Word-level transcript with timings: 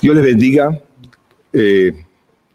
Dios 0.00 0.14
les 0.14 0.24
bendiga, 0.24 0.78
eh, 1.52 2.04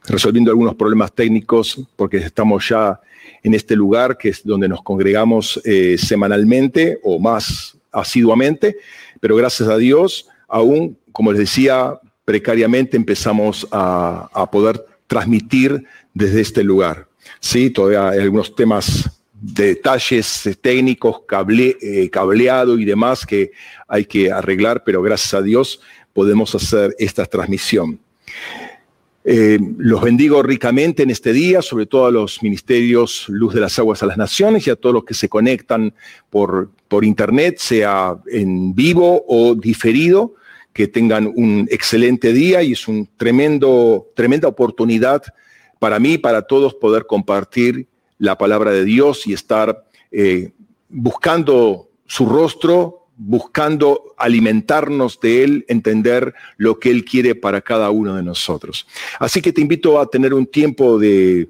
resolviendo 0.05 0.51
algunos 0.51 0.75
problemas 0.75 1.11
técnicos, 1.11 1.81
porque 1.95 2.17
estamos 2.17 2.69
ya 2.69 2.99
en 3.41 3.55
este 3.55 3.75
lugar 3.75 4.17
que 4.17 4.29
es 4.29 4.43
donde 4.43 4.67
nos 4.69 4.83
congregamos 4.83 5.59
eh, 5.65 5.97
semanalmente 5.97 6.99
o 7.03 7.19
más 7.19 7.77
asiduamente, 7.91 8.77
pero 9.19 9.35
gracias 9.35 9.69
a 9.69 9.77
Dios, 9.77 10.27
aún, 10.47 10.97
como 11.11 11.31
les 11.31 11.39
decía, 11.39 11.99
precariamente 12.25 12.95
empezamos 12.95 13.67
a, 13.71 14.47
poder 14.51 14.85
transmitir 15.07 15.83
desde 16.13 16.41
este 16.41 16.63
lugar. 16.63 17.07
Sí, 17.39 17.71
todavía 17.71 18.09
hay 18.09 18.19
algunos 18.19 18.55
temas 18.55 19.09
de 19.33 19.67
detalles 19.67 20.47
técnicos, 20.61 21.21
cable, 21.27 21.75
eh, 21.81 22.09
cableado 22.11 22.77
y 22.77 22.85
demás 22.85 23.25
que 23.25 23.51
hay 23.87 24.05
que 24.05 24.31
arreglar, 24.31 24.83
pero 24.83 25.01
gracias 25.01 25.33
a 25.33 25.41
Dios 25.41 25.81
podemos 26.13 26.53
hacer 26.55 26.95
esta 26.99 27.25
transmisión. 27.25 27.99
Eh, 29.23 29.59
los 29.77 30.01
bendigo 30.01 30.41
ricamente 30.41 31.03
en 31.03 31.11
este 31.11 31.31
día, 31.31 31.61
sobre 31.61 31.85
todo 31.85 32.07
a 32.07 32.11
los 32.11 32.41
ministerios 32.41 33.25
Luz 33.29 33.53
de 33.53 33.61
las 33.61 33.77
Aguas 33.77 34.01
a 34.01 34.07
las 34.07 34.17
Naciones 34.17 34.65
y 34.65 34.71
a 34.71 34.75
todos 34.75 34.95
los 34.95 35.03
que 35.03 35.13
se 35.13 35.29
conectan 35.29 35.93
por, 36.31 36.71
por 36.87 37.05
internet, 37.05 37.57
sea 37.59 38.17
en 38.27 38.73
vivo 38.73 39.23
o 39.27 39.53
diferido, 39.53 40.33
que 40.73 40.87
tengan 40.87 41.31
un 41.35 41.67
excelente 41.69 42.33
día 42.33 42.63
y 42.63 42.71
es 42.71 42.87
una 42.87 43.05
tremenda 43.17 44.47
oportunidad 44.47 45.21
para 45.79 45.99
mí, 45.99 46.17
para 46.17 46.43
todos, 46.43 46.73
poder 46.75 47.05
compartir 47.05 47.87
la 48.17 48.37
palabra 48.37 48.71
de 48.71 48.85
Dios 48.85 49.27
y 49.27 49.33
estar 49.33 49.85
eh, 50.11 50.51
buscando 50.89 51.89
su 52.05 52.25
rostro, 52.27 53.00
buscando 53.23 54.15
alimentarnos 54.17 55.19
de 55.19 55.43
Él, 55.43 55.65
entender 55.67 56.33
lo 56.57 56.79
que 56.79 56.89
Él 56.89 57.05
quiere 57.05 57.35
para 57.35 57.61
cada 57.61 57.91
uno 57.91 58.15
de 58.15 58.23
nosotros. 58.23 58.87
Así 59.19 59.43
que 59.43 59.53
te 59.53 59.61
invito 59.61 59.99
a 59.99 60.09
tener 60.09 60.33
un 60.33 60.47
tiempo 60.47 60.97
de, 60.97 61.49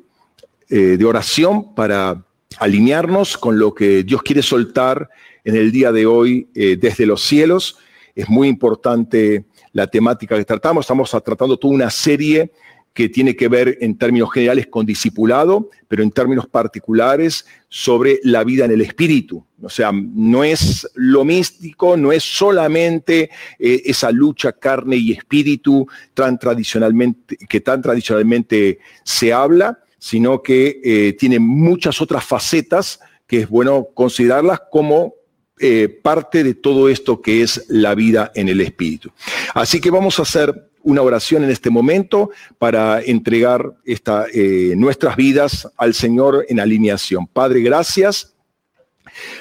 eh, 0.69 1.03
oración 1.05 1.73
para 1.73 2.25
alinearnos 2.57 3.37
con 3.37 3.57
lo 3.57 3.73
que 3.73 4.03
Dios 4.03 4.21
quiere 4.21 4.41
soltar 4.41 5.09
en 5.45 5.55
el 5.55 5.71
día 5.71 5.93
de 5.93 6.05
hoy 6.05 6.49
eh, 6.55 6.75
desde 6.79 7.05
los 7.05 7.21
cielos. 7.21 7.77
Es 8.15 8.27
muy 8.27 8.49
importante 8.49 9.45
la 9.71 9.87
temática 9.87 10.37
que 10.37 10.43
tratamos. 10.43 10.83
Estamos 10.83 11.09
tratando 11.23 11.57
toda 11.57 11.73
una 11.73 11.89
serie 11.89 12.51
que 12.93 13.09
tiene 13.09 13.35
que 13.35 13.47
ver 13.47 13.77
en 13.81 13.97
términos 13.97 14.31
generales 14.33 14.67
con 14.67 14.85
discipulado, 14.85 15.69
pero 15.87 16.03
en 16.03 16.11
términos 16.11 16.47
particulares 16.47 17.45
sobre 17.69 18.19
la 18.23 18.43
vida 18.43 18.65
en 18.65 18.71
el 18.71 18.81
espíritu. 18.81 19.45
O 19.61 19.69
sea, 19.69 19.91
no 19.93 20.43
es 20.43 20.89
lo 20.95 21.23
místico, 21.23 21.95
no 21.95 22.11
es 22.11 22.23
solamente 22.23 23.29
eh, 23.59 23.81
esa 23.85 24.11
lucha 24.11 24.51
carne 24.53 24.97
y 24.97 25.13
espíritu 25.13 25.87
tan 26.13 26.37
tradicionalmente, 26.37 27.37
que 27.47 27.61
tan 27.61 27.81
tradicionalmente 27.81 28.79
se 29.03 29.31
habla, 29.31 29.79
sino 29.97 30.41
que 30.41 30.81
eh, 30.83 31.13
tiene 31.13 31.39
muchas 31.39 32.01
otras 32.01 32.25
facetas 32.25 32.99
que 33.25 33.41
es 33.41 33.49
bueno 33.49 33.87
considerarlas 33.93 34.61
como 34.69 35.13
eh, 35.59 35.87
parte 35.87 36.43
de 36.43 36.55
todo 36.55 36.89
esto 36.89 37.21
que 37.21 37.43
es 37.43 37.65
la 37.69 37.93
vida 37.93 38.31
en 38.35 38.49
el 38.49 38.59
espíritu. 38.61 39.11
Así 39.53 39.79
que 39.79 39.91
vamos 39.91 40.17
a 40.17 40.23
hacer 40.23 40.70
una 40.83 41.01
oración 41.01 41.43
en 41.43 41.49
este 41.49 41.69
momento 41.69 42.31
para 42.57 43.01
entregar 43.01 43.73
esta, 43.85 44.25
eh, 44.33 44.73
nuestras 44.75 45.15
vidas 45.15 45.67
al 45.77 45.93
Señor 45.93 46.45
en 46.49 46.59
alineación. 46.59 47.27
Padre, 47.27 47.61
gracias 47.61 48.33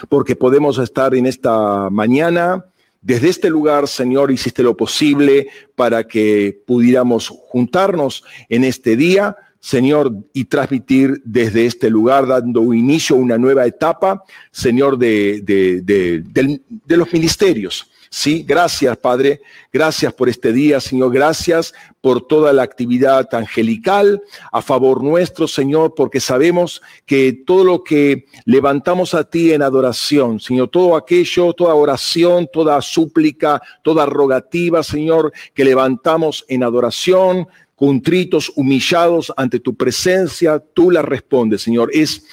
porque 0.08 0.36
podemos 0.36 0.78
estar 0.78 1.14
en 1.14 1.26
esta 1.26 1.88
mañana. 1.90 2.64
Desde 3.02 3.28
este 3.28 3.48
lugar, 3.48 3.88
Señor, 3.88 4.30
hiciste 4.30 4.62
lo 4.62 4.76
posible 4.76 5.48
para 5.74 6.04
que 6.04 6.62
pudiéramos 6.66 7.28
juntarnos 7.28 8.24
en 8.48 8.64
este 8.64 8.96
día, 8.96 9.36
Señor, 9.58 10.12
y 10.32 10.46
transmitir 10.46 11.22
desde 11.24 11.66
este 11.66 11.88
lugar, 11.88 12.26
dando 12.26 12.74
inicio 12.74 13.16
a 13.16 13.18
una 13.18 13.38
nueva 13.38 13.66
etapa, 13.66 14.22
Señor, 14.50 14.98
de, 14.98 15.40
de 15.42 16.96
los 16.96 17.12
ministerios. 17.12 17.89
Sí, 18.12 18.44
gracias, 18.46 18.96
Padre. 18.96 19.40
Gracias 19.72 20.12
por 20.12 20.28
este 20.28 20.52
día, 20.52 20.80
Señor. 20.80 21.12
Gracias 21.12 21.72
por 22.00 22.26
toda 22.26 22.52
la 22.52 22.64
actividad 22.64 23.32
angelical 23.32 24.20
a 24.50 24.60
favor 24.62 25.04
nuestro, 25.04 25.46
Señor, 25.46 25.94
porque 25.94 26.18
sabemos 26.18 26.82
que 27.06 27.32
todo 27.32 27.62
lo 27.62 27.84
que 27.84 28.26
levantamos 28.46 29.14
a 29.14 29.22
ti 29.22 29.52
en 29.52 29.62
adoración, 29.62 30.40
Señor, 30.40 30.70
todo 30.70 30.96
aquello, 30.96 31.52
toda 31.52 31.74
oración, 31.74 32.48
toda 32.52 32.82
súplica, 32.82 33.62
toda 33.84 34.06
rogativa, 34.06 34.82
Señor, 34.82 35.32
que 35.54 35.64
levantamos 35.64 36.44
en 36.48 36.64
adoración, 36.64 37.46
contritos, 37.80 38.52
humillados 38.56 39.32
ante 39.38 39.58
tu 39.58 39.74
presencia, 39.74 40.62
tú 40.74 40.90
la 40.90 41.00
respondes, 41.00 41.62
Señor. 41.62 41.88
Es, 41.94 42.26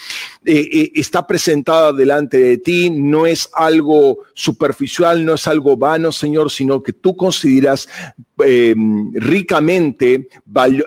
eh, 0.43 0.67
eh, 0.73 0.91
está 0.93 1.25
presentada 1.25 1.93
delante 1.93 2.37
de 2.37 2.57
ti, 2.57 2.89
no 2.89 3.25
es 3.25 3.49
algo 3.53 4.25
superficial, 4.33 5.23
no 5.23 5.35
es 5.35 5.47
algo 5.47 5.77
vano, 5.77 6.11
Señor, 6.11 6.51
sino 6.51 6.83
que 6.83 6.91
tú 6.91 7.15
consideras 7.15 7.87
em, 8.39 9.13
ricamente, 9.13 10.27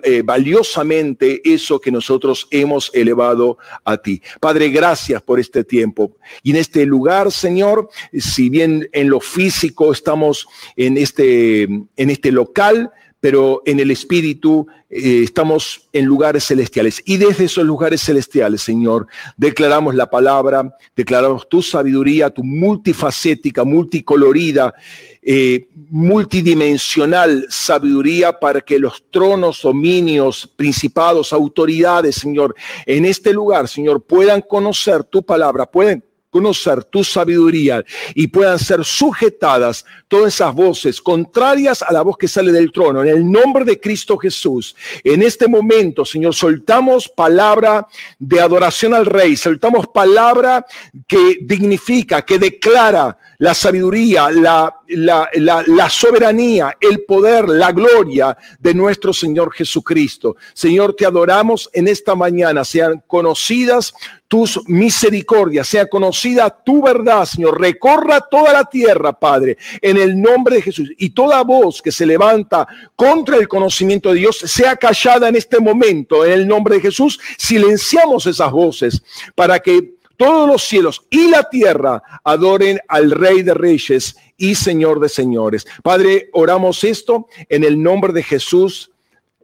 eh, 0.02 0.22
valiosamente 0.22 1.40
eso 1.42 1.80
que 1.80 1.90
nosotros 1.90 2.46
hemos 2.50 2.90
elevado 2.92 3.56
a 3.82 3.96
ti. 3.96 4.20
Padre, 4.40 4.68
gracias 4.68 5.22
por 5.22 5.40
este 5.40 5.64
tiempo. 5.64 6.18
Y 6.42 6.50
en 6.50 6.56
este 6.56 6.84
lugar, 6.84 7.32
Señor, 7.32 7.88
si 8.12 8.50
bien 8.50 8.90
en 8.92 9.08
lo 9.08 9.20
físico 9.20 9.90
estamos 9.90 10.46
en 10.76 10.98
este, 10.98 11.62
en 11.62 12.10
este 12.10 12.30
local, 12.30 12.92
pero 13.20 13.62
en 13.66 13.78
el 13.80 13.90
Espíritu 13.90 14.66
eh, 14.88 15.20
estamos 15.22 15.88
en 15.92 16.06
lugares 16.06 16.46
celestiales. 16.46 17.02
Y 17.04 17.18
desde 17.18 17.44
esos 17.44 17.64
lugares 17.64 18.02
celestiales, 18.02 18.62
Señor, 18.62 19.06
declaramos 19.36 19.94
la 19.94 20.08
palabra, 20.08 20.76
declaramos 20.96 21.48
tu 21.48 21.62
sabiduría, 21.62 22.30
tu 22.30 22.42
multifacética, 22.42 23.62
multicolorida, 23.64 24.74
eh, 25.22 25.68
multidimensional 25.90 27.46
sabiduría 27.50 28.38
para 28.38 28.62
que 28.62 28.78
los 28.78 29.04
tronos, 29.10 29.60
dominios, 29.62 30.50
principados, 30.56 31.34
autoridades, 31.34 32.16
Señor, 32.16 32.54
en 32.86 33.04
este 33.04 33.34
lugar, 33.34 33.68
Señor, 33.68 34.02
puedan 34.02 34.40
conocer 34.40 35.04
tu 35.04 35.22
palabra, 35.22 35.66
pueden 35.66 36.02
conocer 36.30 36.84
tu 36.84 37.04
sabiduría 37.04 37.84
y 38.14 38.28
puedan 38.28 38.58
ser 38.58 38.84
sujetadas 38.84 39.84
todas 40.08 40.34
esas 40.34 40.54
voces 40.54 41.00
contrarias 41.00 41.82
a 41.82 41.92
la 41.92 42.02
voz 42.02 42.16
que 42.16 42.28
sale 42.28 42.52
del 42.52 42.72
trono. 42.72 43.02
En 43.02 43.08
el 43.08 43.30
nombre 43.30 43.64
de 43.64 43.80
Cristo 43.80 44.16
Jesús, 44.16 44.74
en 45.04 45.22
este 45.22 45.48
momento, 45.48 46.04
Señor, 46.04 46.34
soltamos 46.34 47.08
palabra 47.08 47.86
de 48.18 48.40
adoración 48.40 48.94
al 48.94 49.06
Rey, 49.06 49.36
soltamos 49.36 49.88
palabra 49.88 50.64
que 51.06 51.38
dignifica, 51.42 52.22
que 52.22 52.38
declara 52.38 53.18
la 53.38 53.54
sabiduría, 53.54 54.30
la, 54.30 54.79
la, 54.90 55.30
la, 55.34 55.90
soberanía, 55.90 56.76
el 56.80 57.04
poder, 57.04 57.48
la 57.48 57.72
gloria 57.72 58.36
de 58.58 58.74
nuestro 58.74 59.12
Señor 59.12 59.52
Jesucristo. 59.52 60.36
Señor, 60.52 60.94
te 60.94 61.06
adoramos 61.06 61.70
en 61.72 61.88
esta 61.88 62.14
mañana, 62.14 62.64
sean 62.64 63.02
conocidas 63.06 63.94
tus 64.28 64.60
misericordias, 64.68 65.66
sea 65.66 65.86
conocida 65.86 66.48
tu 66.50 66.82
verdad, 66.82 67.24
Señor. 67.24 67.60
Recorra 67.60 68.20
toda 68.20 68.52
la 68.52 68.64
tierra, 68.64 69.12
Padre, 69.12 69.58
en 69.82 69.96
el 69.96 70.20
nombre 70.20 70.56
de 70.56 70.62
Jesús. 70.62 70.90
Y 70.98 71.10
toda 71.10 71.42
voz 71.42 71.82
que 71.82 71.90
se 71.90 72.06
levanta 72.06 72.66
contra 72.94 73.36
el 73.36 73.48
conocimiento 73.48 74.10
de 74.10 74.20
Dios 74.20 74.38
sea 74.38 74.76
callada 74.76 75.28
en 75.28 75.36
este 75.36 75.58
momento, 75.58 76.24
en 76.24 76.32
el 76.32 76.46
nombre 76.46 76.76
de 76.76 76.82
Jesús. 76.82 77.18
Silenciamos 77.36 78.26
esas 78.26 78.52
voces 78.52 79.02
para 79.34 79.58
que 79.58 79.99
todos 80.20 80.46
los 80.46 80.62
cielos 80.62 81.00
y 81.08 81.30
la 81.30 81.48
tierra 81.48 82.02
adoren 82.22 82.78
al 82.88 83.10
Rey 83.10 83.40
de 83.42 83.54
Reyes 83.54 84.16
y 84.36 84.54
Señor 84.54 85.00
de 85.00 85.08
Señores. 85.08 85.66
Padre, 85.82 86.28
oramos 86.34 86.84
esto 86.84 87.28
en 87.48 87.64
el 87.64 87.82
nombre 87.82 88.12
de 88.12 88.22
Jesús 88.22 88.90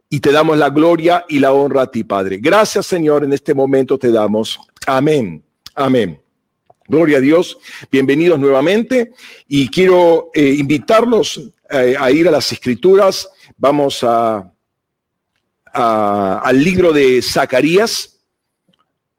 y 0.07 0.19
te 0.19 0.31
damos 0.31 0.55
la 0.55 0.69
gloria 0.69 1.25
y 1.27 1.39
la 1.39 1.51
honra 1.51 1.81
a 1.81 1.91
ti, 1.91 2.03
Padre. 2.03 2.37
Gracias, 2.39 2.85
Señor, 2.85 3.23
en 3.23 3.33
este 3.33 3.55
momento 3.55 3.97
te 3.97 4.11
damos. 4.11 4.59
Amén. 4.85 5.43
Amén. 5.73 6.21
Gloria 6.87 7.17
a 7.17 7.21
Dios. 7.21 7.57
Bienvenidos 7.91 8.37
nuevamente 8.37 9.13
y 9.47 9.69
quiero 9.69 10.29
eh, 10.31 10.57
invitarlos 10.59 11.41
eh, 11.71 11.95
a 11.99 12.11
ir 12.11 12.27
a 12.27 12.31
las 12.31 12.51
escrituras. 12.51 13.27
Vamos 13.57 14.03
a, 14.03 14.53
al 15.73 16.63
libro 16.63 16.93
de 16.93 17.19
Zacarías 17.23 18.16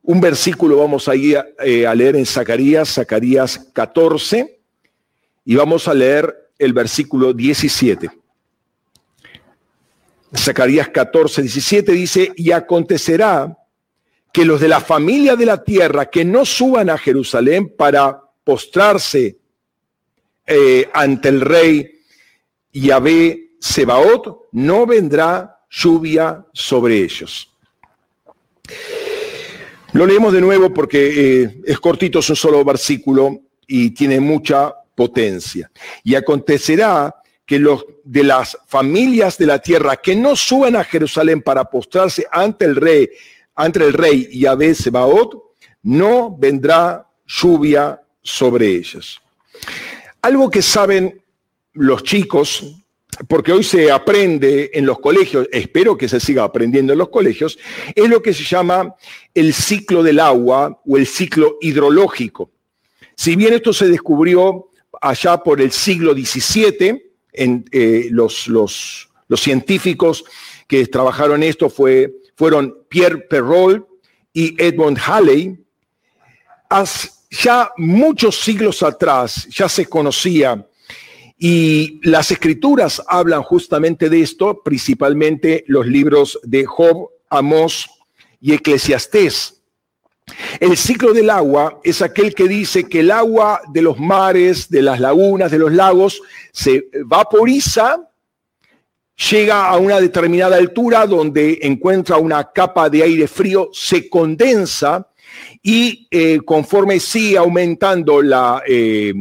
un 0.09 0.23
versículo 0.23 0.79
vamos 0.79 1.07
a 1.07 1.15
ir 1.15 1.39
eh, 1.63 1.87
a 1.87 1.95
leer 1.95 2.17
en 2.17 2.25
Zacarías, 2.25 2.95
Zacarías 2.95 3.59
14, 3.75 4.59
y 5.45 5.55
vamos 5.55 5.87
a 5.87 5.93
leer 5.93 6.51
el 6.59 6.73
versículo 6.73 7.35
17. 7.35 8.09
Zacarías 10.35 10.89
14, 10.89 11.43
17 11.43 11.93
dice, 11.93 12.33
y 12.37 12.53
acontecerá 12.53 13.55
que 14.33 14.47
los 14.47 14.63
de 14.63 14.69
la 14.69 14.81
familia 14.81 15.37
de 15.37 15.45
la 15.45 15.63
tierra 15.63 16.07
que 16.07 16.25
no 16.25 16.47
suban 16.47 16.89
a 16.89 16.97
Jerusalén 16.97 17.75
para 17.77 18.19
postrarse 18.45 19.37
eh, 20.47 20.89
ante 20.95 21.29
el 21.29 21.43
rey 21.43 22.01
Yahvé 22.73 23.51
Sebaot 23.61 24.49
no 24.53 24.87
vendrá 24.87 25.61
lluvia 25.69 26.47
sobre 26.55 26.97
ellos. 26.97 27.53
Lo 29.93 30.07
leemos 30.07 30.33
de 30.33 30.41
nuevo 30.41 30.73
porque 30.73 31.43
eh, 31.43 31.61
es 31.65 31.79
cortito, 31.81 32.19
es 32.19 32.31
un 32.31 32.37
solo 32.37 32.65
versículo 32.65 33.41
y 33.67 33.91
tiene 33.91 34.21
mucha 34.21 34.75
potencia. 34.95 35.71
Y 36.05 36.15
acontecerá 36.15 37.15
que 37.47 37.59
los 37.59 37.87
de 38.05 38.25
las 38.25 38.59
familias 38.67 39.39
de 39.39 39.47
la 39.47 39.59
tierra 39.59 39.97
que 39.97 40.15
no 40.15 40.37
suban 40.37 40.77
a 40.77 40.85
Jerusalén 40.85 41.41
para 41.41 41.65
postrarse 41.65 42.27
ante 42.31 42.67
el 42.67 42.77
rey, 42.77 43.09
ante 43.55 43.83
el 43.83 43.95
rey 43.95 44.29
Yahvé 44.39 44.75
Sebaot, 44.75 45.43
no 45.83 46.37
vendrá 46.37 47.07
lluvia 47.27 48.03
sobre 48.23 48.67
ellos. 48.67 49.23
Algo 50.21 50.51
que 50.51 50.61
saben 50.61 51.23
los 51.73 52.03
chicos, 52.03 52.77
porque 53.27 53.53
hoy 53.53 53.65
se 53.65 53.91
aprende 53.91 54.71
en 54.75 54.87
los 54.87 55.01
colegios, 55.01 55.49
espero 55.51 55.97
que 55.97 56.09
se 56.09 56.21
siga 56.21 56.45
aprendiendo 56.45 56.93
en 56.93 56.99
los 56.99 57.09
colegios, 57.09 57.59
es 57.95 58.09
lo 58.09 58.23
que 58.23 58.33
se 58.33 58.45
llama 58.45 58.95
el 59.35 59.53
ciclo 59.53 60.03
del 60.03 60.21
agua 60.21 60.81
o 60.87 60.97
el 60.97 61.07
ciclo 61.07 61.59
hidrológico. 61.61 62.51
Si 63.17 63.35
bien 63.35 63.55
esto 63.55 63.73
se 63.73 63.89
descubrió 63.89 64.69
allá 65.01 65.39
por 65.39 65.61
el 65.61 65.73
siglo 65.73 66.13
XVII, 66.13 67.03
en, 67.33 67.65
eh, 67.73 68.09
los, 68.11 68.49
los, 68.49 69.09
científicos 69.37 70.25
que 70.67 70.87
trabajaron 70.87 71.43
esto 71.43 71.69
fue, 71.69 72.13
fueron 72.37 72.75
Pierre 72.89 73.19
Perrault 73.19 73.87
y 74.33 74.61
Edmund 74.63 74.99
Halley, 75.05 75.59
ya 77.31 77.73
muchos 77.77 78.41
siglos 78.41 78.83
atrás 78.83 79.47
ya 79.51 79.69
se 79.69 79.87
conocía 79.87 80.68
y 81.39 82.01
las 82.03 82.33
escrituras 82.33 83.01
hablan 83.07 83.43
justamente 83.43 84.11
de 84.11 84.23
esto, 84.23 84.61
principalmente 84.65 85.65
los 85.69 85.87
libros 85.87 86.41
de 86.43 86.67
Job, 86.67 87.11
Amós 87.31 87.89
y 88.41 88.55
Eclesiastés. 88.55 89.55
El 90.61 90.77
ciclo 90.77 91.13
del 91.13 91.31
agua 91.31 91.81
es 91.85 92.03
aquel 92.03 92.35
que 92.35 92.49
dice 92.49 92.89
que 92.89 93.01
el 93.01 93.13
agua 93.13 93.61
de 93.73 93.83
los 93.83 93.99
mares, 93.99 94.69
de 94.69 94.83
las 94.83 95.01
lagunas, 95.01 95.51
de 95.51 95.59
los 95.59 95.73
lagos, 95.73 96.21
se 96.53 96.89
vaporiza, 97.05 98.11
llega 99.31 99.67
a 99.67 99.77
una 99.79 100.01
determinada 100.01 100.57
altura 100.57 101.07
donde 101.07 101.61
encuentra 101.63 102.17
una 102.17 102.53
capa 102.53 102.91
de 102.91 103.03
aire 103.03 103.29
frío, 103.29 103.71
se 103.73 104.09
condensa 104.09 105.09
y 105.63 106.07
eh, 106.11 106.41
conforme 106.45 107.01
sigue 107.01 107.37
aumentando 107.37 108.21
eh, 108.67 109.15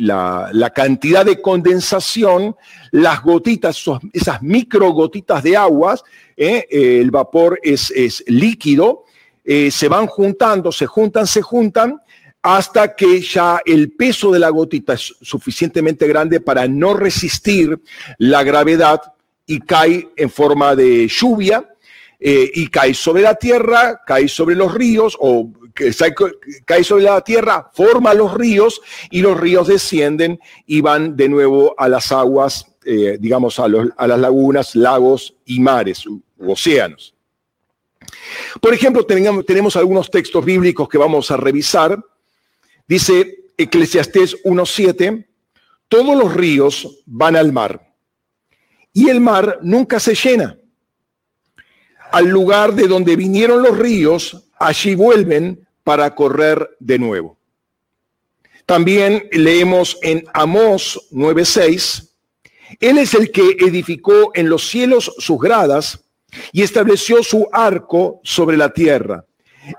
la, 0.00 0.72
cantidad 0.74 1.24
de 1.24 1.40
condensación, 1.40 2.56
las 2.90 3.22
gotitas, 3.22 3.82
esas 4.12 4.42
micro 4.42 4.90
gotitas 4.90 5.42
de 5.42 5.56
aguas, 5.56 6.02
eh, 6.36 6.66
el 6.70 7.10
vapor 7.10 7.58
es, 7.62 7.90
es 7.90 8.24
líquido, 8.26 9.04
se 9.44 9.88
van 9.88 10.06
juntando, 10.06 10.72
se 10.72 10.86
juntan, 10.86 11.26
se 11.26 11.42
juntan, 11.42 12.00
hasta 12.44 12.94
que 12.94 13.22
ya 13.22 13.60
el 13.64 13.92
peso 13.92 14.30
de 14.30 14.38
la 14.38 14.50
gotita 14.50 14.92
es 14.92 15.14
suficientemente 15.22 16.06
grande 16.06 16.40
para 16.40 16.68
no 16.68 16.92
resistir 16.92 17.80
la 18.18 18.42
gravedad 18.42 19.00
y 19.46 19.60
cae 19.60 20.08
en 20.16 20.30
forma 20.30 20.76
de 20.76 21.08
lluvia 21.08 21.73
y 22.20 22.68
cae 22.68 22.94
sobre 22.94 23.22
la 23.22 23.34
tierra, 23.34 24.00
cae 24.06 24.28
sobre 24.28 24.54
los 24.54 24.72
ríos 24.72 25.16
o 25.20 25.52
cae 26.64 26.84
sobre 26.84 27.04
la 27.04 27.20
tierra, 27.20 27.70
forma 27.72 28.14
los 28.14 28.34
ríos 28.34 28.80
y 29.10 29.20
los 29.20 29.38
ríos 29.38 29.66
descienden 29.66 30.38
y 30.66 30.80
van 30.80 31.16
de 31.16 31.28
nuevo 31.28 31.74
a 31.76 31.88
las 31.88 32.12
aguas, 32.12 32.66
eh, 32.84 33.18
digamos, 33.20 33.58
a, 33.58 33.68
las 33.68 34.18
lagunas, 34.18 34.76
lagos 34.76 35.34
y 35.44 35.58
mares, 35.60 36.06
u, 36.06 36.22
océanos. 36.38 37.14
Por 38.60 38.72
ejemplo, 38.72 39.04
tenemos, 39.04 39.44
tenemos 39.44 39.76
algunos 39.76 40.10
textos 40.10 40.44
bíblicos 40.44 40.88
que 40.88 40.98
vamos 40.98 41.30
a 41.30 41.36
revisar. 41.36 41.98
Dice 42.86 43.46
Eclesiastés 43.56 44.42
1.7, 44.44 45.26
todos 45.88 46.16
los 46.16 46.34
ríos 46.34 47.02
van 47.06 47.34
al 47.34 47.52
mar 47.52 47.94
y 48.92 49.08
el 49.08 49.20
mar 49.20 49.58
nunca 49.62 49.98
se 49.98 50.14
llena. 50.14 50.56
Al 52.14 52.28
lugar 52.28 52.74
de 52.74 52.86
donde 52.86 53.16
vinieron 53.16 53.60
los 53.60 53.76
ríos, 53.76 54.46
allí 54.60 54.94
vuelven 54.94 55.66
para 55.82 56.14
correr 56.14 56.76
de 56.78 56.96
nuevo. 56.96 57.38
También 58.66 59.28
leemos 59.32 59.98
en 60.00 60.24
Amós 60.32 61.08
9:6, 61.10 62.14
Él 62.78 62.98
es 62.98 63.14
el 63.14 63.32
que 63.32 63.56
edificó 63.58 64.30
en 64.34 64.48
los 64.48 64.68
cielos 64.68 65.12
sus 65.18 65.40
gradas 65.40 66.04
y 66.52 66.62
estableció 66.62 67.20
su 67.24 67.48
arco 67.50 68.20
sobre 68.22 68.56
la 68.56 68.72
tierra, 68.72 69.24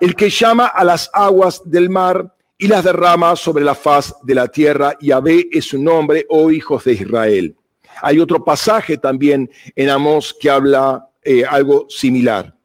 el 0.02 0.14
que 0.14 0.30
llama 0.30 0.66
a 0.66 0.84
las 0.84 1.10
aguas 1.14 1.62
del 1.64 1.90
mar 1.90 2.36
y 2.58 2.68
las 2.68 2.84
derrama 2.84 3.38
sobre 3.38 3.64
la 3.64 3.76
faz 3.76 4.14
de 4.24 4.36
la 4.36 4.50
tierra. 4.50 4.98
Yahvé 5.00 5.48
es 5.54 5.70
su 5.70 5.82
nombre, 5.82 6.26
oh 6.28 6.52
hijos 6.52 6.84
de 6.84 6.96
Israel. 6.96 7.56
Hay 8.02 8.20
otro 8.20 8.44
pasaje 8.44 8.98
también 8.98 9.50
en 9.74 9.90
Amós 9.90 10.36
que 10.38 10.50
habla 10.50 11.08
eh, 11.26 11.44
algo 11.44 11.88
similar. 11.90 12.56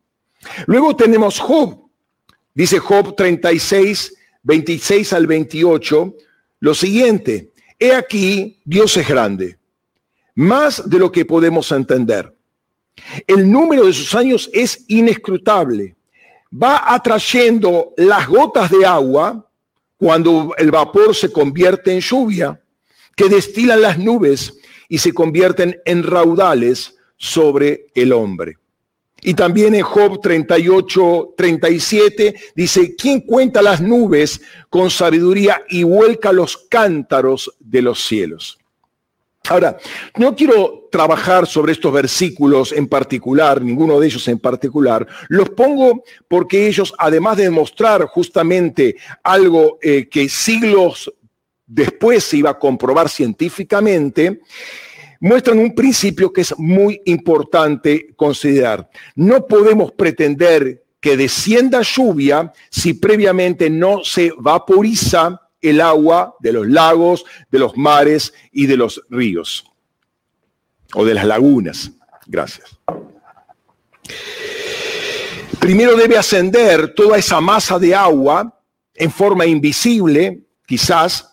Luego 0.66 0.94
tenemos 0.94 1.40
Job, 1.40 1.90
Dice 2.54 2.78
Job 2.78 3.14
36, 3.16 4.14
26 4.42 5.12
al 5.12 5.26
28, 5.26 6.14
lo 6.60 6.74
siguiente, 6.74 7.52
he 7.78 7.94
aquí, 7.94 8.60
Dios 8.64 8.96
es 8.96 9.08
grande, 9.08 9.58
más 10.34 10.88
de 10.88 10.98
lo 10.98 11.12
que 11.12 11.24
podemos 11.24 11.70
entender. 11.72 12.34
El 13.26 13.50
número 13.50 13.86
de 13.86 13.92
sus 13.92 14.14
años 14.14 14.50
es 14.52 14.84
inescrutable. 14.88 15.96
Va 16.52 16.92
atrayendo 16.92 17.94
las 17.96 18.26
gotas 18.26 18.70
de 18.70 18.84
agua 18.84 19.48
cuando 19.96 20.52
el 20.58 20.70
vapor 20.70 21.14
se 21.14 21.32
convierte 21.32 21.92
en 21.92 22.00
lluvia, 22.00 22.60
que 23.16 23.28
destilan 23.28 23.80
las 23.80 23.98
nubes 23.98 24.58
y 24.88 24.98
se 24.98 25.12
convierten 25.14 25.80
en 25.84 26.02
raudales 26.02 26.96
sobre 27.20 27.88
el 27.94 28.14
hombre. 28.14 28.56
Y 29.20 29.34
también 29.34 29.74
en 29.74 29.82
Job 29.82 30.22
38, 30.22 31.34
37 31.36 32.34
dice, 32.54 32.96
¿quién 32.96 33.20
cuenta 33.20 33.60
las 33.60 33.82
nubes 33.82 34.40
con 34.70 34.88
sabiduría 34.88 35.60
y 35.68 35.82
vuelca 35.82 36.32
los 36.32 36.56
cántaros 36.56 37.54
de 37.60 37.82
los 37.82 38.02
cielos? 38.02 38.58
Ahora, 39.50 39.76
no 40.16 40.34
quiero 40.34 40.88
trabajar 40.90 41.46
sobre 41.46 41.72
estos 41.72 41.92
versículos 41.92 42.72
en 42.72 42.88
particular, 42.88 43.60
ninguno 43.60 44.00
de 44.00 44.06
ellos 44.06 44.26
en 44.28 44.38
particular. 44.38 45.06
Los 45.28 45.50
pongo 45.50 46.02
porque 46.26 46.66
ellos, 46.66 46.94
además 46.96 47.36
de 47.36 47.44
demostrar 47.44 48.06
justamente 48.06 48.96
algo 49.22 49.78
eh, 49.82 50.08
que 50.08 50.30
siglos 50.30 51.12
después 51.66 52.24
se 52.24 52.38
iba 52.38 52.50
a 52.50 52.58
comprobar 52.58 53.10
científicamente, 53.10 54.40
muestran 55.20 55.58
un 55.58 55.74
principio 55.74 56.32
que 56.32 56.40
es 56.40 56.58
muy 56.58 57.00
importante 57.04 58.14
considerar. 58.16 58.88
No 59.14 59.46
podemos 59.46 59.92
pretender 59.92 60.82
que 61.00 61.16
descienda 61.16 61.82
lluvia 61.82 62.52
si 62.70 62.94
previamente 62.94 63.70
no 63.70 64.02
se 64.04 64.32
vaporiza 64.36 65.40
el 65.60 65.80
agua 65.80 66.36
de 66.40 66.52
los 66.52 66.66
lagos, 66.66 67.24
de 67.50 67.58
los 67.58 67.76
mares 67.76 68.32
y 68.50 68.66
de 68.66 68.76
los 68.76 69.02
ríos 69.08 69.64
o 70.94 71.04
de 71.04 71.14
las 71.14 71.24
lagunas. 71.24 71.90
Gracias. 72.26 72.78
Primero 75.58 75.96
debe 75.96 76.16
ascender 76.16 76.94
toda 76.94 77.18
esa 77.18 77.40
masa 77.40 77.78
de 77.78 77.94
agua 77.94 78.58
en 78.94 79.10
forma 79.10 79.46
invisible, 79.46 80.40
quizás, 80.66 81.29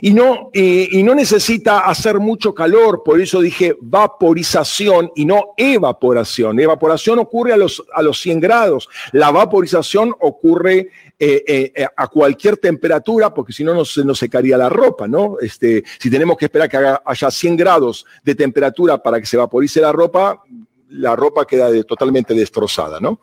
y 0.00 0.12
no, 0.12 0.50
y 0.52 1.02
no 1.02 1.14
necesita 1.14 1.80
hacer 1.80 2.18
mucho 2.18 2.54
calor, 2.54 3.02
por 3.04 3.20
eso 3.20 3.40
dije 3.40 3.76
vaporización 3.80 5.10
y 5.14 5.24
no 5.24 5.54
evaporación. 5.56 6.60
Evaporación 6.60 7.18
ocurre 7.18 7.52
a 7.52 7.56
los, 7.56 7.82
a 7.92 8.02
los 8.02 8.20
100 8.20 8.40
grados, 8.40 8.88
la 9.12 9.30
vaporización 9.30 10.14
ocurre 10.20 10.90
eh, 11.22 11.72
eh, 11.74 11.86
a 11.96 12.08
cualquier 12.08 12.56
temperatura, 12.56 13.34
porque 13.34 13.52
si 13.52 13.62
no 13.62 13.74
nos, 13.74 13.94
nos 13.98 14.18
secaría 14.18 14.56
la 14.56 14.70
ropa, 14.70 15.06
¿no? 15.06 15.36
Este, 15.38 15.84
si 15.98 16.10
tenemos 16.10 16.38
que 16.38 16.46
esperar 16.46 16.68
que 16.68 16.78
haya 17.04 17.30
100 17.30 17.56
grados 17.58 18.06
de 18.24 18.34
temperatura 18.34 19.02
para 19.02 19.20
que 19.20 19.26
se 19.26 19.36
vaporice 19.36 19.82
la 19.82 19.92
ropa, 19.92 20.42
la 20.88 21.14
ropa 21.14 21.46
queda 21.46 21.70
totalmente 21.84 22.32
destrozada, 22.32 23.00
¿no? 23.00 23.20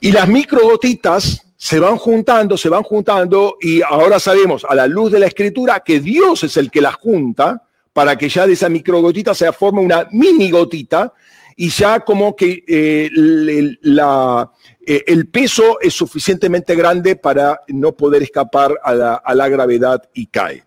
Y 0.00 0.10
las 0.10 0.28
microgotitas 0.28 1.53
se 1.64 1.80
van 1.80 1.96
juntando, 1.96 2.58
se 2.58 2.68
van 2.68 2.82
juntando 2.82 3.56
y 3.58 3.80
ahora 3.80 4.20
sabemos 4.20 4.66
a 4.68 4.74
la 4.74 4.86
luz 4.86 5.10
de 5.10 5.18
la 5.18 5.28
escritura 5.28 5.80
que 5.80 5.98
Dios 5.98 6.44
es 6.44 6.58
el 6.58 6.70
que 6.70 6.82
las 6.82 6.96
junta 6.96 7.62
para 7.90 8.18
que 8.18 8.28
ya 8.28 8.46
de 8.46 8.52
esa 8.52 8.68
microgotita 8.68 9.32
se 9.32 9.50
forme 9.50 9.80
una 9.80 10.06
mini 10.12 10.50
gotita 10.50 11.14
y 11.56 11.70
ya 11.70 12.00
como 12.00 12.36
que 12.36 12.64
eh, 12.68 13.08
eh, 13.10 15.04
el 15.06 15.28
peso 15.28 15.80
es 15.80 15.94
suficientemente 15.94 16.74
grande 16.74 17.16
para 17.16 17.62
no 17.68 17.92
poder 17.92 18.22
escapar 18.22 18.78
a 18.82 19.34
la, 19.34 19.48
gravedad 19.48 20.02
y 20.12 20.26
cae. 20.26 20.64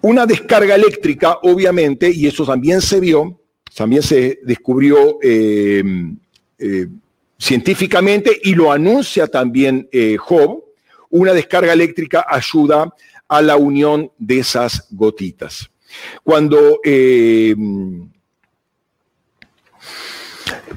una 0.00 0.24
descarga 0.24 0.74
eléctrica, 0.74 1.40
obviamente, 1.42 2.10
y 2.10 2.26
eso 2.28 2.46
también 2.46 2.80
se 2.80 2.98
vio, 2.98 3.38
también 3.74 4.02
se 4.02 4.38
descubrió 4.42 5.18
eh, 5.20 5.82
científicamente 7.38 8.38
y 8.42 8.54
lo 8.54 8.72
anuncia 8.72 9.26
también 9.26 9.88
eh, 9.92 10.16
Job, 10.16 10.64
una 11.10 11.32
descarga 11.32 11.72
eléctrica 11.72 12.26
ayuda 12.28 12.92
a 13.28 13.42
la 13.42 13.56
unión 13.56 14.10
de 14.18 14.40
esas 14.40 14.88
gotitas. 14.90 15.70
Cuando... 16.22 16.80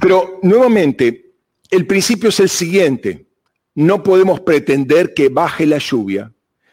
pero 0.00 0.38
nuevamente, 0.42 1.32
el 1.70 1.86
principio 1.86 2.30
es 2.30 2.40
el 2.40 2.48
siguiente. 2.48 3.26
No 3.74 4.02
podemos 4.02 4.40
pretender 4.40 5.14
que 5.14 5.28
baje 5.28 5.66
la 5.66 5.78
lluvia 5.78 6.32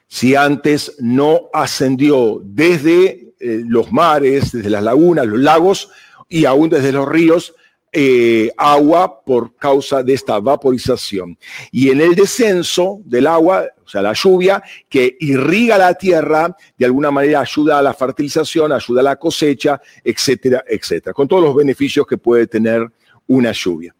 si 0.10 0.36
antes 0.36 0.96
no 1.00 1.50
ascendió 1.54 2.42
desde 2.44 3.34
eh, 3.40 3.64
los 3.66 3.92
mares, 3.92 4.52
desde 4.52 4.70
las 4.70 4.84
lagunas, 4.84 5.28
los 5.28 5.40
lagos 5.40 5.92
y 6.28 6.46
aún 6.46 6.70
desde 6.70 6.92
los 6.92 7.08
ríos, 7.08 7.54
eh, 7.92 8.52
agua 8.56 9.22
por 9.22 9.56
causa 9.56 10.04
de 10.04 10.14
esta 10.14 10.40
vaporización. 10.40 11.38
Y 11.72 11.90
en 11.90 12.02
el 12.02 12.16
descenso 12.16 13.00
del 13.04 13.28
agua, 13.28 13.66
o 13.84 13.90
sea, 13.90 14.02
la 14.02 14.14
lluvia 14.14 14.62
que 14.88 15.18
irriga 15.20 15.78
la 15.78 15.96
tierra, 15.96 16.56
de 16.78 16.86
alguna 16.86 17.10
manera 17.10 17.42
ayuda 17.42 17.80
a 17.80 17.82
la 17.82 17.94
fertilización, 17.94 18.72
ayuda 18.72 19.02
a 19.02 19.04
la 19.04 19.16
cosecha, 19.16 19.82
etcétera, 20.04 20.64
etcétera, 20.68 21.14
con 21.14 21.28
todos 21.28 21.44
los 21.44 21.56
beneficios 21.56 22.06
que 22.06 22.18
puede 22.18 22.46
tener 22.46 22.88
una 23.28 23.52
lluvia. 23.52 23.96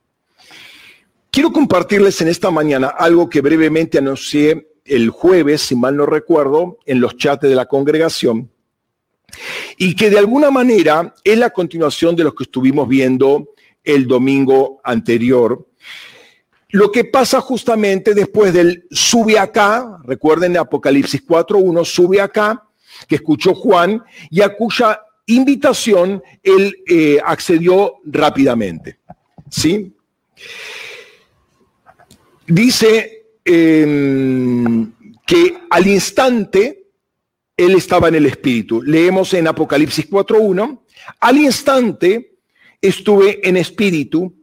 Quiero 1.32 1.52
compartirles 1.52 2.22
en 2.22 2.28
esta 2.28 2.52
mañana 2.52 2.88
algo 2.88 3.30
que 3.30 3.42
brevemente 3.42 3.98
anuncié 3.98 4.70
el 4.86 5.10
jueves, 5.10 5.62
si 5.62 5.76
mal 5.76 5.96
no 5.96 6.06
recuerdo, 6.06 6.78
en 6.86 7.00
los 7.00 7.18
chats 7.18 7.42
de 7.42 7.56
la 7.56 7.68
congregación, 7.68 8.52
y 9.78 9.96
que 9.96 10.10
de 10.10 10.18
alguna 10.18 10.50
manera 10.50 11.14
es 11.24 11.38
la 11.38 11.52
continuación 11.52 12.16
de 12.16 12.24
lo 12.24 12.34
que 12.34 12.44
estuvimos 12.44 12.88
viendo 12.88 13.50
el 13.84 14.08
domingo 14.08 14.80
anterior. 14.84 15.68
Lo 16.70 16.92
que 16.92 17.04
pasa 17.04 17.42
justamente 17.42 18.14
después 18.14 18.54
del 18.54 18.86
sube 18.92 19.40
acá, 19.40 20.00
recuerden 20.04 20.58
Apocalipsis 20.58 21.26
4.1, 21.26 21.84
sube 21.84 22.22
acá, 22.22 22.64
que 23.08 23.16
escuchó 23.16 23.56
Juan 23.56 24.04
y 24.30 24.42
a 24.42 24.56
cuya 24.56 25.02
invitación 25.26 26.22
él 26.44 26.76
eh, 26.88 27.20
accedió 27.24 27.96
rápidamente. 28.06 29.00
¿Sí? 29.50 29.96
Dice 32.46 33.26
em, 33.46 34.92
que 35.26 35.58
al 35.70 35.88
instante 35.88 36.88
él 37.58 37.76
estaba 37.76 38.08
en 38.08 38.16
el 38.16 38.26
Espíritu. 38.26 38.82
Leemos 38.82 39.34
en 39.34 39.48
Apocalipsis 39.48 40.10
4.1, 40.10 40.80
al 41.20 41.38
instante 41.38 42.39
estuve 42.82 43.48
en 43.48 43.58
Espíritu 43.58 44.34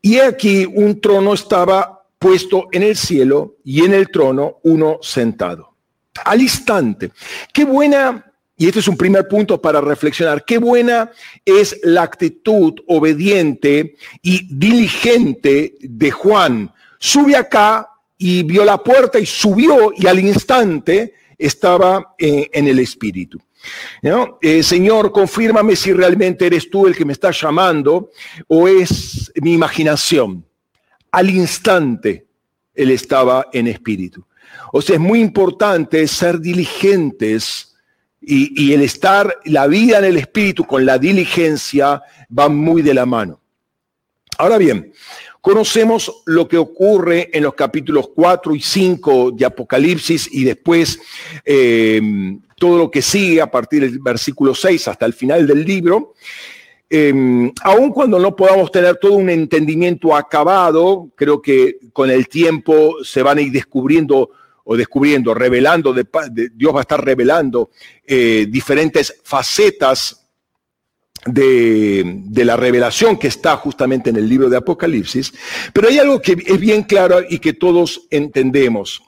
y 0.00 0.18
aquí 0.18 0.66
un 0.66 1.00
trono 1.00 1.34
estaba 1.34 2.06
puesto 2.18 2.68
en 2.72 2.82
el 2.82 2.96
cielo 2.96 3.56
y 3.64 3.84
en 3.84 3.94
el 3.94 4.08
trono 4.10 4.58
uno 4.62 4.98
sentado. 5.02 5.74
Al 6.24 6.40
instante. 6.40 7.10
Qué 7.52 7.64
buena 7.64 8.26
y 8.58 8.66
este 8.66 8.80
es 8.80 8.88
un 8.88 8.96
primer 8.96 9.28
punto 9.28 9.60
para 9.60 9.82
reflexionar. 9.82 10.44
Qué 10.44 10.56
buena 10.58 11.10
es 11.44 11.78
la 11.82 12.02
actitud 12.02 12.74
obediente 12.86 13.96
y 14.22 14.48
diligente 14.56 15.74
de 15.80 16.10
Juan. 16.10 16.72
Sube 16.98 17.36
acá 17.36 17.86
y 18.16 18.42
vio 18.44 18.64
la 18.64 18.82
puerta 18.82 19.18
y 19.18 19.26
subió 19.26 19.92
y 19.94 20.06
al 20.06 20.20
instante 20.20 21.14
estaba 21.36 22.14
eh, 22.18 22.48
en 22.50 22.66
el 22.66 22.78
Espíritu. 22.78 23.38
Eh, 24.40 24.62
Señor, 24.62 25.12
confírmame 25.12 25.76
si 25.76 25.92
realmente 25.92 26.46
eres 26.46 26.70
tú 26.70 26.86
el 26.86 26.96
que 26.96 27.04
me 27.04 27.12
está 27.12 27.30
llamando 27.30 28.10
o 28.48 28.68
es 28.68 29.32
mi 29.36 29.52
imaginación. 29.52 30.44
Al 31.10 31.30
instante 31.30 32.26
él 32.74 32.90
estaba 32.90 33.48
en 33.52 33.66
espíritu. 33.66 34.24
O 34.72 34.82
sea, 34.82 34.96
es 34.96 35.00
muy 35.00 35.20
importante 35.20 36.06
ser 36.06 36.40
diligentes 36.40 37.74
y, 38.20 38.72
el 38.72 38.82
estar, 38.82 39.38
la 39.44 39.66
vida 39.68 39.98
en 39.98 40.04
el 40.04 40.16
espíritu 40.16 40.64
con 40.64 40.84
la 40.84 40.98
diligencia 40.98 42.02
van 42.28 42.56
muy 42.56 42.82
de 42.82 42.92
la 42.92 43.06
mano. 43.06 43.40
Ahora 44.38 44.58
bien, 44.58 44.92
conocemos 45.46 46.24
lo 46.24 46.48
que 46.48 46.58
ocurre 46.58 47.30
en 47.32 47.44
los 47.44 47.54
capítulos 47.54 48.10
4 48.12 48.52
y 48.56 48.60
5 48.60 49.30
de 49.30 49.44
Apocalipsis 49.44 50.28
y 50.32 50.42
después 50.42 50.98
eh, 51.44 52.02
todo 52.56 52.76
lo 52.76 52.90
que 52.90 53.00
sigue 53.00 53.40
a 53.40 53.48
partir 53.48 53.82
del 53.82 54.00
versículo 54.00 54.56
6 54.56 54.88
hasta 54.88 55.06
el 55.06 55.12
final 55.12 55.46
del 55.46 55.64
libro. 55.64 56.14
Eh, 56.90 57.52
aun 57.62 57.92
cuando 57.92 58.18
no 58.18 58.34
podamos 58.34 58.72
tener 58.72 58.96
todo 58.96 59.12
un 59.12 59.30
entendimiento 59.30 60.16
acabado, 60.16 61.10
creo 61.14 61.40
que 61.40 61.78
con 61.92 62.10
el 62.10 62.26
tiempo 62.26 62.96
se 63.04 63.22
van 63.22 63.38
a 63.38 63.42
ir 63.42 63.52
descubriendo 63.52 64.30
o 64.64 64.76
descubriendo, 64.76 65.32
revelando, 65.32 65.94
Dios 66.54 66.74
va 66.74 66.78
a 66.78 66.82
estar 66.82 67.04
revelando 67.04 67.70
eh, 68.04 68.48
diferentes 68.50 69.20
facetas 69.22 70.25
de, 71.26 72.44
la 72.44 72.56
revelación 72.56 73.18
que 73.18 73.28
está 73.28 73.56
justamente 73.56 74.10
en 74.10 74.16
el 74.16 74.28
libro 74.28 74.48
de 74.48 74.56
Apocalipsis, 74.56 75.32
pero 75.72 75.88
hay 75.88 75.98
algo 75.98 76.20
que 76.20 76.36
es 76.44 76.60
bien 76.60 76.82
claro 76.82 77.20
y 77.28 77.38
que 77.38 77.52
todos 77.52 78.02
entendemos. 78.10 79.02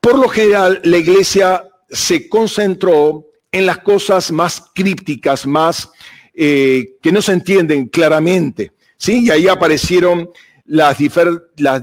Por 0.00 0.18
lo 0.18 0.28
general, 0.28 0.80
la 0.84 0.98
iglesia 0.98 1.64
se 1.90 2.28
concentró 2.28 3.26
en 3.52 3.66
las 3.66 3.78
cosas 3.78 4.30
más 4.32 4.62
crípticas, 4.74 5.46
más 5.46 5.90
eh, 6.34 6.96
que 7.02 7.12
no 7.12 7.22
se 7.22 7.32
entienden 7.32 7.86
claramente, 7.88 8.72
¿sí? 8.96 9.24
Y 9.24 9.30
ahí 9.30 9.48
aparecieron 9.48 10.30
las, 10.64 10.98
las 11.56 11.82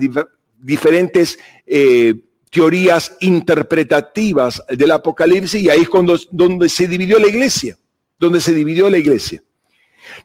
diferentes 0.59 1.39
eh, 1.65 2.15
teorías 2.49 3.15
interpretativas 3.21 4.61
del 4.69 4.91
Apocalipsis 4.91 5.63
y 5.63 5.69
ahí 5.69 5.81
es 5.81 5.89
cuando, 5.89 6.19
donde 6.31 6.69
se 6.69 6.87
dividió 6.87 7.17
la 7.17 7.27
iglesia, 7.27 7.77
donde 8.25 8.41
se 8.41 8.53
dividió 8.53 8.89
la 8.89 8.97
iglesia. 8.97 9.43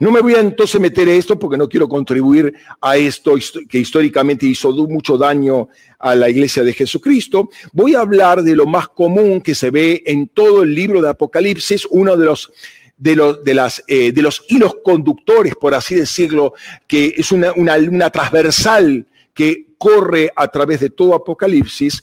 No 0.01 0.11
me 0.11 0.21
voy 0.21 0.35
a 0.35 0.41
entonces 0.41 0.81
meter 0.81 1.09
esto 1.09 1.39
porque 1.39 1.57
no 1.57 1.69
quiero 1.69 1.89
contribuir 1.89 2.55
a 2.81 2.97
esto 2.97 3.35
que 3.69 3.79
históricamente 3.79 4.47
hizo 4.47 4.73
mucho 4.73 5.17
daño 5.17 5.69
a 5.99 6.15
la 6.15 6.29
iglesia 6.29 6.63
de 6.63 6.73
Jesucristo. 6.73 7.49
Voy 7.73 7.95
a 7.95 8.01
hablar 8.01 8.43
de 8.43 8.57
lo 8.57 8.67
más 8.67 8.89
común 8.89 9.41
que 9.41 9.55
se 9.55 9.71
ve 9.71 10.03
en 10.07 10.29
todo 10.29 10.63
el 10.63 10.75
libro 10.75 11.01
de 11.01 11.11
Apocalipsis, 11.11 11.87
uno 11.91 12.17
de 12.17 12.27
los 12.27 12.53
de 12.97 13.15
los, 13.15 13.45
de, 13.45 13.55
las, 13.55 13.85
eh, 13.87 14.11
de 14.11 14.23
los 14.23 14.45
hilos 14.49 14.79
conductores, 14.83 15.55
por 15.55 15.73
así 15.73 15.95
decirlo, 15.95 16.55
que 16.89 17.15
es 17.17 17.31
una, 17.31 17.53
una 17.53 18.11
transversal 18.11 19.07
que 19.33 19.69
corre 19.79 20.33
a 20.35 20.49
través 20.49 20.81
de 20.81 20.91
todo 20.91 21.15
Apocalipsis 21.15 22.03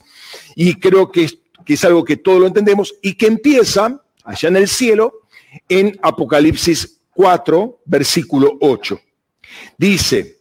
y 0.54 0.74
creo 0.76 1.12
que 1.12 1.24
es, 1.24 1.38
que 1.66 1.74
es 1.74 1.84
algo 1.84 2.02
que 2.02 2.16
todos 2.16 2.40
lo 2.40 2.46
entendemos 2.46 2.94
y 3.02 3.12
que 3.12 3.26
empieza 3.26 4.02
allá 4.24 4.48
en 4.48 4.56
el 4.56 4.68
cielo 4.68 5.25
en 5.68 5.98
Apocalipsis 6.02 7.00
4, 7.14 7.80
versículo 7.84 8.58
8. 8.60 9.00
Dice, 9.78 10.38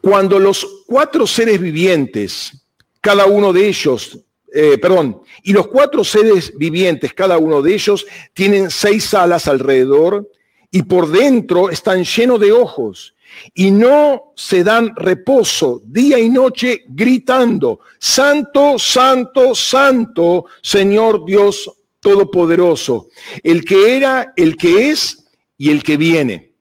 cuando 0.00 0.38
los 0.38 0.66
cuatro 0.86 1.26
seres 1.26 1.60
vivientes, 1.60 2.66
cada 3.00 3.26
uno 3.26 3.52
de 3.52 3.68
ellos, 3.68 4.18
eh, 4.52 4.76
perdón, 4.78 5.22
y 5.42 5.52
los 5.52 5.68
cuatro 5.68 6.04
seres 6.04 6.52
vivientes, 6.56 7.14
cada 7.14 7.38
uno 7.38 7.62
de 7.62 7.74
ellos, 7.74 8.06
tienen 8.34 8.70
seis 8.70 9.14
alas 9.14 9.46
alrededor 9.48 10.28
y 10.70 10.82
por 10.82 11.10
dentro 11.10 11.70
están 11.70 12.04
llenos 12.04 12.40
de 12.40 12.52
ojos 12.52 13.14
y 13.54 13.70
no 13.70 14.32
se 14.36 14.62
dan 14.62 14.94
reposo 14.96 15.82
día 15.84 16.18
y 16.18 16.28
noche 16.28 16.84
gritando, 16.88 17.80
Santo, 17.98 18.78
Santo, 18.78 19.54
Santo, 19.54 20.46
Señor 20.62 21.24
Dios 21.24 21.70
Todopoderoso, 22.02 23.08
el 23.44 23.64
que 23.64 23.96
era, 23.96 24.32
el 24.36 24.56
que 24.56 24.90
es 24.90 25.24
y 25.56 25.70
el 25.70 25.84
que 25.84 25.96
viene. 25.96 26.52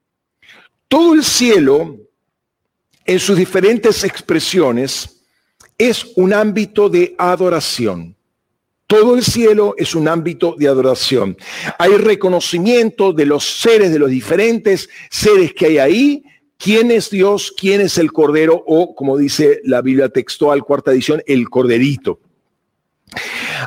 Todo 0.88 1.16
el 1.16 1.24
cielo, 1.24 1.98
en 3.04 3.20
sus 3.20 3.36
diferentes 3.36 4.04
expresiones, 4.04 5.24
es 5.80 6.06
un 6.16 6.32
ámbito 6.32 6.90
de 6.90 7.16
adoración. 7.18 8.16
Todo 8.86 9.16
el 9.16 9.24
cielo 9.24 9.74
es 9.78 9.96
un 9.96 10.08
ámbito 10.08 10.54
de 10.60 10.68
adoración. 10.68 11.36
Hay 11.80 11.96
reconocimiento 11.98 13.12
de 13.12 13.26
los 13.26 13.44
seres, 13.44 13.92
de 13.92 13.98
los 13.98 14.12
diferentes 14.12 14.90
seres 15.10 15.54
que 15.54 15.66
hay 15.66 15.78
ahí, 15.80 16.24
quién 16.58 16.92
es 16.92 17.10
Dios, 17.10 17.52
quién 17.58 17.82
es 17.82 17.98
el 17.98 18.12
Cordero 18.12 18.64
o, 18.68 18.94
como 18.94 19.18
dice 19.18 19.62
la 19.64 19.82
Biblia 19.82 20.10
textual, 20.10 20.64
cuarta 20.64 20.92
edición, 20.92 21.24
el 21.26 21.50
Corderito. 21.50 22.20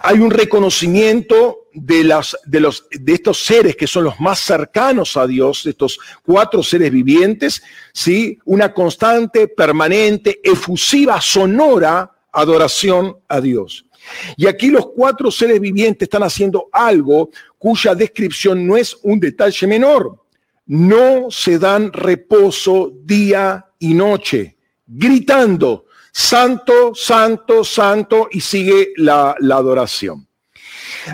Hay 0.03 0.19
un 0.19 0.31
reconocimiento 0.31 1.69
de, 1.73 2.05
las, 2.05 2.37
de, 2.47 2.61
los, 2.61 2.87
de 2.91 3.13
estos 3.13 3.45
seres 3.45 3.77
que 3.77 3.87
son 3.87 4.05
los 4.05 4.19
más 4.21 4.41
cercanos 4.41 5.17
a 5.17 5.27
Dios, 5.27 5.67
estos 5.67 5.99
cuatro 6.25 6.63
seres 6.63 6.91
vivientes, 6.91 7.63
¿sí? 7.93 8.39
una 8.45 8.73
constante, 8.73 9.49
permanente, 9.49 10.41
efusiva, 10.43 11.21
sonora 11.21 12.11
adoración 12.33 13.17
a 13.29 13.41
Dios. 13.41 13.87
Y 14.37 14.47
aquí 14.47 14.69
los 14.69 14.89
cuatro 14.89 15.31
seres 15.31 15.61
vivientes 15.61 16.07
están 16.07 16.23
haciendo 16.23 16.69
algo 16.73 17.31
cuya 17.59 17.95
descripción 17.95 18.67
no 18.67 18.77
es 18.77 18.97
un 19.03 19.19
detalle 19.19 19.67
menor. 19.67 20.21
No 20.67 21.31
se 21.31 21.59
dan 21.59 21.93
reposo 21.93 22.93
día 23.03 23.67
y 23.79 23.95
noche, 23.95 24.57
gritando, 24.87 25.84
santo, 26.15 26.95
santo, 26.95 27.65
santo, 27.65 28.29
y 28.31 28.41
sigue 28.41 28.93
la, 28.97 29.35
la 29.41 29.57
adoración. 29.57 30.29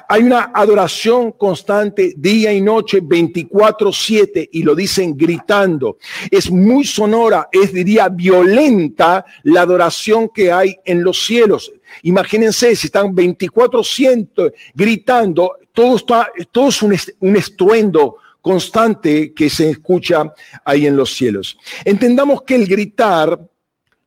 Hay 0.09 0.23
una 0.23 0.53
adoración 0.55 1.33
constante 1.33 2.13
día 2.17 2.53
y 2.53 2.61
noche, 2.61 3.01
24/7, 3.01 4.51
y 4.53 4.63
lo 4.63 4.75
dicen 4.75 5.17
gritando. 5.17 5.97
Es 6.31 6.51
muy 6.51 6.85
sonora, 6.85 7.49
es 7.51 7.73
diría 7.73 8.09
violenta 8.11 9.25
la 9.45 9.63
adoración 9.63 10.29
que 10.29 10.53
hay 10.53 10.77
en 10.85 11.03
los 11.03 11.25
cielos. 11.25 11.73
Imagínense 12.03 12.77
si 12.77 12.89
están 12.89 13.15
24/7 13.15 14.53
gritando, 14.75 15.57
todo, 15.73 15.97
está, 15.97 16.31
todo 16.53 16.69
es 16.69 16.83
un, 16.83 16.97
un 17.21 17.37
estruendo 17.37 18.17
constante 18.43 19.33
que 19.33 19.49
se 19.51 19.71
escucha 19.71 20.33
ahí 20.65 20.87
en 20.87 20.97
los 20.97 21.15
cielos. 21.15 21.59
Entendamos 21.85 22.43
que 22.43 22.55
el 22.55 22.67
gritar 22.67 23.50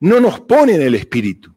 no 0.04 0.20
nos 0.20 0.42
pone 0.42 0.76
en 0.76 0.82
el 0.82 0.96
espíritu. 0.96 1.56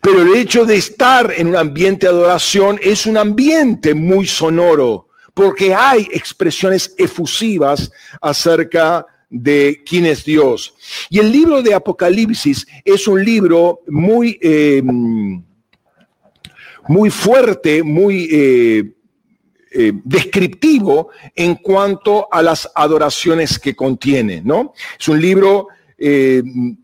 Pero 0.00 0.22
el 0.22 0.34
hecho 0.36 0.64
de 0.64 0.76
estar 0.76 1.30
en 1.36 1.48
un 1.48 1.56
ambiente 1.56 2.06
de 2.06 2.12
adoración 2.12 2.80
es 2.82 3.04
un 3.04 3.18
ambiente 3.18 3.92
muy 3.94 4.26
sonoro, 4.26 5.08
porque 5.34 5.74
hay 5.74 6.08
expresiones 6.10 6.94
efusivas 6.96 7.92
acerca 8.22 9.06
de 9.28 9.82
quién 9.84 10.06
es 10.06 10.24
Dios. 10.24 10.74
Y 11.10 11.18
el 11.18 11.30
libro 11.30 11.60
de 11.60 11.74
Apocalipsis 11.74 12.66
es 12.84 13.06
un 13.06 13.22
libro 13.22 13.80
muy, 13.86 14.38
eh, 14.40 14.82
muy 16.88 17.10
fuerte, 17.10 17.82
muy 17.82 18.28
eh, 18.32 18.94
eh, 19.72 19.92
descriptivo 20.04 21.10
en 21.34 21.56
cuanto 21.56 22.32
a 22.32 22.42
las 22.42 22.70
adoraciones 22.74 23.58
que 23.58 23.76
contiene, 23.76 24.40
¿no? 24.42 24.72
Es 24.98 25.06
un 25.08 25.20
libro 25.20 25.68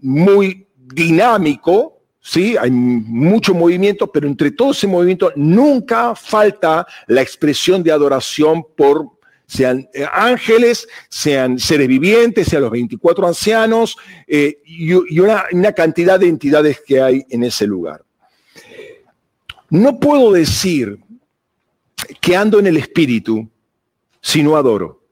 muy 0.02 0.66
dinámico, 0.94 2.00
Sí, 2.22 2.54
hay 2.54 2.70
mucho 2.70 3.54
movimiento, 3.54 4.12
pero 4.12 4.28
entre 4.28 4.50
todo 4.50 4.72
ese 4.72 4.86
movimiento 4.86 5.32
nunca 5.36 6.14
falta 6.14 6.86
la 7.06 7.22
expresión 7.22 7.82
de 7.82 7.92
adoración 7.92 8.62
por 8.76 9.06
sean 9.46 9.88
eh, 9.92 10.06
ángeles, 10.12 10.86
sean 11.08 11.58
seres 11.58 11.88
vivientes, 11.88 12.46
sean 12.46 12.62
los 12.62 12.70
24 12.70 13.26
ancianos 13.26 13.96
eh, 14.28 14.58
y, 14.64 14.92
una, 15.18 15.72
cantidad 15.74 16.20
de 16.20 16.28
entidades 16.28 16.80
que 16.86 17.00
hay 17.00 17.24
en 17.28 17.42
ese 17.42 17.66
lugar. 17.66 18.04
No 19.70 19.98
puedo 19.98 20.30
decir 20.30 21.00
que 22.20 22.36
ando 22.36 22.60
en 22.60 22.68
el 22.68 22.76
espíritu 22.76 23.48
si 24.20 24.42
no 24.42 24.56
adoro. 24.56 25.02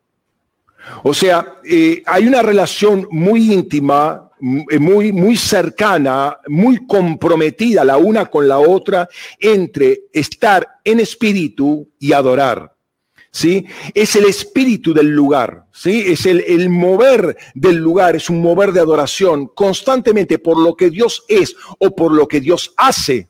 O 1.02 1.12
sea, 1.14 1.58
eh, 1.64 2.02
hay 2.06 2.28
una 2.28 2.42
relación 2.42 3.08
muy 3.10 3.52
íntima 3.52 4.27
muy, 4.40 5.12
muy 5.12 5.36
cercana, 5.36 6.38
muy 6.48 6.86
comprometida 6.86 7.84
la 7.84 7.96
una 7.96 8.26
con 8.26 8.48
la 8.48 8.58
otra 8.58 9.08
entre 9.38 10.02
estar 10.12 10.66
en 10.84 11.00
espíritu 11.00 11.88
y 11.98 12.12
adorar. 12.12 12.74
¿Sí? 13.30 13.66
Es 13.92 14.16
el 14.16 14.24
espíritu 14.24 14.94
del 14.94 15.08
lugar, 15.08 15.66
¿sí? 15.70 16.02
Es 16.06 16.24
el, 16.24 16.40
el, 16.40 16.70
mover 16.70 17.36
del 17.54 17.76
lugar, 17.76 18.16
es 18.16 18.30
un 18.30 18.40
mover 18.40 18.72
de 18.72 18.80
adoración 18.80 19.48
constantemente 19.48 20.38
por 20.38 20.58
lo 20.58 20.74
que 20.74 20.88
Dios 20.88 21.24
es 21.28 21.54
o 21.78 21.94
por 21.94 22.12
lo 22.12 22.26
que 22.26 22.40
Dios 22.40 22.72
hace. 22.78 23.28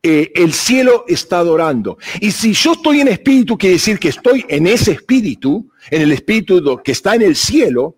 Eh, 0.00 0.30
el 0.36 0.52
cielo 0.52 1.04
está 1.08 1.40
adorando. 1.40 1.98
Y 2.20 2.30
si 2.30 2.52
yo 2.52 2.72
estoy 2.72 3.00
en 3.00 3.08
espíritu, 3.08 3.58
quiere 3.58 3.74
decir 3.74 3.98
que 3.98 4.08
estoy 4.08 4.44
en 4.48 4.68
ese 4.68 4.92
espíritu, 4.92 5.70
en 5.90 6.02
el 6.02 6.12
espíritu 6.12 6.80
que 6.84 6.92
está 6.92 7.16
en 7.16 7.22
el 7.22 7.34
cielo, 7.34 7.96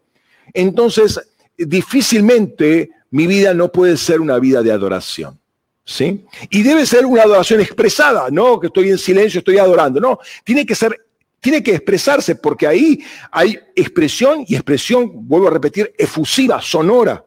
entonces 0.55 1.21
difícilmente 1.67 2.91
mi 3.11 3.27
vida 3.27 3.55
no 3.55 3.71
puede 3.71 3.97
ser 3.97 4.21
una 4.21 4.39
vida 4.39 4.63
de 4.63 4.73
adoración. 4.73 5.39
¿Sí? 5.85 6.25
Y 6.51 6.63
debe 6.63 6.87
ser 6.87 7.05
una 7.05 7.23
adoración 7.23 7.61
expresada, 7.61 8.29
no 8.31 8.61
que 8.61 8.69
estoy 8.69 8.91
en 8.91 8.99
silencio, 8.99 9.39
estoy 9.39 9.59
adorando, 9.59 9.99
no, 9.99 10.21
tiene 10.45 10.65
que 10.65 10.77
ser, 10.77 10.97
tiene 11.41 11.65
que 11.65 11.75
expresarse 11.75 12.37
porque 12.37 12.67
ahí 12.69 13.03
hay 13.33 13.59
expresión 13.75 14.45
y 14.47 14.55
expresión, 14.55 15.11
vuelvo 15.27 15.49
a 15.49 15.51
repetir, 15.51 15.93
efusiva, 15.99 16.63
sonora. 16.63 17.25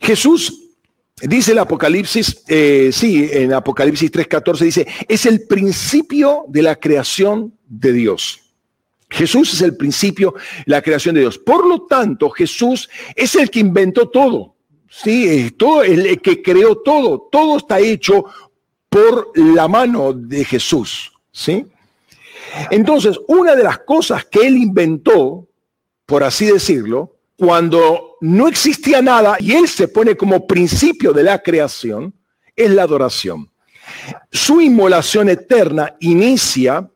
Jesús 0.00 0.62
dice 1.20 1.52
el 1.52 1.58
Apocalipsis, 1.58 2.44
eh, 2.46 2.90
sí, 2.92 3.28
en 3.32 3.52
Apocalipsis 3.52 4.12
3:14 4.12 4.64
dice, 4.64 4.86
es 5.08 5.26
el 5.26 5.46
principio 5.48 6.44
de 6.48 6.62
la 6.62 6.76
creación 6.76 7.54
de 7.66 7.92
Dios. 7.92 8.41
Jesús 9.12 9.54
es 9.54 9.60
el 9.62 9.76
principio, 9.76 10.34
la 10.66 10.82
creación 10.82 11.14
de 11.14 11.22
Dios. 11.22 11.38
Por 11.38 11.66
lo 11.66 11.82
tanto, 11.82 12.30
Jesús 12.30 12.88
es 13.14 13.34
el 13.34 13.50
que 13.50 13.60
inventó 13.60 14.08
todo. 14.08 14.56
Sí, 14.90 15.50
todo 15.56 15.82
el 15.82 16.20
que 16.20 16.42
creó 16.42 16.76
todo. 16.78 17.28
Todo 17.30 17.56
está 17.56 17.80
hecho 17.80 18.24
por 18.88 19.30
la 19.34 19.68
mano 19.68 20.12
de 20.12 20.44
Jesús. 20.44 21.12
¿sí? 21.32 21.66
Entonces, 22.70 23.18
una 23.26 23.56
de 23.56 23.64
las 23.64 23.78
cosas 23.78 24.26
que 24.26 24.46
él 24.46 24.56
inventó, 24.56 25.48
por 26.04 26.22
así 26.22 26.46
decirlo, 26.46 27.16
cuando 27.36 28.16
no 28.20 28.46
existía 28.46 29.00
nada 29.02 29.36
y 29.40 29.52
él 29.52 29.66
se 29.66 29.88
pone 29.88 30.16
como 30.16 30.46
principio 30.46 31.12
de 31.12 31.22
la 31.22 31.42
creación, 31.42 32.14
es 32.54 32.70
la 32.70 32.82
adoración. 32.82 33.50
Su 34.30 34.60
inmolación 34.60 35.28
eterna 35.28 35.96
inicia 36.00 36.88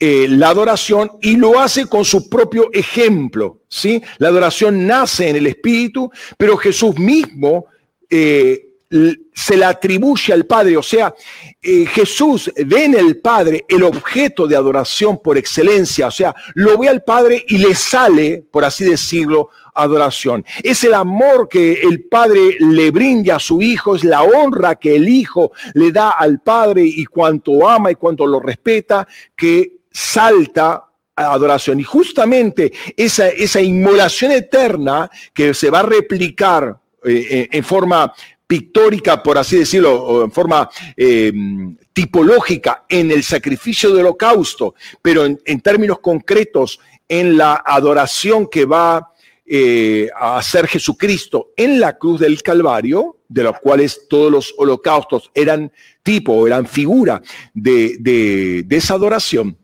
eh, 0.00 0.26
la 0.28 0.48
adoración 0.48 1.12
y 1.22 1.36
lo 1.36 1.58
hace 1.58 1.86
con 1.86 2.04
su 2.04 2.28
propio 2.28 2.68
ejemplo. 2.72 3.60
¿sí? 3.68 4.02
La 4.18 4.28
adoración 4.28 4.86
nace 4.86 5.28
en 5.28 5.36
el 5.36 5.46
Espíritu, 5.46 6.10
pero 6.36 6.56
Jesús 6.56 6.98
mismo 6.98 7.66
eh, 8.10 8.66
se 9.32 9.56
la 9.56 9.70
atribuye 9.70 10.32
al 10.32 10.46
Padre. 10.46 10.76
O 10.76 10.82
sea, 10.82 11.14
eh, 11.62 11.86
Jesús 11.86 12.52
ve 12.66 12.84
en 12.84 12.94
el 12.94 13.20
Padre 13.20 13.64
el 13.68 13.82
objeto 13.84 14.46
de 14.46 14.56
adoración 14.56 15.20
por 15.22 15.38
excelencia. 15.38 16.08
O 16.08 16.10
sea, 16.10 16.34
lo 16.54 16.76
ve 16.76 16.88
al 16.88 17.02
Padre 17.02 17.44
y 17.48 17.58
le 17.58 17.74
sale, 17.74 18.44
por 18.50 18.64
así 18.64 18.84
decirlo, 18.84 19.50
adoración. 19.74 20.44
Es 20.62 20.84
el 20.84 20.94
amor 20.94 21.48
que 21.48 21.80
el 21.82 22.04
Padre 22.04 22.56
le 22.60 22.90
brinda 22.90 23.36
a 23.36 23.40
su 23.40 23.60
Hijo, 23.60 23.96
es 23.96 24.04
la 24.04 24.22
honra 24.22 24.76
que 24.76 24.96
el 24.96 25.08
Hijo 25.08 25.52
le 25.74 25.90
da 25.90 26.10
al 26.10 26.40
Padre 26.40 26.82
y 26.84 27.04
cuanto 27.06 27.68
ama 27.68 27.90
y 27.90 27.94
cuanto 27.96 28.26
lo 28.26 28.40
respeta, 28.40 29.06
que 29.36 29.83
salta 29.94 30.84
a 31.16 31.32
adoración. 31.32 31.80
Y 31.80 31.84
justamente 31.84 32.72
esa, 32.96 33.28
esa 33.28 33.62
inmolación 33.62 34.32
eterna 34.32 35.08
que 35.32 35.54
se 35.54 35.70
va 35.70 35.80
a 35.80 35.84
replicar 35.84 36.76
eh, 37.04 37.48
en 37.50 37.64
forma 37.64 38.12
pictórica, 38.46 39.22
por 39.22 39.38
así 39.38 39.56
decirlo, 39.58 40.02
o 40.02 40.24
en 40.24 40.30
forma 40.30 40.68
em, 40.96 41.76
tipológica 41.92 42.84
en 42.88 43.10
el 43.10 43.22
sacrificio 43.22 43.90
del 43.90 44.00
holocausto, 44.00 44.74
pero 45.00 45.24
en, 45.24 45.60
términos 45.60 46.00
concretos 46.00 46.80
en 47.08 47.36
la 47.36 47.62
adoración 47.64 48.48
que 48.48 48.64
va 48.64 49.12
eh, 49.46 50.08
a 50.16 50.38
hacer 50.38 50.66
Jesucristo 50.66 51.52
en 51.56 51.80
la 51.80 51.96
cruz 51.96 52.20
del 52.20 52.42
Calvario, 52.42 53.18
de 53.28 53.44
los 53.44 53.58
cuales 53.60 54.06
todos 54.08 54.30
los 54.30 54.54
holocaustos 54.58 55.30
eran 55.34 55.72
tipo, 56.02 56.46
eran 56.46 56.66
figura 56.66 57.22
de, 57.54 57.96
de 57.98 58.76
esa 58.76 58.94
adoración 58.94 59.56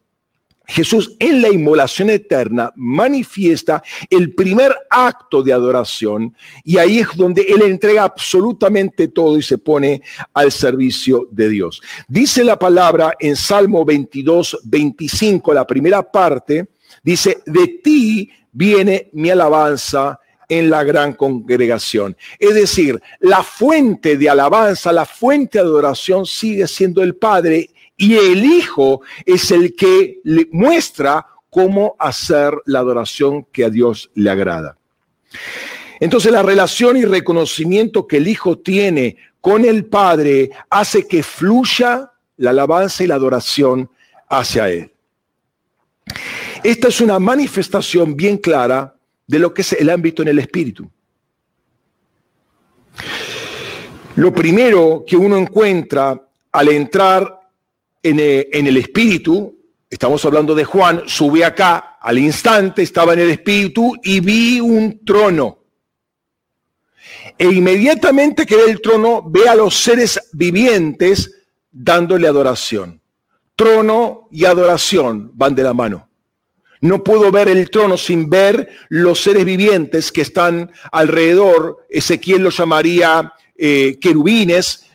Jesús 0.71 1.17
en 1.19 1.43
la 1.43 1.49
inmolación 1.49 2.11
eterna 2.11 2.73
manifiesta 2.77 3.83
el 4.09 4.35
primer 4.35 4.75
acto 4.89 5.43
de 5.43 5.53
adoración 5.53 6.35
y 6.65 6.79
ahí 6.79 7.01
es 7.01 7.09
donde 7.17 7.43
Él 7.43 7.63
entrega 7.63 8.05
absolutamente 8.05 9.09
todo 9.09 9.37
y 9.37 9.43
se 9.43 9.59
pone 9.59 10.03
al 10.33 10.53
servicio 10.53 11.29
de 11.31 11.49
Dios. 11.49 11.83
Dice 12.07 12.45
la 12.45 12.59
palabra 12.59 13.15
en 13.19 13.35
Salmo 13.35 13.85
22, 13.85 14.61
25, 14.65 15.53
la 15.53 15.67
primera 15.67 16.03
parte, 16.03 16.69
dice, 17.03 17.43
de 17.47 17.81
ti 17.83 18.31
viene 18.53 19.11
mi 19.13 19.31
alabanza 19.31 20.21
en 20.49 20.69
la 20.69 20.85
gran 20.85 21.15
congregación. 21.15 22.17
Es 22.39 22.55
decir, 22.55 23.01
la 23.21 23.43
fuente 23.43 24.17
de 24.17 24.29
alabanza, 24.29 24.93
la 24.93 25.07
fuente 25.07 25.59
de 25.59 25.65
adoración 25.65 26.27
sigue 26.27 26.67
siendo 26.67 27.03
el 27.03 27.15
Padre 27.17 27.71
y 28.01 28.17
el 28.17 28.47
Hijo 28.47 29.03
es 29.27 29.51
el 29.51 29.77
que 29.77 30.21
le 30.25 30.49
muestra 30.53 31.27
cómo 31.51 31.97
hacer 31.99 32.55
la 32.65 32.79
adoración 32.79 33.45
que 33.53 33.63
a 33.63 33.69
Dios 33.69 34.11
le 34.15 34.31
agrada. 34.31 34.79
Entonces 36.01 36.33
la 36.33 36.43
relación 36.43 36.97
y 36.97 37.05
reconocimiento 37.05 38.07
que 38.07 38.17
el 38.17 38.27
Hijo 38.27 38.59
tiene 38.59 39.19
con 39.43 39.67
el 39.67 39.85
Padre 39.85 40.51
hace 40.71 41.07
que 41.07 41.23
fluya 41.23 42.11
la 42.39 42.51
alabanza 42.51 43.05
y 43.05 43.07
la 43.07 43.17
adoración 43.17 43.91
hacia 44.31 44.71
Él. 44.71 44.91
Esta 46.65 46.89
es 46.89 47.03
una 47.03 47.19
manifestación 47.19 48.17
bien 48.17 48.39
clara 48.39 48.97
de 49.27 49.39
lo 49.39 49.53
que 49.53 49.61
es 49.61 49.75
el 49.75 49.91
ámbito 49.91 50.23
en 50.23 50.29
el 50.29 50.39
Espíritu. 50.39 50.91
Lo 54.17 54.33
primero 54.33 55.05
que 55.07 55.19
uno 55.19 55.37
encuentra 55.37 56.19
al 56.51 56.69
entrar 56.69 57.40
en 58.03 58.21
eh, 58.21 58.49
el, 58.53 58.77
espíritu, 58.77 59.59
estamos 59.89 60.25
hablando 60.25 60.55
de 60.55 60.65
Juan, 60.65 61.03
sube 61.07 61.45
acá, 61.45 61.99
al 62.01 62.19
instante 62.19 62.83
estaba 62.83 63.13
en 63.13 63.21
el 63.21 63.31
espíritu 63.31 63.95
y 64.03 64.21
vi 64.21 64.61
un 64.61 65.05
trono. 65.05 65.59
E 67.37 67.47
inmediatamente 67.47 68.47
que 68.47 68.57
ve 68.57 68.71
el 68.71 68.81
trono, 68.81 69.23
ve 69.27 69.49
a 69.49 69.55
los 69.55 69.75
seres 69.75 70.21
vivientes 70.33 71.43
dándole 71.71 72.27
adoración. 72.27 73.01
Trono 73.57 74.29
y 74.31 74.45
adoración 74.45 75.33
van 75.35 75.55
de 75.55 75.63
la 75.63 75.75
mano. 75.75 76.09
No 76.83 77.05
puedo 77.05 77.31
ver 77.31 77.49
el 77.49 77.69
trono 77.69 77.99
sin 77.99 78.31
ver 78.31 78.71
los 78.89 79.21
seres 79.21 79.45
vivientes 79.45 80.11
que 80.11 80.23
están 80.23 80.73
alrededor. 80.91 81.87
Ezequiel 81.91 82.43
lo 82.43 82.51
llamaría 82.51 83.35
eh, 83.57 83.99
querubines, 84.01 84.87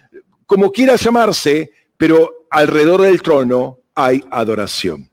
como 0.48 0.72
quiera 0.72 0.96
llamarse, 0.96 1.72
pero 1.98 2.35
alrededor 2.50 3.02
del 3.02 3.22
trono 3.22 3.80
hay 3.94 4.24
adoración. 4.32 5.10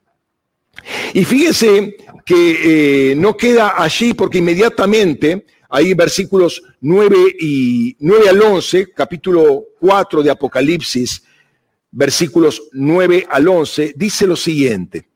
Y 1.14 1.24
fíjese 1.24 1.96
que 2.24 3.12
eh, 3.12 3.16
no 3.16 3.36
queda 3.36 3.82
allí 3.82 4.14
porque 4.14 4.38
inmediatamente, 4.38 5.46
ahí 5.68 5.94
versículos 5.94 6.62
9, 6.80 7.16
y, 7.40 7.96
9 8.00 8.28
al 8.28 8.42
11, 8.42 8.92
capítulo 8.92 9.64
4 9.80 10.22
de 10.22 10.30
Apocalipsis, 10.30 11.22
versículos 11.90 12.62
9 12.72 13.26
al 13.28 13.48
11, 13.48 13.94
dice 13.96 14.26
lo 14.26 14.36
siguiente. 14.36 15.11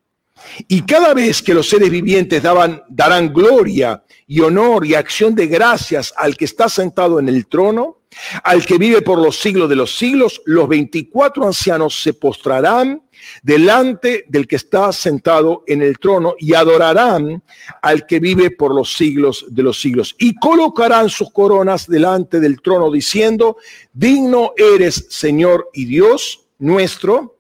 Y 0.69 0.83
cada 0.83 1.15
vez 1.15 1.43
que 1.43 1.55
los 1.55 1.69
seres 1.69 1.91
vivientes 1.91 2.43
daban, 2.43 2.83
darán 2.89 3.33
gloria 3.33 4.03
y 4.27 4.41
honor 4.41 4.85
y 4.87 4.95
acción 4.95 5.35
de 5.35 5.47
gracias 5.47 6.13
al 6.17 6.37
que 6.37 6.45
está 6.45 6.69
sentado 6.69 7.19
en 7.19 7.29
el 7.29 7.47
trono, 7.47 7.99
al 8.43 8.65
que 8.65 8.79
vive 8.79 9.03
por 9.03 9.19
los 9.19 9.39
siglos 9.39 9.69
de 9.69 9.77
los 9.77 9.97
siglos, 9.97 10.41
los 10.47 10.69
24 10.69 11.47
ancianos 11.47 12.03
se 12.03 12.15
postrarán 12.15 13.03
delante 13.43 14.25
del 14.29 14.47
que 14.47 14.57
está 14.57 14.93
sentado 14.93 15.65
en 15.67 15.83
el 15.83 15.99
trono 15.99 16.35
y 16.39 16.55
adorarán 16.55 17.43
al 17.83 18.07
que 18.07 18.21
vive 18.21 18.51
por 18.51 18.75
los 18.75 18.97
siglos 18.97 19.47
de 19.49 19.63
los 19.63 19.81
siglos. 19.81 20.15
Y 20.19 20.35
colocarán 20.37 21.11
sus 21.11 21.31
coronas 21.31 21.87
delante 21.87 22.41
del 22.41 22.61
trono 22.61 22.91
diciendo, 22.91 23.57
digno 23.93 24.53
eres 24.57 25.07
Señor 25.11 25.69
y 25.73 25.85
Dios 25.85 26.47
nuestro 26.59 27.36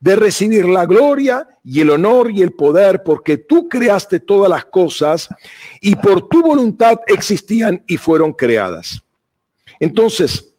de 0.00 0.16
recibir 0.16 0.64
la 0.64 0.86
gloria 0.86 1.46
y 1.62 1.80
el 1.80 1.90
honor 1.90 2.30
y 2.30 2.40
el 2.40 2.52
poder, 2.52 3.02
porque 3.04 3.36
tú 3.36 3.68
creaste 3.68 4.18
todas 4.18 4.50
las 4.50 4.64
cosas 4.64 5.28
y 5.80 5.94
por 5.94 6.26
tu 6.28 6.42
voluntad 6.42 6.98
existían 7.06 7.84
y 7.86 7.98
fueron 7.98 8.32
creadas. 8.32 9.02
Entonces, 9.78 10.54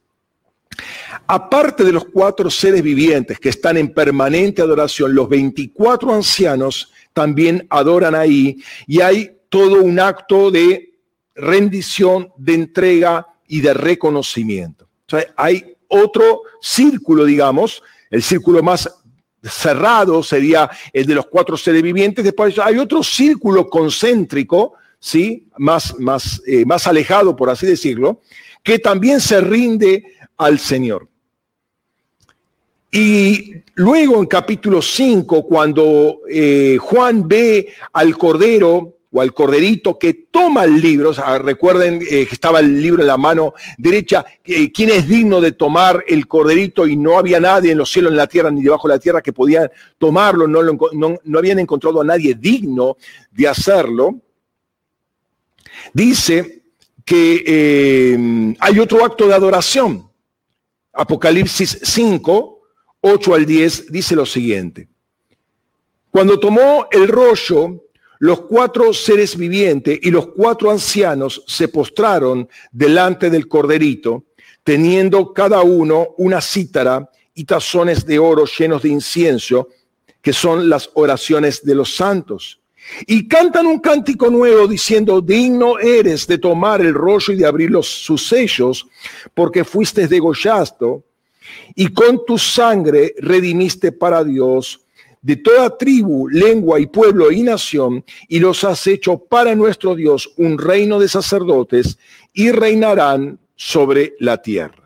aparte 1.26 1.84
de 1.84 1.92
los 1.92 2.06
cuatro 2.06 2.52
seres 2.52 2.84
vivientes 2.84 3.40
que 3.40 3.50
están 3.50 3.78
en 3.78 3.94
permanente 3.94 4.62
adoración, 4.62 5.16
los 5.16 5.28
24 5.28 6.14
ancianos 6.14 6.92
también 7.14 7.66
adoran 7.70 8.14
ahí 8.14 8.62
y 8.86 9.02
hay 9.02 9.38
todo 9.50 9.82
un 9.82 10.00
acto 10.00 10.52
de 10.52 10.94
rendición, 11.36 12.32
de 12.38 12.54
entrega 12.54 13.28
y 13.48 13.62
de 13.62 13.74
reconocimiento. 13.74 14.88
hay 15.36 15.76
otro 15.88 16.44
círculo, 16.62 17.26
digamos, 17.26 17.84
el 18.10 18.22
círculo 18.22 18.62
más 18.62 18.90
cerrado 19.44 20.24
sería 20.24 20.70
el 20.94 21.06
de 21.06 21.16
los 21.16 21.28
cuatro 21.28 21.58
seres 21.58 21.82
vivientes. 21.82 22.24
Después 22.24 22.58
hay 22.60 22.78
otro 22.78 23.04
círculo 23.04 23.70
concéntrico, 23.70 24.74
¿sí? 25.00 25.48
más, 25.58 25.98
más, 26.00 26.42
eh, 26.46 26.66
más 26.66 26.88
alejado, 26.88 27.36
por 27.36 27.50
así 27.50 27.66
decirlo, 27.66 28.22
que 28.64 28.80
también 28.80 29.20
se 29.20 29.42
rinde 29.42 30.04
al 30.38 30.60
Señor. 30.60 31.08
Y 32.92 33.54
luego 33.76 34.20
en 34.20 34.26
capítulo 34.26 34.82
5, 34.82 35.44
cuando 35.44 36.20
eh, 36.30 36.78
Juan 36.80 37.28
ve 37.28 37.74
al 37.94 38.18
Cordero 38.18 38.98
o 39.12 39.22
al 39.22 39.34
Corderito 39.34 40.00
que 40.00 40.14
toma 40.32 40.64
el 40.64 40.80
libro, 40.80 41.12
recuerden 41.40 42.02
eh, 42.02 42.26
que 42.26 42.34
estaba 42.34 42.60
el 42.60 42.82
libro 42.82 43.02
en 43.02 43.08
la 43.08 43.18
mano 43.18 43.54
derecha, 43.78 44.26
eh, 44.46 44.72
¿quién 44.72 44.90
es 44.90 45.08
digno 45.08 45.42
de 45.42 45.52
tomar 45.52 46.04
el 46.08 46.28
Corderito? 46.28 46.88
Y 46.88 46.96
no 46.96 47.18
había 47.18 47.40
nadie 47.40 47.72
en 47.72 47.78
los 47.78 47.92
cielos, 47.92 48.12
en 48.12 48.18
la 48.18 48.28
tierra, 48.28 48.50
ni 48.50 48.62
debajo 48.64 48.88
de 48.88 48.94
la 48.96 49.00
tierra 49.00 49.22
que 49.22 49.34
podía 49.34 49.70
tomarlo, 49.98 50.48
no, 50.48 50.64
no, 50.64 51.18
no 51.24 51.40
habían 51.40 51.60
encontrado 51.60 52.00
a 52.02 52.06
nadie 52.06 52.36
digno 52.36 52.96
de 53.32 53.48
hacerlo. 53.48 54.22
Dice 55.94 56.64
que 57.04 57.44
eh, 57.46 58.56
hay 58.60 58.80
otro 58.80 59.04
acto 59.04 59.28
de 59.28 59.34
adoración. 59.34 60.10
Apocalipsis 60.94 61.80
5, 61.84 62.62
8 63.02 63.36
al 63.36 63.46
10 63.46 63.92
dice 63.92 64.16
lo 64.16 64.26
siguiente. 64.26 64.88
Cuando 66.10 66.40
tomó 66.40 66.88
el 66.92 67.08
rollo, 67.08 67.86
los 68.22 68.42
cuatro 68.42 68.94
seres 68.94 69.36
vivientes 69.36 69.98
y 70.04 70.12
los 70.12 70.28
cuatro 70.28 70.70
ancianos 70.70 71.44
se 71.48 71.68
postraron 71.70 72.48
delante 72.72 73.32
del 73.32 73.48
corderito, 73.48 74.26
teniendo 74.64 75.34
cada 75.34 75.62
uno 75.64 76.10
una 76.20 76.40
cítara 76.40 77.10
y 77.34 77.46
tazones 77.46 78.06
de 78.06 78.20
oro 78.20 78.46
llenos 78.46 78.84
de 78.84 78.90
incienso, 78.90 79.70
que 80.22 80.34
son 80.34 80.70
las 80.70 80.92
oraciones 80.94 81.64
de 81.64 81.74
los 81.74 81.96
santos. 81.96 82.60
Y 83.08 83.28
cantan 83.28 83.66
un 83.66 83.80
cántico 83.80 84.30
nuevo 84.30 84.68
diciendo, 84.68 85.20
digno 85.20 85.80
eres 85.80 86.28
de 86.28 86.38
tomar 86.38 86.80
el 86.82 86.94
rollo 86.94 87.34
y 87.34 87.38
de 87.38 87.48
abrir 87.48 87.72
los, 87.72 87.88
sus 87.88 88.28
sellos, 88.28 88.86
porque 89.34 89.64
fuiste 89.64 90.08
degollado 90.08 91.04
y 91.74 91.88
con 91.88 92.24
tu 92.24 92.38
sangre 92.38 93.16
redimiste 93.18 93.92
para 93.92 94.24
Dios 94.24 94.81
de 95.22 95.36
toda 95.36 95.78
tribu, 95.78 96.28
lengua 96.28 96.80
y 96.80 96.88
pueblo 96.88 97.32
y 97.32 97.44
nación, 97.44 98.04
y 98.28 98.40
los 98.40 98.64
has 98.64 98.88
hecho 98.88 99.18
para 99.18 99.56
nuestro 99.56 99.96
Dios 99.96 100.34
un 100.38 100.58
reino 100.58 101.00
de 101.00 101.08
sacerdotes 101.08 101.98
y 102.34 102.52
reinarán 102.52 103.40
sobre 103.56 104.16
la 104.20 104.42
tierra. 104.42 104.82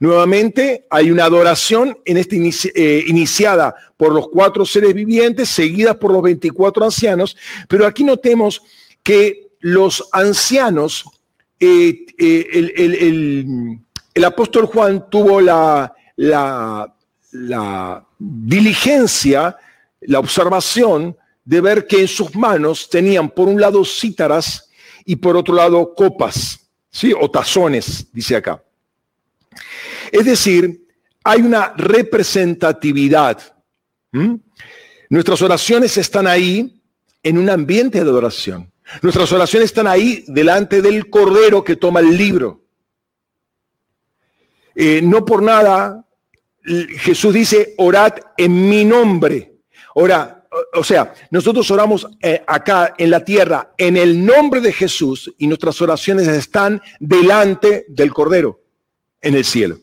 Nuevamente 0.00 0.86
hay 0.90 1.10
una 1.10 1.24
adoración 1.24 1.96
en 2.04 2.16
este 2.16 2.36
iniciada 2.36 3.74
por 3.96 4.12
los 4.12 4.28
cuatro 4.28 4.66
seres 4.66 4.92
vivientes, 4.92 5.48
seguidas 5.48 5.96
por 5.96 6.12
los 6.12 6.22
24 6.22 6.84
ancianos, 6.84 7.36
pero 7.68 7.86
aquí 7.86 8.04
notemos 8.04 8.62
que 9.02 9.44
los 9.60 10.08
ancianos, 10.12 11.04
eh, 11.60 12.04
eh, 12.18 13.78
el, 14.14 14.24
apóstol 14.24 14.66
Juan 14.66 15.08
tuvo 15.08 15.40
la, 15.40 15.94
la 17.34 18.06
diligencia, 18.16 19.56
la 20.02 20.20
observación 20.20 21.16
de 21.44 21.60
ver 21.60 21.86
que 21.86 22.00
en 22.00 22.08
sus 22.08 22.34
manos 22.36 22.88
tenían 22.88 23.28
por 23.28 23.48
un 23.48 23.60
lado 23.60 23.84
cítaras 23.84 24.70
y 25.04 25.16
por 25.16 25.36
otro 25.36 25.54
lado 25.54 25.94
copas, 25.94 26.60
¿sí? 26.90 27.12
o 27.18 27.28
tazones, 27.30 28.06
dice 28.12 28.36
acá. 28.36 28.62
Es 30.12 30.24
decir, 30.24 30.86
hay 31.24 31.42
una 31.42 31.74
representatividad. 31.76 33.38
Nuestras 35.08 35.42
oraciones 35.42 35.96
están 35.96 36.28
ahí 36.28 36.80
en 37.22 37.36
un 37.36 37.50
ambiente 37.50 37.98
de 37.98 38.08
adoración. 38.08 38.70
Nuestras 39.02 39.32
oraciones 39.32 39.66
están 39.66 39.88
ahí 39.88 40.24
delante 40.28 40.80
del 40.80 41.10
Cordero 41.10 41.64
que 41.64 41.74
toma 41.74 41.98
el 41.98 42.16
libro. 42.16 42.62
Eh, 44.76 45.00
no 45.02 45.24
por 45.24 45.42
nada 45.42 46.03
Jesús 46.64 47.34
dice, 47.34 47.74
orad 47.76 48.14
en 48.36 48.68
mi 48.68 48.84
nombre. 48.84 49.58
Ora, 49.94 50.44
o 50.74 50.84
sea, 50.84 51.12
nosotros 51.30 51.70
oramos 51.70 52.06
eh, 52.20 52.42
acá 52.46 52.94
en 52.96 53.10
la 53.10 53.24
tierra 53.24 53.74
en 53.76 53.96
el 53.96 54.24
nombre 54.24 54.60
de 54.60 54.72
Jesús 54.72 55.32
y 55.38 55.46
nuestras 55.46 55.80
oraciones 55.82 56.28
están 56.28 56.80
delante 57.00 57.84
del 57.88 58.12
Cordero 58.12 58.60
en 59.20 59.34
el 59.34 59.44
cielo. 59.44 59.78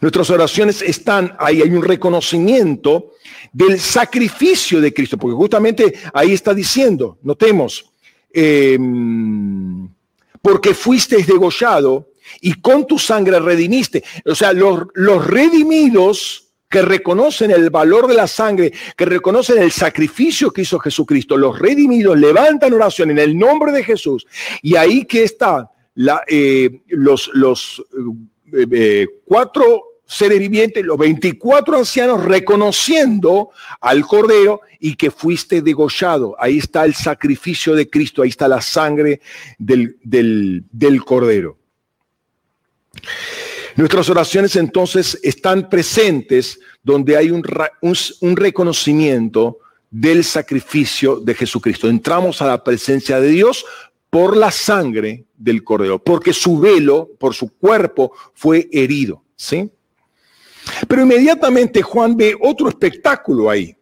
Nuestras 0.00 0.30
oraciones 0.30 0.82
están 0.82 1.36
ahí, 1.38 1.60
hay 1.62 1.70
un 1.70 1.82
reconocimiento 1.82 3.12
del 3.52 3.78
sacrificio 3.78 4.80
de 4.80 4.92
Cristo, 4.92 5.18
porque 5.18 5.36
justamente 5.36 5.94
ahí 6.12 6.32
está 6.32 6.54
diciendo, 6.54 7.18
notemos, 7.22 7.92
em, 8.32 9.88
porque 10.40 10.74
fuisteis 10.74 11.26
degollado 11.26 12.10
y 12.40 12.54
con 12.60 12.86
tu 12.86 12.98
sangre 12.98 13.38
redimiste. 13.40 14.04
O 14.24 14.34
sea, 14.34 14.52
los, 14.52 14.84
los 14.94 15.26
redimidos 15.26 16.46
que 16.68 16.82
reconocen 16.82 17.50
el 17.50 17.70
valor 17.70 18.06
de 18.06 18.14
la 18.14 18.26
sangre, 18.26 18.72
que 18.96 19.04
reconocen 19.04 19.58
el 19.58 19.70
sacrificio 19.70 20.50
que 20.50 20.62
hizo 20.62 20.78
Jesucristo, 20.78 21.36
los 21.36 21.58
redimidos 21.58 22.18
levantan 22.18 22.72
oración 22.72 23.10
en 23.10 23.18
el 23.18 23.38
nombre 23.38 23.72
de 23.72 23.84
Jesús. 23.84 24.26
Y 24.62 24.76
ahí 24.76 25.04
que 25.04 25.24
está 25.24 25.70
la, 25.94 26.22
eh, 26.26 26.82
los, 26.88 27.30
los 27.34 27.82
eh, 28.52 28.66
eh, 28.70 29.06
cuatro 29.24 29.84
seres 30.06 30.38
vivientes, 30.38 30.84
los 30.84 30.98
24 30.98 31.78
ancianos 31.78 32.24
reconociendo 32.24 33.50
al 33.80 34.06
Cordero 34.06 34.60
y 34.78 34.94
que 34.94 35.10
fuiste 35.10 35.62
degollado. 35.62 36.36
Ahí 36.38 36.58
está 36.58 36.84
el 36.84 36.94
sacrificio 36.94 37.74
de 37.74 37.90
Cristo, 37.90 38.22
ahí 38.22 38.28
está 38.28 38.46
la 38.46 38.60
sangre 38.60 39.20
del, 39.58 39.96
del, 40.02 41.04
Cordero. 41.04 41.58
Nuestras 43.76 44.08
oraciones 44.08 44.56
entonces 44.56 45.18
están 45.22 45.68
presentes 45.68 46.58
donde 46.82 47.16
hay 47.16 47.30
un, 47.30 47.44
un, 47.82 48.36
reconocimiento 48.36 49.58
del 49.90 50.24
sacrificio 50.24 51.20
de 51.20 51.34
Jesucristo. 51.34 51.88
Entramos 51.88 52.40
a 52.40 52.46
la 52.46 52.64
presencia 52.64 53.20
de 53.20 53.28
Dios 53.28 53.66
por 54.08 54.36
la 54.36 54.50
sangre 54.50 55.26
del 55.36 55.62
Cordero, 55.62 56.02
porque 56.02 56.32
su 56.32 56.58
velo, 56.58 57.10
por 57.18 57.34
su 57.34 57.50
cuerpo, 57.50 58.12
fue 58.32 58.68
herido. 58.72 59.22
¿sí? 59.36 59.70
Pero 60.88 61.02
inmediatamente 61.02 61.82
Juan 61.82 62.16
ve 62.16 62.34
otro 62.40 62.68
espectáculo 62.68 63.50
ahí. 63.50 63.76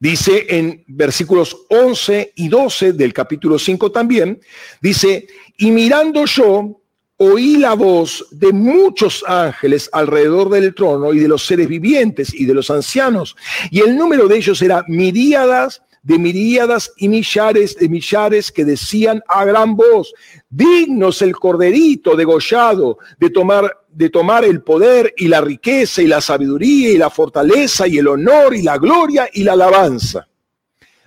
Dice 0.00 0.46
en 0.48 0.84
versículos 0.86 1.66
11 1.68 2.32
y 2.36 2.48
12 2.48 2.92
del 2.92 3.12
capítulo 3.12 3.58
5 3.58 3.90
también, 3.90 4.40
dice, 4.80 5.26
y 5.56 5.72
mirando 5.72 6.24
yo, 6.24 6.80
oí 7.18 7.56
la 7.56 7.74
voz 7.74 8.26
de 8.30 8.52
muchos 8.52 9.24
ángeles 9.26 9.90
alrededor 9.92 10.48
del 10.50 10.74
trono 10.74 11.12
y 11.12 11.18
de 11.18 11.28
los 11.28 11.44
seres 11.44 11.68
vivientes 11.68 12.32
y 12.32 12.46
de 12.46 12.54
los 12.54 12.70
ancianos, 12.70 13.36
y 13.70 13.80
el 13.80 13.96
número 13.96 14.28
de 14.28 14.38
ellos 14.38 14.62
era 14.62 14.84
miríadas 14.88 15.82
de 16.02 16.18
miríadas 16.18 16.92
y 16.96 17.08
millares 17.08 17.76
de 17.76 17.88
millares 17.88 18.50
que 18.52 18.64
decían 18.64 19.20
a 19.28 19.44
gran 19.44 19.76
voz, 19.76 20.14
dignos 20.48 21.20
el 21.22 21.36
corderito 21.36 22.16
degollado 22.16 22.98
de 23.18 23.30
tomar 23.30 23.76
de 23.90 24.10
tomar 24.10 24.44
el 24.44 24.62
poder 24.62 25.12
y 25.16 25.26
la 25.26 25.40
riqueza 25.40 26.00
y 26.00 26.06
la 26.06 26.20
sabiduría 26.20 26.90
y 26.90 26.98
la 26.98 27.10
fortaleza 27.10 27.88
y 27.88 27.98
el 27.98 28.06
honor 28.06 28.54
y 28.54 28.62
la 28.62 28.78
gloria 28.78 29.28
y 29.32 29.42
la 29.42 29.54
alabanza. 29.54 30.28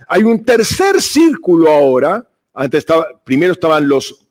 Hay 0.09 0.23
un 0.23 0.43
tercer 0.43 1.01
círculo 1.01 1.71
ahora. 1.71 2.27
Antes 2.53 2.79
estaba, 2.79 3.07
primero 3.23 3.53
estaban 3.53 3.87
los, 3.87 4.27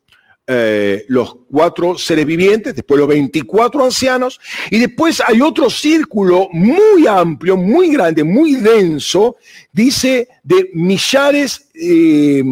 eh, 0.52 1.04
los 1.06 1.36
cuatro 1.48 1.96
seres 1.96 2.26
vivientes, 2.26 2.74
después 2.74 2.98
los 2.98 3.06
24 3.06 3.84
ancianos, 3.84 4.40
y 4.68 4.80
después 4.80 5.22
hay 5.24 5.40
otro 5.40 5.70
círculo 5.70 6.48
muy 6.50 7.06
amplio, 7.06 7.56
muy 7.56 7.92
grande, 7.92 8.24
muy 8.24 8.56
denso, 8.56 9.36
dice 9.72 10.26
de 10.42 10.70
millares, 10.74 11.68
eh, 11.72 12.42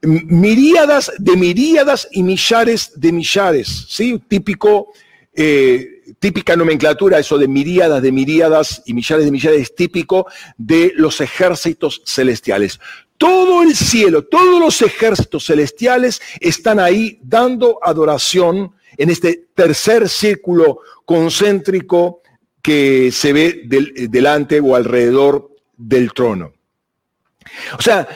miríadas 0.00 1.12
de 1.18 1.36
miríadas 1.36 2.08
y 2.10 2.22
millares 2.22 2.92
de 2.96 3.12
millares, 3.12 3.86
¿sí? 3.90 4.18
Típico, 4.26 4.94
eh, 5.34 6.16
típica 6.18 6.56
nomenclatura, 6.56 7.18
eso 7.18 7.36
de 7.36 7.48
miríadas 7.48 8.00
de 8.00 8.12
miríadas 8.12 8.82
y 8.86 8.94
millares 8.94 9.26
de 9.26 9.30
millares, 9.30 9.74
típico 9.74 10.26
de 10.56 10.94
los 10.96 11.20
ejércitos 11.20 12.00
celestiales. 12.06 12.80
Todo 13.22 13.62
el 13.62 13.76
cielo, 13.76 14.24
todos 14.24 14.58
los 14.58 14.82
ejércitos 14.82 15.46
celestiales 15.46 16.20
están 16.40 16.80
ahí 16.80 17.20
dando 17.22 17.78
adoración 17.80 18.72
en 18.96 19.10
este 19.10 19.46
tercer 19.54 20.08
círculo 20.08 20.80
concéntrico 21.04 22.22
que 22.60 23.12
se 23.12 23.32
ve 23.32 23.62
delante 24.10 24.58
o 24.60 24.74
alrededor 24.74 25.50
del 25.76 26.12
trono. 26.12 26.52
O 27.78 27.82
sea, 27.82 28.08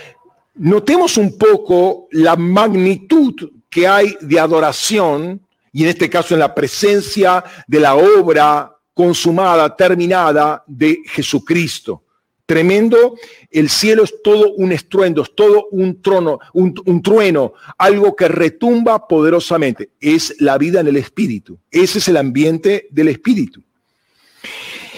Notemos 0.58 1.18
un 1.18 1.36
poco 1.36 2.08
la 2.12 2.34
magnitud 2.34 3.34
que 3.68 3.86
hay 3.86 4.16
de 4.22 4.40
adoración, 4.40 5.46
y 5.70 5.82
en 5.82 5.90
este 5.90 6.08
caso 6.08 6.32
en 6.32 6.40
la 6.40 6.54
presencia 6.54 7.44
de 7.66 7.78
la 7.78 7.94
obra 7.94 8.74
consumada, 8.94 9.76
terminada 9.76 10.64
de 10.66 11.02
Jesucristo. 11.04 12.04
Tremendo, 12.46 13.16
el 13.50 13.68
cielo 13.68 14.04
es 14.04 14.22
todo 14.22 14.52
un 14.52 14.70
estruendo, 14.70 15.22
es 15.22 15.34
todo 15.34 15.66
un 15.72 16.00
trono, 16.00 16.38
un, 16.52 17.02
trueno, 17.02 17.54
algo 17.76 18.14
que 18.14 18.28
retumba 18.28 19.08
poderosamente. 19.08 19.90
Es 20.00 20.36
la 20.38 20.56
vida 20.56 20.78
en 20.78 20.86
el 20.86 20.96
espíritu. 20.96 21.58
Ese 21.72 21.98
es 21.98 22.06
el 22.06 22.16
ambiente 22.16 22.86
del 22.90 23.08
espíritu. 23.08 23.64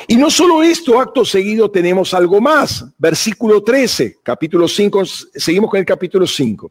Y 0.06 0.16
no 0.16 0.30
solo 0.30 0.62
esto, 0.62 1.00
acto 1.00 1.24
seguido 1.24 1.70
tenemos 1.70 2.12
algo 2.12 2.38
más. 2.38 2.84
Versículo 2.98 3.62
13, 3.62 4.18
capítulo 4.22 4.68
5, 4.68 5.04
seguimos 5.06 5.70
con 5.70 5.80
el 5.80 5.86
capítulo 5.86 6.26
5. 6.26 6.70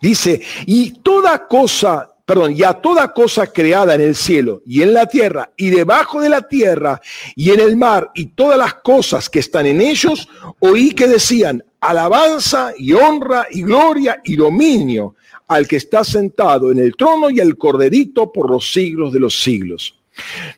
Dice, 0.00 0.40
y 0.66 0.90
toda 1.02 1.46
cosa, 1.46 2.13
perdón, 2.24 2.54
ya 2.54 2.74
toda 2.74 3.12
cosa 3.12 3.46
creada 3.46 3.94
en 3.94 4.00
el 4.00 4.14
cielo 4.14 4.62
y 4.66 4.82
en 4.82 4.94
la 4.94 5.06
tierra 5.06 5.50
y 5.56 5.70
debajo 5.70 6.20
de 6.20 6.30
la 6.30 6.42
tierra 6.48 7.00
y 7.36 7.50
en 7.50 7.60
el 7.60 7.76
mar 7.76 8.10
y 8.14 8.26
todas 8.26 8.58
las 8.58 8.74
cosas 8.74 9.28
que 9.28 9.40
están 9.40 9.66
en 9.66 9.80
ellos, 9.80 10.28
oí 10.60 10.92
que 10.92 11.06
decían, 11.06 11.62
alabanza 11.80 12.72
y 12.78 12.94
honra 12.94 13.46
y 13.50 13.62
gloria 13.62 14.20
y 14.24 14.36
dominio 14.36 15.16
al 15.48 15.68
que 15.68 15.76
está 15.76 16.02
sentado 16.04 16.72
en 16.72 16.78
el 16.78 16.96
trono 16.96 17.28
y 17.28 17.40
al 17.40 17.56
corderito 17.58 18.32
por 18.32 18.50
los 18.50 18.72
siglos 18.72 19.12
de 19.12 19.20
los 19.20 19.42
siglos. 19.42 19.98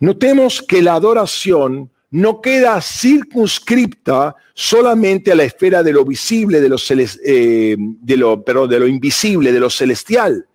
Notemos 0.00 0.62
que 0.62 0.82
la 0.82 0.94
adoración 0.94 1.90
no 2.10 2.40
queda 2.40 2.80
circunscripta 2.80 4.36
solamente 4.54 5.32
a 5.32 5.34
la 5.34 5.42
esfera 5.42 5.82
de 5.82 5.92
lo 5.92 6.04
visible, 6.04 6.60
de 6.60 6.68
lo, 6.68 6.76
eh, 7.24 7.76
de 7.78 8.16
lo, 8.16 8.36
de 8.36 8.80
lo 8.80 8.86
invisible, 8.86 9.52
de 9.52 9.60
lo 9.60 9.68
celestial, 9.68 10.46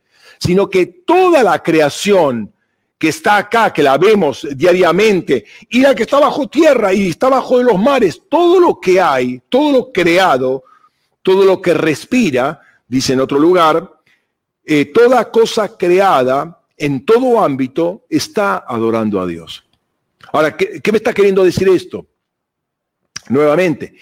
sino 0.41 0.67
que 0.67 0.87
toda 1.05 1.43
la 1.43 1.61
creación 1.61 2.51
que 2.97 3.09
está 3.09 3.37
acá, 3.37 3.71
que 3.71 3.83
la 3.83 3.97
vemos 3.97 4.47
diariamente, 4.55 5.45
y 5.69 5.81
la 5.81 5.93
que 5.93 6.03
está 6.03 6.19
bajo 6.19 6.47
tierra 6.47 6.93
y 6.93 7.09
está 7.09 7.29
bajo 7.29 7.59
de 7.59 7.65
los 7.65 7.79
mares, 7.79 8.23
todo 8.27 8.59
lo 8.59 8.79
que 8.79 8.99
hay, 8.99 9.41
todo 9.49 9.71
lo 9.71 9.91
creado, 9.91 10.63
todo 11.21 11.45
lo 11.45 11.61
que 11.61 11.75
respira, 11.75 12.59
dice 12.87 13.13
en 13.13 13.19
otro 13.19 13.37
lugar, 13.37 13.91
eh, 14.65 14.85
toda 14.85 15.29
cosa 15.29 15.77
creada 15.77 16.59
en 16.75 17.05
todo 17.05 17.43
ámbito 17.43 18.05
está 18.09 18.65
adorando 18.67 19.19
a 19.19 19.27
Dios. 19.27 19.63
Ahora, 20.33 20.57
¿qué, 20.57 20.91
me 20.91 20.97
está 20.97 21.13
queriendo 21.13 21.43
decir 21.43 21.69
esto? 21.69 22.07
Nuevamente, 23.29 23.95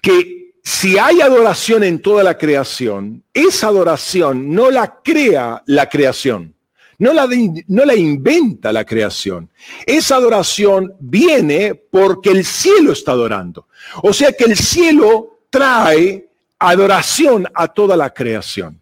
que 0.00 0.43
si 0.64 0.98
hay 0.98 1.20
adoración 1.20 1.84
en 1.84 2.00
toda 2.00 2.24
la 2.24 2.38
creación, 2.38 3.22
esa 3.34 3.68
adoración 3.68 4.50
no 4.54 4.70
la 4.70 5.00
crea 5.04 5.62
la 5.66 5.88
creación, 5.90 6.54
no 6.98 7.12
la, 7.12 7.28
no 7.68 7.84
la 7.84 7.94
inventa 7.94 8.72
la 8.72 8.86
creación. 8.86 9.50
Esa 9.84 10.16
adoración 10.16 10.94
viene 10.98 11.74
porque 11.74 12.30
el 12.30 12.46
cielo 12.46 12.92
está 12.92 13.12
adorando. 13.12 13.68
O 14.02 14.14
sea 14.14 14.32
que 14.32 14.44
el 14.44 14.56
cielo 14.56 15.40
trae 15.50 16.30
adoración 16.58 17.46
a 17.54 17.68
toda 17.68 17.94
la 17.94 18.08
creación. 18.14 18.80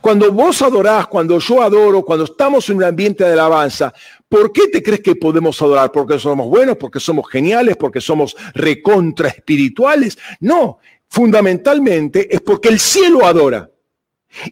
Cuando 0.00 0.32
vos 0.32 0.60
adorás, 0.62 1.06
cuando 1.06 1.38
yo 1.38 1.62
adoro, 1.62 2.04
cuando 2.04 2.24
estamos 2.24 2.68
en 2.68 2.78
un 2.78 2.84
ambiente 2.84 3.24
de 3.24 3.32
alabanza, 3.32 3.92
¿por 4.28 4.52
qué 4.52 4.68
te 4.68 4.82
crees 4.82 5.00
que 5.00 5.14
podemos 5.14 5.60
adorar? 5.62 5.92
¿Porque 5.92 6.18
somos 6.18 6.48
buenos? 6.48 6.76
¿Porque 6.76 6.98
somos 6.98 7.28
geniales? 7.28 7.76
¿Porque 7.76 8.00
somos 8.00 8.36
recontra 8.54 9.28
espirituales? 9.28 10.18
No, 10.40 10.78
fundamentalmente 11.08 12.34
es 12.34 12.40
porque 12.40 12.68
el 12.68 12.80
cielo 12.80 13.24
adora. 13.24 13.70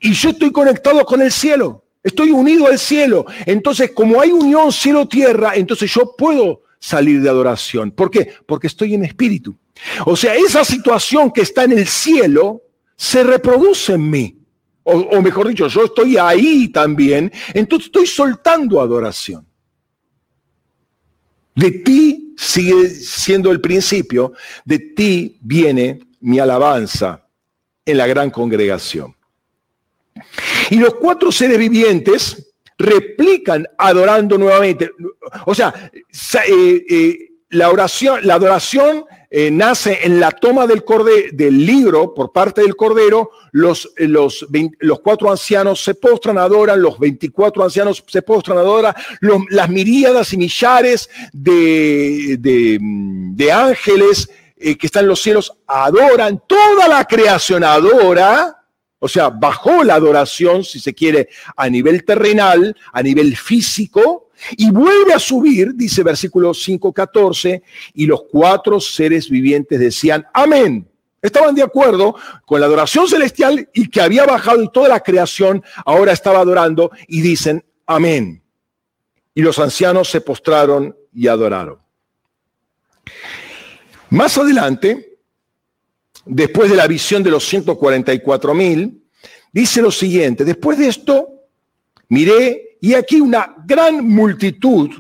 Y 0.01 0.13
yo 0.13 0.31
estoy 0.31 0.53
conectado 0.53 1.05
con 1.05 1.21
el 1.21 1.33
cielo, 1.33 1.85
estoy 2.05 2.31
unido 2.31 2.69
al 2.69 2.79
cielo. 2.79 3.27
Entonces, 3.47 3.91
como 3.91 4.21
hay 4.21 4.31
unión 4.31 4.73
cielo-tierra, 4.73 5.57
entonces 5.57 5.93
yo 5.93 6.15
puedo 6.17 6.63
salir 6.79 7.21
de 7.21 7.29
adoración. 7.29 7.91
¿Por 7.91 8.13
qué? 8.13 8.33
Porque 8.47 8.69
estoy 8.69 8.95
en 8.95 9.05
espíritu. 9.05 9.59
O 10.05 10.15
sea, 10.15 10.37
esa 10.37 10.65
situación 10.65 11.33
que 11.33 11.43
está 11.43 11.65
en 11.65 11.73
el 11.73 11.87
cielo 11.87 12.63
se 12.95 13.25
reproduce 13.25 13.95
en 13.95 14.09
mí 14.09 14.36
o, 14.89 15.21
mejor 15.21 15.49
dicho, 15.49 15.67
yo 15.67 15.85
estoy 15.85 16.17
ahí 16.17 16.69
también, 16.69 17.33
entonces 17.53 17.87
estoy 17.87 18.07
soltando 18.07 18.81
adoración. 18.81 19.45
De 21.57 21.73
ti 21.73 22.35
sigue 22.37 22.89
siendo 22.91 23.51
el 23.51 23.61
principio, 23.61 24.33
de 24.65 24.79
ti 24.79 25.39
viene 25.41 26.01
mi 26.21 26.39
alabanza 26.39 27.27
en 27.85 27.99
la 27.99 28.07
gran 28.07 28.31
congregación. 28.31 29.17
Y 30.71 30.77
los 30.77 30.95
cuatro 30.95 31.33
seres 31.33 31.59
vivientes 31.59 32.55
replican 32.79 33.67
adorando 33.79 34.39
nuevamente. 34.39 34.91
O 35.47 35.55
sea, 35.55 35.91
eh, 36.49 36.85
eh, 36.89 37.31
la 37.51 37.71
oración, 37.71 38.21
la 38.23 38.35
adoración 38.35 39.05
eh, 39.31 39.51
nace 39.51 39.99
en 40.03 40.21
la 40.21 40.31
toma 40.31 40.67
del, 40.67 40.85
del 41.33 41.67
libro 41.67 42.15
por 42.15 42.33
parte 42.33 42.63
del 42.63 42.77
Cordero, 42.77 43.31
los, 43.53 43.91
eh, 43.97 44.07
los, 44.07 44.47
los, 44.79 45.01
cuatro 45.01 45.31
ancianos 45.31 45.83
se 45.83 45.95
postran, 45.95 46.39
adoran, 46.39 46.81
los 46.81 46.99
24 46.99 47.65
ancianos 47.65 48.05
se 48.07 48.23
postran, 48.23 48.59
adoran, 48.59 48.95
las 49.51 49.69
miríadas 49.69 50.33
y 50.33 50.37
millares 50.37 51.11
de, 51.33 52.37
de, 52.39 53.53
ángeles 53.53 54.31
eh, 54.57 54.77
que 54.77 54.87
están 54.87 55.05
en 55.05 55.09
los 55.09 55.21
cielos 55.21 55.53
adoran, 55.67 56.43
toda 56.47 56.87
la 56.87 57.05
creación 57.05 57.65
adora, 57.65 58.57
o 58.99 59.09
sea, 59.09 59.29
bajó 59.29 59.83
la 59.85 59.95
adoración, 59.95 60.65
si 60.65 60.79
se 60.81 60.95
quiere, 60.95 61.29
a 61.57 61.69
nivel 61.69 62.05
terrenal, 62.05 62.77
a 62.93 63.03
nivel 63.03 63.37
físico, 63.37 64.26
y 64.57 64.71
vuelve 64.71 65.13
a 65.13 65.19
subir, 65.19 65.75
dice 65.75 66.03
versículo 66.03 66.51
5.14, 66.51 67.63
y 67.95 68.07
los 68.07 68.23
cuatro 68.31 68.81
seres 68.81 69.29
vivientes 69.31 69.79
decían, 69.79 70.27
amén. 70.33 70.89
Estaban 71.23 71.55
de 71.55 71.63
acuerdo 71.63 72.15
con 72.45 72.61
la 72.61 72.67
adoración 72.67 73.09
celestial 73.09 73.69
y 73.75 73.89
que 73.89 74.01
había 74.01 74.25
bajado 74.27 74.63
y 74.63 74.71
toda 74.71 74.89
la 74.89 75.01
creación 75.01 75.65
ahora 75.85 76.13
estaba 76.13 76.41
adorando 76.41 76.91
y 77.09 77.21
dicen, 77.21 77.65
amén. 77.87 78.43
y 79.35 79.43
los 79.43 79.59
ancianos 79.59 80.09
se 80.09 80.23
postraron 80.23 80.97
y 81.13 81.27
adoraron. 81.29 81.79
Más 84.11 84.39
adelante, 84.39 85.19
después 86.25 86.71
de 86.71 86.77
la 86.77 86.87
visión 86.87 87.23
de 87.23 87.31
los 87.31 87.45
144 87.45 88.55
mil, 88.55 89.05
dice 89.53 89.83
lo 89.83 89.91
siguiente, 89.91 90.45
después 90.45 90.79
de 90.79 90.89
esto, 90.89 91.29
miré 92.09 92.66
y 92.81 92.95
aquí 92.95 93.21
una 93.21 93.55
gran 93.65 94.07
multitud, 94.07 94.91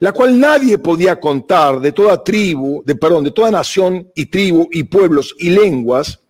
la 0.00 0.12
cual 0.12 0.38
nadie 0.38 0.78
podía 0.78 1.18
contar 1.18 1.80
de 1.80 1.92
toda 1.92 2.22
tribu, 2.22 2.82
de 2.84 2.94
perdón, 2.94 3.24
de 3.24 3.30
toda 3.30 3.50
nación 3.50 4.10
y 4.14 4.26
tribu 4.26 4.68
y 4.70 4.84
pueblos 4.84 5.34
y 5.38 5.50
lenguas, 5.50 6.20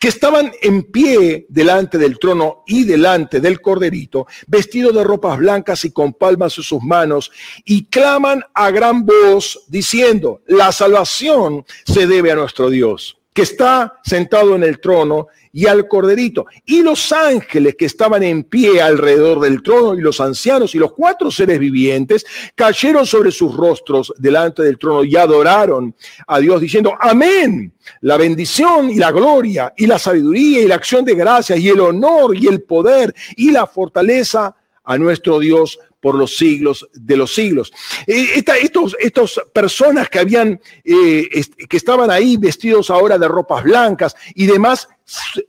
que 0.00 0.08
estaban 0.08 0.50
en 0.62 0.84
pie 0.84 1.44
delante 1.50 1.98
del 1.98 2.18
trono 2.18 2.62
y 2.66 2.84
delante 2.84 3.38
del 3.38 3.60
corderito, 3.60 4.26
vestidos 4.46 4.94
de 4.94 5.04
ropas 5.04 5.38
blancas 5.38 5.84
y 5.84 5.90
con 5.90 6.14
palmas 6.14 6.56
en 6.56 6.64
sus 6.64 6.82
manos, 6.82 7.30
y 7.66 7.84
claman 7.84 8.42
a 8.54 8.70
gran 8.70 9.04
voz 9.04 9.64
diciendo, 9.68 10.40
la 10.46 10.72
salvación 10.72 11.66
se 11.84 12.06
debe 12.06 12.32
a 12.32 12.36
nuestro 12.36 12.70
Dios 12.70 13.17
que 13.38 13.42
está 13.42 14.00
sentado 14.02 14.56
en 14.56 14.64
el 14.64 14.80
trono 14.80 15.28
y 15.52 15.66
al 15.66 15.86
corderito. 15.86 16.46
Y 16.66 16.82
los 16.82 17.12
ángeles 17.12 17.76
que 17.76 17.84
estaban 17.84 18.24
en 18.24 18.42
pie 18.42 18.82
alrededor 18.82 19.38
del 19.38 19.62
trono 19.62 19.94
y 19.94 20.00
los 20.00 20.20
ancianos 20.20 20.74
y 20.74 20.78
los 20.78 20.92
cuatro 20.92 21.30
seres 21.30 21.60
vivientes 21.60 22.26
cayeron 22.56 23.06
sobre 23.06 23.30
sus 23.30 23.56
rostros 23.56 24.12
delante 24.18 24.64
del 24.64 24.76
trono 24.76 25.04
y 25.04 25.14
adoraron 25.14 25.94
a 26.26 26.40
Dios 26.40 26.60
diciendo, 26.60 26.94
amén. 26.98 27.72
La 28.00 28.16
bendición 28.16 28.90
y 28.90 28.96
la 28.96 29.12
gloria 29.12 29.72
y 29.76 29.86
la 29.86 30.00
sabiduría 30.00 30.60
y 30.60 30.66
la 30.66 30.74
acción 30.74 31.04
de 31.04 31.14
gracias 31.14 31.60
y 31.60 31.68
el 31.68 31.78
honor 31.78 32.36
y 32.36 32.48
el 32.48 32.62
poder 32.62 33.14
y 33.36 33.52
la 33.52 33.68
fortaleza 33.68 34.56
a 34.82 34.98
nuestro 34.98 35.38
Dios 35.38 35.78
por 36.00 36.14
los 36.14 36.36
siglos 36.36 36.88
de 36.92 37.16
los 37.16 37.34
siglos. 37.34 37.72
Eh, 38.06 38.42
estos, 38.62 38.96
estas 38.98 39.40
personas 39.52 40.08
que 40.08 40.18
habían, 40.18 40.60
eh, 40.84 41.28
que 41.68 41.76
estaban 41.76 42.10
ahí 42.10 42.36
vestidos 42.36 42.90
ahora 42.90 43.18
de 43.18 43.28
ropas 43.28 43.64
blancas 43.64 44.14
y 44.34 44.46
demás, 44.46 44.88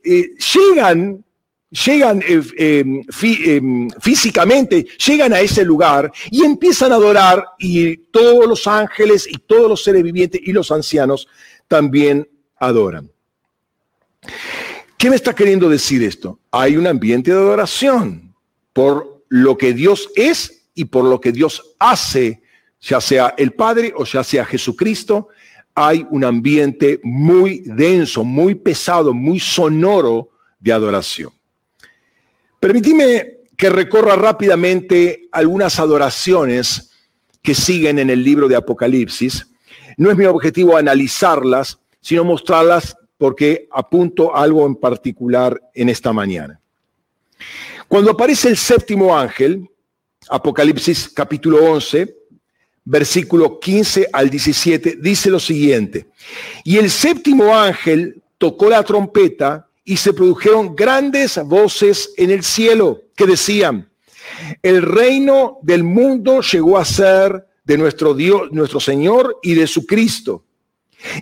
eh, 0.02 0.30
llegan, 0.54 1.24
llegan 1.70 2.22
físicamente, 4.00 4.86
llegan 5.06 5.32
a 5.32 5.40
ese 5.40 5.64
lugar 5.64 6.10
y 6.30 6.44
empiezan 6.44 6.92
a 6.92 6.96
adorar 6.96 7.44
y 7.58 7.96
todos 7.96 8.46
los 8.46 8.66
ángeles 8.66 9.26
y 9.28 9.38
todos 9.38 9.68
los 9.68 9.84
seres 9.84 10.02
vivientes 10.02 10.40
y 10.44 10.52
los 10.52 10.72
ancianos 10.72 11.28
también 11.68 12.28
adoran. 12.56 13.10
¿Qué 14.98 15.08
me 15.08 15.16
está 15.16 15.34
queriendo 15.34 15.68
decir 15.68 16.02
esto? 16.02 16.40
Hay 16.50 16.76
un 16.76 16.86
ambiente 16.86 17.30
de 17.30 17.38
adoración 17.38 18.34
por 18.72 19.09
lo 19.30 19.56
que 19.56 19.72
Dios 19.72 20.10
es 20.16 20.66
y 20.74 20.84
por 20.86 21.04
lo 21.04 21.20
que 21.20 21.32
Dios 21.32 21.74
hace, 21.78 22.42
ya 22.80 23.00
sea 23.00 23.34
el 23.38 23.52
Padre 23.52 23.94
o 23.96 24.04
ya 24.04 24.22
sea 24.22 24.44
Jesucristo, 24.44 25.28
hay 25.74 26.06
un 26.10 26.24
ambiente 26.24 27.00
muy 27.02 27.62
denso, 27.64 28.24
muy 28.24 28.54
pesado, 28.56 29.14
muy 29.14 29.40
sonoro 29.40 30.30
de 30.58 30.72
adoración. 30.72 31.32
Permitime 32.58 33.38
que 33.56 33.70
recorra 33.70 34.16
rápidamente 34.16 35.28
algunas 35.32 35.78
adoraciones 35.78 36.90
que 37.40 37.54
siguen 37.54 37.98
en 37.98 38.10
el 38.10 38.22
libro 38.22 38.48
de 38.48 38.56
Apocalipsis. 38.56 39.46
No 39.96 40.10
es 40.10 40.16
mi 40.16 40.24
objetivo 40.24 40.76
analizarlas, 40.76 41.78
sino 42.00 42.24
mostrarlas 42.24 42.96
porque 43.16 43.68
apunto 43.70 44.34
algo 44.34 44.66
en 44.66 44.74
particular 44.74 45.60
en 45.74 45.88
esta 45.88 46.12
mañana. 46.12 46.60
Cuando 47.90 48.12
aparece 48.12 48.48
el 48.48 48.56
séptimo 48.56 49.18
ángel, 49.18 49.68
Apocalipsis 50.28 51.10
capítulo 51.12 51.72
11, 51.72 52.14
versículo 52.84 53.58
15 53.58 54.10
al 54.12 54.30
17, 54.30 54.98
dice 55.00 55.28
lo 55.28 55.40
siguiente, 55.40 56.06
y 56.62 56.78
el 56.78 56.88
séptimo 56.88 57.52
ángel 57.52 58.22
tocó 58.38 58.70
la 58.70 58.84
trompeta 58.84 59.68
y 59.84 59.96
se 59.96 60.12
produjeron 60.12 60.76
grandes 60.76 61.36
voces 61.44 62.14
en 62.16 62.30
el 62.30 62.44
cielo 62.44 63.02
que 63.16 63.26
decían, 63.26 63.90
el 64.62 64.82
reino 64.82 65.58
del 65.62 65.82
mundo 65.82 66.42
llegó 66.42 66.78
a 66.78 66.84
ser 66.84 67.44
de 67.64 67.76
nuestro 67.76 68.14
Dios, 68.14 68.52
nuestro 68.52 68.78
Señor 68.78 69.40
y 69.42 69.54
de 69.54 69.66
su 69.66 69.84
Cristo, 69.84 70.44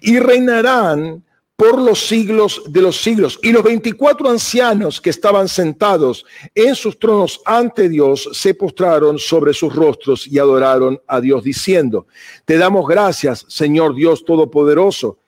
y 0.02 0.18
reinarán 0.18 1.24
por 1.58 1.80
los 1.80 2.06
siglos 2.06 2.62
de 2.68 2.80
los 2.80 3.02
siglos. 3.02 3.40
Y 3.42 3.50
los 3.50 3.64
24 3.64 4.30
ancianos 4.30 5.00
que 5.00 5.10
estaban 5.10 5.48
sentados 5.48 6.24
en 6.54 6.76
sus 6.76 7.00
tronos 7.00 7.40
ante 7.44 7.88
Dios 7.88 8.28
se 8.32 8.54
postraron 8.54 9.18
sobre 9.18 9.52
sus 9.52 9.74
rostros 9.74 10.28
y 10.28 10.38
adoraron 10.38 11.02
a 11.08 11.20
Dios 11.20 11.42
diciendo, 11.42 12.06
te 12.44 12.58
damos 12.58 12.86
gracias, 12.86 13.44
Señor 13.48 13.96
Dios 13.96 14.24
Todopoderoso, 14.24 15.18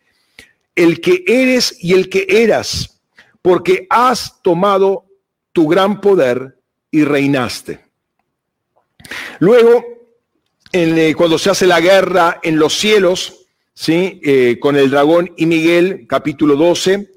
el 0.76 1.00
que 1.00 1.24
eres 1.26 1.76
y 1.82 1.94
el 1.94 2.08
que 2.08 2.26
eras, 2.28 3.00
porque 3.42 3.88
has 3.90 4.40
tomado 4.40 5.06
tu 5.52 5.66
gran 5.66 6.00
poder 6.00 6.60
y 6.92 7.02
reinaste. 7.02 7.80
Luego, 9.40 9.84
en, 10.70 10.96
eh, 10.96 11.12
cuando 11.16 11.38
se 11.38 11.50
hace 11.50 11.66
la 11.66 11.80
guerra 11.80 12.38
en 12.40 12.56
los 12.56 12.78
cielos, 12.78 13.39
¿sí? 13.74 14.20
Eh, 14.22 14.58
con 14.60 14.76
el 14.76 14.90
dragón 14.90 15.32
y 15.36 15.46
Miguel, 15.46 16.06
capítulo 16.08 16.56
12, 16.56 17.10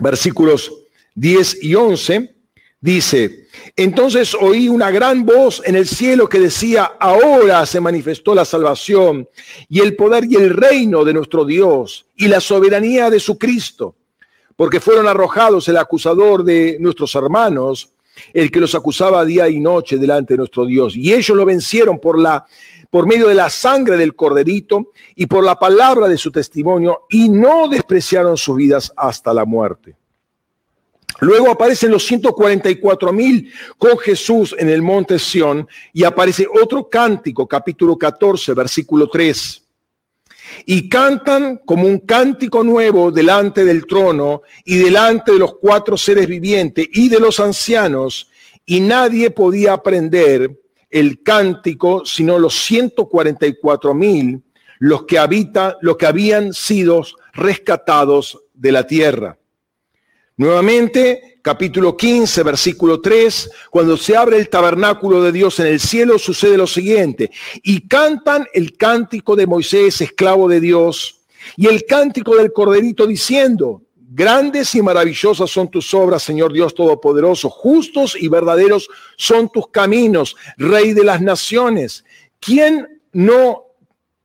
versículos 0.00 0.72
10 1.14 1.62
y 1.62 1.74
11, 1.74 2.34
dice, 2.80 3.48
entonces 3.74 4.34
oí 4.34 4.68
una 4.68 4.90
gran 4.90 5.24
voz 5.24 5.62
en 5.64 5.76
el 5.76 5.86
cielo 5.86 6.28
que 6.28 6.38
decía, 6.38 6.92
ahora 7.00 7.64
se 7.66 7.80
manifestó 7.80 8.34
la 8.34 8.44
salvación 8.44 9.28
y 9.68 9.80
el 9.80 9.96
poder 9.96 10.24
y 10.26 10.36
el 10.36 10.50
reino 10.50 11.04
de 11.04 11.14
nuestro 11.14 11.44
Dios 11.44 12.06
y 12.16 12.28
la 12.28 12.40
soberanía 12.40 13.10
de 13.10 13.20
su 13.20 13.38
Cristo, 13.38 13.96
porque 14.56 14.80
fueron 14.80 15.08
arrojados 15.08 15.68
el 15.68 15.76
acusador 15.76 16.44
de 16.44 16.76
nuestros 16.80 17.14
hermanos, 17.14 17.92
el 18.32 18.50
que 18.50 18.60
los 18.60 18.74
acusaba 18.74 19.24
día 19.24 19.48
y 19.48 19.60
noche 19.60 19.98
delante 19.98 20.34
de 20.34 20.38
nuestro 20.38 20.64
Dios, 20.64 20.96
y 20.96 21.12
ellos 21.12 21.36
lo 21.36 21.44
vencieron 21.44 21.98
por 21.98 22.18
la 22.18 22.46
por 22.96 23.06
medio 23.06 23.28
de 23.28 23.34
la 23.34 23.50
sangre 23.50 23.98
del 23.98 24.16
corderito 24.16 24.92
y 25.14 25.26
por 25.26 25.44
la 25.44 25.56
palabra 25.56 26.08
de 26.08 26.16
su 26.16 26.32
testimonio, 26.32 27.02
y 27.10 27.28
no 27.28 27.68
despreciaron 27.68 28.38
sus 28.38 28.56
vidas 28.56 28.90
hasta 28.96 29.34
la 29.34 29.44
muerte. 29.44 29.98
Luego 31.20 31.50
aparecen 31.50 31.90
los 31.90 32.06
144 32.06 33.12
mil 33.12 33.52
con 33.76 33.98
Jesús 33.98 34.56
en 34.58 34.70
el 34.70 34.80
monte 34.80 35.18
Sión 35.18 35.68
y 35.92 36.04
aparece 36.04 36.46
otro 36.50 36.88
cántico, 36.88 37.46
capítulo 37.46 37.98
14, 37.98 38.54
versículo 38.54 39.10
3. 39.10 39.62
Y 40.64 40.88
cantan 40.88 41.60
como 41.66 41.86
un 41.86 41.98
cántico 41.98 42.64
nuevo 42.64 43.10
delante 43.10 43.66
del 43.66 43.86
trono 43.86 44.40
y 44.64 44.76
delante 44.78 45.32
de 45.32 45.38
los 45.38 45.56
cuatro 45.56 45.98
seres 45.98 46.26
vivientes 46.26 46.88
y 46.94 47.10
de 47.10 47.20
los 47.20 47.40
ancianos, 47.40 48.30
y 48.64 48.80
nadie 48.80 49.30
podía 49.30 49.74
aprender 49.74 50.50
el 50.96 51.22
cántico, 51.22 52.06
sino 52.06 52.38
los 52.38 52.54
144 52.54 53.92
mil, 53.92 54.42
los 54.78 55.04
que 55.04 55.18
habitan, 55.18 55.74
los 55.82 55.98
que 55.98 56.06
habían 56.06 56.54
sido 56.54 57.04
rescatados 57.34 58.38
de 58.54 58.72
la 58.72 58.86
tierra. 58.86 59.36
Nuevamente, 60.38 61.38
capítulo 61.42 61.98
15, 61.98 62.42
versículo 62.42 63.02
3, 63.02 63.50
cuando 63.70 63.98
se 63.98 64.16
abre 64.16 64.38
el 64.38 64.48
tabernáculo 64.48 65.22
de 65.22 65.32
Dios 65.32 65.60
en 65.60 65.66
el 65.66 65.80
cielo, 65.80 66.18
sucede 66.18 66.56
lo 66.56 66.66
siguiente, 66.66 67.30
y 67.62 67.86
cantan 67.86 68.46
el 68.54 68.74
cántico 68.78 69.36
de 69.36 69.46
Moisés, 69.46 70.00
esclavo 70.00 70.48
de 70.48 70.60
Dios, 70.60 71.20
y 71.58 71.66
el 71.66 71.84
cántico 71.84 72.36
del 72.36 72.54
corderito 72.54 73.06
diciendo, 73.06 73.82
Grandes 74.16 74.74
y 74.74 74.80
maravillosas 74.80 75.50
son 75.50 75.70
tus 75.70 75.92
obras, 75.92 76.22
Señor 76.22 76.50
Dios 76.50 76.74
Todopoderoso. 76.74 77.50
Justos 77.50 78.16
y 78.18 78.28
verdaderos 78.28 78.88
son 79.18 79.50
tus 79.50 79.68
caminos, 79.68 80.36
Rey 80.56 80.94
de 80.94 81.04
las 81.04 81.20
naciones. 81.20 82.02
¿Quién 82.40 83.02
no 83.12 83.64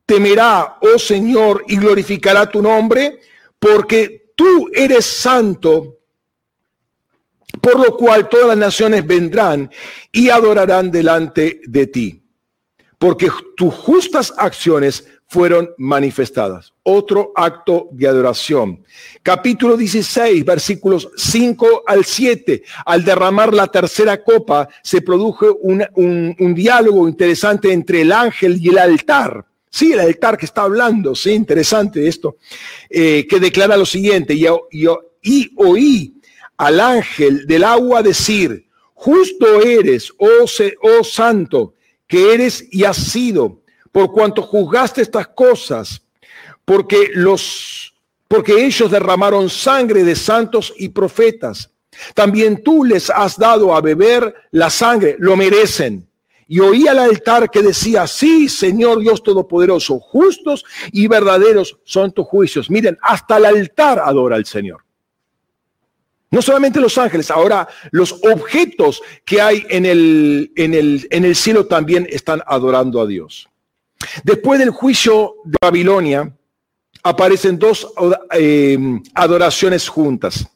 temerá, 0.06 0.78
oh 0.80 0.98
Señor, 0.98 1.66
y 1.68 1.76
glorificará 1.76 2.50
tu 2.50 2.62
nombre? 2.62 3.20
Porque 3.60 4.32
tú 4.34 4.70
eres 4.74 5.06
santo, 5.06 5.98
por 7.60 7.78
lo 7.78 7.98
cual 7.98 8.30
todas 8.30 8.48
las 8.48 8.58
naciones 8.58 9.06
vendrán 9.06 9.70
y 10.10 10.30
adorarán 10.30 10.90
delante 10.90 11.60
de 11.66 11.88
ti. 11.88 12.24
Porque 12.98 13.30
tus 13.58 13.74
justas 13.74 14.34
acciones 14.38 15.06
fueron 15.32 15.70
manifestadas. 15.78 16.74
Otro 16.84 17.32
acto 17.38 17.88
de 17.94 18.06
adoración. 18.06 18.84
Capítulo 19.24 19.78
16, 19.78 20.44
versículos 20.44 21.10
5 21.16 21.84
al 21.88 22.04
7. 22.04 22.62
Al 22.86 23.06
derramar 23.06 23.54
la 23.54 23.68
tercera 23.68 24.22
copa, 24.22 24.68
se 24.84 25.02
produjo 25.02 25.56
un, 25.62 26.54
diálogo 26.54 27.08
interesante 27.08 27.72
entre 27.72 28.02
el 28.02 28.12
ángel 28.12 28.58
y 28.62 28.68
el 28.68 28.78
altar. 28.78 29.46
Sí, 29.70 29.94
el 29.94 30.02
altar 30.02 30.38
que 30.38 30.48
está 30.48 30.64
hablando, 30.64 31.16
sí, 31.16 31.32
interesante 31.32 32.06
esto, 32.10 32.36
eh, 32.90 33.26
que 33.26 33.40
declara 33.40 33.78
lo 33.78 33.86
siguiente, 33.86 34.34
y, 34.34 34.48
y 35.22 35.52
oí 35.56 36.14
al 36.58 36.78
ángel 36.82 37.48
del 37.48 37.64
agua 37.64 38.04
decir, 38.04 38.68
justo 38.94 39.62
eres, 39.62 40.12
oh, 40.18 40.44
oh 40.82 41.04
santo, 41.06 41.76
que 42.06 42.34
eres 42.34 42.68
y 42.70 42.84
has 42.84 42.98
sido, 42.98 43.61
por 43.92 44.12
cuanto 44.12 44.42
juzgaste 44.42 45.02
estas 45.02 45.28
cosas, 45.28 46.02
porque 46.66 47.10
los 47.14 47.92
porque 48.28 48.66
ellos 48.66 48.90
derramaron 48.90 49.50
sangre 49.50 50.06
de 50.06 50.16
santos 50.16 50.74
y 50.78 50.88
profetas. 50.88 51.70
También 52.14 52.64
tú 52.64 52.86
les 52.86 53.10
has 53.10 53.38
dado 53.38 53.76
a 53.76 53.82
beber 53.82 54.34
la 54.52 54.70
sangre, 54.70 55.18
lo 55.20 55.36
merecen. 55.36 56.08
Y 56.48 56.62
oí 56.62 56.88
al 56.88 57.00
altar 57.00 57.52
que 57.52 57.62
decía, 57.62 58.08
sí, 58.08 58.48
Señor 58.48 59.00
Dios 59.00 59.22
Todopoderoso, 59.22 60.00
justos 60.00 60.64
y 60.94 61.08
verdaderos 61.08 61.78
son 61.84 62.14
tus 62.14 62.26
juicios. 62.26 62.70
Miren, 62.70 62.98
hasta 63.02 63.36
el 63.36 63.46
altar 63.46 64.00
adora 64.00 64.38
al 64.38 64.46
Señor. 64.46 64.82
No 66.30 66.42
solamente 66.42 66.80
los 66.80 66.98
ángeles, 66.98 67.30
ahora 67.30 67.68
los 67.92 68.14
objetos 68.24 69.02
que 69.26 69.42
hay 69.42 69.66
en 69.70 69.86
el, 69.86 70.54
en 70.56 70.74
el, 70.74 71.06
en 71.12 71.26
el 71.26 71.36
cielo 71.36 71.66
también 71.68 72.08
están 72.10 72.42
adorando 72.48 73.02
a 73.02 73.08
Dios. 73.08 73.51
Después 74.24 74.60
del 74.60 74.72
juicio 74.72 75.36
de 75.44 75.58
Babilonia, 75.62 76.36
aparecen 77.04 77.58
dos 77.58 77.88
eh, 78.32 78.78
adoraciones 79.14 79.88
juntas. 79.88 80.48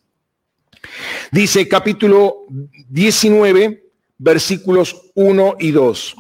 Dice 1.32 1.68
capítulo 1.68 2.46
19, 2.90 3.92
versículos 4.18 5.12
1 5.16 5.56
y 5.60 5.72
2. 5.72 6.16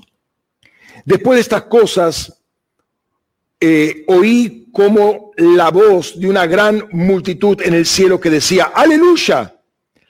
Después 1.05 1.37
de 1.37 1.41
estas 1.41 1.63
cosas, 1.63 2.41
eh, 3.59 4.03
oí 4.07 4.67
como 4.71 5.31
la 5.37 5.69
voz 5.69 6.19
de 6.19 6.27
una 6.27 6.45
gran 6.45 6.87
multitud 6.91 7.61
en 7.61 7.73
el 7.73 7.85
cielo 7.85 8.19
que 8.19 8.29
decía, 8.29 8.71
aleluya, 8.73 9.55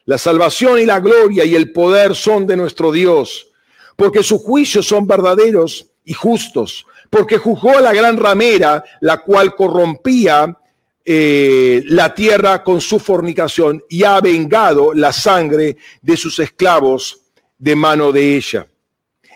la 0.05 0.17
salvación 0.17 0.79
y 0.79 0.85
la 0.85 0.99
gloria 0.99 1.45
y 1.45 1.55
el 1.55 1.71
poder 1.71 2.15
son 2.15 2.47
de 2.47 2.55
nuestro 2.55 2.91
Dios, 2.91 3.47
porque 3.95 4.23
sus 4.23 4.41
juicios 4.41 4.87
son 4.87 5.05
verdaderos 5.07 5.91
y 6.03 6.13
justos, 6.13 6.85
porque 7.09 7.37
juzgó 7.37 7.77
a 7.77 7.81
la 7.81 7.93
gran 7.93 8.17
ramera, 8.17 8.83
la 9.01 9.17
cual 9.17 9.55
corrompía 9.55 10.57
eh, 11.03 11.83
la 11.85 12.13
tierra 12.15 12.63
con 12.63 12.81
su 12.81 12.99
fornicación 12.99 13.83
y 13.89 14.03
ha 14.03 14.19
vengado 14.21 14.93
la 14.93 15.13
sangre 15.13 15.77
de 16.01 16.17
sus 16.17 16.39
esclavos 16.39 17.21
de 17.57 17.75
mano 17.75 18.11
de 18.11 18.35
ella. 18.35 18.67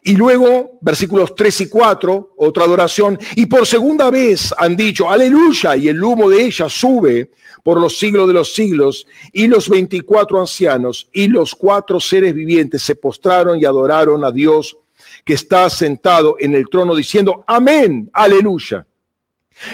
Y 0.01 0.15
luego, 0.15 0.79
versículos 0.81 1.35
3 1.35 1.61
y 1.61 1.69
4, 1.69 2.33
otra 2.37 2.63
adoración, 2.63 3.19
y 3.35 3.45
por 3.45 3.67
segunda 3.67 4.09
vez 4.09 4.53
han 4.57 4.75
dicho, 4.75 5.09
aleluya, 5.09 5.75
y 5.75 5.89
el 5.89 6.01
humo 6.01 6.29
de 6.29 6.45
ella 6.45 6.69
sube 6.69 7.31
por 7.63 7.79
los 7.79 7.97
siglos 7.97 8.27
de 8.27 8.33
los 8.33 8.53
siglos, 8.53 9.05
y 9.33 9.47
los 9.47 9.67
24 9.69 10.39
ancianos 10.39 11.09
y 11.11 11.27
los 11.27 11.53
cuatro 11.53 11.99
seres 11.99 12.33
vivientes 12.33 12.81
se 12.81 12.95
postraron 12.95 13.59
y 13.59 13.65
adoraron 13.65 14.23
a 14.23 14.31
Dios 14.31 14.77
que 15.23 15.33
está 15.33 15.69
sentado 15.69 16.35
en 16.39 16.55
el 16.55 16.69
trono 16.69 16.95
diciendo, 16.95 17.43
amén, 17.47 18.09
aleluya. 18.13 18.85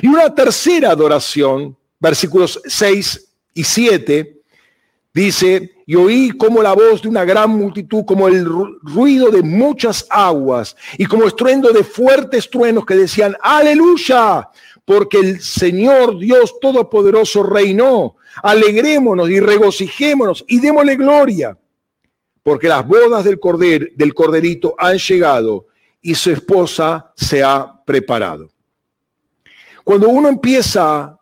Y 0.01 0.07
una 0.07 0.33
tercera 0.33 0.91
adoración, 0.91 1.77
versículos 1.99 2.59
6 2.65 3.27
y 3.53 3.63
7, 3.63 4.41
dice, 5.13 5.75
y 5.85 5.95
oí 5.95 6.31
como 6.31 6.61
la 6.61 6.73
voz 6.73 7.01
de 7.01 7.09
una 7.09 7.23
gran 7.23 7.51
multitud, 7.51 8.03
como 8.05 8.27
el 8.27 8.45
ruido 8.81 9.29
de 9.29 9.43
muchas 9.43 10.05
aguas 10.09 10.75
y 10.97 11.05
como 11.05 11.25
estruendo 11.25 11.71
de 11.71 11.83
fuertes 11.83 12.49
truenos 12.49 12.85
que 12.85 12.95
decían, 12.95 13.35
aleluya, 13.41 14.49
porque 14.83 15.19
el 15.19 15.41
Señor 15.41 16.17
Dios 16.19 16.59
Todopoderoso 16.59 17.43
reinó. 17.43 18.15
Alegrémonos 18.43 19.29
y 19.29 19.39
regocijémonos 19.39 20.43
y 20.47 20.59
démosle 20.59 20.95
gloria, 20.97 21.57
porque 22.45 22.67
las 22.67 22.87
bodas 22.87 23.23
del, 23.23 23.39
corder, 23.39 23.93
del 23.95 24.13
corderito 24.13 24.75
han 24.77 24.99
llegado 24.99 25.65
y 25.99 26.13
su 26.13 26.29
esposa 26.29 27.11
se 27.15 27.41
ha 27.41 27.83
preparado. 27.83 28.51
Cuando 29.83 30.09
uno 30.09 30.29
empieza 30.29 31.19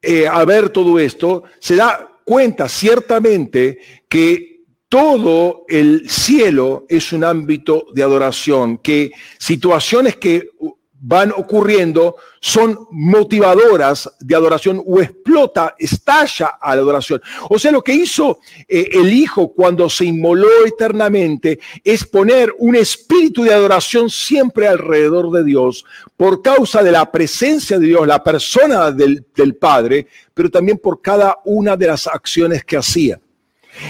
eh, 0.00 0.28
a 0.28 0.44
ver 0.44 0.68
todo 0.68 1.00
esto, 1.00 1.42
se 1.58 1.74
da 1.74 2.08
cuenta 2.24 2.68
ciertamente 2.68 3.80
que 4.08 4.62
todo 4.88 5.64
el 5.66 6.08
cielo 6.08 6.86
es 6.88 7.12
un 7.12 7.24
ámbito 7.24 7.88
de 7.92 8.04
adoración, 8.04 8.78
que 8.78 9.10
situaciones 9.38 10.14
que 10.14 10.50
van 11.08 11.30
ocurriendo 11.30 12.16
son 12.40 12.88
motivadoras 12.90 14.10
de 14.18 14.34
adoración 14.34 14.82
o 14.84 15.00
explota, 15.00 15.76
estalla 15.78 16.58
a 16.60 16.74
la 16.74 16.82
adoración. 16.82 17.22
O 17.48 17.60
sea, 17.60 17.70
lo 17.70 17.82
que 17.82 17.94
hizo 17.94 18.40
eh, 18.66 18.88
el 18.92 19.12
Hijo 19.12 19.52
cuando 19.52 19.88
se 19.88 20.06
inmoló 20.06 20.48
eternamente 20.66 21.60
es 21.84 22.04
poner 22.04 22.52
un 22.58 22.74
espíritu 22.74 23.44
de 23.44 23.54
adoración 23.54 24.10
siempre 24.10 24.66
alrededor 24.66 25.30
de 25.30 25.44
Dios 25.44 25.84
por 26.16 26.42
causa 26.42 26.82
de 26.82 26.90
la 26.90 27.10
presencia 27.12 27.78
de 27.78 27.86
Dios, 27.86 28.04
la 28.04 28.24
persona 28.24 28.90
del, 28.90 29.24
del 29.34 29.54
Padre, 29.54 30.08
pero 30.34 30.50
también 30.50 30.78
por 30.78 31.00
cada 31.00 31.38
una 31.44 31.76
de 31.76 31.86
las 31.86 32.08
acciones 32.08 32.64
que 32.64 32.78
hacía. 32.78 33.20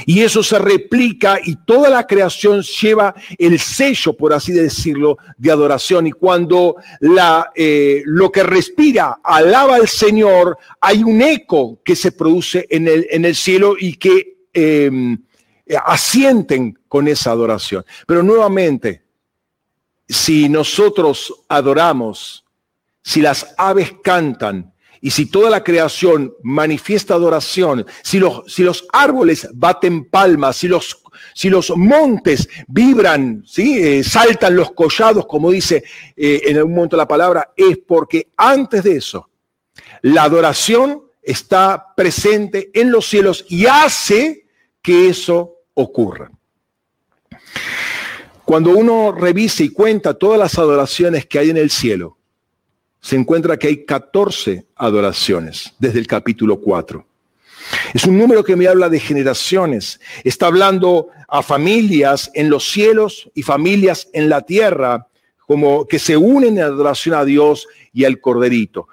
Y 0.04 0.22
eso 0.22 0.42
se 0.42 0.58
replica 0.58 1.38
y 1.42 1.56
toda 1.64 1.88
la 1.88 2.06
creación 2.06 2.62
lleva 2.62 3.14
el 3.38 3.58
sello, 3.58 4.14
por 4.14 4.32
así 4.32 4.52
decirlo, 4.52 5.18
de 5.36 5.50
adoración. 5.50 6.06
Y 6.06 6.12
cuando 6.12 6.76
la, 7.00 7.50
eh, 7.54 8.02
lo 8.04 8.30
que 8.30 8.42
respira 8.42 9.18
alaba 9.22 9.76
al 9.76 9.88
Señor, 9.88 10.58
hay 10.80 11.02
un 11.02 11.22
eco 11.22 11.80
que 11.84 11.96
se 11.96 12.12
produce 12.12 12.66
en 12.70 12.88
el, 12.88 13.06
en 13.10 13.24
el 13.24 13.34
cielo 13.34 13.74
y 13.78 13.96
que 13.96 14.38
em, 14.52 15.18
asienten 15.84 16.78
con 16.88 17.08
esa 17.08 17.32
adoración. 17.32 17.84
Pero 18.06 18.22
nuevamente, 18.22 19.02
si 20.08 20.48
nosotros 20.48 21.34
adoramos, 21.48 22.44
si 23.02 23.20
las 23.20 23.54
aves 23.56 23.92
cantan, 24.02 24.72
y 25.06 25.10
si 25.12 25.26
toda 25.26 25.50
la 25.50 25.62
creación 25.62 26.34
manifiesta 26.42 27.14
adoración, 27.14 27.86
si 28.02 28.18
los, 28.18 28.42
si 28.52 28.64
los 28.64 28.88
árboles 28.92 29.48
baten 29.54 30.06
palmas, 30.06 30.56
si 30.56 30.66
los, 30.66 31.00
si 31.32 31.48
los 31.48 31.70
montes 31.76 32.48
vibran, 32.66 33.44
¿sí? 33.46 33.78
Eh, 33.78 34.02
saltan 34.02 34.56
los 34.56 34.72
collados, 34.72 35.26
como 35.26 35.52
dice 35.52 35.84
eh, 36.16 36.42
en 36.46 36.56
algún 36.56 36.74
momento 36.74 36.96
la 36.96 37.06
palabra, 37.06 37.52
es 37.54 37.78
porque 37.86 38.32
antes 38.36 38.82
de 38.82 38.96
eso, 38.96 39.30
la 40.02 40.24
adoración 40.24 41.04
está 41.22 41.94
presente 41.96 42.72
en 42.74 42.90
los 42.90 43.06
cielos 43.06 43.44
y 43.48 43.66
hace 43.66 44.48
que 44.82 45.08
eso 45.08 45.58
ocurra. 45.74 46.32
Cuando 48.44 48.70
uno 48.70 49.12
revisa 49.12 49.62
y 49.62 49.68
cuenta 49.68 50.14
todas 50.14 50.40
las 50.40 50.58
adoraciones 50.58 51.26
que 51.26 51.38
hay 51.38 51.50
en 51.50 51.58
el 51.58 51.70
cielo, 51.70 52.16
se 53.06 53.14
encuentra 53.14 53.56
que 53.56 53.68
hay 53.68 53.84
14 53.84 54.66
adoraciones 54.74 55.72
desde 55.78 56.00
el 56.00 56.08
capítulo 56.08 56.60
4. 56.60 57.06
Es 57.94 58.02
un 58.02 58.18
número 58.18 58.42
que 58.42 58.56
me 58.56 58.66
habla 58.66 58.88
de 58.88 58.98
generaciones. 58.98 60.00
Está 60.24 60.48
hablando 60.48 61.10
a 61.28 61.40
familias 61.40 62.32
en 62.34 62.50
los 62.50 62.68
cielos 62.68 63.30
y 63.32 63.44
familias 63.44 64.08
en 64.12 64.28
la 64.28 64.40
tierra, 64.40 65.06
como 65.46 65.86
que 65.86 66.00
se 66.00 66.16
unen 66.16 66.58
en 66.58 66.64
adoración 66.64 67.14
a 67.14 67.24
Dios 67.24 67.68
y 67.92 68.04
al 68.04 68.20
Corderito. 68.20 68.88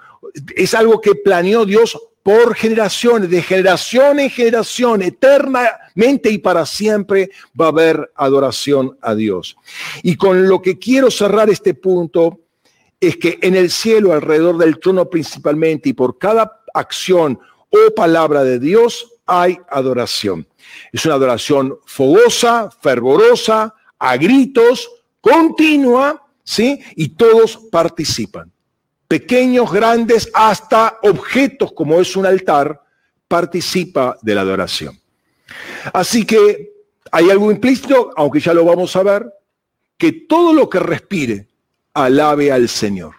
Es 0.54 0.74
algo 0.74 1.00
que 1.00 1.16
planeó 1.16 1.66
Dios 1.66 1.98
por 2.22 2.54
generaciones, 2.54 3.28
de 3.28 3.42
generación 3.42 4.20
en 4.20 4.30
generación, 4.30 5.02
eternamente 5.02 6.30
y 6.30 6.38
para 6.38 6.66
siempre 6.66 7.30
va 7.60 7.66
a 7.66 7.70
haber 7.70 8.12
adoración 8.14 8.96
a 9.02 9.16
Dios. 9.16 9.56
Y 10.04 10.14
con 10.14 10.48
lo 10.48 10.62
que 10.62 10.78
quiero 10.78 11.10
cerrar 11.10 11.50
este 11.50 11.74
punto 11.74 12.43
es 13.00 13.16
que 13.16 13.38
en 13.42 13.54
el 13.54 13.70
cielo, 13.70 14.12
alrededor 14.12 14.58
del 14.58 14.78
trono 14.78 15.08
principalmente, 15.08 15.90
y 15.90 15.92
por 15.92 16.18
cada 16.18 16.62
acción 16.72 17.38
o 17.70 17.94
palabra 17.94 18.44
de 18.44 18.58
Dios, 18.58 19.12
hay 19.26 19.58
adoración. 19.68 20.46
Es 20.92 21.04
una 21.04 21.14
adoración 21.14 21.78
fogosa, 21.86 22.70
fervorosa, 22.80 23.74
a 23.98 24.16
gritos, 24.16 24.90
continua, 25.20 26.26
¿sí? 26.42 26.80
Y 26.96 27.10
todos 27.10 27.56
participan. 27.70 28.52
Pequeños, 29.08 29.72
grandes, 29.72 30.30
hasta 30.34 30.98
objetos 31.02 31.72
como 31.72 32.00
es 32.00 32.16
un 32.16 32.26
altar, 32.26 32.80
participa 33.28 34.16
de 34.22 34.34
la 34.34 34.42
adoración. 34.42 34.98
Así 35.92 36.24
que 36.24 36.72
hay 37.10 37.30
algo 37.30 37.50
implícito, 37.50 38.10
aunque 38.16 38.40
ya 38.40 38.52
lo 38.54 38.64
vamos 38.64 38.94
a 38.96 39.02
ver, 39.02 39.32
que 39.96 40.12
todo 40.12 40.52
lo 40.52 40.68
que 40.68 40.80
respire, 40.80 41.48
alabe 41.94 42.52
al 42.52 42.68
Señor. 42.68 43.14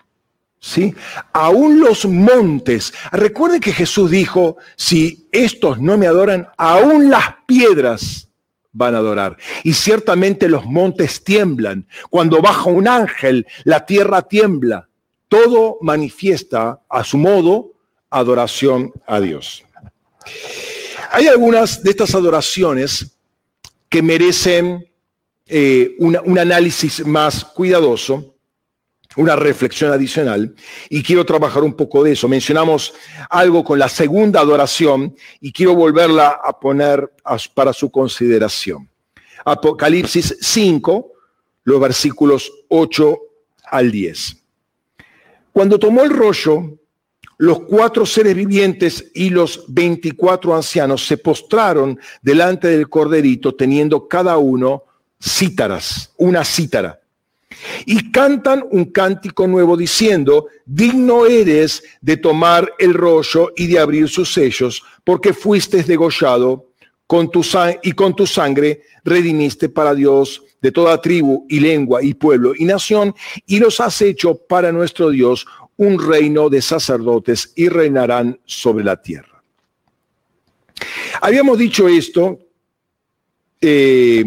¿Sí? 0.60 0.96
Aún 1.32 1.80
los 1.80 2.06
montes. 2.06 2.94
Recuerden 3.12 3.62
que 3.62 3.72
Jesús 3.72 4.10
dijo, 4.10 4.58
si 4.76 5.28
estos 5.32 5.80
no 5.80 5.98
me 5.98 6.08
adoran, 6.08 6.48
aún 6.58 7.10
las 7.10 7.36
piedras 7.46 8.30
van 8.72 8.94
a 8.94 8.98
adorar. 8.98 9.38
Y 9.64 9.74
ciertamente 9.74 10.50
los 10.50 10.66
montes 10.66 11.24
tiemblan. 11.24 11.88
Cuando 12.10 12.42
baja 12.42 12.70
un 12.70 12.88
ángel, 12.88 13.48
la 13.64 13.86
tierra 13.86 14.24
tiembla. 14.24 14.90
Todo 15.30 15.78
manifiesta 15.82 16.82
a 16.90 17.04
su 17.04 17.18
modo 17.18 17.72
adoración 18.10 18.92
a 19.08 19.20
Dios. 19.20 19.64
Hay 21.12 21.28
algunas 21.28 21.82
de 21.84 21.92
estas 21.92 22.14
adoraciones 22.16 23.18
que 23.88 24.02
merecen 24.02 24.90
eh, 25.46 25.96
un 26.00 26.38
análisis 26.38 27.06
más 27.06 27.46
cuidadoso, 27.46 28.35
una 29.16 29.36
reflexión 29.36 29.92
adicional, 29.92 30.56
y 30.90 31.04
quiero 31.04 31.26
trabajar 31.26 31.64
un 31.64 31.74
poco 31.74 32.04
de 32.04 32.14
eso. 32.14 32.28
Mencionamos 32.28 32.94
algo 33.30 33.64
con 33.64 33.80
la 33.80 33.90
segunda 33.90 34.42
adoración 34.42 35.16
y 35.40 35.52
quiero 35.52 35.76
volverla 35.76 36.40
a 36.44 36.60
poner 36.60 37.12
para 37.54 37.74
su 37.74 37.92
consideración. 37.92 38.90
Apocalipsis 39.46 40.38
5, 40.42 41.12
los 41.64 41.80
versículos 41.80 42.52
8 42.70 43.18
al 43.66 43.92
10. 43.92 44.38
Cuando 45.52 45.80
tomó 45.80 46.04
el 46.04 46.10
rollo, 46.10 46.78
los 47.38 47.62
cuatro 47.62 48.06
seres 48.06 48.36
vivientes 48.36 49.12
y 49.14 49.30
los 49.30 49.66
veinticuatro 49.68 50.56
ancianos 50.56 51.06
se 51.06 51.18
postraron 51.18 52.00
delante 52.22 52.68
del 52.70 52.90
corderito 52.90 53.56
teniendo 53.56 54.08
cada 54.08 54.38
uno 54.38 54.84
cítaras, 55.22 56.14
una 56.18 56.44
cítara. 56.44 57.02
Y 57.86 58.12
cantan 58.12 58.66
un 58.72 58.86
cántico 58.86 59.48
nuevo 59.48 59.78
diciendo, 59.78 60.48
digno 60.66 61.26
eres 61.26 61.84
de 62.02 62.18
tomar 62.18 62.74
el 62.80 62.94
rollo 62.94 63.52
y 63.56 63.68
de 63.68 63.80
abrir 63.80 64.10
sus 64.10 64.34
sellos, 64.34 64.84
porque 65.04 65.34
fuiste 65.34 65.84
degollado 65.84 66.72
con 67.08 67.30
tu 67.30 67.42
y 67.84 67.92
con 67.92 68.16
tu 68.16 68.26
sangre 68.26 68.82
redimiste 69.04 69.70
para 69.70 69.94
Dios 69.94 70.42
de 70.62 70.72
toda 70.72 71.00
tribu 71.00 71.46
y 71.48 71.60
lengua 71.60 72.04
y 72.04 72.16
pueblo 72.16 72.54
y 72.58 72.66
nación, 72.66 73.14
y 73.46 73.60
los 73.60 73.80
has 73.80 74.02
hecho 74.02 74.36
para 74.36 74.72
nuestro 74.72 75.12
Dios 75.12 75.46
un 75.78 76.00
reino 76.00 76.50
de 76.50 76.62
sacerdotes 76.62 77.54
y 77.56 77.70
reinarán 77.70 78.40
sobre 78.46 78.84
la 78.84 79.00
tierra. 79.00 79.44
Habíamos 81.22 81.58
dicho 81.58 81.88
esto, 81.88 82.40
eh, 83.62 84.24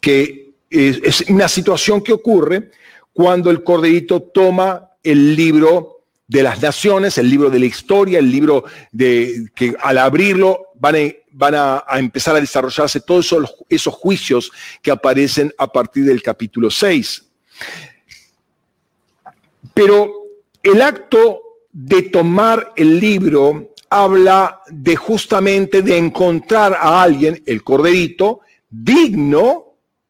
que 0.00 0.47
es 0.70 1.22
una 1.28 1.48
situación 1.48 2.02
que 2.02 2.12
ocurre 2.12 2.70
cuando 3.12 3.50
el 3.50 3.64
corderito 3.64 4.22
toma 4.22 4.90
el 5.02 5.34
libro 5.34 5.98
de 6.28 6.42
las 6.42 6.60
naciones, 6.60 7.16
el 7.16 7.30
libro 7.30 7.48
de 7.48 7.58
la 7.58 7.66
historia, 7.66 8.18
el 8.18 8.30
libro 8.30 8.64
de 8.92 9.48
que 9.54 9.74
al 9.80 9.96
abrirlo 9.96 10.66
van 10.74 11.54
a, 11.54 11.84
empezar 11.98 12.36
a 12.36 12.40
desarrollarse 12.40 13.00
todos 13.00 13.26
esos, 13.26 13.54
esos, 13.68 13.94
juicios 13.94 14.52
que 14.82 14.90
aparecen 14.90 15.52
a 15.56 15.66
partir 15.72 16.04
del 16.04 16.22
capítulo 16.22 16.70
6. 16.70 17.24
Pero 19.72 20.12
el 20.62 20.82
acto 20.82 21.40
de 21.72 22.02
tomar 22.02 22.72
el 22.76 23.00
libro 23.00 23.74
habla 23.88 24.60
de 24.68 24.96
justamente 24.96 25.80
de 25.80 25.96
encontrar 25.96 26.74
a 26.78 27.02
alguien, 27.02 27.42
el 27.46 27.64
corderito, 27.64 28.40
digno 28.68 29.67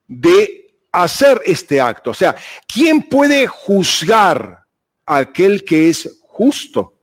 de 0.09 0.75
hacer 0.91 1.41
este 1.45 1.81
acto. 1.81 2.11
O 2.11 2.15
sea, 2.15 2.35
¿quién 2.67 3.03
puede 3.03 3.47
juzgar 3.47 4.65
a 5.07 5.17
aquel 5.19 5.65
que 5.65 5.91
es 5.91 6.21
justo? 6.23 6.95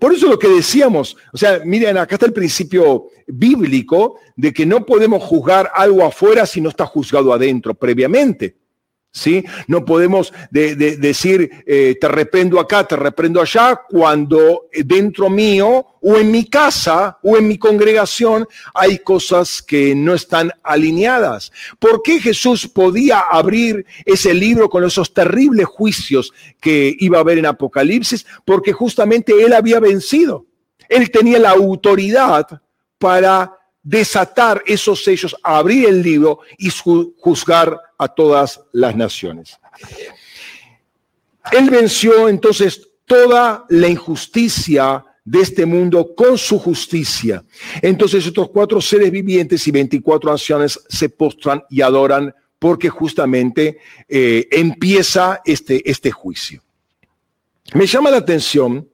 Por 0.00 0.12
eso 0.12 0.28
lo 0.28 0.38
que 0.38 0.48
decíamos, 0.48 1.16
o 1.32 1.38
sea, 1.38 1.60
miren, 1.64 1.96
acá 1.96 2.16
está 2.16 2.26
el 2.26 2.32
principio 2.32 3.06
bíblico 3.26 4.18
de 4.36 4.52
que 4.52 4.66
no 4.66 4.84
podemos 4.84 5.22
juzgar 5.22 5.70
algo 5.74 6.04
afuera 6.04 6.44
si 6.44 6.60
no 6.60 6.68
está 6.68 6.86
juzgado 6.86 7.32
adentro 7.32 7.74
previamente. 7.74 8.56
¿Sí? 9.16 9.42
No 9.66 9.82
podemos 9.82 10.30
decir, 10.50 11.64
eh, 11.66 11.96
te 11.98 12.06
reprendo 12.06 12.60
acá, 12.60 12.86
te 12.86 12.96
reprendo 12.96 13.40
allá, 13.40 13.80
cuando 13.88 14.68
dentro 14.84 15.30
mío 15.30 15.86
o 16.02 16.16
en 16.18 16.30
mi 16.30 16.44
casa 16.44 17.18
o 17.22 17.38
en 17.38 17.48
mi 17.48 17.56
congregación 17.56 18.46
hay 18.74 18.98
cosas 18.98 19.62
que 19.62 19.94
no 19.94 20.12
están 20.12 20.52
alineadas. 20.62 21.50
¿Por 21.78 22.02
qué 22.02 22.20
Jesús 22.20 22.68
podía 22.68 23.20
abrir 23.20 23.86
ese 24.04 24.34
libro 24.34 24.68
con 24.68 24.84
esos 24.84 25.14
terribles 25.14 25.64
juicios 25.64 26.34
que 26.60 26.94
iba 26.98 27.16
a 27.16 27.22
haber 27.22 27.38
en 27.38 27.46
Apocalipsis? 27.46 28.26
Porque 28.44 28.74
justamente 28.74 29.32
Él 29.42 29.54
había 29.54 29.80
vencido. 29.80 30.44
Él 30.90 31.10
tenía 31.10 31.38
la 31.38 31.52
autoridad 31.52 32.60
para 32.98 33.55
desatar 33.86 34.64
esos 34.66 35.04
sellos, 35.04 35.36
abrir 35.44 35.88
el 35.88 36.02
libro 36.02 36.40
y 36.58 36.70
juzgar 36.70 37.78
a 37.96 38.08
todas 38.08 38.60
las 38.72 38.96
naciones. 38.96 39.56
Él 41.52 41.70
venció 41.70 42.28
entonces 42.28 42.88
toda 43.04 43.64
la 43.68 43.88
injusticia 43.88 45.04
de 45.24 45.40
este 45.40 45.66
mundo 45.66 46.16
con 46.16 46.36
su 46.36 46.58
justicia. 46.58 47.44
Entonces 47.80 48.26
estos 48.26 48.50
cuatro 48.50 48.80
seres 48.80 49.12
vivientes 49.12 49.64
y 49.68 49.70
24 49.70 50.32
ancianos 50.32 50.80
se 50.88 51.08
postran 51.08 51.62
y 51.70 51.80
adoran 51.80 52.34
porque 52.58 52.88
justamente 52.88 53.78
eh, 54.08 54.48
empieza 54.50 55.42
este, 55.44 55.88
este 55.88 56.10
juicio. 56.10 56.60
Me 57.74 57.86
llama 57.86 58.10
la 58.10 58.16
atención 58.16 58.88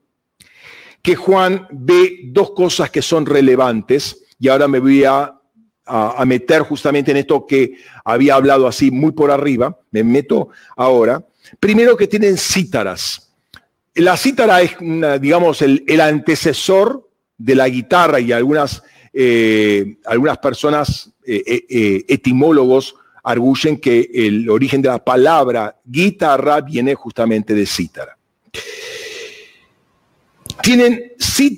que 1.00 1.16
Juan 1.16 1.66
ve 1.70 2.20
dos 2.26 2.50
cosas 2.50 2.90
que 2.90 3.00
son 3.00 3.24
relevantes 3.24 4.18
y 4.42 4.48
ahora 4.48 4.66
me 4.66 4.80
voy 4.80 5.04
a, 5.04 5.38
meter 6.26 6.62
justamente 6.62 7.12
en 7.12 7.18
esto 7.18 7.46
que 7.46 7.76
había 8.04 8.34
hablado 8.34 8.66
así 8.66 8.90
muy 8.90 9.12
por 9.12 9.30
arriba, 9.30 9.78
me 9.92 10.02
meto 10.02 10.48
ahora. 10.76 11.24
Primero 11.60 11.96
que 11.96 12.08
tienen 12.08 12.36
cítaras. 12.36 13.30
La 13.94 14.16
cítara 14.16 14.62
es, 14.62 14.72
digamos, 15.20 15.62
el, 15.62 16.00
antecesor 16.00 17.08
de 17.38 17.54
la 17.54 17.68
guitarra 17.68 18.18
y 18.18 18.32
algunas, 18.32 18.82
eh, 19.12 19.98
algunas 20.06 20.38
personas, 20.38 21.12
eh, 21.24 21.64
eh, 21.68 22.04
etimólogos, 22.08 22.96
arguyen 23.22 23.78
que 23.78 24.10
el 24.12 24.50
origen 24.50 24.82
de 24.82 24.88
la 24.88 25.04
palabra 25.04 25.76
guitarra 25.84 26.60
viene 26.62 26.96
justamente 26.96 27.54
de 27.54 27.64
cítara 27.64 28.18
tienen 30.62 31.12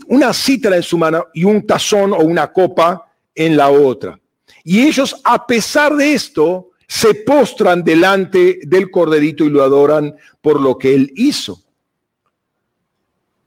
una 0.09 0.33
cítara 0.33 0.77
en 0.77 0.83
su 0.83 0.99
mano 0.99 1.27
y 1.35 1.45
un 1.45 1.67
tazón 1.67 2.13
o 2.13 2.19
una 2.19 2.53
copa 2.53 3.13
en 3.35 3.57
la 3.57 3.71
otra. 3.71 4.19
Y 4.65 4.83
ellos, 4.83 5.21
a 5.25 5.47
pesar 5.47 5.95
de 5.95 6.15
esto, 6.15 6.71
se 6.89 7.15
postran 7.15 7.85
delante 7.85 8.61
del 8.63 8.91
corderito 8.91 9.45
y 9.45 9.51
lo 9.51 9.63
adoran 9.63 10.15
por 10.41 10.61
lo 10.61 10.79
que 10.79 10.95
él 10.95 11.13
hizo. 11.17 11.61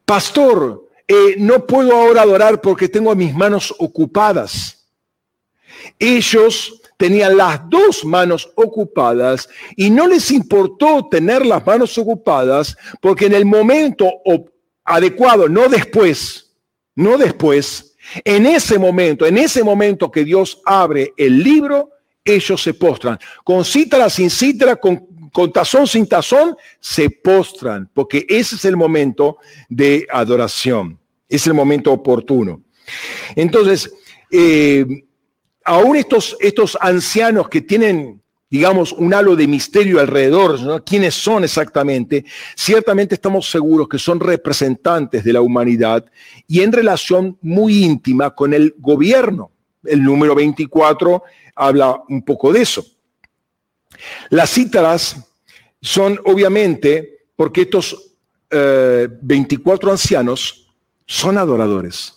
Pastor, 0.05 0.87
eh, 1.07 1.35
no 1.37 1.65
puedo 1.65 1.93
ahora 1.93 2.21
adorar 2.21 2.61
porque 2.61 2.89
tengo 2.89 3.15
mis 3.15 3.33
manos 3.33 3.73
ocupadas. 3.79 4.85
Ellos 5.99 6.81
tenían 6.97 7.37
las 7.37 7.61
dos 7.69 8.03
manos 8.03 8.49
ocupadas 8.55 9.47
y 9.75 9.89
no 9.89 10.07
les 10.07 10.31
importó 10.31 11.07
tener 11.09 11.45
las 11.45 11.65
manos 11.65 11.97
ocupadas 11.97 12.75
porque 12.99 13.27
en 13.27 13.33
el 13.33 13.45
momento 13.45 14.11
adecuado, 14.87 15.49
no 15.49 15.67
después, 15.67 16.55
no 16.95 17.17
después, 17.17 17.95
en 18.23 18.45
ese 18.45 18.79
momento, 18.79 19.25
en 19.25 19.37
ese 19.37 19.63
momento 19.63 20.09
que 20.09 20.23
Dios 20.23 20.61
abre 20.65 21.13
el 21.17 21.43
libro, 21.43 21.91
ellos 22.23 22.63
se 22.63 22.73
postran. 22.73 23.19
Con 23.43 23.65
cítara, 23.65 24.09
sin 24.09 24.29
cítara, 24.29 24.77
con, 24.77 25.05
con 25.33 25.51
tazón, 25.51 25.87
sin 25.87 26.07
tazón, 26.07 26.55
se 26.79 27.09
postran, 27.09 27.89
porque 27.93 28.25
ese 28.29 28.55
es 28.55 28.63
el 28.63 28.77
momento 28.77 29.37
de 29.67 30.07
adoración, 30.09 30.97
es 31.27 31.45
el 31.47 31.53
momento 31.53 31.91
oportuno. 31.91 32.61
Entonces, 33.35 33.93
eh, 34.31 34.85
aún 35.65 35.97
estos, 35.97 36.37
estos 36.39 36.77
ancianos 36.79 37.49
que 37.49 37.59
tienen 37.59 38.21
digamos, 38.49 38.93
un 38.93 39.13
halo 39.13 39.35
de 39.35 39.47
misterio 39.47 39.99
alrededor, 39.99 40.83
quiénes 40.85 41.15
son 41.15 41.43
exactamente, 41.43 42.25
ciertamente 42.55 43.15
estamos 43.15 43.49
seguros 43.49 43.89
que 43.89 43.99
son 43.99 44.19
representantes 44.19 45.23
de 45.23 45.33
la 45.33 45.41
humanidad 45.41 46.05
y 46.47 46.61
en 46.61 46.71
relación 46.71 47.37
muy 47.41 47.83
íntima 47.83 48.33
con 48.33 48.53
el 48.53 48.73
gobierno. 48.77 49.51
El 49.83 50.03
número 50.03 50.33
24 50.35 51.23
habla 51.55 52.01
un 52.07 52.23
poco 52.23 52.53
de 52.53 52.61
eso. 52.61 52.85
Las 54.29 54.51
cítaras 54.51 55.17
son 55.81 56.19
obviamente 56.25 57.25
porque 57.35 57.61
estos 57.61 58.13
24 58.49 59.89
eh, 59.89 59.91
ancianos 59.91 60.67
son 61.05 61.37
adoradores. 61.37 62.13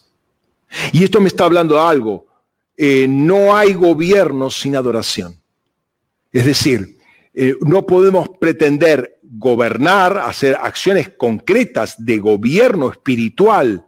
Y 0.92 1.02
esto 1.02 1.20
me 1.20 1.28
está 1.28 1.44
hablando 1.44 1.74
de 1.74 1.80
algo. 1.80 2.26
Eh, 2.76 3.06
no 3.08 3.56
hay 3.56 3.74
gobierno 3.74 4.50
sin 4.50 4.76
adoración. 4.76 5.39
Es 6.32 6.44
decir, 6.44 6.98
eh, 7.34 7.54
no 7.60 7.86
podemos 7.86 8.28
pretender 8.40 9.18
gobernar, 9.22 10.18
hacer 10.18 10.56
acciones 10.60 11.10
concretas 11.10 11.94
de 12.04 12.18
gobierno 12.18 12.90
espiritual 12.90 13.86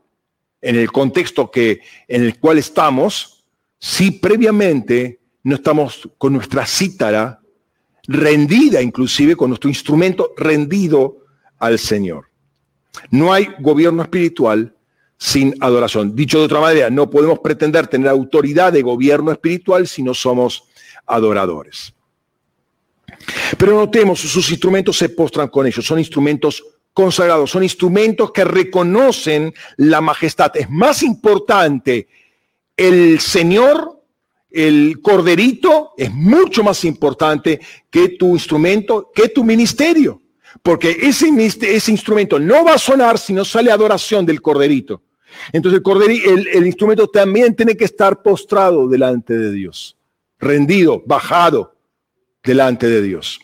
en 0.61 0.77
el 0.77 0.93
contexto 0.93 1.51
que, 1.51 1.81
en 2.07 2.23
el 2.23 2.39
cual 2.39 2.59
estamos, 2.59 3.45
si 3.79 4.13
previamente 4.13 5.21
no 5.43 5.57
estamos 5.57 6.09
con 6.19 6.33
nuestra 6.33 6.65
cítara 6.67 7.41
rendida, 8.05 8.81
inclusive 8.81 9.35
con 9.35 9.51
nuestro 9.51 9.69
instrumento 9.69 10.33
rendido 10.37 11.25
al 11.59 11.79
Señor. 11.79 12.27
No 13.11 13.33
hay 13.33 13.49
gobierno 13.59 14.03
espiritual 14.03 14.77
sin 15.19 15.55
adoración. 15.61 16.15
Dicho 16.15 16.39
de 16.39 16.45
otra 16.45 16.61
manera, 16.61 16.91
no 16.91 17.11
podemos 17.11 17.39
pretender 17.41 17.87
tener 17.87 18.09
autoridad 18.09 18.73
de 18.73 18.83
gobierno 18.83 19.33
espiritual 19.33 19.87
si 19.87 20.03
no 20.03 20.15
somos 20.15 20.65
adoradores. 21.07 21.95
Pero 23.57 23.75
notemos, 23.75 24.21
sus 24.21 24.51
instrumentos 24.51 24.97
se 24.97 25.09
postran 25.09 25.49
con 25.49 25.67
ellos, 25.67 25.85
son 25.85 25.99
instrumentos 25.99 26.63
consagrados, 26.93 27.51
son 27.51 27.63
instrumentos 27.63 28.33
que 28.33 28.45
reconocen 28.45 29.53
la 29.77 30.01
majestad. 30.01 30.53
Es 30.57 30.69
más 30.71 31.03
importante 31.03 32.09
el 32.77 33.21
Señor, 33.21 34.01
el 34.51 35.01
corderito, 35.01 35.93
es 35.97 36.13
mucho 36.13 36.63
más 36.63 36.85
importante 36.85 37.61
que 37.91 38.11
tu 38.11 38.35
instrumento, 38.35 39.11
que 39.15 39.29
tu 39.29 39.45
ministerio. 39.45 40.21
Porque 40.63 40.97
ese, 41.01 41.29
instrumento 41.91 42.39
no 42.39 42.65
va 42.65 42.75
a 42.75 42.79
sonar 42.79 43.19
si 43.19 43.33
no 43.33 43.45
sale 43.45 43.71
adoración 43.71 44.27
del 44.27 44.43
corderito. 44.43 45.03
Entonces 45.51 45.81
el, 46.27 46.49
el 46.49 46.67
instrumento 46.67 47.09
también 47.09 47.57
tiene 47.57 47.75
que 47.75 47.87
estar 47.87 48.23
postrado 48.23 48.87
delante 48.87 49.37
de 49.37 49.51
Dios, 49.51 49.97
rendido, 50.39 51.03
bajado 51.07 51.73
delante 52.43 52.89
de 52.89 53.03
Dios. 53.03 53.41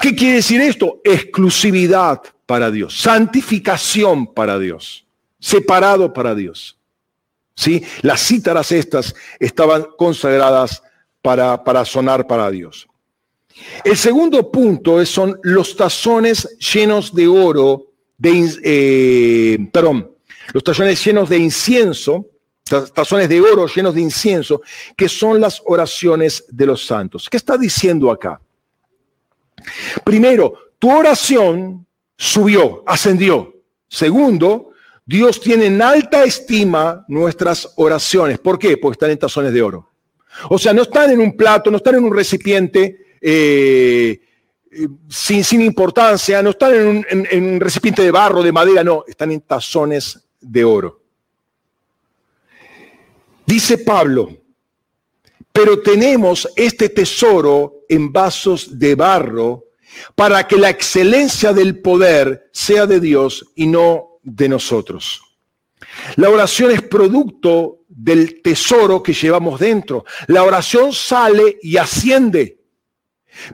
¿Qué 0.00 0.14
quiere 0.14 0.36
decir 0.36 0.60
esto? 0.60 1.00
Exclusividad 1.04 2.22
para 2.46 2.70
Dios, 2.70 2.98
santificación 2.98 4.32
para 4.32 4.58
Dios, 4.58 5.06
separado 5.40 6.12
para 6.12 6.34
Dios. 6.34 6.78
¿Sí? 7.54 7.82
Las 8.02 8.24
cítaras 8.24 8.70
estas 8.70 9.14
estaban 9.40 9.88
consagradas 9.96 10.82
para, 11.20 11.64
para 11.64 11.84
sonar 11.84 12.26
para 12.26 12.50
Dios. 12.50 12.88
El 13.84 13.96
segundo 13.96 14.50
punto 14.50 15.04
son 15.04 15.38
los 15.42 15.76
tazones 15.76 16.56
llenos 16.58 17.12
de 17.12 17.26
oro, 17.26 17.92
de, 18.16 18.48
eh, 18.62 19.58
perdón, 19.72 20.12
los 20.52 20.62
tazones 20.62 21.04
llenos 21.04 21.28
de 21.28 21.38
incienso, 21.38 22.26
tazones 22.68 23.28
de 23.28 23.40
oro 23.40 23.66
llenos 23.66 23.94
de 23.94 24.00
incienso, 24.00 24.62
que 24.96 25.08
son 25.08 25.40
las 25.40 25.62
oraciones 25.64 26.44
de 26.48 26.66
los 26.66 26.86
santos. 26.86 27.28
¿Qué 27.30 27.36
está 27.36 27.56
diciendo 27.56 28.10
acá? 28.10 28.40
Primero, 30.04 30.54
tu 30.78 30.90
oración 30.90 31.86
subió, 32.16 32.82
ascendió. 32.86 33.54
Segundo, 33.88 34.72
Dios 35.04 35.40
tiene 35.40 35.66
en 35.66 35.80
alta 35.80 36.24
estima 36.24 37.04
nuestras 37.08 37.72
oraciones. 37.76 38.38
¿Por 38.38 38.58
qué? 38.58 38.76
Porque 38.76 38.94
están 38.94 39.10
en 39.10 39.18
tazones 39.18 39.52
de 39.52 39.62
oro. 39.62 39.88
O 40.50 40.58
sea, 40.58 40.72
no 40.72 40.82
están 40.82 41.10
en 41.10 41.20
un 41.20 41.36
plato, 41.36 41.70
no 41.70 41.78
están 41.78 41.96
en 41.96 42.04
un 42.04 42.14
recipiente 42.14 43.16
eh, 43.20 44.20
eh, 44.70 44.88
sin, 45.08 45.42
sin, 45.42 45.62
importancia, 45.62 46.42
no 46.42 46.50
están 46.50 46.74
en 46.74 46.86
un, 46.86 47.06
en 47.08 47.54
un 47.54 47.60
recipiente 47.60 48.02
de 48.02 48.10
barro, 48.10 48.42
de 48.42 48.52
madera, 48.52 48.84
no, 48.84 49.04
están 49.08 49.32
en 49.32 49.40
tazones 49.40 50.28
de 50.40 50.64
oro. 50.64 50.97
Dice 53.48 53.78
Pablo, 53.78 54.28
pero 55.54 55.80
tenemos 55.80 56.46
este 56.54 56.90
tesoro 56.90 57.86
en 57.88 58.12
vasos 58.12 58.78
de 58.78 58.94
barro 58.94 59.68
para 60.14 60.46
que 60.46 60.58
la 60.58 60.68
excelencia 60.68 61.54
del 61.54 61.80
poder 61.80 62.50
sea 62.52 62.84
de 62.84 63.00
Dios 63.00 63.46
y 63.54 63.66
no 63.66 64.18
de 64.22 64.50
nosotros. 64.50 65.22
La 66.16 66.28
oración 66.28 66.72
es 66.72 66.82
producto 66.82 67.86
del 67.88 68.42
tesoro 68.42 69.02
que 69.02 69.14
llevamos 69.14 69.58
dentro. 69.58 70.04
La 70.26 70.42
oración 70.42 70.92
sale 70.92 71.58
y 71.62 71.78
asciende. 71.78 72.60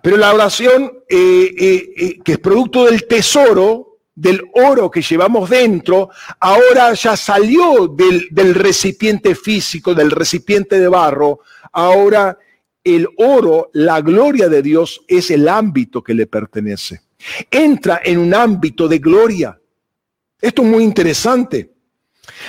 Pero 0.03 0.17
la 0.17 0.35
oración 0.35 1.05
eh, 1.09 1.55
eh, 1.57 1.93
eh, 1.97 2.19
que 2.25 2.33
es 2.33 2.39
producto 2.41 2.87
del 2.87 3.07
tesoro, 3.07 3.94
del 4.15 4.43
oro 4.55 4.91
que 4.91 5.03
llevamos 5.03 5.51
dentro, 5.51 6.11
ahora 6.41 6.95
ya 6.95 7.17
salió 7.17 7.89
del, 7.89 8.29
del 8.31 8.55
recipiente 8.55 9.35
físico, 9.35 9.95
del 9.95 10.11
recipiente 10.11 10.79
de 10.79 10.89
barro, 10.89 11.41
ahora 11.73 12.39
el 12.85 13.09
oro, 13.17 13.71
la 13.73 14.01
gloria 14.03 14.49
de 14.49 14.63
Dios, 14.63 15.03
es 15.09 15.31
el 15.31 15.49
ámbito 15.49 16.03
que 16.03 16.15
le 16.15 16.27
pertenece. 16.27 17.01
Entra 17.51 18.01
en 18.05 18.19
un 18.19 18.35
ámbito 18.35 18.87
de 18.87 18.99
gloria. 18.99 19.59
Esto 20.41 20.63
es 20.63 20.69
muy 20.69 20.85
interesante. 20.85 21.73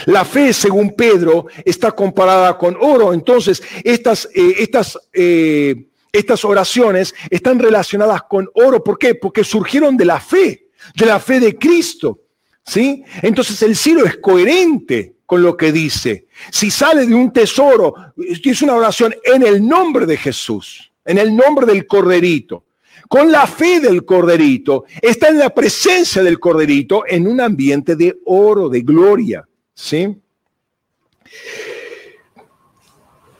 La 0.05 0.25
fe, 0.25 0.51
según 0.53 0.95
Pedro, 0.95 1.47
está 1.63 1.91
comparada 1.93 2.57
con 2.57 2.77
oro. 2.79 3.13
Entonces, 3.13 3.63
estas, 3.83 4.27
eh, 4.33 4.55
estas, 4.59 4.99
eh, 5.13 5.87
estas 6.11 6.43
oraciones 6.43 7.15
están 7.29 7.59
relacionadas 7.59 8.23
con 8.23 8.49
oro. 8.53 8.83
¿Por 8.83 8.97
qué? 8.97 9.15
Porque 9.15 9.43
surgieron 9.43 9.95
de 9.95 10.05
la 10.05 10.19
fe, 10.19 10.64
de 10.93 11.05
la 11.05 11.19
fe 11.19 11.39
de 11.39 11.57
Cristo. 11.57 12.19
¿Sí? 12.63 13.03
Entonces 13.21 13.61
el 13.61 13.75
cielo 13.75 14.05
es 14.05 14.17
coherente 14.17 15.17
con 15.25 15.41
lo 15.41 15.55
que 15.55 15.71
dice. 15.71 16.27
Si 16.51 16.71
sale 16.71 17.05
de 17.05 17.13
un 17.13 17.31
tesoro, 17.31 17.93
es 18.17 18.61
una 18.61 18.73
oración 18.73 19.15
en 19.23 19.43
el 19.43 19.65
nombre 19.65 20.05
de 20.05 20.17
Jesús, 20.17 20.91
en 21.05 21.19
el 21.19 21.35
nombre 21.35 21.65
del 21.65 21.85
corderito, 21.85 22.65
con 23.07 23.31
la 23.31 23.45
fe 23.45 23.79
del 23.79 24.03
corderito, 24.03 24.85
está 24.99 25.27
en 25.27 25.37
la 25.37 25.51
presencia 25.51 26.23
del 26.23 26.39
corderito 26.39 27.03
en 27.07 27.27
un 27.27 27.39
ambiente 27.39 27.95
de 27.95 28.17
oro, 28.25 28.67
de 28.67 28.81
gloria. 28.81 29.47
¿Sí? 29.75 30.17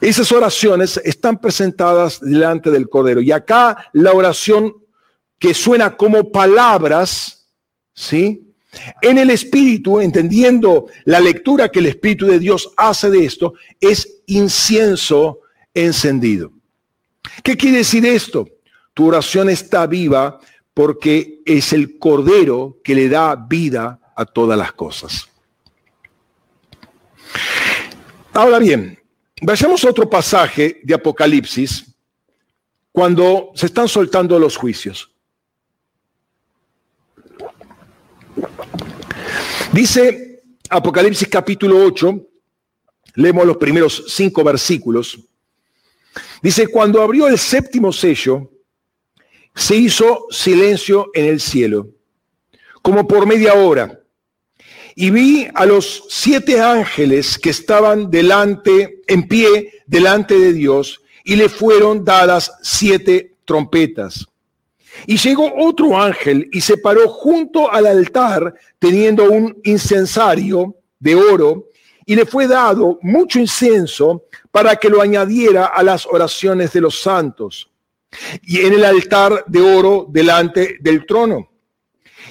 Esas 0.06 0.32
oraciones 0.32 1.02
están 1.04 1.40
presentadas 1.40 2.20
delante 2.20 2.70
del 2.70 2.90
Cordero. 2.90 3.22
Y 3.22 3.32
acá 3.32 3.90
la 3.94 4.14
oración 4.14 4.76
que 5.40 5.56
suena 5.56 5.98
como 5.98 6.32
palabras, 6.32 7.35
¿sí? 7.96 8.44
En 9.02 9.18
el 9.18 9.30
Espíritu, 9.30 10.02
entendiendo 10.02 10.88
la 11.06 11.20
lectura 11.20 11.70
que 11.70 11.80
el 11.80 11.88
Espíritu 11.88 12.28
de 12.28 12.40
Dios 12.40 12.72
hace 12.78 13.10
de 13.10 13.26
esto, 13.26 13.54
es 13.80 14.22
incienso 14.28 15.40
encendido. 15.74 16.52
¿Qué 17.42 17.56
quiere 17.58 17.78
decir 17.78 18.06
esto? 18.06 18.48
Tu 18.94 19.08
oración 19.08 19.50
está 19.50 19.88
viva 19.88 20.40
porque 20.74 21.42
es 21.46 21.74
el 21.74 21.98
Cordero 21.98 22.80
que 22.84 22.96
le 22.96 23.10
da 23.10 23.36
vida 23.36 24.00
a 24.16 24.26
todas 24.26 24.58
las 24.58 24.74
cosas. 24.74 25.30
Ahora 28.34 28.60
bien, 28.60 29.00
vayamos 29.42 29.84
a 29.86 29.90
otro 29.90 30.10
pasaje 30.10 30.82
de 30.84 30.94
Apocalipsis 30.94 31.86
cuando 32.92 33.52
se 33.56 33.68
están 33.68 33.88
soltando 33.88 34.38
los 34.38 34.58
juicios. 34.58 35.15
Dice 39.72 40.44
Apocalipsis 40.70 41.28
capítulo 41.28 41.84
8, 41.86 42.28
leemos 43.16 43.46
los 43.46 43.58
primeros 43.58 44.06
cinco 44.08 44.44
versículos. 44.44 45.20
Dice, 46.42 46.68
cuando 46.68 47.02
abrió 47.02 47.28
el 47.28 47.38
séptimo 47.38 47.92
sello, 47.92 48.52
se 49.54 49.76
hizo 49.76 50.28
silencio 50.30 51.10
en 51.14 51.26
el 51.26 51.40
cielo, 51.40 51.90
como 52.82 53.08
por 53.08 53.26
media 53.26 53.54
hora. 53.54 54.00
Y 54.96 55.10
vi 55.10 55.48
a 55.54 55.66
los 55.66 56.06
siete 56.10 56.62
ángeles 56.62 57.38
que 57.38 57.50
estaban 57.50 58.10
delante, 58.10 59.02
en 59.08 59.28
pie, 59.28 59.84
delante 59.88 60.38
de 60.38 60.54
Dios, 60.54 61.02
y 61.24 61.36
le 61.36 61.50
fueron 61.50 62.06
dadas 62.06 62.52
siete 62.62 63.36
trompetas. 63.46 64.26
Y 65.06 65.18
llegó 65.18 65.52
otro 65.58 65.98
ángel 66.00 66.50
y 66.52 66.62
se 66.62 66.78
paró 66.78 67.10
junto 67.10 67.72
al 67.72 67.86
altar 67.86 68.54
teniendo 68.80 69.30
un 69.30 69.60
incensario 69.64 70.76
de 71.00 71.16
oro 71.16 71.70
y 72.06 72.16
le 72.16 72.26
fue 72.26 72.48
dado 72.48 73.00
mucho 73.02 73.40
incienso 73.40 74.26
para 74.52 74.76
que 74.76 74.90
lo 74.90 75.02
añadiera 75.02 75.66
a 75.66 75.84
las 75.84 76.06
oraciones 76.06 76.72
de 76.74 76.82
los 76.82 77.02
santos. 77.02 77.72
Y 78.44 78.62
en 78.62 78.74
el 78.74 78.86
altar 78.86 79.44
de 79.48 79.62
oro 79.62 80.08
delante 80.10 80.78
del 80.80 81.06
trono. 81.06 81.50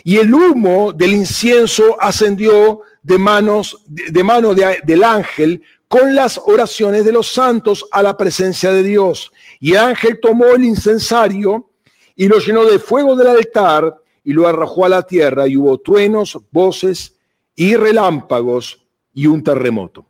Y 0.03 0.17
el 0.17 0.33
humo 0.33 0.93
del 0.93 1.13
incienso 1.13 2.01
ascendió 2.01 2.81
de 3.03 3.19
manos 3.19 3.83
de 3.87 4.25
mano 4.25 4.55
del 4.55 5.05
ángel 5.05 5.63
con 5.89 6.15
las 6.15 6.41
oraciones 6.45 7.05
de 7.05 7.13
los 7.13 7.29
santos 7.29 7.87
a 7.93 8.03
la 8.03 8.17
presencia 8.17 8.73
de 8.73 8.83
Dios. 8.83 9.31
Y 9.61 9.73
el 9.73 9.79
ángel 9.79 10.19
tomó 10.21 10.47
el 10.47 10.65
incensario 10.65 11.71
y 12.17 12.29
lo 12.29 12.39
llenó 12.39 12.65
de 12.65 12.79
fuego 12.79 13.17
del 13.17 13.29
altar 13.29 13.97
y 14.23 14.33
lo 14.33 14.49
arrojó 14.49 14.85
a 14.85 14.89
la 14.89 15.03
tierra 15.03 15.47
y 15.47 15.57
hubo 15.57 15.79
truenos, 15.79 16.39
voces 16.51 17.15
y 17.55 17.77
relámpagos 17.77 18.85
y 19.13 19.27
un 19.27 19.43
terremoto. 19.43 20.07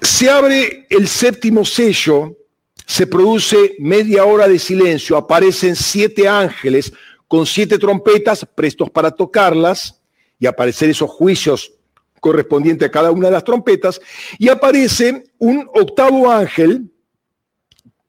Se 0.00 0.30
abre 0.30 0.86
el 0.88 1.08
séptimo 1.08 1.64
sello, 1.64 2.36
se 2.86 3.06
produce 3.06 3.76
media 3.78 4.24
hora 4.24 4.48
de 4.48 4.58
silencio, 4.58 5.16
aparecen 5.16 5.76
siete 5.76 6.26
ángeles 6.26 6.92
con 7.26 7.44
siete 7.44 7.78
trompetas 7.78 8.46
prestos 8.54 8.90
para 8.90 9.10
tocarlas 9.10 10.00
y 10.38 10.46
aparecer 10.46 10.88
esos 10.88 11.10
juicios 11.10 11.72
correspondientes 12.20 12.88
a 12.88 12.90
cada 12.90 13.10
una 13.12 13.26
de 13.26 13.32
las 13.32 13.44
trompetas, 13.44 14.00
y 14.38 14.48
aparece 14.48 15.24
un 15.38 15.68
octavo 15.72 16.30
ángel 16.30 16.90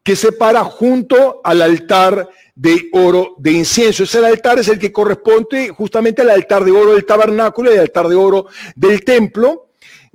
que 0.10 0.16
se 0.16 0.32
para 0.32 0.64
junto 0.64 1.40
al 1.44 1.62
altar 1.62 2.28
de 2.56 2.90
oro 2.94 3.36
de 3.38 3.52
incienso. 3.52 4.06
Ese 4.06 4.26
altar 4.26 4.58
es 4.58 4.68
el 4.68 4.80
que 4.80 4.92
corresponde 4.92 5.70
justamente 5.70 6.24
al 6.24 6.32
altar 6.32 6.66
de 6.66 6.72
oro 6.72 6.96
del 6.96 7.06
tabernáculo 7.06 7.70
y 7.70 7.76
al 7.76 7.82
altar 7.82 8.08
de 8.08 8.16
oro 8.16 8.48
del 8.76 9.04
templo. 9.04 9.70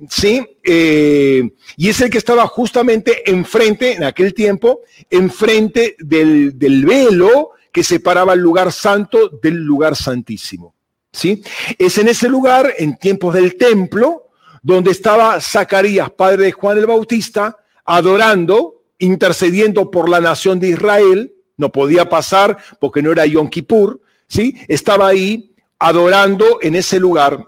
¿sí? 0.09 0.45
Eh, 0.61 1.49
y 1.77 1.87
es 1.87 2.01
el 2.01 2.09
que 2.09 2.17
estaba 2.17 2.45
justamente 2.45 3.31
enfrente, 3.31 3.93
en 3.93 4.03
aquel 4.03 4.33
tiempo, 4.33 4.81
enfrente 5.09 5.95
del, 5.97 6.59
del 6.59 6.85
velo 6.85 7.51
que 7.71 7.81
separaba 7.81 8.33
el 8.33 8.41
lugar 8.41 8.73
santo 8.73 9.29
del 9.41 9.63
lugar 9.63 9.95
santísimo. 9.95 10.75
¿sí? 11.13 11.41
Es 11.77 11.97
en 11.99 12.09
ese 12.09 12.27
lugar, 12.27 12.73
en 12.79 12.97
tiempos 12.97 13.33
del 13.33 13.55
templo, 13.55 14.27
donde 14.61 14.91
estaba 14.91 15.39
Zacarías, 15.39 16.09
padre 16.09 16.47
de 16.47 16.51
Juan 16.51 16.79
el 16.79 16.85
Bautista, 16.85 17.55
adorando, 17.85 18.74
intercediendo 18.99 19.91
por 19.91 20.09
la 20.09 20.21
nación 20.21 20.59
de 20.59 20.69
Israel. 20.69 21.33
No 21.57 21.71
podía 21.71 22.09
pasar 22.09 22.57
porque 22.79 23.01
no 23.01 23.11
era 23.11 23.25
Yom 23.25 23.49
Kippur, 23.49 24.01
¿sí? 24.27 24.55
Estaba 24.67 25.07
ahí 25.07 25.53
adorando 25.79 26.59
en 26.61 26.75
ese 26.75 26.99
lugar. 26.99 27.47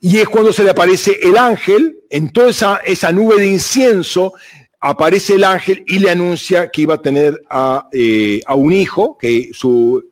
Y 0.00 0.18
es 0.18 0.28
cuando 0.28 0.52
se 0.52 0.64
le 0.64 0.70
aparece 0.70 1.18
el 1.22 1.36
ángel, 1.36 1.98
en 2.08 2.32
toda 2.32 2.80
esa, 2.84 3.12
nube 3.12 3.36
de 3.36 3.46
incienso, 3.46 4.32
aparece 4.80 5.34
el 5.34 5.44
ángel 5.44 5.84
y 5.86 5.98
le 5.98 6.10
anuncia 6.10 6.70
que 6.70 6.82
iba 6.82 6.94
a 6.94 7.02
tener 7.02 7.42
a, 7.50 7.88
eh, 7.92 8.40
un 8.54 8.72
hijo, 8.72 9.18
que 9.18 9.50
su 9.52 10.02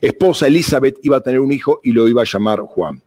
esposa 0.00 0.46
Elizabeth 0.46 0.98
iba 1.02 1.16
a 1.16 1.20
tener 1.20 1.40
un 1.40 1.52
hijo 1.52 1.80
y 1.82 1.90
lo 1.90 2.08
iba 2.08 2.22
a 2.22 2.26
llamar 2.26 2.60
Juan. 2.60 3.02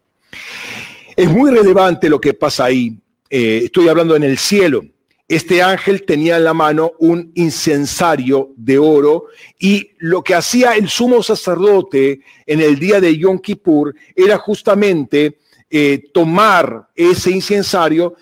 Es 1.15 1.29
muy 1.29 1.49
relevante 1.49 2.09
lo 2.09 2.19
que 2.19 2.33
pasa 2.33 2.65
ahí. 2.65 2.95
Eh, 3.29 3.61
estoy 3.63 3.87
hablando 3.87 4.15
en 4.15 4.23
el 4.23 4.37
cielo. 4.37 4.83
Este 5.27 5.61
ángel 5.61 6.05
tenía 6.05 6.37
en 6.37 6.45
la 6.45 6.53
mano 6.53 6.93
un 6.99 7.31
incensario 7.35 8.53
de 8.55 8.77
oro 8.77 9.25
y 9.59 9.91
lo 9.97 10.23
que 10.23 10.35
hacía 10.35 10.75
el 10.75 10.87
sumo 10.87 11.21
sacerdote 11.21 12.21
en 12.45 12.61
el 12.61 12.79
día 12.79 13.01
de 13.01 13.17
Yom 13.17 13.39
Kippur 13.39 13.93
era 14.15 14.37
justamente 14.37 15.39
eh, 15.69 16.01
tomar 16.13 16.87
ese 16.95 17.31
incensario, 17.31 18.15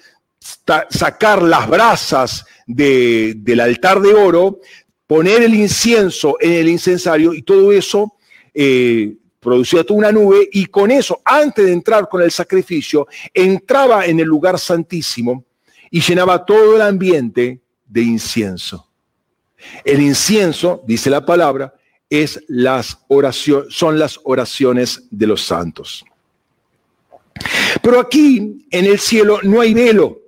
sacar 0.89 1.43
las 1.43 1.69
brasas 1.69 2.43
del 2.65 3.59
altar 3.59 4.01
de 4.01 4.13
oro, 4.15 4.59
poner 5.05 5.43
el 5.43 5.53
incienso 5.53 6.37
en 6.39 6.53
el 6.53 6.67
incensario 6.67 7.35
y 7.35 7.43
todo 7.43 7.71
eso 7.71 8.13
eh, 8.51 9.13
producía 9.39 9.83
toda 9.83 9.99
una 9.99 10.11
nube 10.11 10.49
y 10.51 10.65
con 10.65 10.89
eso, 10.89 11.21
antes 11.23 11.65
de 11.65 11.73
entrar 11.73 12.09
con 12.09 12.23
el 12.23 12.31
sacrificio, 12.31 13.07
entraba 13.31 14.07
en 14.07 14.19
el 14.19 14.25
lugar 14.25 14.57
santísimo 14.57 15.44
y 15.95 16.01
llenaba 16.01 16.45
todo 16.45 16.75
el 16.75 16.81
ambiente 16.81 17.61
de 17.85 18.01
incienso. 18.01 18.85
El 19.85 20.01
incienso, 20.01 20.83
dice 20.85 21.09
la 21.09 21.25
palabra, 21.25 21.73
es 22.09 22.43
las 22.49 22.97
son 23.69 23.97
las 23.97 24.19
oraciones 24.25 25.03
de 25.09 25.25
los 25.25 25.45
santos. 25.45 26.03
Pero 27.81 28.01
aquí 28.01 28.67
en 28.71 28.85
el 28.85 28.99
cielo 28.99 29.39
no 29.43 29.61
hay 29.61 29.73
velo. 29.73 30.19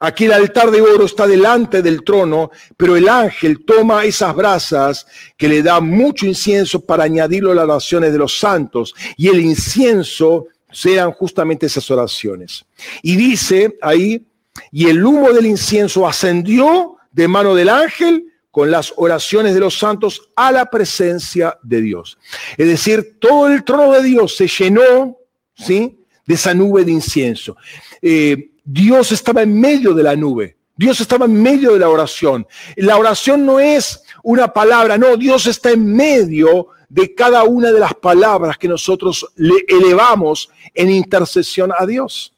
Aquí 0.00 0.24
el 0.24 0.32
altar 0.32 0.72
de 0.72 0.82
oro 0.82 1.04
está 1.04 1.28
delante 1.28 1.82
del 1.82 2.02
trono, 2.02 2.50
pero 2.76 2.96
el 2.96 3.08
ángel 3.08 3.64
toma 3.64 4.04
esas 4.04 4.34
brasas 4.34 5.06
que 5.36 5.46
le 5.46 5.62
da 5.62 5.78
mucho 5.78 6.26
incienso 6.26 6.84
para 6.84 7.04
añadirlo 7.04 7.52
a 7.52 7.54
las 7.54 7.64
oraciones 7.66 8.10
de 8.10 8.18
los 8.18 8.36
santos. 8.36 8.92
Y 9.16 9.28
el 9.28 9.38
incienso 9.38 10.48
sean 10.72 11.12
justamente 11.12 11.66
esas 11.66 11.88
oraciones. 11.92 12.64
Y 13.02 13.14
dice 13.14 13.78
ahí, 13.80 14.26
y 14.70 14.88
el 14.88 15.04
humo 15.04 15.32
del 15.32 15.46
incienso 15.46 16.06
ascendió 16.06 16.96
de 17.10 17.28
mano 17.28 17.54
del 17.54 17.68
ángel 17.68 18.26
con 18.50 18.70
las 18.70 18.92
oraciones 18.96 19.54
de 19.54 19.60
los 19.60 19.78
santos 19.78 20.30
a 20.36 20.52
la 20.52 20.66
presencia 20.66 21.58
de 21.62 21.80
Dios. 21.80 22.18
Es 22.56 22.66
decir, 22.66 23.18
todo 23.18 23.48
el 23.48 23.64
trono 23.64 23.92
de 23.92 24.02
Dios 24.02 24.36
se 24.36 24.46
llenó, 24.46 25.16
¿sí? 25.54 26.04
De 26.26 26.34
esa 26.34 26.52
nube 26.52 26.84
de 26.84 26.92
incienso. 26.92 27.56
Eh, 28.00 28.50
Dios 28.64 29.10
estaba 29.10 29.42
en 29.42 29.58
medio 29.58 29.94
de 29.94 30.02
la 30.02 30.14
nube. 30.14 30.56
Dios 30.76 31.00
estaba 31.00 31.24
en 31.24 31.42
medio 31.42 31.72
de 31.72 31.78
la 31.78 31.88
oración. 31.88 32.46
La 32.76 32.96
oración 32.96 33.44
no 33.46 33.58
es 33.58 34.02
una 34.22 34.52
palabra, 34.52 34.98
no, 34.98 35.16
Dios 35.16 35.46
está 35.46 35.70
en 35.70 35.86
medio 35.86 36.68
de 36.88 37.14
cada 37.14 37.44
una 37.44 37.72
de 37.72 37.80
las 37.80 37.94
palabras 37.94 38.58
que 38.58 38.68
nosotros 38.68 39.26
le 39.36 39.64
elevamos 39.66 40.50
en 40.74 40.90
intercesión 40.90 41.72
a 41.76 41.86
Dios. 41.86 42.31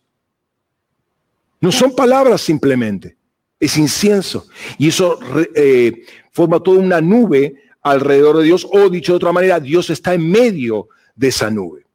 No 1.65 1.73
son 1.73 1.97
palabras 1.97 2.43
simplemente, 2.43 3.17
es 3.59 3.79
incienso. 3.79 4.47
Y 4.77 4.89
eso 4.89 5.19
eh, 5.55 6.05
forma 6.31 6.61
toda 6.61 6.79
una 6.79 7.01
nube 7.01 7.55
alrededor 7.81 8.37
de 8.37 8.45
Dios, 8.45 8.69
o 8.71 8.91
dicho 8.91 9.13
de 9.13 9.17
otra 9.17 9.33
manera, 9.33 9.59
Dios 9.61 9.89
está 9.89 10.13
en 10.13 10.31
medio 10.31 10.89
de 11.15 11.29
esa 11.29 11.51
nube. 11.51 11.87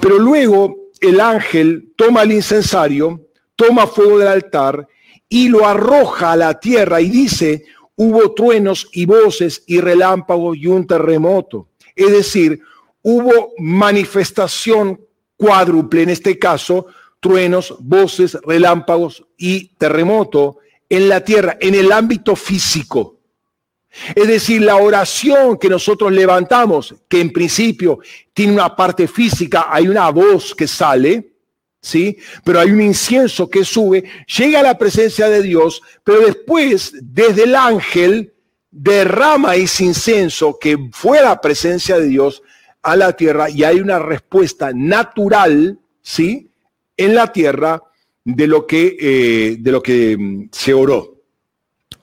Pero 0.00 0.20
luego 0.20 0.92
el 1.00 1.18
ángel 1.18 1.92
toma 1.96 2.22
el 2.22 2.30
incensario, 2.30 3.26
toma 3.56 3.88
fuego 3.88 4.20
del 4.20 4.28
altar 4.28 4.86
y 5.28 5.48
lo 5.48 5.66
arroja 5.66 6.30
a 6.30 6.36
la 6.36 6.60
tierra 6.60 7.00
y 7.00 7.08
dice, 7.08 7.64
hubo 7.96 8.32
truenos 8.34 8.88
y 8.92 9.04
voces 9.04 9.64
y 9.66 9.80
relámpagos 9.80 10.56
y 10.56 10.68
un 10.68 10.86
terremoto. 10.86 11.70
Es 11.96 12.12
decir, 12.12 12.60
hubo 13.04 13.52
manifestación 13.58 14.98
cuádruple, 15.36 16.02
en 16.02 16.10
este 16.10 16.38
caso, 16.38 16.86
truenos, 17.20 17.74
voces, 17.80 18.36
relámpagos 18.44 19.24
y 19.36 19.68
terremoto 19.76 20.58
en 20.88 21.08
la 21.08 21.22
tierra, 21.22 21.56
en 21.60 21.74
el 21.74 21.92
ámbito 21.92 22.34
físico. 22.34 23.20
Es 24.14 24.26
decir, 24.26 24.62
la 24.62 24.76
oración 24.76 25.58
que 25.58 25.68
nosotros 25.68 26.12
levantamos, 26.12 26.94
que 27.08 27.20
en 27.20 27.32
principio 27.32 28.00
tiene 28.32 28.54
una 28.54 28.74
parte 28.74 29.06
física, 29.06 29.66
hay 29.68 29.86
una 29.86 30.10
voz 30.10 30.54
que 30.54 30.66
sale, 30.66 31.32
¿sí? 31.80 32.16
Pero 32.42 32.58
hay 32.58 32.70
un 32.70 32.80
incienso 32.80 33.48
que 33.48 33.64
sube, 33.64 34.02
llega 34.36 34.60
a 34.60 34.64
la 34.64 34.78
presencia 34.78 35.28
de 35.28 35.42
Dios, 35.42 35.80
pero 36.02 36.20
después, 36.20 36.94
desde 37.02 37.44
el 37.44 37.54
ángel, 37.54 38.32
derrama 38.70 39.54
ese 39.54 39.84
incienso 39.84 40.58
que 40.58 40.88
fue 40.90 41.22
la 41.22 41.40
presencia 41.40 41.98
de 41.98 42.06
Dios 42.06 42.42
a 42.84 42.96
la 42.96 43.12
tierra 43.14 43.48
y 43.50 43.64
hay 43.64 43.80
una 43.80 43.98
respuesta 43.98 44.72
natural, 44.74 45.78
¿sí? 46.02 46.50
En 46.96 47.14
la 47.14 47.32
tierra 47.32 47.82
de 48.24 48.46
lo 48.46 48.66
que, 48.66 48.96
eh, 49.00 49.56
de 49.58 49.72
lo 49.72 49.82
que 49.82 50.16
mm, 50.16 50.48
se 50.52 50.74
oró. 50.74 51.14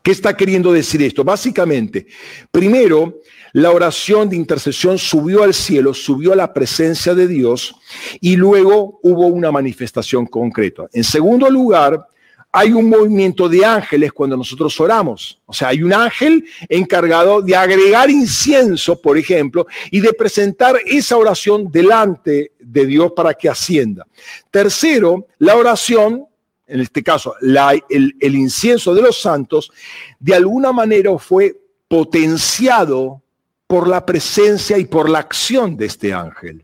¿Qué 0.04 0.12
está 0.12 0.36
queriendo 0.36 0.74
decir 0.74 1.02
esto? 1.04 1.24
Básicamente, 1.24 2.08
primero, 2.50 3.22
la 3.54 3.72
oración 3.72 4.30
de 4.30 4.36
intercesión 4.36 4.98
subió 4.98 5.44
al 5.44 5.54
cielo, 5.54 5.94
subió 5.94 6.34
a 6.34 6.36
la 6.36 6.54
presencia 6.54 7.14
de 7.14 7.28
Dios 7.28 7.76
y 8.20 8.36
luego 8.36 9.00
hubo 9.04 9.28
una 9.28 9.52
manifestación 9.52 10.26
concreta. 10.26 10.88
En 10.94 11.04
segundo 11.04 11.50
lugar, 11.50 12.08
hay 12.52 12.74
un 12.74 12.89
movimiento 12.89 13.47
de 13.47 13.66
ángeles 13.66 14.12
cuando 14.12 14.36
nosotros 14.36 14.80
oramos. 14.80 15.39
O 15.45 15.54
sea, 15.54 15.70
hay 15.70 15.84
un 15.84 15.93
ángel 15.93 16.45
encargado 16.68 17.41
de 17.41 17.56
agregar 17.56 18.10
incienso, 18.10 18.99
por 19.02 19.18
ejemplo, 19.18 19.68
y 19.89 20.02
de 20.02 20.12
presentar 20.14 20.78
esa 20.86 21.18
oración 21.18 21.72
delante 21.72 22.52
de 22.60 22.86
Dios 22.86 23.14
para 23.16 23.34
que 23.34 23.47
ascienda. 23.47 24.06
Tercero, 24.49 25.28
la 25.39 25.56
oración 25.56 26.26
en 26.72 26.80
este 26.80 27.04
caso 27.04 27.36
el, 27.41 28.16
el 28.20 28.36
incienso 28.36 28.95
de 28.95 29.02
los 29.02 29.22
santos, 29.22 29.72
de 30.20 30.34
alguna 30.34 30.72
manera 30.72 31.18
fue 31.18 31.54
potenciado 31.88 33.22
por 33.68 33.88
la 33.88 34.06
presencia 34.06 34.78
y 34.78 34.86
por 34.86 35.10
la 35.10 35.20
acción 35.20 35.76
de 35.76 35.86
este 35.88 36.14
ángel. 36.14 36.64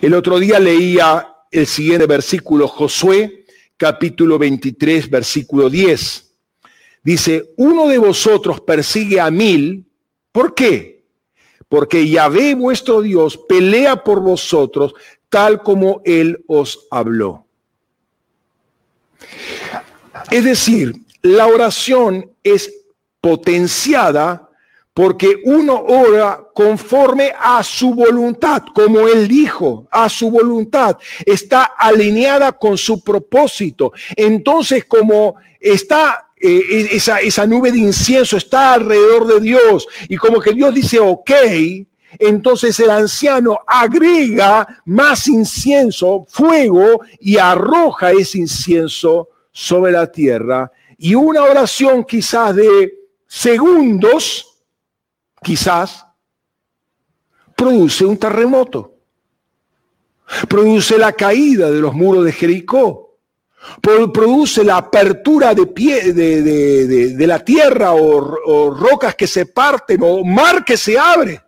El 0.00 0.14
otro 0.14 0.40
día 0.40 0.58
leía 0.58 1.28
el 1.52 1.66
siguiente 1.68 2.06
versículo, 2.06 2.66
Josué 2.66 3.41
capítulo 3.76 4.38
23, 4.38 5.10
versículo 5.10 5.68
10. 5.68 6.32
Dice, 7.02 7.52
uno 7.56 7.88
de 7.88 7.98
vosotros 7.98 8.60
persigue 8.60 9.20
a 9.20 9.30
mil. 9.30 9.84
¿Por 10.30 10.54
qué? 10.54 11.04
Porque 11.68 12.08
Yahvé 12.08 12.54
vuestro 12.54 13.00
Dios 13.02 13.36
pelea 13.48 14.04
por 14.04 14.20
vosotros 14.20 14.94
tal 15.28 15.62
como 15.62 16.02
él 16.04 16.44
os 16.46 16.86
habló. 16.90 17.46
Es 20.30 20.44
decir, 20.44 20.94
la 21.22 21.46
oración 21.46 22.30
es 22.42 22.72
potenciada 23.20 24.50
porque 24.94 25.40
uno 25.44 25.82
ora 25.88 26.44
conforme 26.54 27.32
a 27.38 27.62
su 27.62 27.94
voluntad, 27.94 28.62
como 28.74 29.08
él 29.08 29.26
dijo, 29.26 29.86
a 29.90 30.08
su 30.08 30.30
voluntad. 30.30 30.98
Está 31.24 31.64
alineada 31.78 32.52
con 32.52 32.76
su 32.76 33.02
propósito. 33.02 33.92
Entonces, 34.14 34.84
como 34.84 35.36
está 35.58 36.28
eh, 36.36 36.88
esa, 36.90 37.20
esa 37.20 37.46
nube 37.46 37.72
de 37.72 37.78
incienso, 37.78 38.36
está 38.36 38.74
alrededor 38.74 39.26
de 39.26 39.40
Dios 39.40 39.88
y 40.08 40.16
como 40.16 40.40
que 40.40 40.52
Dios 40.52 40.74
dice, 40.74 40.98
ok, 40.98 41.30
entonces 42.18 42.78
el 42.80 42.90
anciano 42.90 43.60
agrega 43.66 44.82
más 44.84 45.26
incienso, 45.28 46.26
fuego, 46.28 47.00
y 47.18 47.38
arroja 47.38 48.12
ese 48.12 48.38
incienso 48.38 49.28
sobre 49.52 49.92
la 49.92 50.10
tierra 50.10 50.70
y 50.98 51.16
una 51.16 51.42
oración 51.42 52.04
quizás 52.04 52.54
de 52.54 52.94
segundos, 53.26 54.51
quizás, 55.42 56.06
produce 57.56 58.04
un 58.04 58.16
terremoto. 58.16 58.98
Produce 60.48 60.96
la 60.96 61.12
caída 61.12 61.70
de 61.70 61.80
los 61.80 61.94
muros 61.94 62.24
de 62.24 62.32
Jericó. 62.32 63.18
Produce 63.80 64.64
la 64.64 64.78
apertura 64.78 65.54
de, 65.54 65.66
pie, 65.66 66.12
de, 66.12 67.26
la 67.26 67.38
tierra 67.44 67.92
o, 67.92 68.36
o 68.46 68.70
rocas 68.70 69.14
que 69.14 69.26
se 69.26 69.46
parten 69.46 70.00
o 70.02 70.24
mar 70.24 70.64
que 70.64 70.76
se 70.76 70.98
abre. 70.98 71.40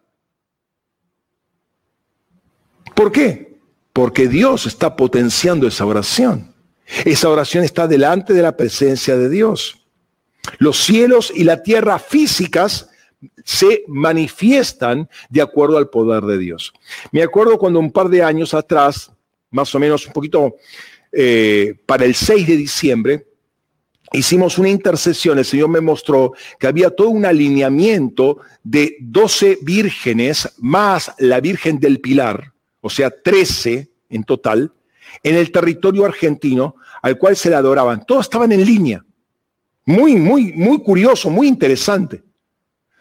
¿Por 2.94 3.10
qué? 3.10 3.58
Porque 3.92 4.28
Dios 4.28 4.66
está 4.66 4.94
potenciando 4.94 5.66
esa 5.66 5.84
oración. 5.86 6.54
Esa 7.04 7.28
oración 7.28 7.64
está 7.64 7.88
delante 7.88 8.32
de 8.32 8.42
la 8.42 8.56
presencia 8.56 9.16
de 9.16 9.28
Dios. 9.28 9.80
Los 10.58 10.84
cielos 10.84 11.32
y 11.34 11.44
la 11.44 11.62
tierra 11.62 11.98
físicas 11.98 12.90
se 13.44 13.84
manifiestan 13.88 15.08
de 15.30 15.42
acuerdo 15.42 15.78
al 15.78 15.88
poder 15.88 16.22
de 16.24 16.38
Dios. 16.38 16.72
Me 17.12 17.22
acuerdo 17.22 17.58
cuando 17.58 17.78
un 17.80 17.92
par 17.92 18.08
de 18.08 18.22
años 18.22 18.54
atrás, 18.54 19.12
más 19.50 19.74
o 19.74 19.78
menos 19.78 20.06
un 20.06 20.12
poquito 20.12 20.56
eh, 21.12 21.74
para 21.86 22.04
el 22.04 22.14
6 22.14 22.46
de 22.46 22.56
diciembre, 22.56 23.26
hicimos 24.12 24.58
una 24.58 24.68
intercesión, 24.68 25.38
el 25.38 25.44
Señor 25.44 25.68
me 25.68 25.80
mostró 25.80 26.32
que 26.58 26.66
había 26.66 26.90
todo 26.90 27.08
un 27.08 27.24
alineamiento 27.24 28.38
de 28.62 28.96
12 29.00 29.58
vírgenes 29.62 30.54
más 30.58 31.12
la 31.18 31.40
Virgen 31.40 31.78
del 31.78 32.00
Pilar, 32.00 32.52
o 32.80 32.90
sea, 32.90 33.10
13 33.10 33.90
en 34.10 34.24
total, 34.24 34.72
en 35.22 35.36
el 35.36 35.50
territorio 35.50 36.04
argentino 36.04 36.76
al 37.02 37.18
cual 37.18 37.36
se 37.36 37.50
le 37.50 37.56
adoraban. 37.56 38.04
Todos 38.06 38.26
estaban 38.26 38.50
en 38.52 38.64
línea. 38.64 39.04
Muy, 39.86 40.16
muy, 40.16 40.52
muy 40.52 40.82
curioso, 40.82 41.28
muy 41.28 41.46
interesante. 41.46 42.22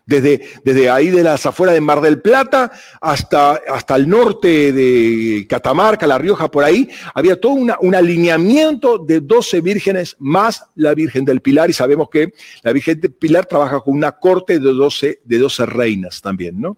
Desde, 0.05 0.41
desde 0.65 0.89
ahí 0.89 1.09
de 1.09 1.23
las 1.23 1.45
afueras 1.45 1.73
de 1.73 1.79
Mar 1.79 2.01
del 2.01 2.21
Plata 2.21 2.71
hasta, 2.99 3.53
hasta 3.53 3.95
el 3.95 4.09
norte 4.09 4.73
de 4.73 5.47
Catamarca, 5.47 6.05
La 6.05 6.17
Rioja, 6.17 6.51
por 6.51 6.65
ahí, 6.65 6.89
había 7.13 7.39
todo 7.39 7.53
un 7.53 7.95
alineamiento 7.95 8.97
de 8.97 9.21
12 9.21 9.61
vírgenes 9.61 10.17
más 10.19 10.65
la 10.75 10.93
Virgen 10.93 11.23
del 11.23 11.39
Pilar, 11.39 11.69
y 11.69 11.73
sabemos 11.73 12.09
que 12.09 12.33
la 12.63 12.73
Virgen 12.73 12.99
del 12.99 13.13
Pilar 13.13 13.45
trabaja 13.45 13.79
con 13.79 13.93
una 13.93 14.11
corte 14.11 14.59
de 14.59 14.73
12, 14.73 15.21
de 15.23 15.37
12 15.37 15.65
reinas 15.67 16.21
también, 16.21 16.59
¿no? 16.59 16.75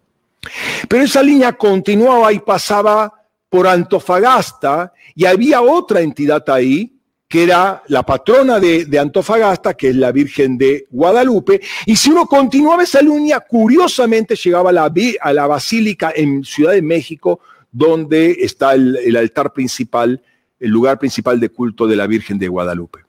Pero 0.87 1.03
esa 1.03 1.23
línea 1.23 1.53
continuaba 1.53 2.31
y 2.31 2.39
pasaba 2.39 3.11
por 3.49 3.67
Antofagasta, 3.67 4.93
y 5.15 5.25
había 5.25 5.61
otra 5.61 6.01
entidad 6.01 6.47
ahí, 6.49 6.94
que 7.35 7.43
era 7.43 7.83
la 7.89 8.01
patrona 8.01 8.61
de, 8.61 8.97
Antofagasta, 8.97 9.73
que 9.73 9.89
es 9.89 9.95
la 9.97 10.13
Virgen 10.13 10.57
de 10.57 10.87
Guadalupe, 10.89 11.59
y 11.85 11.97
si 11.97 12.09
uno 12.09 12.27
continuaba 12.27 12.83
esa 12.83 13.01
línea, 13.01 13.41
curiosamente 13.41 14.37
llegaba 14.37 14.69
a 14.69 14.71
la, 14.71 14.93
a 15.19 15.33
la 15.33 15.45
Basílica 15.45 16.13
en 16.15 16.45
Ciudad 16.45 16.71
de 16.71 16.81
México, 16.81 17.41
donde 17.69 18.37
está 18.39 18.73
el, 18.73 18.95
el 19.03 19.17
altar 19.17 19.51
principal, 19.51 20.21
el 20.61 20.69
lugar 20.71 20.97
principal 20.97 21.37
de 21.37 21.49
culto 21.49 21.85
de 21.85 21.97
la 21.97 22.07
Virgen 22.07 22.39
de 22.39 22.47
Guadalupe. 22.47 22.99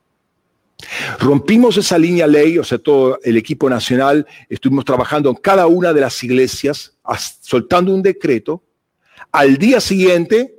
Rompimos 1.20 1.76
esa 1.76 1.96
línea 1.96 2.26
ley, 2.26 2.58
o 2.58 2.64
sea, 2.64 2.78
todo 2.78 3.20
el 3.22 3.36
equipo 3.36 3.70
nacional, 3.70 4.26
estuvimos 4.48 4.84
trabajando 4.84 5.30
en 5.30 5.36
cada 5.36 5.68
una 5.68 5.92
de 5.92 6.00
las 6.00 6.20
iglesias, 6.24 6.96
soltando 7.42 7.94
un 7.94 8.02
decreto. 8.02 8.60
Al 9.30 9.56
día 9.56 9.80
siguiente 9.80 10.52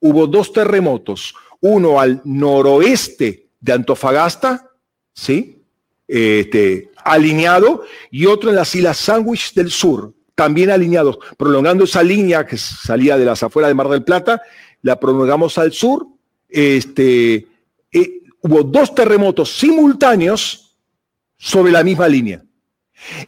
hubo 0.00 0.26
dos 0.26 0.52
terremotos, 0.52 1.34
uno 1.60 2.00
al 2.00 2.20
noroeste 2.24 3.48
de 3.60 3.72
Antofagasta, 3.72 4.70
¿sí? 5.12 5.62
Este, 6.06 6.90
alineado, 7.04 7.84
y 8.10 8.26
otro 8.26 8.50
en 8.50 8.56
las 8.56 8.74
Islas 8.74 8.96
Sandwich 8.96 9.54
del 9.54 9.70
Sur, 9.70 10.12
también 10.34 10.70
alineados, 10.70 11.18
prolongando 11.36 11.84
esa 11.84 12.02
línea 12.02 12.46
que 12.46 12.56
salía 12.56 13.18
de 13.18 13.24
las 13.26 13.42
afueras 13.42 13.68
de 13.68 13.74
Mar 13.74 13.88
del 13.88 14.02
Plata, 14.02 14.40
la 14.82 14.98
prolongamos 14.98 15.58
al 15.58 15.72
sur. 15.72 16.06
Este, 16.48 17.46
eh, 17.92 18.22
hubo 18.40 18.62
dos 18.62 18.94
terremotos 18.94 19.52
simultáneos 19.52 20.78
sobre 21.36 21.72
la 21.72 21.84
misma 21.84 22.08
línea. 22.08 22.42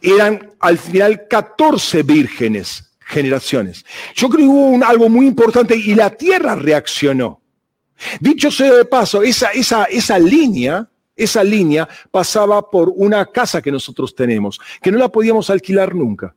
Eran 0.01 0.53
al 0.59 0.77
final 0.77 1.27
14 1.27 2.01
vírgenes 2.01 2.95
generaciones. 2.99 3.85
Yo 4.15 4.27
creo 4.29 4.39
que 4.39 4.51
hubo 4.51 4.85
algo 4.85 5.07
muy 5.07 5.27
importante 5.27 5.75
y 5.75 5.93
la 5.93 6.09
tierra 6.09 6.55
reaccionó. 6.55 7.42
Dicho 8.19 8.51
sea 8.51 8.73
de 8.73 8.85
paso, 8.85 9.23
esa, 9.23 9.49
esa, 9.51 9.85
esa 9.85 10.19
línea, 10.19 10.87
esa 11.15 11.43
línea 11.43 11.87
pasaba 12.11 12.69
por 12.69 12.91
una 12.95 13.25
casa 13.25 13.61
que 13.61 13.71
nosotros 13.71 14.15
tenemos, 14.15 14.59
que 14.81 14.91
no 14.91 14.97
la 14.97 15.09
podíamos 15.09 15.49
alquilar 15.49 15.95
nunca. 15.95 16.35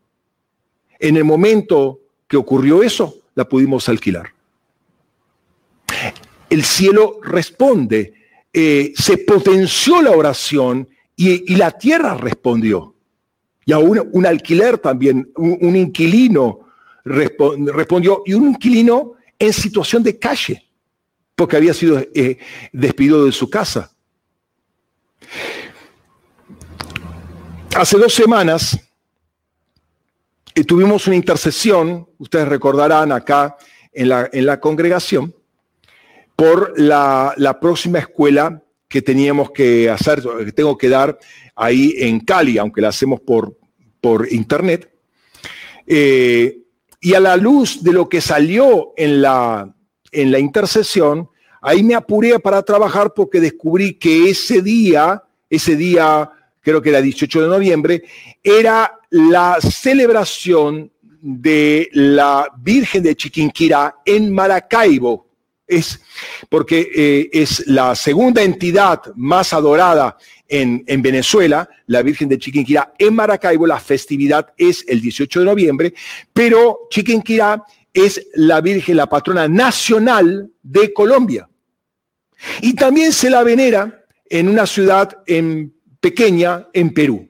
En 0.99 1.17
el 1.17 1.25
momento 1.25 2.01
que 2.29 2.37
ocurrió 2.37 2.83
eso, 2.83 3.19
la 3.35 3.49
pudimos 3.49 3.89
alquilar. 3.89 4.33
El 6.49 6.65
cielo 6.65 7.21
responde, 7.23 8.15
eh, 8.53 8.93
se 8.97 9.19
potenció 9.19 10.01
la 10.03 10.13
oración 10.13 10.89
y, 11.15 11.55
la 11.57 11.71
tierra 11.71 12.15
respondió. 12.15 12.95
Y 13.65 13.73
aún 13.73 14.09
un 14.13 14.27
alquiler 14.27 14.79
también, 14.79 15.31
un, 15.37 15.77
inquilino 15.77 16.61
respondió, 17.05 18.23
y 18.25 18.35
un 18.35 18.49
inquilino 18.51 19.15
en 19.39 19.53
situación 19.53 20.03
de 20.03 20.19
calle 20.19 20.66
porque 21.37 21.57
había 21.57 21.75
sido 21.75 21.99
eh, 22.15 22.39
despedido 22.73 23.25
de 23.27 23.33
su 23.33 23.49
casa. 23.49 23.93
Hace 27.77 27.99
dos 27.99 28.15
semanas 28.15 28.81
eh, 30.55 30.65
tuvimos 30.65 31.07
una 31.07 31.17
intercesión, 31.17 32.09
ustedes 32.19 32.49
recordarán 32.49 33.13
acá 33.13 33.57
en 33.93 34.09
la, 34.09 34.31
en 34.33 34.47
la 34.47 34.59
congregación, 34.59 35.35
por 36.35 36.79
la, 36.79 37.59
próxima 37.61 37.99
escuela 37.99 38.63
que 38.89 39.03
teníamos 39.03 39.51
que 39.51 39.91
hacer, 39.91 40.23
que 40.23 40.53
tengo 40.53 40.77
que 40.79 40.89
dar 40.89 41.19
ahí 41.55 41.95
en 41.99 42.21
Cali, 42.21 42.57
aunque 42.57 42.81
la 42.81 42.89
hacemos 42.89 43.21
por, 43.21 43.59
por 44.01 44.33
internet. 44.33 44.91
Eh, 45.87 46.63
y 47.01 47.15
a 47.15 47.21
la 47.21 47.37
luz 47.37 47.83
de 47.83 47.93
lo 47.93 48.09
que 48.09 48.21
salió 48.21 48.93
en 48.97 49.21
la, 49.21 49.76
en 50.17 50.31
la 50.31 50.39
intercesión, 50.39 51.29
ahí 51.61 51.83
me 51.83 51.95
apuré 51.95 52.39
para 52.39 52.63
trabajar 52.63 53.13
porque 53.15 53.39
descubrí 53.39 53.95
que 53.95 54.31
ese 54.31 54.63
día, 54.63 55.23
ese 55.51 55.77
día, 55.77 56.31
creo 56.63 56.81
que 56.81 56.89
era 56.89 57.03
18 57.03 57.43
de 57.43 57.49
noviembre, 57.49 58.03
era 58.43 58.99
la 59.11 59.59
celebración 59.61 60.91
de 61.21 61.91
la 61.93 62.49
Virgen 62.59 63.03
de 63.03 63.15
Chiquinquirá 63.15 63.97
en 64.07 64.33
Maracaibo. 64.33 65.27
Es 65.67 66.01
porque 66.49 66.89
eh, 66.95 67.29
es 67.33 67.67
la 67.67 67.95
segunda 67.95 68.43
entidad 68.43 69.03
más 69.17 69.53
adorada 69.53 70.17
en, 70.49 70.85
en, 70.87 71.03
Venezuela, 71.03 71.69
la 71.87 72.03
Virgen 72.03 72.29
de 72.29 72.39
Chiquinquirá. 72.39 72.95
En 72.99 73.15
Maracaibo 73.15 73.67
la 73.67 73.81
festividad 73.81 74.55
es 74.57 74.85
el 74.89 75.01
18 75.01 75.41
de 75.41 75.47
noviembre, 75.47 75.95
pero 76.33 76.87
Chiquinquirá 76.89 77.65
es 77.97 78.27
la 78.35 78.61
Virgen, 78.61 78.99
la 78.99 79.09
patrona 79.09 79.49
nacional 79.49 80.51
de 80.63 80.93
Colombia. 80.93 81.49
Y 82.61 82.75
también 82.75 83.13
se 83.13 83.31
la 83.31 83.43
venera 83.43 84.05
en 84.29 84.49
una 84.49 84.67
ciudad 84.67 85.17
en, 85.27 85.75
pequeña 86.01 86.69
en 86.73 86.93
Perú. 86.93 87.29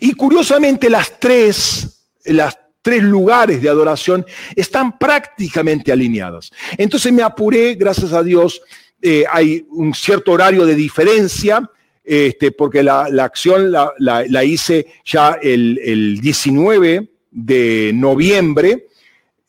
Y 0.00 0.12
curiosamente 0.12 0.90
las 0.90 1.18
tres, 1.20 2.04
las 2.24 2.58
tres 2.82 3.02
lugares 3.02 3.62
de 3.62 3.68
adoración 3.68 4.26
están 4.56 4.98
prácticamente 4.98 5.92
alineadas. 5.92 6.50
Entonces 6.76 7.12
me 7.12 7.22
apuré, 7.22 7.74
gracias 7.74 8.12
a 8.12 8.22
Dios, 8.22 8.60
eh, 9.00 9.24
hay 9.30 9.64
un 9.70 9.94
cierto 9.94 10.32
horario 10.32 10.66
de 10.66 10.74
diferencia, 10.74 11.70
este, 12.04 12.52
porque 12.52 12.82
la, 12.82 13.04
acción 13.22 13.70
la, 13.70 14.44
hice 14.44 14.86
ya 15.04 15.38
el, 15.40 16.18
19 16.20 17.08
de 17.30 17.92
noviembre 17.94 18.88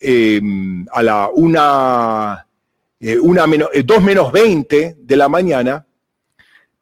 eh, 0.04 0.41
a 0.91 1.04
la 1.04 1.30
una, 1.32 2.47
eh, 2.99 3.20
una 3.20 3.45
menos, 3.45 3.70
2 3.72 3.97
eh, 3.97 4.02
menos 4.02 4.32
20 4.32 4.95
de 4.99 5.16
la 5.16 5.30
mañana, 5.30 5.86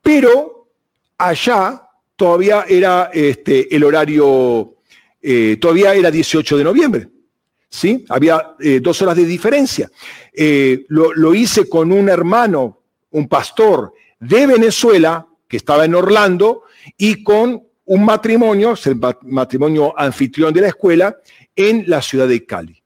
pero 0.02 0.70
allá 1.18 1.82
todavía 2.16 2.64
era 2.68 3.10
este, 3.14 3.76
el 3.76 3.84
horario, 3.84 4.76
todavía 5.60 5.94
era 5.96 6.10
18 6.10 6.58
de 6.58 6.64
noviembre. 6.64 7.10
¿sí? 7.70 8.06
Había 8.08 8.56
dos 8.82 9.02
horas 9.02 9.18
de 9.18 9.26
diferencia. 9.26 9.92
Lo, 10.88 11.14
lo 11.14 11.36
hice 11.36 11.68
con 11.68 11.92
un 11.92 12.08
hermano, 12.08 12.80
un 13.12 13.28
pastor 13.28 13.94
de 14.20 14.48
Venezuela, 14.48 15.28
que 15.48 15.58
estaba 15.58 15.84
en 15.86 15.96
Orlando, 15.96 16.64
y 16.98 17.22
con 17.24 17.64
un 17.86 18.06
matrimonio, 18.06 18.76
el 18.86 19.00
matrimonio 19.24 19.94
anfitrión 19.98 20.54
de 20.54 20.62
la 20.62 20.68
escuela, 20.68 21.18
en 21.56 21.84
la 21.88 22.02
ciudad 22.02 22.28
de 22.28 22.46
Cali. 22.46 22.79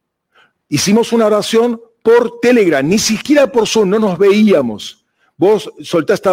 Hicimos 0.70 1.14
una 1.14 1.26
oración 1.28 1.82
por 2.02 2.40
Telegram, 2.42 2.88
ni 2.88 3.00
siquiera 3.00 3.52
por 3.52 3.68
Zoom, 3.68 3.90
no 3.90 4.00
nos 4.00 4.18
veíamos. 4.18 5.06
Vos 5.36 5.72
soltaste, 5.82 6.30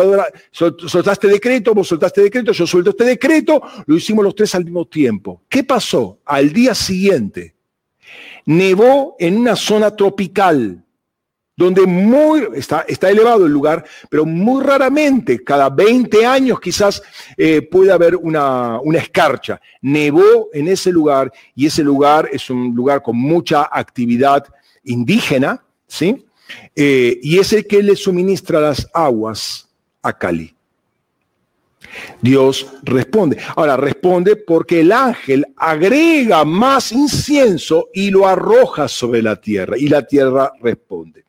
soltaste 0.51 1.27
decreto, 1.29 1.75
vos 1.75 1.89
soltaste 1.89 2.23
decreto, 2.23 2.53
yo 2.53 2.67
suelto 2.67 2.91
este 2.91 3.05
decreto, 3.05 3.63
lo 3.87 3.97
hicimos 3.97 4.25
los 4.25 4.35
tres 4.35 4.55
al 4.55 4.65
mismo 4.65 4.87
tiempo. 4.87 5.43
¿Qué 5.49 5.65
pasó? 5.65 6.21
Al 6.25 6.53
día 6.53 6.75
siguiente, 6.75 7.55
nevó 8.45 9.17
en 9.19 9.39
una 9.39 9.57
zona 9.57 9.97
tropical, 9.97 10.85
donde 11.61 11.85
muy, 11.85 12.49
está, 12.55 12.87
elevado 13.03 13.45
el 13.45 13.53
lugar, 13.53 13.85
pero 14.09 14.25
muy 14.25 14.65
raramente, 14.65 15.45
cada 15.45 15.69
20 15.69 16.25
años 16.25 16.59
quizás 16.59 17.03
eh, 17.37 17.61
puede 17.61 17.93
haber 17.93 18.17
una, 18.17 18.81
una 18.81 18.99
escarcha. 18.99 19.61
Nevó 19.83 20.49
en 20.55 20.69
ese 20.69 20.91
lugar 20.91 21.31
y 21.55 21.67
ese 21.67 21.85
lugar 21.85 22.31
es 22.33 22.49
un 22.49 22.75
lugar 22.75 23.03
con 23.03 23.19
mucha 23.19 23.69
actividad 23.71 24.43
indígena, 24.85 25.63
¿sí? 25.87 26.25
Eh, 26.75 27.21
y 27.23 27.39
es 27.39 27.53
el 27.53 27.67
que 27.67 27.83
le 27.83 27.95
suministra 27.95 28.59
las 28.59 28.89
aguas 28.95 29.69
a 30.01 30.17
Cali. 30.17 30.55
Dios 32.23 32.69
responde. 32.85 33.37
Ahora, 33.55 33.77
responde 33.77 34.37
porque 34.37 34.81
el 34.81 34.93
ángel 34.93 35.45
agrega 35.57 36.43
más 36.47 36.91
incienso 36.91 37.91
y 37.93 38.11
lo 38.11 38.27
arroja 38.27 38.89
sobre 38.89 39.21
la 39.21 39.37
tierra 39.37 39.77
y 39.77 39.89
la 39.89 40.07
tierra 40.07 40.53
responde. 40.63 41.27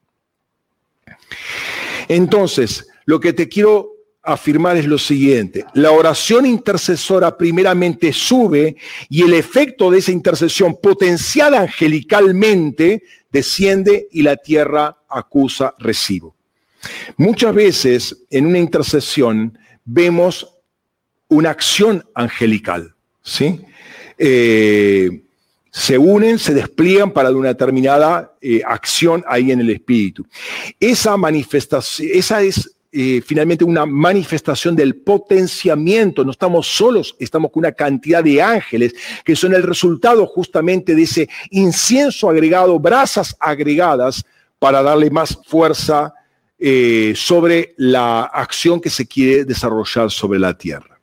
Entonces, 2.08 2.88
lo 3.06 3.20
que 3.20 3.34
te 3.34 3.48
quiero 3.50 3.92
afirmar 4.24 4.78
es 4.78 4.86
lo 4.86 4.98
siguiente. 4.98 5.66
La 5.74 5.92
oración 5.92 6.46
intercesora 6.46 7.38
primeramente 7.38 8.14
sube 8.14 8.76
y 9.10 9.24
el 9.24 9.34
efecto 9.34 9.90
de 9.90 10.00
esa 10.00 10.12
intercesión 10.12 10.78
potenciada 10.82 11.62
angelicalmente 11.62 13.04
desciende 13.32 14.08
y 14.12 14.22
la 14.22 14.38
tierra 14.38 14.98
acusa 15.10 15.74
recibo. 15.80 16.36
Muchas 17.18 17.54
veces 17.54 18.24
en 18.30 18.48
una 18.48 18.60
intercesión 18.60 19.58
vemos 19.86 20.48
una 21.28 21.52
acción 21.52 22.04
angelical, 22.14 22.94
¿sí? 23.24 23.62
Eh, 24.18 25.22
se 25.72 25.98
unen, 25.98 26.38
se 26.38 26.54
despliegan 26.54 27.12
para 27.12 27.32
una 27.32 27.50
determinada 27.50 28.36
eh, 28.42 28.62
acción 28.66 29.24
ahí 29.26 29.52
en 29.52 29.62
el 29.62 29.70
espíritu. 29.70 30.26
Esa 30.80 31.16
manifestación, 31.16 32.10
esa 32.14 32.42
es 32.42 32.76
eh, 32.92 33.22
finalmente 33.26 33.64
una 33.64 33.86
manifestación 33.86 34.76
del 34.76 34.98
potenciamiento. 34.98 36.26
No 36.26 36.32
estamos 36.32 36.68
solos, 36.68 37.16
estamos 37.20 37.52
con 37.52 37.62
una 37.62 37.72
cantidad 37.72 38.22
de 38.22 38.42
ángeles 38.42 38.94
que 39.24 39.34
son 39.34 39.54
el 39.56 39.64
resultado 39.64 40.28
justamente 40.28 40.94
de 40.94 41.04
ese 41.04 41.30
incienso 41.52 42.30
agregado, 42.30 42.78
brasas 42.78 43.34
agregadas 43.40 44.26
para 44.60 44.84
darle 44.84 45.10
más 45.10 45.40
fuerza 45.48 46.14
eh, 46.60 47.14
sobre 47.16 47.74
la 47.78 48.24
acción 48.24 48.82
que 48.82 48.90
se 48.90 49.08
quiere 49.08 49.46
desarrollar 49.46 50.12
sobre 50.12 50.38
la 50.38 50.54
tierra. 50.56 51.00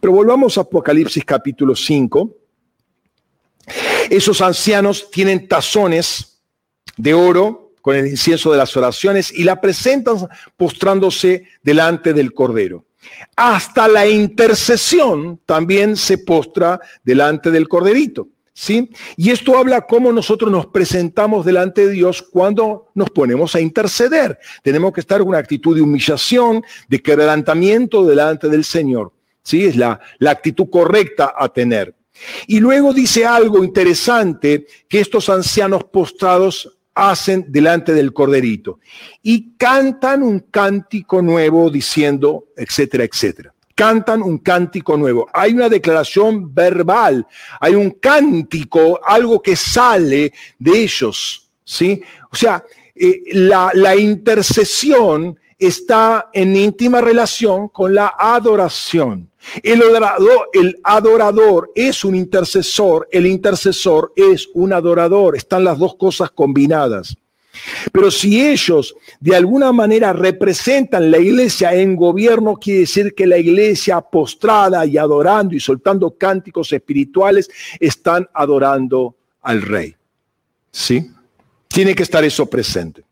Pero 0.00 0.12
volvamos 0.12 0.56
a 0.56 0.60
Apocalipsis 0.60 1.24
capítulo 1.24 1.74
5 1.74 2.41
esos 4.10 4.40
ancianos 4.40 5.10
tienen 5.10 5.48
tazones 5.48 6.40
de 6.96 7.14
oro 7.14 7.74
con 7.80 7.96
el 7.96 8.06
incienso 8.06 8.52
de 8.52 8.58
las 8.58 8.76
oraciones 8.76 9.32
y 9.32 9.44
la 9.44 9.60
presentan 9.60 10.28
postrándose 10.56 11.44
delante 11.62 12.12
del 12.12 12.32
Cordero. 12.32 12.84
Hasta 13.36 13.88
la 13.88 14.06
intercesión 14.06 15.40
también 15.44 15.96
se 15.96 16.18
postra 16.18 16.80
delante 17.02 17.50
del 17.50 17.68
Corderito. 17.68 18.28
¿Sí? 18.54 18.90
Y 19.16 19.30
esto 19.30 19.56
habla 19.56 19.86
cómo 19.86 20.12
nosotros 20.12 20.50
nos 20.52 20.66
presentamos 20.66 21.46
delante 21.46 21.86
de 21.86 21.92
Dios 21.94 22.20
cuando 22.20 22.88
nos 22.94 23.08
ponemos 23.08 23.54
a 23.54 23.60
interceder. 23.60 24.38
Tenemos 24.62 24.92
que 24.92 25.00
estar 25.00 25.22
en 25.22 25.28
una 25.28 25.38
actitud 25.38 25.74
de 25.74 25.80
humillación, 25.80 26.62
de 26.86 27.02
quebrantamiento 27.02 28.04
delante 28.04 28.48
del 28.50 28.64
Señor. 28.64 29.10
¿Sí? 29.42 29.64
Es 29.64 29.76
la, 29.76 29.98
la 30.18 30.32
actitud 30.32 30.68
correcta 30.70 31.32
a 31.36 31.48
tener. 31.48 31.94
Y 32.46 32.60
luego 32.60 32.92
dice 32.92 33.26
algo 33.26 33.64
interesante 33.64 34.66
que 34.88 35.00
estos 35.00 35.28
ancianos 35.28 35.84
postrados 35.84 36.78
hacen 36.94 37.46
delante 37.48 37.92
del 37.94 38.12
corderito 38.12 38.78
y 39.22 39.56
cantan 39.56 40.22
un 40.22 40.40
cántico 40.40 41.22
nuevo 41.22 41.70
diciendo, 41.70 42.46
etcétera, 42.56 43.04
etcétera. 43.04 43.54
Cantan 43.74 44.22
un 44.22 44.38
cántico 44.38 44.96
nuevo. 44.96 45.26
Hay 45.32 45.54
una 45.54 45.68
declaración 45.68 46.54
verbal, 46.54 47.26
hay 47.58 47.74
un 47.74 47.92
cántico, 47.92 49.00
algo 49.04 49.40
que 49.40 49.56
sale 49.56 50.32
de 50.58 50.82
ellos, 50.82 51.50
¿sí? 51.64 52.02
O 52.30 52.36
sea, 52.36 52.62
eh, 52.94 53.22
la, 53.32 53.70
la 53.72 53.96
intercesión 53.96 55.38
está 55.58 56.28
en 56.32 56.54
íntima 56.54 57.00
relación 57.00 57.68
con 57.68 57.94
la 57.94 58.14
adoración. 58.18 59.31
El 59.62 59.82
adorador, 60.84 61.72
es 61.74 62.04
un 62.04 62.14
intercesor, 62.14 63.08
el 63.10 63.26
intercesor 63.26 64.12
es 64.16 64.48
un 64.54 64.72
adorador, 64.72 65.36
están 65.36 65.64
las 65.64 65.78
dos 65.78 65.96
cosas 65.96 66.30
combinadas. 66.30 67.16
Pero 67.92 68.10
si 68.10 68.40
ellos 68.40 68.94
de 69.20 69.36
alguna 69.36 69.72
manera 69.72 70.12
representan 70.12 71.10
la 71.10 71.18
iglesia 71.18 71.74
en 71.74 71.96
gobierno, 71.96 72.56
quiere 72.56 72.80
decir 72.80 73.14
que 73.14 73.26
la 73.26 73.36
iglesia 73.36 74.00
postrada 74.00 74.86
y 74.86 74.96
adorando 74.96 75.54
y 75.54 75.60
soltando 75.60 76.16
cánticos 76.16 76.72
espirituales 76.72 77.50
están 77.78 78.28
adorando 78.32 79.16
al 79.42 79.62
rey. 79.62 79.94
¿Sí? 80.70 81.10
Tiene 81.68 81.94
que 81.94 82.02
estar 82.02 82.24
eso 82.24 82.46
presente. 82.46 83.04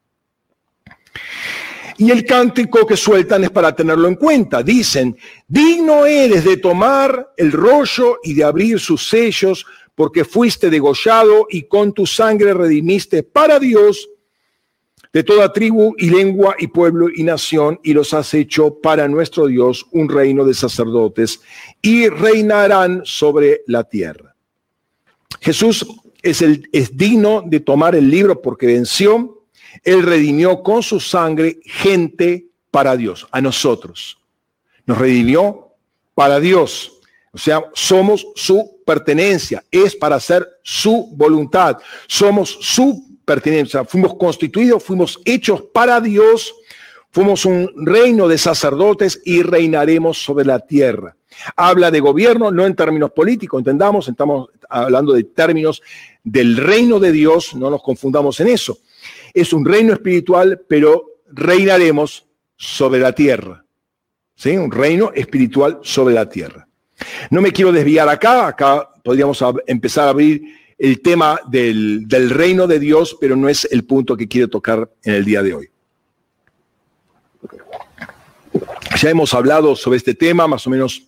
Y 2.00 2.10
el 2.10 2.24
cántico 2.24 2.86
que 2.86 2.96
sueltan 2.96 3.44
es 3.44 3.50
para 3.50 3.76
tenerlo 3.76 4.08
en 4.08 4.14
cuenta. 4.14 4.62
Dicen, 4.62 5.14
digno 5.46 6.06
eres 6.06 6.44
de 6.44 6.56
tomar 6.56 7.34
el 7.36 7.52
rollo 7.52 8.20
y 8.22 8.32
de 8.32 8.42
abrir 8.42 8.80
sus 8.80 9.06
sellos, 9.06 9.66
porque 9.94 10.24
fuiste 10.24 10.70
degollado 10.70 11.46
y 11.50 11.64
con 11.64 11.92
tu 11.92 12.06
sangre 12.06 12.54
redimiste 12.54 13.22
para 13.22 13.58
Dios 13.58 14.08
de 15.12 15.22
toda 15.22 15.52
tribu 15.52 15.94
y 15.98 16.08
lengua 16.08 16.56
y 16.58 16.68
pueblo 16.68 17.08
y 17.14 17.22
nación, 17.22 17.78
y 17.82 17.92
los 17.92 18.14
has 18.14 18.32
hecho 18.32 18.80
para 18.80 19.06
nuestro 19.06 19.46
Dios 19.46 19.84
un 19.92 20.08
reino 20.08 20.46
de 20.46 20.54
sacerdotes, 20.54 21.42
y 21.82 22.08
reinarán 22.08 23.02
sobre 23.04 23.60
la 23.66 23.84
tierra. 23.84 24.34
Jesús 25.38 25.84
es, 26.22 26.96
digno 26.96 27.42
de 27.44 27.60
tomar 27.60 27.94
el 27.94 28.08
libro 28.08 28.40
porque 28.40 28.68
venció 28.68 29.39
él 29.82 30.02
redimió 30.02 30.62
con 30.62 30.82
su 30.82 31.00
sangre 31.00 31.60
gente 31.64 32.46
para 32.70 32.96
Dios, 32.96 33.26
a 33.30 33.40
nosotros. 33.40 34.18
Nos 34.86 34.98
redimió 34.98 35.74
para 36.14 36.40
Dios. 36.40 36.92
O 37.32 37.38
sea, 37.38 37.64
somos 37.74 38.26
su 38.34 38.80
pertenencia, 38.84 39.64
es 39.70 39.94
para 39.94 40.16
hacer 40.16 40.46
su 40.62 41.10
voluntad. 41.12 41.78
Somos 42.06 42.58
su 42.60 43.18
pertenencia. 43.24 43.84
Fuimos 43.84 44.14
constituidos, 44.16 44.82
fuimos 44.82 45.20
hechos 45.24 45.62
para 45.72 46.00
Dios, 46.00 46.54
fuimos 47.10 47.44
un 47.44 47.70
reino 47.76 48.26
de 48.26 48.38
sacerdotes 48.38 49.20
y 49.24 49.42
reinaremos 49.42 50.18
sobre 50.18 50.44
la 50.44 50.58
tierra. 50.60 51.16
Habla 51.54 51.90
de 51.90 52.00
gobierno, 52.00 52.50
no 52.50 52.66
en 52.66 52.74
términos 52.74 53.12
políticos, 53.12 53.60
entendamos, 53.60 54.08
estamos 54.08 54.50
hablando 54.68 55.12
de 55.12 55.24
términos 55.24 55.80
del 56.24 56.56
reino 56.56 56.98
de 56.98 57.12
Dios, 57.12 57.54
no 57.54 57.70
nos 57.70 57.82
confundamos 57.82 58.40
en 58.40 58.48
eso 58.48 58.78
es 59.34 59.52
un 59.52 59.64
reino 59.64 59.92
espiritual, 59.92 60.62
pero 60.68 61.22
reinaremos 61.32 62.26
sobre 62.56 63.00
la 63.00 63.12
tierra. 63.12 63.64
¿Sí? 64.34 64.56
Un 64.56 64.70
reino 64.70 65.12
espiritual 65.14 65.80
sobre 65.82 66.14
la 66.14 66.28
tierra. 66.28 66.66
No 67.30 67.40
me 67.40 67.52
quiero 67.52 67.72
desviar 67.72 68.08
acá, 68.08 68.46
acá 68.46 68.88
podríamos 69.02 69.42
empezar 69.66 70.06
a 70.06 70.10
abrir 70.10 70.42
el 70.78 71.02
tema 71.02 71.40
del, 71.46 72.06
reino 72.30 72.66
de 72.66 72.78
Dios, 72.78 73.16
pero 73.20 73.36
no 73.36 73.48
es 73.48 73.68
el 73.70 73.84
punto 73.84 74.16
que 74.16 74.28
quiero 74.28 74.48
tocar 74.48 74.90
en 75.02 75.14
el 75.14 75.24
día 75.24 75.42
de 75.42 75.54
hoy. 75.54 75.70
Ya 78.98 79.10
hemos 79.10 79.34
hablado 79.34 79.76
sobre 79.76 79.98
este 79.98 80.14
tema, 80.14 80.48
más 80.48 80.66
o 80.66 80.70
menos 80.70 81.06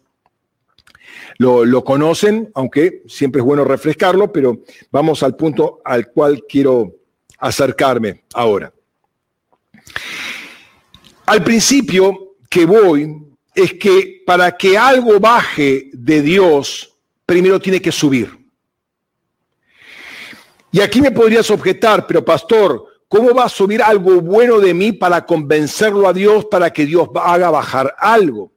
lo, 1.39 1.85
conocen, 1.85 2.51
aunque 2.55 3.03
siempre 3.07 3.41
es 3.41 3.45
bueno 3.45 3.65
refrescarlo, 3.65 4.31
pero 4.31 4.61
vamos 4.91 5.23
al 5.23 5.37
punto 5.37 5.81
al 5.85 6.09
cual 6.09 6.45
quiero 6.47 6.95
acercarme 7.43 8.23
ahora. 8.35 8.73
Al 11.27 11.43
principio 11.43 12.37
que 12.49 12.65
voy 12.65 13.17
es 13.55 13.75
que 13.75 14.23
para 14.25 14.57
que 14.57 14.79
algo 14.79 15.19
baje 15.19 15.91
de 15.93 16.23
Dios, 16.23 16.97
primero 17.27 17.61
tiene 17.61 17.83
que 17.83 17.91
subir. 17.91 18.31
Y 20.71 20.81
aquí 20.81 21.01
me 21.01 21.11
podrías 21.11 21.51
objetar, 21.51 22.07
pero 22.07 22.25
pastor, 22.25 22.87
¿cómo 23.09 23.35
va 23.35 23.45
a 23.45 23.49
subir 23.49 23.83
algo 23.83 24.21
bueno 24.21 24.61
de 24.61 24.73
mí 24.73 24.93
para 24.93 25.27
convencerlo 25.27 26.09
a 26.09 26.13
Dios 26.13 26.47
para 26.47 26.73
que 26.73 26.87
Dios 26.87 27.09
haga 27.17 27.51
bajar 27.51 27.95
algo? 27.99 28.53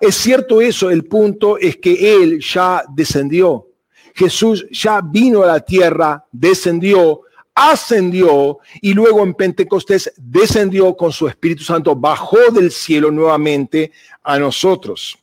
Es 0.00 0.16
cierto 0.16 0.62
eso, 0.62 0.90
el 0.90 1.04
punto 1.04 1.58
es 1.58 1.76
que 1.76 2.16
Él 2.16 2.40
ya 2.40 2.84
descendió. 2.88 3.66
Jesús 4.14 4.66
ya 4.70 5.00
vino 5.00 5.42
a 5.42 5.46
la 5.46 5.60
tierra, 5.60 6.24
descendió, 6.32 7.22
ascendió 7.58 8.58
y 8.80 8.94
luego 8.94 9.22
en 9.22 9.34
Pentecostés 9.34 10.12
descendió 10.16 10.96
con 10.96 11.12
su 11.12 11.26
Espíritu 11.26 11.64
Santo, 11.64 11.96
bajó 11.96 12.50
del 12.52 12.70
cielo 12.70 13.10
nuevamente 13.10 13.92
a 14.22 14.38
nosotros. 14.38 15.18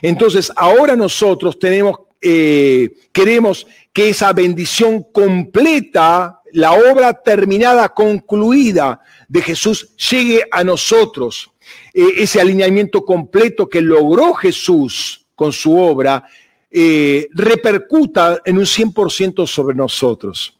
Entonces, 0.00 0.52
ahora 0.56 0.96
nosotros 0.96 1.58
tenemos 1.58 1.96
eh, 2.20 2.94
queremos 3.12 3.66
que 3.92 4.08
esa 4.08 4.32
bendición 4.32 5.04
completa, 5.12 6.40
la 6.52 6.72
obra 6.72 7.12
terminada, 7.12 7.88
concluida 7.90 9.00
de 9.28 9.42
Jesús, 9.42 9.94
llegue 10.10 10.42
a 10.50 10.64
nosotros. 10.64 11.50
Eh, 11.92 12.04
ese 12.18 12.40
alineamiento 12.40 13.04
completo 13.04 13.68
que 13.68 13.80
logró 13.80 14.34
Jesús 14.34 15.26
con 15.34 15.52
su 15.52 15.78
obra, 15.78 16.24
eh, 16.70 17.28
repercuta 17.32 18.40
en 18.44 18.58
un 18.58 18.66
100% 18.66 19.46
sobre 19.46 19.76
nosotros. 19.76 20.55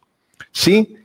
¿Sí? 0.56 0.96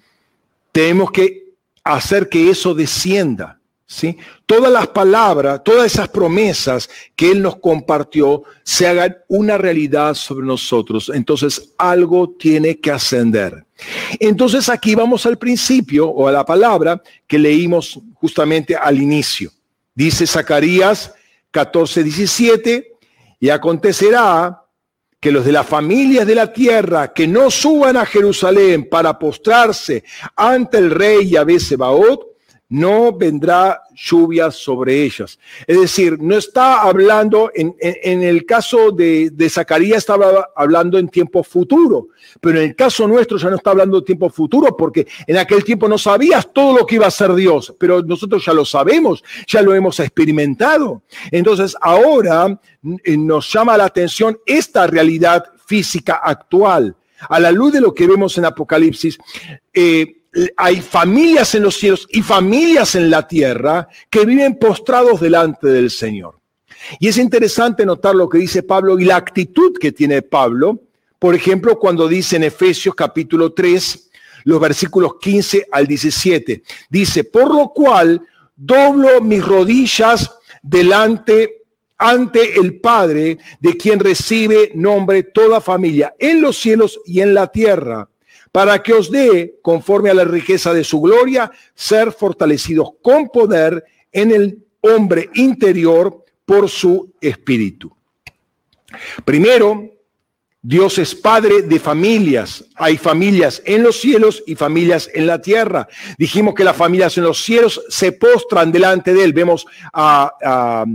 Tenemos 0.71 1.11
que 1.11 1.43
hacer 1.83 2.29
que 2.29 2.49
eso 2.49 2.73
descienda. 2.73 3.59
¿sí? 3.85 4.17
Todas 4.45 4.71
las 4.71 4.87
palabras, 4.87 5.61
todas 5.61 5.87
esas 5.91 6.07
promesas 6.07 6.89
que 7.17 7.31
Él 7.31 7.41
nos 7.41 7.57
compartió 7.57 8.43
se 8.63 8.87
hagan 8.87 9.17
una 9.27 9.57
realidad 9.57 10.13
sobre 10.13 10.45
nosotros. 10.45 11.11
Entonces 11.13 11.73
algo 11.77 12.29
tiene 12.29 12.79
que 12.79 12.91
ascender. 12.91 13.65
Entonces 14.21 14.69
aquí 14.69 14.95
vamos 14.95 15.25
al 15.25 15.37
principio 15.37 16.07
o 16.07 16.29
a 16.29 16.31
la 16.31 16.45
palabra 16.45 17.01
que 17.27 17.37
leímos 17.37 17.99
justamente 18.13 18.73
al 18.73 19.01
inicio. 19.01 19.51
Dice 19.93 20.25
Zacarías 20.25 21.13
14, 21.51 22.05
17, 22.05 22.93
y 23.41 23.49
acontecerá 23.49 24.60
que 25.21 25.31
los 25.31 25.45
de 25.45 25.51
las 25.51 25.67
familias 25.67 26.25
de 26.25 26.33
la 26.33 26.51
tierra 26.51 27.13
que 27.13 27.27
no 27.27 27.51
suban 27.51 27.95
a 27.95 28.07
Jerusalén 28.07 28.89
para 28.89 29.19
postrarse 29.19 30.03
ante 30.35 30.79
el 30.79 30.89
rey 30.89 31.29
Yahvé 31.29 31.59
Sebaot, 31.59 32.30
no 32.71 33.11
vendrá 33.11 33.81
lluvia 33.93 34.49
sobre 34.49 35.03
ellas. 35.03 35.37
Es 35.67 35.79
decir, 35.79 36.17
no 36.21 36.37
está 36.37 36.81
hablando, 36.81 37.51
en, 37.53 37.75
el 38.23 38.45
caso 38.45 38.91
de, 38.91 39.29
de, 39.29 39.49
Zacarías 39.49 39.97
estaba 39.97 40.51
hablando 40.55 40.97
en 40.97 41.09
tiempo 41.09 41.43
futuro, 41.43 42.07
pero 42.39 42.59
en 42.59 42.69
el 42.69 42.75
caso 42.75 43.09
nuestro 43.09 43.37
ya 43.37 43.49
no 43.49 43.57
está 43.57 43.71
hablando 43.71 43.99
de 43.99 44.05
tiempo 44.05 44.29
futuro 44.29 44.77
porque 44.77 45.05
en 45.27 45.37
aquel 45.37 45.65
tiempo 45.65 45.89
no 45.89 45.97
sabías 45.97 46.47
todo 46.53 46.77
lo 46.77 46.85
que 46.85 46.95
iba 46.95 47.07
a 47.07 47.11
ser 47.11 47.33
Dios, 47.35 47.75
pero 47.77 48.01
nosotros 48.01 48.43
ya 48.45 48.53
lo 48.53 48.63
sabemos, 48.63 49.21
ya 49.45 49.61
lo 49.61 49.75
hemos 49.75 49.99
experimentado. 49.99 51.03
Entonces 51.29 51.75
ahora 51.81 52.57
eh, 53.03 53.17
nos 53.17 53.51
llama 53.51 53.75
la 53.75 53.85
atención 53.85 54.39
esta 54.45 54.87
realidad 54.87 55.43
física 55.65 56.21
actual. 56.23 56.95
A 57.27 57.39
la 57.39 57.51
luz 57.51 57.73
de 57.73 57.81
lo 57.81 57.93
que 57.93 58.07
vemos 58.07 58.37
en 58.37 58.45
Apocalipsis, 58.45 59.17
eh, 59.73 60.20
hay 60.55 60.81
familias 60.81 61.55
en 61.55 61.63
los 61.63 61.75
cielos 61.75 62.07
y 62.09 62.21
familias 62.21 62.95
en 62.95 63.09
la 63.09 63.27
tierra 63.27 63.87
que 64.09 64.25
viven 64.25 64.57
postrados 64.57 65.19
delante 65.19 65.67
del 65.67 65.91
Señor. 65.91 66.39
Y 66.99 67.07
es 67.07 67.17
interesante 67.17 67.85
notar 67.85 68.15
lo 68.15 68.29
que 68.29 68.37
dice 68.37 68.63
Pablo 68.63 68.97
y 68.97 69.05
la 69.05 69.17
actitud 69.17 69.77
que 69.79 69.91
tiene 69.91 70.21
Pablo, 70.21 70.81
por 71.19 71.35
ejemplo, 71.35 71.77
cuando 71.77 72.07
dice 72.07 72.37
en 72.37 72.43
Efesios 72.43 72.95
capítulo 72.95 73.53
3, 73.53 74.09
los 74.45 74.59
versículos 74.59 75.13
15 75.21 75.67
al 75.71 75.85
17, 75.85 76.63
dice, 76.89 77.23
por 77.25 77.53
lo 77.53 77.69
cual 77.69 78.25
doblo 78.55 79.21
mis 79.21 79.45
rodillas 79.45 80.31
delante 80.63 81.61
ante 81.99 82.59
el 82.59 82.79
Padre, 82.79 83.37
de 83.59 83.77
quien 83.77 83.99
recibe 83.99 84.71
nombre 84.73 85.21
toda 85.21 85.61
familia, 85.61 86.15
en 86.17 86.41
los 86.41 86.57
cielos 86.57 86.99
y 87.05 87.21
en 87.21 87.35
la 87.35 87.51
tierra 87.51 88.09
para 88.51 88.81
que 88.83 88.93
os 88.93 89.09
dé, 89.09 89.59
conforme 89.61 90.09
a 90.09 90.13
la 90.13 90.25
riqueza 90.25 90.73
de 90.73 90.83
su 90.83 90.99
gloria, 90.99 91.51
ser 91.73 92.11
fortalecidos 92.11 92.89
con 93.01 93.29
poder 93.29 93.83
en 94.11 94.31
el 94.31 94.65
hombre 94.81 95.29
interior 95.35 96.25
por 96.45 96.69
su 96.69 97.13
espíritu. 97.21 97.95
Primero, 99.23 99.91
Dios 100.61 100.99
es 100.99 101.15
padre 101.15 101.63
de 101.63 101.79
familias. 101.79 102.63
Hay 102.75 102.97
familias 102.97 103.61
en 103.65 103.81
los 103.81 103.99
cielos 103.99 104.43
y 104.45 104.55
familias 104.55 105.09
en 105.13 105.25
la 105.25 105.41
tierra. 105.41 105.87
Dijimos 106.17 106.53
que 106.53 106.63
las 106.63 106.75
familias 106.75 107.17
en 107.17 107.23
los 107.23 107.41
cielos 107.41 107.81
se 107.89 108.11
postran 108.11 108.71
delante 108.71 109.13
de 109.13 109.23
Él. 109.23 109.33
Vemos 109.33 109.65
a, 109.91 110.85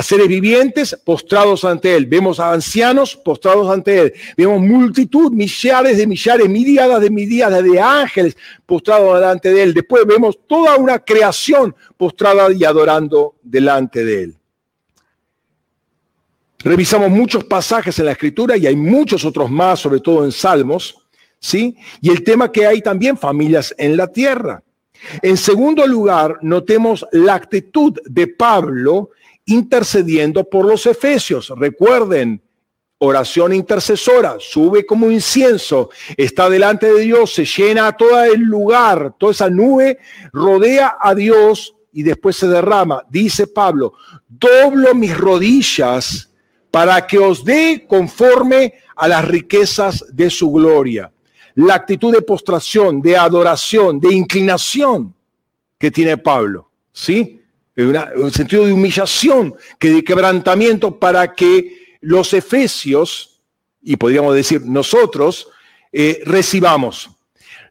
seres 0.00 0.28
vivientes 0.28 0.96
postrados 1.04 1.64
ante 1.64 1.94
Él, 1.94 2.06
vemos 2.06 2.40
a 2.40 2.52
ancianos 2.52 3.14
postrados 3.14 3.68
ante 3.70 3.98
Él, 4.00 4.12
vemos 4.36 4.60
multitud, 4.60 5.30
millares 5.32 5.98
de 5.98 6.06
millares, 6.06 6.48
miriadas 6.48 7.00
de 7.02 7.10
miriadas 7.10 7.62
de 7.62 7.78
ángeles 7.78 8.36
postrados 8.64 9.20
delante 9.20 9.52
de 9.52 9.62
Él. 9.62 9.74
Después 9.74 10.06
vemos 10.06 10.38
toda 10.46 10.76
una 10.76 10.98
creación 10.98 11.74
postrada 11.98 12.50
y 12.52 12.64
adorando 12.64 13.34
delante 13.42 14.02
de 14.04 14.22
Él. 14.22 14.36
Revisamos 16.64 17.10
muchos 17.10 17.44
pasajes 17.44 17.98
en 17.98 18.06
la 18.06 18.12
Escritura 18.12 18.56
y 18.56 18.66
hay 18.66 18.76
muchos 18.76 19.24
otros 19.24 19.50
más, 19.50 19.80
sobre 19.80 20.00
todo 20.00 20.24
en 20.24 20.30
Salmos, 20.30 20.96
¿sí? 21.38 21.76
Y 22.00 22.10
el 22.10 22.22
tema 22.22 22.52
que 22.52 22.66
hay 22.66 22.80
también 22.80 23.18
familias 23.18 23.74
en 23.76 23.96
la 23.96 24.06
tierra. 24.06 24.62
En 25.20 25.36
segundo 25.36 25.86
lugar, 25.86 26.38
notemos 26.42 27.04
la 27.10 27.34
actitud 27.34 27.98
de 28.04 28.28
Pablo 28.28 29.10
intercediendo 29.46 30.44
por 30.44 30.64
los 30.64 30.86
efesios. 30.86 31.52
Recuerden, 31.56 32.42
oración 32.98 33.52
intercesora, 33.52 34.36
sube 34.38 34.86
como 34.86 35.10
incienso, 35.10 35.90
está 36.16 36.48
delante 36.48 36.92
de 36.92 37.00
Dios, 37.00 37.34
se 37.34 37.44
llena 37.44 37.96
todo 37.96 38.22
el 38.22 38.42
lugar, 38.42 39.14
toda 39.18 39.32
esa 39.32 39.50
nube 39.50 39.98
rodea 40.32 40.96
a 41.00 41.14
Dios 41.14 41.74
y 41.92 42.04
después 42.04 42.36
se 42.36 42.46
derrama. 42.46 43.04
Dice 43.10 43.48
Pablo, 43.48 43.94
doblo 44.28 44.94
mis 44.94 45.16
rodillas 45.16 46.30
para 46.70 47.06
que 47.06 47.18
os 47.18 47.44
dé 47.44 47.86
conforme 47.88 48.74
a 48.94 49.08
las 49.08 49.26
riquezas 49.26 50.04
de 50.12 50.30
su 50.30 50.52
gloria. 50.52 51.12
La 51.56 51.74
actitud 51.74 52.14
de 52.14 52.22
postración, 52.22 53.02
de 53.02 53.16
adoración, 53.16 54.00
de 54.00 54.14
inclinación 54.14 55.14
que 55.76 55.90
tiene 55.90 56.16
Pablo, 56.16 56.70
¿sí? 56.92 57.41
Un 57.76 58.30
sentido 58.32 58.66
de 58.66 58.72
humillación, 58.72 59.54
que 59.78 59.90
de 59.90 60.04
quebrantamiento 60.04 60.98
para 60.98 61.32
que 61.32 61.96
los 62.00 62.34
efesios, 62.34 63.40
y 63.82 63.96
podríamos 63.96 64.34
decir 64.34 64.62
nosotros, 64.62 65.48
eh, 65.92 66.22
recibamos. 66.24 67.10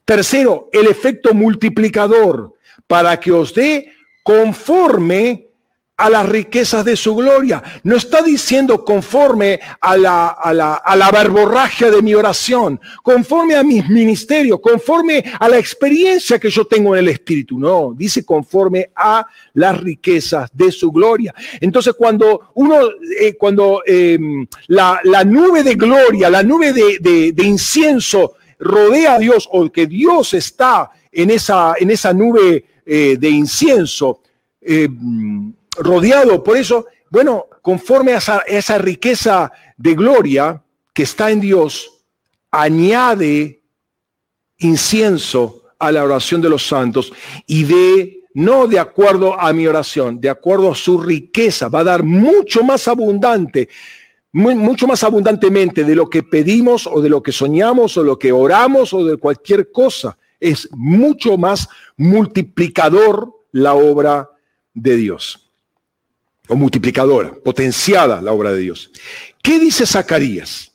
Tercero, 0.05 0.69
el 0.73 0.87
efecto 0.87 1.33
multiplicador, 1.33 2.53
para 2.87 3.19
que 3.19 3.31
os 3.31 3.53
dé 3.53 3.93
conforme 4.23 5.50
a 6.01 6.09
las 6.09 6.27
riquezas 6.27 6.83
de 6.83 6.95
su 6.95 7.15
gloria. 7.15 7.61
No 7.83 7.95
está 7.95 8.23
diciendo 8.23 8.83
conforme 8.83 9.59
a 9.79 9.95
la, 9.95 10.29
a 10.29 10.51
la, 10.51 10.73
a 10.75 10.95
la 10.95 11.11
verborragia 11.11 11.91
de 11.91 12.01
mi 12.01 12.15
oración, 12.15 12.79
conforme 13.03 13.55
a 13.55 13.61
mis 13.61 13.87
ministerios, 13.87 14.59
conforme 14.59 15.23
a 15.39 15.47
la 15.47 15.59
experiencia 15.59 16.39
que 16.39 16.49
yo 16.49 16.65
tengo 16.65 16.95
en 16.95 17.01
el 17.01 17.09
Espíritu. 17.09 17.59
No, 17.59 17.93
dice 17.95 18.25
conforme 18.25 18.89
a 18.95 19.27
las 19.53 19.79
riquezas 19.79 20.49
de 20.51 20.71
su 20.71 20.91
gloria. 20.91 21.35
Entonces, 21.59 21.93
cuando 21.93 22.51
uno, 22.55 22.79
eh, 23.19 23.35
cuando 23.37 23.83
em, 23.85 24.47
la, 24.67 24.99
la, 25.03 25.23
nube 25.23 25.61
de 25.61 25.75
gloria, 25.75 26.31
la 26.31 26.41
nube 26.41 26.73
de, 26.73 27.31
de, 27.31 27.43
incienso 27.43 28.33
rodea 28.57 29.15
a 29.15 29.19
Dios, 29.19 29.47
o 29.51 29.71
que 29.71 29.85
Dios 29.85 30.33
está 30.33 30.89
en 31.11 31.29
esa, 31.29 31.75
en 31.79 31.91
esa 31.91 32.11
nube 32.11 32.65
eh, 32.87 33.17
de 33.19 33.29
incienso, 33.29 34.21
eh, 34.61 34.89
rodeado. 35.77 36.43
Por 36.43 36.57
eso, 36.57 36.85
bueno, 37.09 37.47
conforme 37.61 38.13
a 38.13 38.17
esa, 38.47 38.77
riqueza 38.77 39.51
de 39.77 39.95
gloria 39.95 40.61
que 40.93 41.03
está 41.03 41.31
en 41.31 41.41
Dios, 41.41 42.03
añade 42.51 43.61
incienso 44.57 45.63
a 45.79 45.91
la 45.91 46.03
oración 46.03 46.41
de 46.41 46.49
los 46.49 46.67
santos 46.67 47.11
y 47.47 47.63
de 47.63 48.17
no 48.33 48.67
de 48.67 48.79
acuerdo 48.79 49.39
a 49.39 49.51
mi 49.51 49.67
oración, 49.67 50.21
de 50.21 50.29
acuerdo 50.29 50.71
a 50.71 50.75
su 50.75 51.01
riqueza, 51.01 51.67
va 51.67 51.79
a 51.79 51.85
dar 51.85 52.03
mucho 52.03 52.63
más 52.63 52.87
abundante, 52.87 53.67
mucho 54.31 54.87
más 54.87 55.03
abundantemente 55.03 55.83
de 55.83 55.95
lo 55.95 56.09
que 56.09 56.23
pedimos 56.23 56.87
o 56.87 57.01
de 57.01 57.09
lo 57.09 57.21
que 57.21 57.33
soñamos 57.33 57.97
o 57.97 58.03
lo 58.03 58.17
que 58.17 58.31
oramos 58.31 58.93
o 58.93 59.05
de 59.05 59.17
cualquier 59.17 59.71
cosa. 59.71 60.17
Es 60.39 60.69
mucho 60.71 61.37
más 61.37 61.67
multiplicador 61.97 63.33
la 63.51 63.73
obra 63.73 64.29
de 64.73 64.95
Dios 64.95 65.40
o 66.51 66.55
multiplicadora, 66.57 67.33
potenciada 67.33 68.21
la 68.21 68.33
obra 68.33 68.51
de 68.51 68.59
Dios. 68.59 68.91
¿Qué 69.41 69.57
dice 69.57 69.85
Zacarías? 69.85 70.73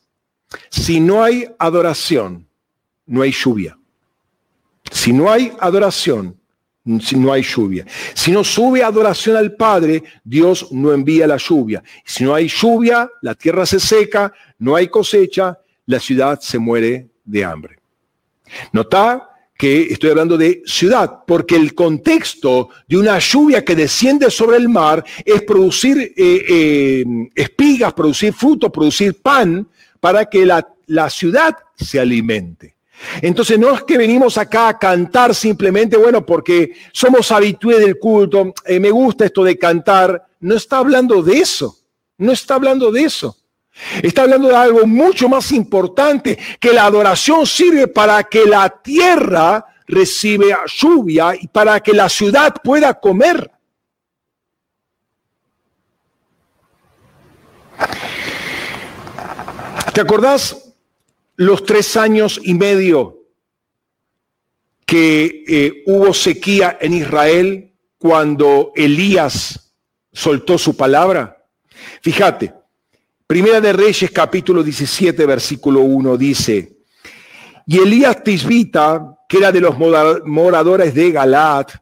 Si 0.71 1.01
no 1.01 1.23
hay 1.23 1.47
adoración, 1.59 2.49
no 3.05 3.21
hay 3.21 3.31
lluvia. 3.31 3.77
Si 4.91 5.13
no 5.13 5.31
hay 5.31 5.53
adoración, 5.61 6.41
no 6.85 7.31
hay 7.31 7.43
lluvia. 7.43 7.85
Si 8.15 8.33
no 8.33 8.43
sube 8.43 8.83
adoración 8.83 9.37
al 9.37 9.55
Padre, 9.55 10.03
Dios 10.25 10.73
no 10.73 10.95
envía 10.95 11.27
la 11.27 11.37
lluvia. 11.37 11.83
Si 12.07 12.25
no 12.25 12.35
hay 12.35 12.49
lluvia, 12.49 13.11
la 13.21 13.35
tierra 13.35 13.67
se 13.67 13.79
seca, 13.79 14.33
no 14.59 14.77
hay 14.77 14.89
cosecha, 14.89 15.59
la 15.85 16.01
ciudad 16.01 16.41
se 16.41 16.59
muere 16.59 17.11
de 17.23 17.45
hambre. 17.45 17.81
Nota 18.73 19.29
que 19.57 19.85
estoy 19.85 20.11
hablando 20.11 20.37
de 20.37 20.63
ciudad, 20.67 21.21
porque 21.27 21.57
el 21.57 21.75
contexto 21.75 22.69
de 22.87 22.99
una 22.99 23.19
lluvia 23.19 23.65
que 23.65 23.75
desciende 23.75 24.31
sobre 24.31 24.59
el 24.59 24.69
mar 24.69 25.05
es 25.25 25.43
producir 25.43 25.99
eh, 25.99 26.13
eh, 26.17 27.05
espigas, 27.35 27.95
producir 27.95 28.35
fruto, 28.35 28.71
producir 28.71 29.21
pan 29.21 29.67
para 29.99 30.27
que 30.27 30.45
la, 30.45 30.65
ciudad 31.11 31.57
se 31.75 31.99
alimente. 31.99 32.77
Entonces 33.21 33.59
no 33.59 33.75
es 33.75 33.83
que 33.83 33.99
venimos 33.99 34.39
acá 34.39 34.69
a 34.69 34.79
cantar 34.79 35.35
simplemente, 35.35 35.97
bueno, 35.97 36.25
porque 36.25 36.73
somos 36.93 37.33
habitués 37.33 37.81
del 37.81 37.99
culto, 37.99 38.55
eh, 38.65 38.79
me 38.79 38.91
gusta 38.91 39.25
esto 39.25 39.43
de 39.43 39.59
cantar. 39.59 40.27
No 40.41 40.55
está 40.55 40.79
hablando 40.79 41.23
de 41.23 41.39
eso, 41.39 41.79
no 42.19 42.33
está 42.33 42.55
hablando 42.55 42.93
de 42.93 43.03
eso. 43.03 43.37
Está 44.03 44.23
hablando 44.23 44.49
de 44.49 44.57
algo 44.57 44.87
mucho 44.87 45.29
más 45.29 45.53
importante, 45.53 46.39
que 46.59 46.73
la 46.73 46.87
adoración 46.87 47.47
sirve 47.47 47.89
para 47.89 48.25
que 48.25 48.45
la 48.47 48.69
tierra 48.69 49.65
reciba 49.87 50.65
lluvia 50.67 51.35
y 51.39 51.49
para 51.49 51.81
que 51.81 51.93
la 51.93 52.09
ciudad 52.09 52.55
pueda 52.63 52.95
comer. 52.95 53.51
¿Te 59.93 60.01
acordás 60.01 60.75
los 61.37 61.65
tres 61.65 61.97
años 61.97 62.41
y 62.43 62.55
medio 62.55 63.17
que 64.87 65.45
eh, 65.49 65.83
hubo 65.87 66.15
sequía 66.15 66.79
en 66.81 66.95
Israel 66.95 67.73
cuando 67.99 68.73
Elías 68.77 69.73
soltó 70.13 70.57
su 70.59 70.77
palabra. 70.77 71.45
Fíjate, 72.01 72.55
Primera 73.27 73.61
de 73.61 73.73
Reyes 73.73 74.13
capítulo 74.13 74.63
17 74.63 75.27
versículo 75.27 75.81
1 75.81 76.17
dice, 76.17 76.77
y 77.67 77.79
Elías 77.79 78.23
Tisbita, 78.23 79.17
que 79.29 79.39
era 79.39 79.51
de 79.51 79.61
los 79.61 79.77
moradores 80.25 80.95
de 80.95 81.11
Galat, 81.11 81.73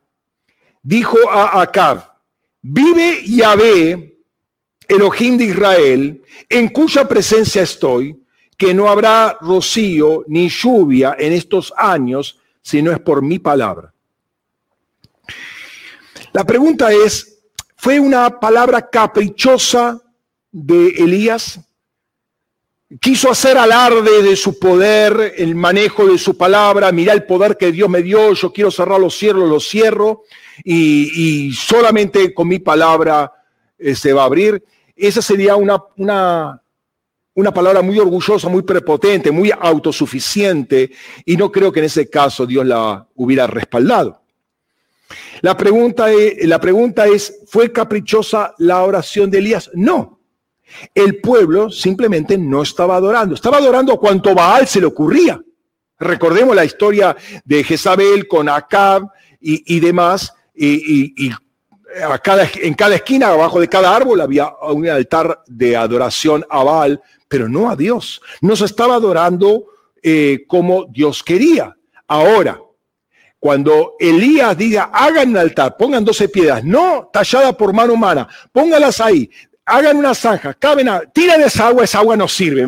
dijo 0.83 1.19
a 1.31 1.61
Acab, 1.61 2.03
vive 2.62 3.23
Yahvé, 3.27 4.21
Elohim 4.89 5.37
de 5.37 5.45
Israel, 5.45 6.23
en 6.49 6.69
cuya 6.69 7.07
presencia 7.07 7.61
estoy, 7.61 8.19
que 8.57 8.73
no 8.73 8.89
habrá 8.89 9.37
rocío 9.43 10.25
ni 10.27 10.49
lluvia 10.49 11.15
en 11.19 11.35
estos 11.35 11.75
años, 11.77 12.41
si 12.62 12.81
no 12.81 12.91
es 12.91 13.01
por 13.01 13.21
mi 13.21 13.39
palabra. 13.39 13.93
La 16.33 16.45
pregunta 16.45 16.91
es, 16.91 17.43
¿fue 17.77 18.01
una 18.01 18.41
palabra 18.41 18.89
caprichosa 18.89 20.01
de 20.55 20.89
Elías? 20.98 21.59
Quiso 23.01 23.28
hacer 23.28 23.59
alarde 23.59 24.22
de 24.22 24.36
su 24.36 24.59
poder, 24.59 25.35
el 25.36 25.56
manejo 25.56 26.06
de 26.06 26.16
su 26.16 26.36
palabra, 26.36 26.93
mira 26.93 27.12
el 27.12 27.24
poder 27.24 27.56
que 27.56 27.72
Dios 27.72 27.90
me 27.90 28.02
dio, 28.02 28.32
yo 28.35 28.52
quiero 28.52 28.70
cerrar 28.70 29.01
los 29.01 29.18
cielos, 29.18 29.48
los 29.48 29.68
cierro, 29.68 30.22
y, 30.62 31.52
solamente 31.52 32.32
con 32.32 32.47
mi 32.47 32.60
palabra 32.60 33.32
eh, 33.76 33.97
se 33.97 34.12
va 34.12 34.22
a 34.22 34.26
abrir. 34.26 34.62
Esa 34.94 35.20
sería 35.20 35.56
una, 35.56 35.82
una, 35.97 36.62
una 37.35 37.52
palabra 37.52 37.82
muy 37.82 37.98
orgullosa, 37.98 38.48
muy 38.48 38.62
prepotente, 38.62 39.32
muy 39.32 39.51
autosuficiente, 39.51 40.93
y 41.24 41.36
no 41.36 41.51
creo 41.51 41.72
que 41.72 41.81
en 41.81 41.86
ese 41.86 42.09
caso 42.09 42.47
Dios 42.47 42.64
la 42.64 43.09
hubiera 43.16 43.48
respaldado. 43.48 44.22
La 45.40 45.56
pregunta 45.56 46.12
es, 46.12 46.47
la 46.47 46.60
pregunta 46.60 47.06
es 47.06 47.40
¿fue 47.48 47.72
caprichosa 47.72 48.55
la 48.59 48.85
oración 48.85 49.31
de 49.31 49.39
Elías? 49.39 49.68
No. 49.74 50.14
El 50.95 51.20
pueblo 51.20 51.70
simplemente 51.70 52.36
no 52.39 52.62
estaba 52.62 52.97
adorando, 52.97 53.35
estaba 53.35 53.59
adorando 53.59 53.93
a 53.93 53.99
cuanto 53.99 54.35
Baal 54.35 54.66
se 54.66 54.81
le 54.81 54.86
ocurría. 54.86 55.41
Recordemos 55.99 56.55
la 56.57 56.65
historia 56.65 57.16
de 57.45 57.65
Jezabel 57.65 58.27
con 58.27 58.49
Acab 58.49 59.09
y, 59.41 59.78
demás, 59.81 60.32
y, 60.55 61.31
en 62.57 62.74
cada 62.74 62.95
esquina, 62.95 63.28
abajo 63.28 63.61
de 63.61 63.69
cada 63.69 63.95
árbol, 63.95 64.20
había 64.20 64.53
un 64.62 64.89
altar 64.89 65.43
de 65.47 65.77
adoración 65.77 66.45
a 66.49 66.65
Baal 66.65 67.01
pero 67.35 67.49
no 67.49 67.69
a 67.69 67.74
Dios. 67.74 68.23
No 68.43 68.55
se 68.55 68.65
estaba 68.65 68.95
adorando 68.95 69.66
eh, 70.01 70.45
como 70.47 70.85
Dios 70.85 71.20
quería. 71.24 71.77
Ahora, 72.07 72.61
cuando 73.41 73.95
Elías 73.99 74.57
diga, 74.57 74.85
hagan 74.93 75.31
un 75.31 75.39
altar, 75.39 75.77
pongan 75.77 76.05
12 76.05 76.28
piedras, 76.28 76.62
no 76.62 77.11
tallada 77.12 77.53
por 77.53 77.73
mano 77.73 77.95
humana, 77.95 78.28
póngalas 78.53 79.01
ahí, 79.01 79.28
hagan 79.66 79.97
una 79.97 80.15
zanja, 80.15 80.55
caben, 80.55 80.89
a, 80.89 81.01
tiren 81.01 81.43
esa 81.43 81.69
agua, 81.69 81.85
esa 81.85 81.99
agua 81.99 82.16
no 82.16 82.28
sirve. 82.28 82.66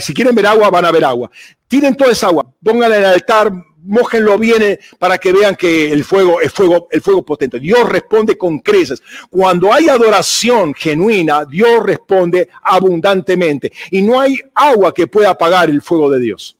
Si 0.00 0.14
quieren 0.14 0.34
ver 0.34 0.46
agua, 0.46 0.70
van 0.70 0.84
a 0.84 0.90
ver 0.90 1.04
agua. 1.04 1.30
Tiren 1.66 1.94
toda 1.94 2.12
esa 2.12 2.28
agua, 2.28 2.46
pónganla 2.62 2.96
en 2.96 3.02
el 3.02 3.08
altar, 3.10 3.52
mójenlo 3.82 4.38
bien 4.38 4.62
eh, 4.62 4.78
para 4.98 5.18
que 5.18 5.32
vean 5.32 5.54
que 5.54 5.90
el 5.90 6.04
fuego 6.04 6.40
es 6.40 6.52
fuego, 6.52 6.88
el 6.90 7.00
fuego 7.00 7.24
potente. 7.24 7.60
Dios 7.60 7.88
responde 7.88 8.36
con 8.36 8.58
creces. 8.60 9.02
Cuando 9.30 9.72
hay 9.72 9.88
adoración 9.88 10.74
genuina, 10.74 11.44
Dios 11.44 11.82
responde 11.82 12.48
abundantemente. 12.62 13.72
Y 13.90 14.02
no 14.02 14.20
hay 14.20 14.38
agua 14.54 14.92
que 14.92 15.06
pueda 15.06 15.30
apagar 15.30 15.68
el 15.68 15.82
fuego 15.82 16.10
de 16.10 16.20
Dios. 16.20 16.56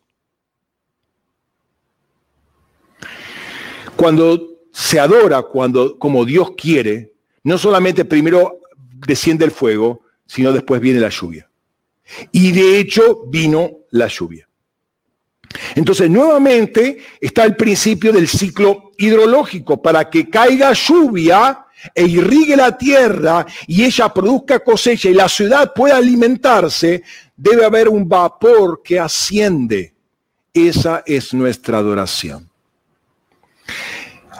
Cuando 3.97 4.59
se 4.73 5.01
adora 5.01 5.43
cuando, 5.43 5.99
como 5.99 6.25
Dios 6.25 6.53
quiere, 6.57 7.13
no 7.43 7.59
solamente 7.59 8.05
primero 8.05 8.61
desciende 9.07 9.45
el 9.45 9.51
fuego, 9.51 10.03
sino 10.27 10.53
después 10.53 10.81
viene 10.81 11.01
la 11.01 11.09
lluvia. 11.09 11.49
Y 12.33 12.53
de 12.53 12.79
hecho 12.79 13.25
vino 13.27 13.71
la 13.91 14.09
lluvia. 14.09 14.49
Entonces, 15.75 16.11
nuevamente 16.11 16.99
está 17.21 17.45
el 17.45 17.57
principio 17.57 18.13
del 18.13 18.29
ciclo 18.29 18.93
hidrológico. 18.99 19.81
Para 19.81 20.09
que 20.09 20.29
caiga 20.29 20.73
lluvia 20.73 21.65
e 21.95 22.05
irrigue 22.05 22.57
la 22.57 22.77
tierra 22.77 23.47
y 23.67 23.85
ella 23.85 24.13
produzca 24.13 24.61
cosecha 24.61 25.09
y 25.09 25.15
la 25.15 25.29
ciudad 25.29 25.73
pueda 25.73 25.97
alimentarse, 25.97 27.03
debe 27.37 27.65
haber 27.65 27.89
un 27.89 28.09
vapor 28.09 28.83
que 28.83 28.99
asciende. 28.99 29.95
Esa 30.53 31.03
es 31.07 31.33
nuestra 31.33 31.79
adoración. 31.79 32.49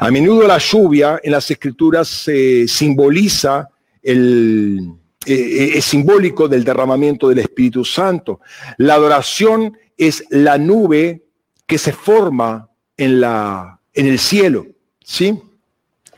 A 0.01 0.11
menudo 0.11 0.47
la 0.47 0.59
lluvia 0.59 1.21
en 1.23 1.33
las 1.33 1.51
escrituras 1.51 2.09
se 2.09 2.69
simboliza 2.69 3.69
eh, 4.11 4.79
eh, 5.27 5.73
es 5.75 5.85
simbólico 5.85 6.49
del 6.49 6.65
derramamiento 6.65 7.29
del 7.29 7.41
Espíritu 7.41 7.85
Santo. 7.85 8.41
La 8.79 8.95
adoración 8.95 9.77
es 9.99 10.25
la 10.31 10.57
nube 10.57 11.25
que 11.67 11.77
se 11.77 11.93
forma 11.93 12.71
en, 12.97 13.21
la, 13.21 13.81
en 13.93 14.07
el 14.07 14.19
cielo, 14.19 14.67
¿sí? 15.05 15.39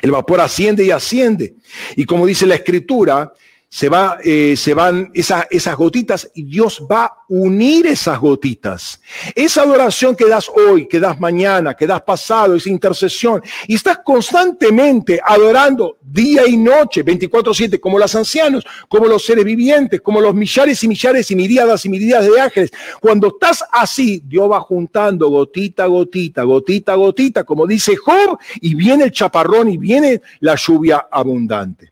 El 0.01 0.13
vapor 0.13 0.41
asciende 0.41 0.85
y 0.85 0.93
asciende. 0.93 1.57
Y 1.97 2.05
como 2.05 2.27
dice 2.27 2.47
la 2.47 2.55
escritura, 2.55 3.33
se, 3.73 3.89
va, 3.89 4.19
eh, 4.25 4.57
se 4.57 4.75
van 4.75 5.13
esas, 5.15 5.47
esas 5.49 5.77
gotitas 5.77 6.29
y 6.35 6.43
Dios 6.43 6.85
va 6.91 7.05
a 7.05 7.17
unir 7.29 7.87
esas 7.87 8.19
gotitas. 8.19 9.01
Esa 9.33 9.63
adoración 9.63 10.17
que 10.17 10.27
das 10.27 10.49
hoy, 10.49 10.89
que 10.89 10.99
das 10.99 11.21
mañana, 11.21 11.75
que 11.75 11.87
das 11.87 12.03
pasado, 12.03 12.57
esa 12.57 12.69
intercesión, 12.69 13.41
y 13.69 13.77
estás 13.77 14.01
constantemente 14.05 15.21
adorando 15.25 15.99
día 16.03 16.49
y 16.49 16.57
noche, 16.57 17.05
24/7, 17.05 17.79
como 17.79 17.97
los 17.97 18.13
ancianos, 18.17 18.65
como 18.89 19.07
los 19.07 19.25
seres 19.25 19.45
vivientes, 19.45 20.01
como 20.01 20.21
los 20.21 20.35
millares 20.35 20.83
y 20.83 20.89
millares 20.89 21.31
y 21.31 21.37
miriadas 21.37 21.87
y 21.87 21.89
miriadas 21.89 22.29
de 22.29 22.41
ángeles. 22.41 22.73
Cuando 23.01 23.29
estás 23.29 23.65
así, 23.71 24.21
Dios 24.27 24.51
va 24.51 24.61
juntando 24.61 25.29
gotita, 25.29 25.87
gotita, 25.87 26.43
gotita, 26.43 26.97
gotita, 26.97 27.45
como 27.45 27.69
dice 27.69 27.95
Job, 27.95 28.37
y 28.61 28.75
viene 28.75 29.05
el 29.05 29.13
chaparrón 29.13 29.69
y 29.69 29.79
viene 29.79 30.21
la 30.41 30.57
lluvia 30.57 31.07
abundante. 31.09 31.90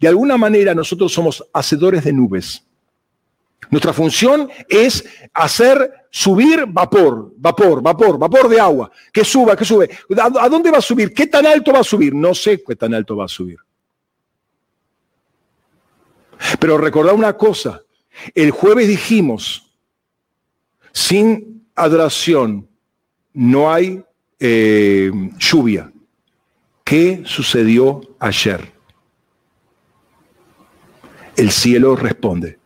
De 0.00 0.08
alguna 0.08 0.36
manera 0.36 0.74
nosotros 0.74 1.12
somos 1.12 1.44
hacedores 1.52 2.04
de 2.04 2.12
nubes. 2.12 2.64
Nuestra 3.70 3.92
función 3.92 4.50
es 4.68 5.04
hacer 5.32 6.06
subir 6.10 6.66
vapor, 6.68 7.32
vapor, 7.36 7.80
vapor, 7.80 8.18
vapor 8.18 8.48
de 8.48 8.60
agua, 8.60 8.90
que 9.12 9.24
suba, 9.24 9.56
que 9.56 9.64
sube. 9.64 9.88
¿A 10.18 10.48
dónde 10.48 10.70
va 10.70 10.78
a 10.78 10.82
subir? 10.82 11.14
¿Qué 11.14 11.26
tan 11.26 11.46
alto 11.46 11.72
va 11.72 11.80
a 11.80 11.84
subir? 11.84 12.14
No 12.14 12.34
sé 12.34 12.62
qué 12.62 12.76
tan 12.76 12.92
alto 12.92 13.16
va 13.16 13.24
a 13.24 13.28
subir. 13.28 13.58
Pero 16.58 16.76
recordad 16.76 17.14
una 17.14 17.36
cosa, 17.36 17.82
el 18.34 18.50
jueves 18.50 18.88
dijimos, 18.88 19.70
sin 20.92 21.64
adoración 21.74 22.68
no 23.32 23.72
hay 23.72 24.04
eh, 24.38 25.10
lluvia. 25.38 25.90
¿Qué 26.84 27.22
sucedió 27.24 28.02
ayer? 28.18 28.72
El 31.42 31.50
cielo 31.50 31.96
responde. 31.96 32.60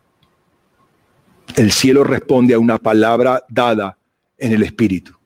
El 1.54 1.72
cielo 1.72 2.04
responde 2.04 2.52
a 2.52 2.58
una 2.58 2.76
palabra 2.76 3.42
dada 3.48 3.96
en 4.36 4.52
el 4.52 4.62
Espíritu. 4.62 5.16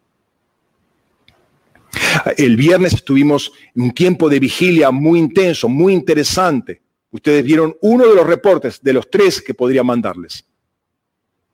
El 2.36 2.56
viernes 2.56 2.92
estuvimos 2.92 3.50
en 3.74 3.82
un 3.82 3.90
tiempo 3.90 4.28
de 4.28 4.38
vigilia 4.38 4.92
muy 4.92 5.18
intenso, 5.18 5.68
muy 5.68 5.92
interesante. 5.94 6.80
Ustedes 7.10 7.42
vieron 7.42 7.76
uno 7.80 8.06
de 8.06 8.14
los 8.14 8.24
reportes 8.24 8.80
de 8.80 8.92
los 8.92 9.10
tres 9.10 9.42
que 9.42 9.52
podría 9.52 9.82
mandarles, 9.82 10.46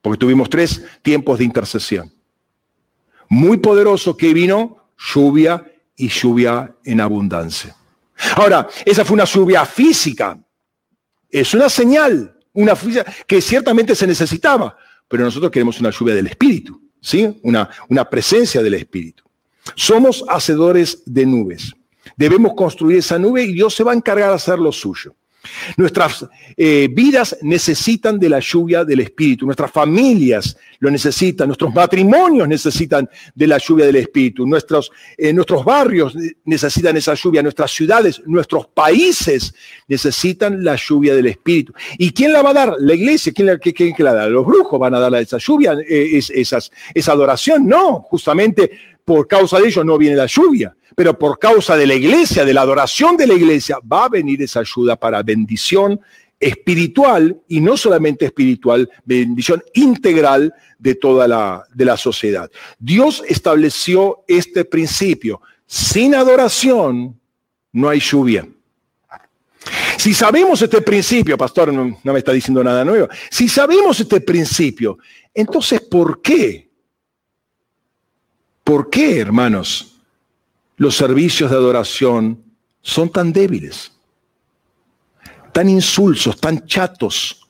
porque 0.03 0.19
tuvimos 0.19 0.51
tres 0.51 0.85
tiempos 1.01 1.39
de 1.39 1.45
intercesión. 1.45 2.13
Muy 3.31 3.57
poderoso 3.57 4.15
que 4.15 4.35
vino 4.35 4.91
lluvia 4.99 5.65
y 5.97 6.09
lluvia 6.09 6.75
en 6.85 7.01
abundancia. 7.01 7.75
Ahora, 8.35 8.69
esa 8.85 9.03
fue 9.03 9.15
una 9.15 9.25
lluvia 9.25 9.65
física, 9.65 10.39
es 11.41 11.53
una 11.53 11.69
señal, 11.69 12.35
una 12.55 12.75
que 13.27 13.41
ciertamente 13.43 13.95
se 13.95 14.07
necesitaba, 14.07 14.77
pero 15.07 15.25
nosotros 15.25 15.51
queremos 15.51 15.79
una 15.81 15.91
lluvia 15.91 16.15
del 16.15 16.29
Espíritu, 16.29 16.81
¿sí? 17.01 17.39
Una, 17.43 17.69
una 17.89 18.09
presencia 18.09 18.63
del 18.63 18.75
Espíritu. 18.75 19.23
Somos 19.75 20.25
hacedores 20.29 21.03
de 21.05 21.27
nubes. 21.27 21.75
Debemos 22.17 22.55
construir 22.55 22.99
esa 22.99 23.19
nube 23.19 23.45
y 23.45 23.53
Dios 23.53 23.75
se 23.75 23.85
va 23.85 23.93
a 23.93 23.97
encargar 23.97 24.31
de 24.31 24.37
hacer 24.37 24.59
lo 24.59 24.73
suyo. 24.73 25.15
Nuestras 25.77 26.27
eh, 26.57 26.89
vidas 26.91 27.37
necesitan 27.43 28.19
de 28.19 28.29
la 28.29 28.41
lluvia 28.41 28.85
del 28.85 29.01
Espíritu, 29.01 29.47
nuestras 29.47 29.71
familias 29.71 30.57
lo 30.79 30.91
necesitan, 30.91 31.49
nuestros 31.49 31.75
matrimonios 31.75 32.47
necesitan 32.49 33.09
de 33.35 33.47
la 33.47 33.59
lluvia 33.59 33.87
del 33.87 33.97
Espíritu, 33.97 34.47
nuestros, 34.47 34.91
eh, 35.17 35.33
nuestros 35.33 35.65
barrios 35.65 36.15
necesitan 36.45 36.97
esa 36.97 37.15
lluvia, 37.15 37.43
nuestras 37.43 37.71
ciudades, 37.71 38.23
nuestros 38.27 38.67
países 38.69 39.55
necesitan 39.89 40.63
la 40.63 40.77
lluvia 40.77 41.15
del 41.15 41.27
Espíritu. 41.27 41.73
¿Y 41.99 42.13
quién 42.13 42.33
la 42.33 42.43
va 42.43 42.51
a 42.51 42.55
dar? 42.55 42.75
La 42.79 42.95
iglesia, 42.95 43.33
¿quién 43.33 43.47
la, 43.47 43.59
quién, 43.59 43.95
la 43.99 44.15
da? 44.15 44.29
Los 44.29 44.47
brujos 44.47 44.79
van 44.79 44.95
a 44.95 45.01
dar 45.01 45.15
esa 45.15 45.39
lluvia, 45.39 45.75
eh, 45.89 46.21
esa 46.95 47.13
adoración, 47.13 47.67
no, 47.67 48.03
justamente 48.03 48.96
por 49.07 49.27
causa 49.27 49.59
de 49.59 49.69
ellos 49.69 49.87
no 49.87 49.97
viene 49.97 50.17
la 50.17 50.27
lluvia 50.27 50.77
pero 50.97 51.17
por 51.17 51.39
causa 51.39 51.77
de 51.77 51.87
la 51.87 51.95
iglesia, 51.95 52.45
de 52.45 52.55
la 52.55 52.63
adoración 52.63 53.19
de 53.19 53.27
la 53.27 53.35
iglesia, 53.35 53.79
va 53.81 54.07
a 54.07 54.09
venir 54.09 54.43
esa 54.43 54.61
ayuda 54.61 54.97
para 54.97 55.23
bendición 55.23 56.01
espiritual 56.41 57.39
y 57.49 57.61
no 57.61 57.77
solamente 57.77 58.25
espiritual, 58.25 58.91
bendición 59.05 59.63
integral 59.75 60.55
de 60.79 60.95
toda 60.95 61.29
la, 61.29 61.65
de 61.75 61.85
la 61.85 61.99
sociedad. 61.99 62.51
Dios 62.79 63.23
estableció 63.29 64.25
este 64.27 64.65
principio. 64.65 65.43
Sin 65.67 66.15
adoración 66.15 67.21
no 67.73 67.91
hay 67.91 68.01
lluvia. 68.01 68.49
Si 69.99 70.15
sabemos 70.15 70.63
este 70.63 70.81
principio, 70.81 71.37
pastor, 71.37 71.73
no, 71.75 71.99
no, 72.03 72.13
me 72.13 72.21
está 72.21 72.33
diciendo 72.33 72.65
nada 72.65 72.85
nuevo, 72.85 73.09
si 73.31 73.49
sabemos 73.49 74.01
este 74.01 74.21
principio, 74.23 74.99
entonces 75.35 75.81
¿por 75.81 76.23
qué? 76.23 76.66
¿Por 78.67 78.91
qué, 78.91 79.21
hermanos? 79.21 79.97
los 80.77 80.97
servicios 80.97 81.51
de 81.51 81.57
adoración 81.57 82.43
son 82.83 83.11
tan 83.11 83.33
débiles, 83.33 83.93
tan 85.53 85.69
insulsos, 85.69 86.39
tan 86.39 86.67
chatos? 86.67 87.49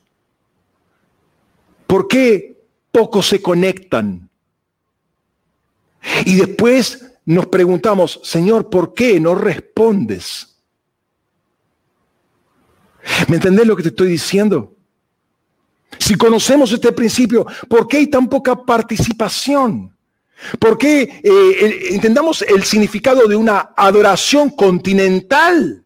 ¿Por 1.85 2.07
qué 2.07 2.63
pocos 2.91 3.27
se 3.27 3.41
conectan? 3.41 4.29
Y 6.25 6.35
después 6.35 7.13
nos 7.25 7.47
preguntamos, 7.47 8.19
Señor, 8.23 8.69
¿por 8.69 8.93
qué 8.93 9.19
no 9.19 9.35
respondes? 9.35 10.55
¿Me 13.27 13.35
entendés 13.35 13.67
lo 13.67 13.75
que 13.75 13.83
te 13.83 13.89
estoy 13.89 14.09
diciendo? 14.09 14.73
Si 15.97 16.15
conocemos 16.15 16.71
este 16.71 16.91
principio, 16.91 17.45
¿por 17.67 17.87
qué 17.87 17.97
hay 17.97 18.07
tan 18.07 18.27
poca 18.27 18.55
participación? 18.55 19.96
Porque 20.59 21.19
eh, 21.23 21.87
entendamos 21.91 22.41
el 22.43 22.63
significado 22.63 23.27
de 23.27 23.35
una 23.35 23.73
adoración 23.75 24.51
continental. 24.51 25.83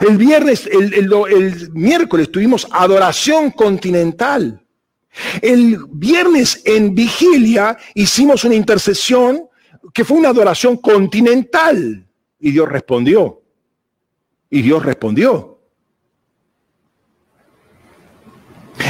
El 0.00 0.16
viernes, 0.16 0.66
el, 0.66 1.70
miércoles 1.72 2.30
tuvimos 2.30 2.66
adoración 2.70 3.50
continental. 3.50 4.62
El 5.40 5.78
viernes 5.88 6.62
en 6.64 6.94
vigilia 6.94 7.76
hicimos 7.94 8.44
una 8.44 8.54
intercesión 8.54 9.48
que 9.94 10.04
fue 10.04 10.18
una 10.18 10.30
adoración 10.30 10.76
continental. 10.76 12.06
Y 12.38 12.50
Dios 12.50 12.68
respondió. 12.68 13.42
Y 14.50 14.62
Dios 14.62 14.84
respondió. 14.84 15.55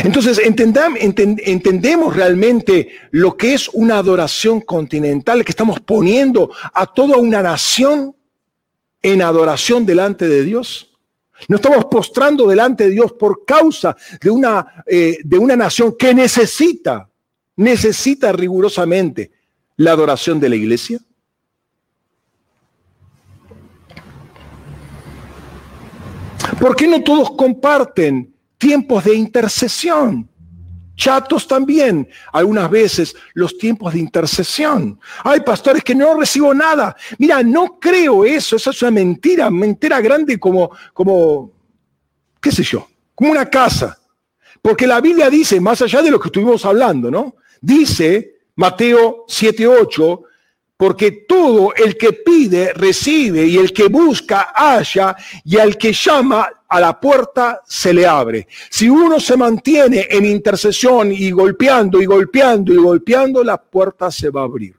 Entonces, 0.05 0.41
entendemos 0.45 2.17
realmente 2.17 2.89
lo 3.11 3.37
que 3.37 3.55
es 3.55 3.69
una 3.69 3.99
adoración 3.99 4.61
continental, 4.61 5.45
que 5.45 5.53
estamos 5.53 5.81
poniendo 5.81 6.51
a 6.73 6.87
toda 6.87 7.17
una 7.17 7.43
nación 7.43 8.15
en 9.03 9.23
adoración 9.23 9.87
delante 9.87 10.29
de 10.29 10.43
Dios. 10.43 10.93
No 11.49 11.57
estamos 11.57 11.85
postrando 11.87 12.47
delante 12.47 12.85
de 12.85 12.91
Dios 12.91 13.13
por 13.13 13.45
causa 13.45 13.97
de 14.21 14.31
una, 14.31 14.85
eh, 14.87 15.19
de 15.23 15.39
una 15.39 15.55
nación 15.55 15.95
que 15.97 16.15
necesita, 16.15 17.09
necesita 17.57 18.33
rigurosamente 18.33 19.31
la 19.77 19.93
adoración 19.93 20.41
de 20.41 20.49
la 20.49 20.57
iglesia. 20.57 20.99
¿Por 26.59 26.75
qué 26.75 26.89
no 26.89 27.03
todos 27.03 27.33
comparten 27.33 28.36
tiempos 28.59 29.05
de 29.05 29.15
intercesión. 29.15 30.28
Chatos 30.97 31.47
también, 31.47 32.09
algunas 32.33 32.70
veces 32.70 33.15
los 33.35 33.59
tiempos 33.59 33.93
de 33.93 33.99
intercesión. 33.99 34.99
Hay 35.24 35.41
pastores 35.41 35.85
que 35.85 35.95
no 35.95 36.19
recibo 36.19 36.55
nada. 36.55 36.97
Mira, 37.19 37.43
no 37.43 37.78
creo 37.78 38.24
eso, 38.24 38.57
esa 38.57 38.70
es 38.70 38.81
una 38.81 38.93
mentira, 38.93 39.51
mentira 39.51 40.01
grande 40.01 40.41
como, 40.41 40.70
como, 40.95 41.53
qué 42.41 42.51
sé 42.51 42.62
yo, 42.62 42.89
como 43.15 43.31
una 43.31 43.51
casa. 43.51 43.99
Porque 44.62 44.87
la 44.87 45.01
Biblia 45.03 45.28
dice, 45.28 45.61
más 45.61 45.83
allá 45.83 46.01
de 46.01 46.11
lo 46.11 46.19
que 46.19 46.28
estuvimos 46.28 46.65
hablando, 46.65 47.11
¿no? 47.11 47.37
Dice 47.61 48.37
Mateo 48.57 49.27
7:8, 49.28 50.23
porque 50.77 51.24
todo 51.28 51.74
el 51.74 51.97
que 51.97 52.12
pide 52.15 52.73
recibe 52.73 53.47
y 53.47 53.59
el 53.59 53.73
que 53.73 53.89
busca 53.89 54.53
halla 54.55 55.15
y 55.45 55.59
al 55.59 55.77
que 55.77 55.93
llama 55.93 56.49
a 56.69 56.81
la 56.81 56.99
puerta 56.99 57.63
se 57.67 57.93
le 57.93 58.07
abre. 58.07 58.49
Si 58.71 58.89
uno 58.89 59.21
se 59.21 59.37
mantiene 59.37 60.07
en 60.11 60.25
intercesión 60.25 61.13
y 61.13 61.31
golpeando 61.31 62.01
y 62.01 62.07
golpeando 62.07 62.73
y 62.73 62.77
golpeando, 62.77 63.45
la 63.45 63.61
puerta 63.61 64.11
se 64.11 64.31
va 64.31 64.43
a 64.43 64.45
abrir. 64.45 64.77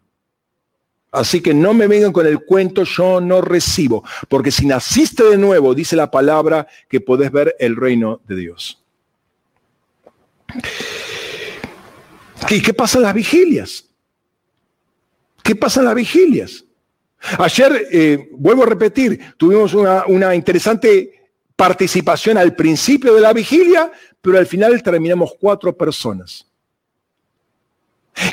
Así 1.11 1.41
que 1.41 1.53
no 1.53 1.73
me 1.73 1.87
vengan 1.87 2.11
con 2.11 2.27
el 2.27 2.39
cuento, 2.43 2.83
yo 2.83 3.21
no 3.21 3.41
recibo, 3.41 4.03
porque 4.27 4.51
si 4.51 4.65
naciste 4.65 5.23
de 5.23 5.37
nuevo, 5.37 5.73
dice 5.73 5.95
la 5.95 6.11
palabra, 6.11 6.67
que 6.89 6.99
podés 6.99 7.31
ver 7.31 7.55
el 7.59 7.75
reino 7.75 8.21
de 8.27 8.35
Dios. 8.35 8.83
¿Y 12.49 12.61
qué 12.61 12.73
pasa 12.73 12.97
en 12.97 13.03
las 13.03 13.13
vigilias? 13.13 13.85
¿Qué 15.43 15.55
pasa 15.55 15.79
en 15.79 15.85
las 15.85 15.95
vigilias? 15.95 16.65
Ayer, 17.39 17.87
eh, 17.91 18.29
vuelvo 18.33 18.63
a 18.63 18.67
repetir, 18.67 19.33
tuvimos 19.37 19.73
una, 19.73 20.35
interesante 20.35 21.16
participación 21.57 22.37
al 22.37 22.55
principio 22.55 23.13
de 23.13 23.19
la 23.19 23.33
vigilia, 23.33 23.91
pero 24.21 24.37
al 24.37 24.45
final 24.45 24.81
terminamos 24.81 25.33
cuatro 25.37 25.75
personas. 25.75 26.45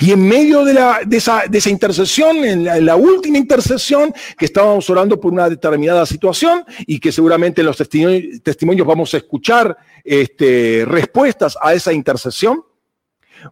Y 0.00 0.12
en 0.12 0.26
medio 0.26 0.64
de, 0.64 0.72
esa, 1.10 1.42
intercesión, 1.68 2.36
en 2.38 2.86
la, 2.86 2.96
última 2.96 3.36
intercesión, 3.36 4.14
que 4.38 4.44
estábamos 4.44 4.88
orando 4.88 5.20
por 5.20 5.32
una 5.32 5.50
determinada 5.50 6.06
situación 6.06 6.64
y 6.86 7.00
que 7.00 7.10
seguramente 7.10 7.60
en 7.60 7.66
los 7.66 7.76
testimonios, 7.76 8.86
vamos 8.86 9.12
a 9.12 9.18
escuchar 9.18 9.76
este, 10.02 10.84
respuestas 10.86 11.58
a 11.60 11.74
esa 11.74 11.92
intercesión, 11.92 12.64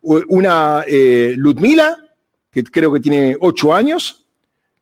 una 0.01 0.85
eh, 0.86 1.35
Ludmila 1.36 1.99
que 2.53 2.62
creo 2.65 2.93
que 2.93 3.01
tiene 3.01 3.36
ocho 3.40 3.74
años, 3.74 4.27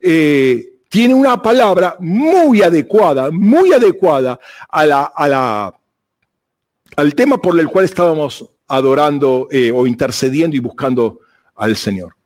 eh, 0.00 0.69
tiene 0.90 1.14
una 1.14 1.40
palabra 1.40 1.96
muy 2.00 2.62
adecuada, 2.62 3.30
muy 3.30 3.72
adecuada 3.72 4.38
al 4.68 5.72
tema 7.14 7.40
por 7.40 7.58
el 7.58 7.68
cual 7.68 7.84
estábamos 7.84 8.44
adorando 8.66 9.46
eh, 9.52 9.70
o 9.70 9.86
intercediendo 9.86 10.56
y 10.56 10.58
buscando 10.60 11.20
al 11.54 11.76
Señor. 11.76 12.16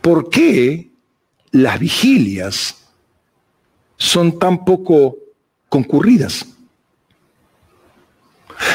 ¿Por 0.00 0.28
qué 0.28 0.90
las 1.52 1.78
vigilias 1.78 2.90
son 3.96 4.36
tan 4.36 4.64
poco 4.64 5.18
concurridas? 5.68 6.46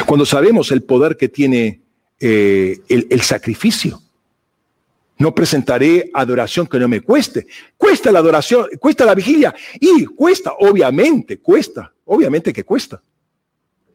Cuando 0.06 0.26
sabemos 0.26 0.72
el 0.72 0.84
poder 0.84 1.18
que 1.18 1.28
tiene 1.28 1.82
eh, 2.22 2.80
el 2.88 3.22
sacrificio. 3.22 4.03
No 5.24 5.34
presentaré 5.34 6.12
adoración 6.14 6.68
que 6.68 6.78
no 6.78 6.90
me 6.90 7.00
cueste. 7.00 7.48
Cuesta 7.78 8.12
la 8.12 8.20
adoración, 8.20 8.68
cuesta 8.78 9.06
la 9.06 9.16
vigilia 9.16 9.56
y 9.80 10.04
cuesta, 10.04 10.52
obviamente, 10.60 11.40
cuesta, 11.40 11.94
obviamente 12.04 12.52
que 12.52 12.66
cuesta. 12.66 13.02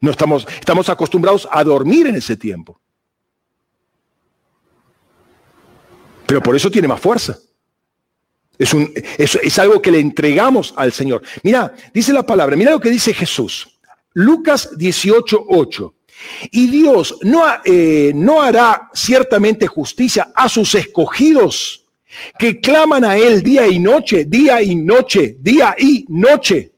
No 0.01 0.09
estamos, 0.09 0.47
estamos 0.59 0.89
acostumbrados 0.89 1.47
a 1.51 1.63
dormir 1.63 2.07
en 2.07 2.15
ese 2.15 2.35
tiempo. 2.35 2.81
Pero 6.25 6.41
por 6.41 6.55
eso 6.55 6.71
tiene 6.71 6.87
más 6.87 6.99
fuerza. 6.99 7.37
Es, 8.57 8.73
un, 8.73 8.91
es, 8.95 9.59
algo 9.59 9.83
que 9.83 9.91
le 9.91 9.99
entregamos 9.99 10.73
al 10.75 10.91
Señor. 10.93 11.21
Mira, 11.43 11.75
dice 11.93 12.11
la 12.11 12.25
palabra, 12.25 12.55
mira 12.55 12.71
lo 12.71 12.79
que 12.79 12.89
dice 12.89 13.13
Jesús. 13.13 13.79
Lucas 14.13 14.75
18, 14.75 15.45
8. 15.47 15.93
Y 16.51 16.67
Dios 16.67 17.17
no, 17.21 17.43
eh, 17.63 18.11
no 18.15 18.41
hará 18.41 18.89
ciertamente 18.93 19.67
justicia 19.67 20.31
a 20.35 20.49
sus 20.49 20.75
escogidos 20.75 21.85
que 22.37 22.59
claman 22.59 23.03
a 23.03 23.17
Él 23.17 23.41
día 23.43 23.67
y 23.67 23.79
noche, 23.79 24.25
día 24.25 24.61
y 24.61 24.75
noche, 24.75 25.37
día 25.39 25.75
y 25.77 26.05
noche. 26.09 26.73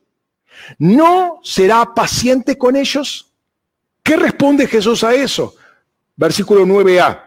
¿No 0.77 1.39
será 1.43 1.93
paciente 1.93 2.57
con 2.57 2.75
ellos? 2.75 3.33
¿Qué 4.03 4.15
responde 4.15 4.67
Jesús 4.67 5.03
a 5.03 5.13
eso? 5.13 5.55
Versículo 6.15 6.65
9a. 6.65 7.23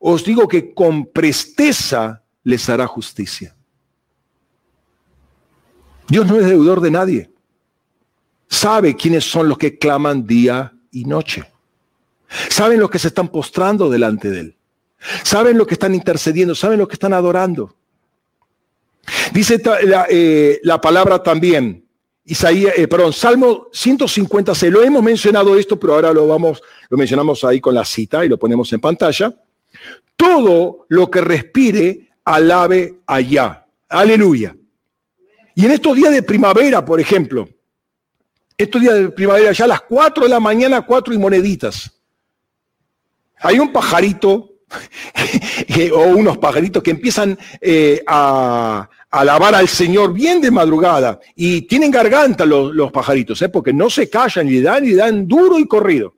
Os 0.00 0.24
digo 0.24 0.46
que 0.46 0.72
con 0.72 1.06
presteza 1.06 2.22
les 2.44 2.68
hará 2.68 2.86
justicia. 2.86 3.54
Dios 6.08 6.26
no 6.26 6.36
es 6.36 6.46
deudor 6.46 6.80
de 6.80 6.90
nadie. 6.90 7.30
Sabe 8.48 8.96
quiénes 8.96 9.24
son 9.24 9.48
los 9.48 9.58
que 9.58 9.78
claman 9.78 10.26
día 10.26 10.72
y 10.92 11.04
noche. 11.04 11.44
Saben 12.48 12.80
los 12.80 12.90
que 12.90 12.98
se 12.98 13.08
están 13.08 13.28
postrando 13.28 13.88
delante 13.88 14.30
de 14.30 14.40
Él. 14.40 14.56
Saben 15.22 15.56
lo 15.56 15.66
que 15.66 15.74
están 15.74 15.94
intercediendo, 15.94 16.54
saben 16.54 16.78
lo 16.78 16.88
que 16.88 16.94
están 16.94 17.12
adorando. 17.12 17.74
Dice 19.32 19.60
la, 19.84 20.06
eh, 20.10 20.60
palabra 20.82 21.22
también, 21.22 21.84
Isaías, 22.24 22.74
eh, 22.76 22.88
perdón, 22.88 23.12
Salmo 23.12 23.68
156, 23.72 24.70
lo 24.70 24.82
hemos 24.82 25.02
mencionado 25.02 25.56
esto, 25.56 25.78
pero 25.78 25.94
ahora 25.94 26.12
lo 26.12 26.26
vamos, 26.26 26.62
lo 26.90 26.98
mencionamos 26.98 27.42
ahí 27.44 27.60
con 27.60 27.74
la 27.74 27.84
cita 27.84 28.24
y 28.24 28.28
lo 28.28 28.38
ponemos 28.38 28.70
en 28.72 28.80
pantalla. 28.80 29.34
Todo 30.16 30.84
lo 30.88 31.10
que 31.10 31.20
respire, 31.20 32.10
alabe 32.24 32.96
allá. 33.06 33.66
Aleluya. 33.88 34.54
Y 35.54 35.64
en 35.64 35.72
estos 35.72 35.96
días 35.96 36.12
de 36.12 36.22
primavera, 36.22 36.84
por 36.84 37.00
ejemplo, 37.00 37.48
estos 38.58 38.82
días 38.82 38.94
de 38.94 39.08
primavera, 39.10 39.52
ya 39.52 39.64
a 39.64 39.68
las 39.68 39.82
4 39.82 40.24
de 40.24 40.30
la 40.30 40.40
mañana, 40.40 40.82
4 40.82 41.14
y 41.14 41.18
moneditas, 41.18 41.90
hay 43.40 43.60
un 43.60 43.72
pajarito 43.72 44.50
o 45.94 46.02
unos 46.08 46.38
pajaritos 46.38 46.82
que 46.82 46.90
empiezan 46.90 47.38
eh, 47.60 48.02
a, 48.06 48.88
alabar 49.10 49.54
al 49.54 49.68
Señor 49.68 50.12
bien 50.12 50.40
de 50.40 50.50
madrugada 50.50 51.18
y 51.34 51.62
tienen 51.62 51.90
garganta 51.90 52.44
los, 52.44 52.92
pajaritos, 52.92 53.40
¿eh? 53.42 53.48
porque 53.48 53.72
no 53.72 53.88
se 53.88 54.10
callan 54.10 54.48
y 54.48 54.60
dan 54.60 54.84
y 54.84 54.92
dan 54.92 55.26
duro 55.26 55.58
y 55.58 55.66
corrido. 55.66 56.14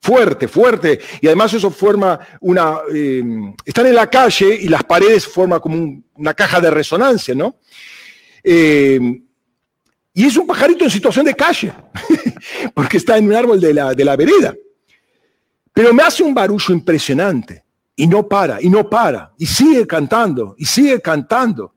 Fuerte, 0.00 0.46
fuerte. 0.48 1.00
Y 1.22 1.26
además 1.28 1.54
eso 1.54 1.70
forma 1.70 2.20
una... 2.42 2.80
Eh, 2.94 3.24
están 3.64 3.86
en 3.86 3.94
la 3.94 4.10
calle 4.10 4.54
y 4.54 4.68
las 4.68 4.84
paredes 4.84 5.26
forman 5.26 5.60
como 5.60 6.02
una 6.16 6.34
caja 6.34 6.60
de 6.60 6.70
resonancia, 6.70 7.34
¿no? 7.34 7.56
Eh, 8.42 9.00
y 10.14 10.24
es 10.26 10.36
un 10.36 10.46
pajarito 10.46 10.84
en 10.84 10.90
situación 10.90 11.26
de 11.26 11.34
calle, 11.34 11.72
porque 12.74 12.98
está 12.98 13.18
en 13.18 13.26
un 13.26 13.34
árbol 13.34 13.60
de 13.60 13.74
la, 13.74 13.92
de 13.94 14.04
la 14.04 14.14
vereda. 14.14 14.54
Pero 15.72 15.92
me 15.92 16.04
hace 16.04 16.22
un 16.22 16.32
barullo 16.32 16.72
impresionante 16.72 17.64
y 17.96 18.06
no 18.06 18.28
para, 18.28 18.62
y 18.62 18.70
no 18.70 18.88
para, 18.88 19.32
y 19.36 19.46
sigue 19.46 19.86
cantando, 19.88 20.54
y 20.56 20.64
sigue 20.64 21.00
cantando. 21.00 21.74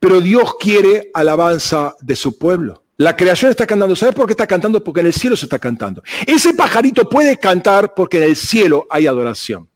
Pero 0.00 0.22
Dios 0.22 0.54
quiere 0.58 1.10
alabanza 1.12 1.94
de 2.00 2.16
su 2.16 2.38
pueblo. 2.38 2.82
La 2.96 3.14
creación 3.14 3.50
está 3.50 3.66
cantando. 3.66 3.94
¿Sabes 3.94 4.14
por 4.14 4.26
qué 4.26 4.32
está 4.32 4.46
cantando? 4.46 4.82
Porque 4.82 5.00
en 5.00 5.06
el 5.06 5.12
cielo 5.12 5.36
se 5.36 5.46
está 5.46 5.58
cantando. 5.58 6.02
Ese 6.26 6.54
pajarito 6.54 7.08
puede 7.08 7.36
cantar 7.36 7.94
porque 7.94 8.18
en 8.18 8.24
el 8.24 8.36
cielo 8.36 8.86
hay 8.90 9.06
adoración. 9.06 9.68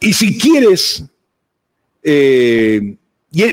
Y 0.00 0.14
si 0.14 0.38
quieres, 0.38 1.04
eh, 2.02 2.96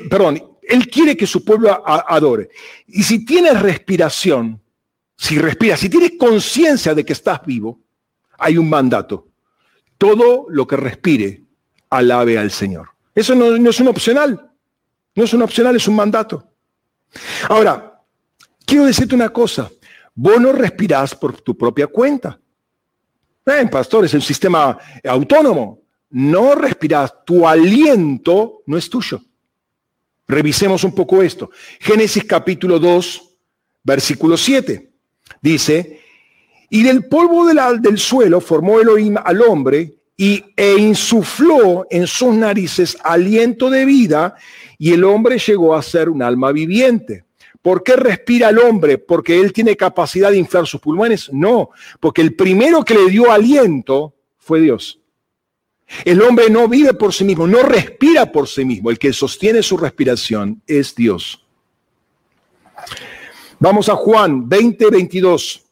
perdón, 0.10 0.58
Él 0.62 0.90
quiere 0.90 1.16
que 1.18 1.28
su 1.28 1.44
pueblo 1.44 1.84
adore. 1.86 2.50
Y 2.88 3.04
si 3.04 3.26
tienes 3.26 3.62
respiración, 3.62 4.62
si 5.18 5.38
respiras, 5.38 5.80
si 5.80 5.90
tienes 5.90 6.14
conciencia 6.18 6.96
de 6.96 7.04
que 7.04 7.14
estás 7.14 7.46
vivo, 7.46 7.82
hay 8.38 8.58
un 8.58 8.70
mandato. 8.70 9.28
Todo 9.98 10.46
lo 10.50 10.66
que 10.66 10.78
respire, 10.78 11.44
alabe 11.90 12.38
al 12.38 12.52
Señor. 12.52 12.90
Eso 13.14 13.36
no, 13.36 13.56
es 13.70 13.80
un 13.80 13.88
opcional. 13.88 14.52
No 15.16 15.24
es 15.24 15.34
un 15.34 15.42
opcional, 15.42 15.76
es 15.76 15.88
un 15.88 15.96
mandato. 15.96 16.48
Ahora, 17.50 18.00
quiero 18.66 18.86
decirte 18.86 19.16
una 19.16 19.30
cosa. 19.30 19.70
Vos 20.14 20.40
no 20.40 20.52
respirás 20.52 21.16
por 21.16 21.42
tu 21.42 21.58
propia 21.58 21.88
cuenta. 21.88 22.40
Eh, 23.46 23.68
pastor, 23.72 24.06
es 24.06 24.14
un 24.14 24.22
sistema 24.22 24.78
autónomo 25.04 25.87
no 26.10 26.56
respiras, 26.56 27.14
tu 27.26 27.48
aliento 27.48 28.62
no 28.66 28.78
es 28.78 28.90
tuyo. 28.90 29.22
Revisemos 30.28 30.84
un 30.84 30.94
poco 30.94 31.22
esto. 31.22 31.50
Génesis 31.80 32.24
capítulo 32.26 32.80
2, 32.80 33.22
versículo 33.84 34.36
7. 34.36 34.92
Dice, 35.42 36.02
y 36.70 36.84
del 36.84 37.06
polvo 37.06 37.46
del 37.46 37.98
suelo 37.98 38.42
formó 38.42 38.80
Elohim 38.80 39.16
al 39.24 39.42
hombre 39.42 39.96
y, 40.18 40.44
e 40.56 40.76
insufló 40.78 41.88
en 41.90 42.08
sus 42.08 42.34
narices 42.34 42.98
aliento 43.04 43.70
de 43.70 43.86
vida 43.86 44.36
y 44.78 44.92
el 44.92 45.04
hombre 45.04 45.38
llegó 45.38 45.76
a 45.76 45.82
ser 45.82 46.10
un 46.10 46.22
alma 46.22 46.52
viviente. 46.52 47.26
¿Por 47.62 47.84
qué 47.84 47.96
respira 47.96 48.50
el 48.50 48.60
hombre? 48.60 48.98
¿Porque 48.98 49.40
él 49.40 49.54
tiene 49.54 49.76
capacidad 49.76 50.32
de 50.32 50.38
inflar 50.38 50.68
sus 50.68 50.82
pulmones? 50.82 51.30
No, 51.32 51.70
porque 52.00 52.22
el 52.22 52.36
primero 52.36 52.84
que 52.84 52.94
le 52.94 53.10
dio 53.10 53.32
aliento 53.32 54.16
fue 54.38 54.62
Dios. 54.62 55.00
El 56.04 56.22
hombre 56.22 56.50
no 56.50 56.68
vive 56.68 56.94
por 56.94 57.14
sí 57.14 57.24
mismo, 57.24 57.48
no 57.48 57.64
respira 57.64 58.32
por 58.32 58.48
sí 58.48 58.66
mismo. 58.66 58.90
El 58.90 59.00
que 59.00 59.14
sostiene 59.14 59.64
su 59.64 59.78
respiración 59.78 60.62
es 60.68 60.94
Dios. 60.94 61.46
Vamos 63.60 63.90
a 63.90 63.96
Juan 63.96 64.48
20, 64.48 64.90
22. 64.90 65.64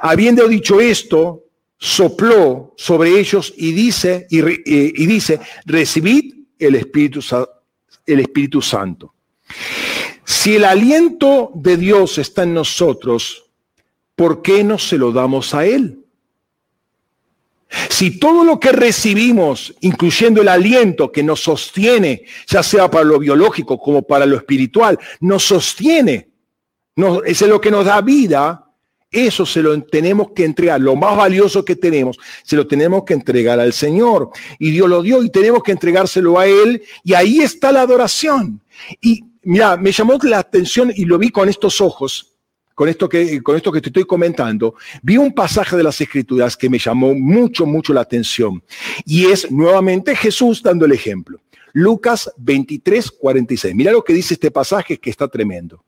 Habiendo 0.00 0.48
dicho 0.48 0.80
esto, 0.80 1.44
sopló 1.76 2.74
sobre 2.76 3.18
ellos 3.18 3.52
y 3.56 3.72
dice, 3.72 4.26
y, 4.30 4.38
y 4.40 5.06
dice 5.06 5.40
recibid 5.66 6.34
el 6.58 6.74
Espíritu, 6.76 7.20
el 8.06 8.20
Espíritu 8.20 8.62
Santo. 8.62 9.14
Si 10.24 10.56
el 10.56 10.64
aliento 10.64 11.50
de 11.54 11.76
Dios 11.76 12.18
está 12.18 12.42
en 12.44 12.54
nosotros, 12.54 13.44
¿por 14.14 14.42
qué 14.42 14.64
no 14.64 14.78
se 14.78 14.98
lo 14.98 15.12
damos 15.12 15.54
a 15.54 15.66
Él? 15.66 15.97
Si 17.90 18.18
todo 18.18 18.44
lo 18.44 18.58
que 18.58 18.72
recibimos, 18.72 19.74
incluyendo 19.80 20.40
el 20.40 20.48
aliento 20.48 21.12
que 21.12 21.22
nos 21.22 21.40
sostiene, 21.40 22.24
ya 22.46 22.62
sea 22.62 22.90
para 22.90 23.04
lo 23.04 23.18
biológico 23.18 23.78
como 23.78 24.02
para 24.02 24.24
lo 24.24 24.36
espiritual, 24.36 24.98
nos 25.20 25.44
sostiene, 25.44 26.30
es 27.26 27.42
lo 27.42 27.60
que 27.60 27.70
nos 27.70 27.84
da 27.84 28.00
vida, 28.00 28.64
eso 29.10 29.46
se 29.46 29.62
lo 29.62 29.82
tenemos 29.82 30.32
que 30.34 30.44
entregar, 30.44 30.80
lo 30.80 30.96
más 30.96 31.16
valioso 31.16 31.64
que 31.64 31.76
tenemos, 31.76 32.18
se 32.42 32.56
lo 32.56 32.66
tenemos 32.66 33.04
que 33.04 33.14
entregar 33.14 33.58
al 33.58 33.72
Señor. 33.72 34.30
Y 34.58 34.70
Dios 34.70 34.88
lo 34.88 35.02
dio 35.02 35.22
y 35.22 35.30
tenemos 35.30 35.62
que 35.62 35.72
entregárselo 35.72 36.38
a 36.38 36.46
Él. 36.46 36.82
Y 37.04 37.14
ahí 37.14 37.40
está 37.40 37.72
la 37.72 37.82
adoración. 37.82 38.62
Y 39.00 39.24
mira, 39.42 39.76
me 39.76 39.92
llamó 39.92 40.18
la 40.22 40.38
atención 40.38 40.92
y 40.94 41.06
lo 41.06 41.18
vi 41.18 41.30
con 41.30 41.48
estos 41.48 41.80
ojos 41.80 42.27
con 42.78 42.88
esto, 42.88 43.08
que, 43.08 43.42
con 43.42 43.56
esto 43.56 43.72
que 43.72 43.80
te 43.80 43.88
estoy 43.88 44.04
comentando, 44.04 44.76
vi 45.02 45.16
un 45.16 45.34
pasaje 45.34 45.76
de 45.76 45.82
las 45.82 46.00
Escrituras 46.00 46.56
que 46.56 46.70
me 46.70 46.78
llamó 46.78 47.12
mucho, 47.12 47.66
mucho 47.66 47.92
la 47.92 48.02
atención. 48.02 48.62
Y 49.04 49.26
es 49.26 49.50
nuevamente 49.50 50.14
Jesús 50.14 50.62
dando 50.62 50.84
el 50.84 50.92
ejemplo. 50.92 51.40
Lucas 51.72 52.30
23, 52.36 53.10
46. 53.10 53.74
Mira 53.74 53.90
lo 53.90 54.04
que 54.04 54.12
dice 54.12 54.34
este 54.34 54.52
pasaje 54.52 54.96
que 54.96 55.10
está 55.10 55.26
tremendo. 55.26 55.82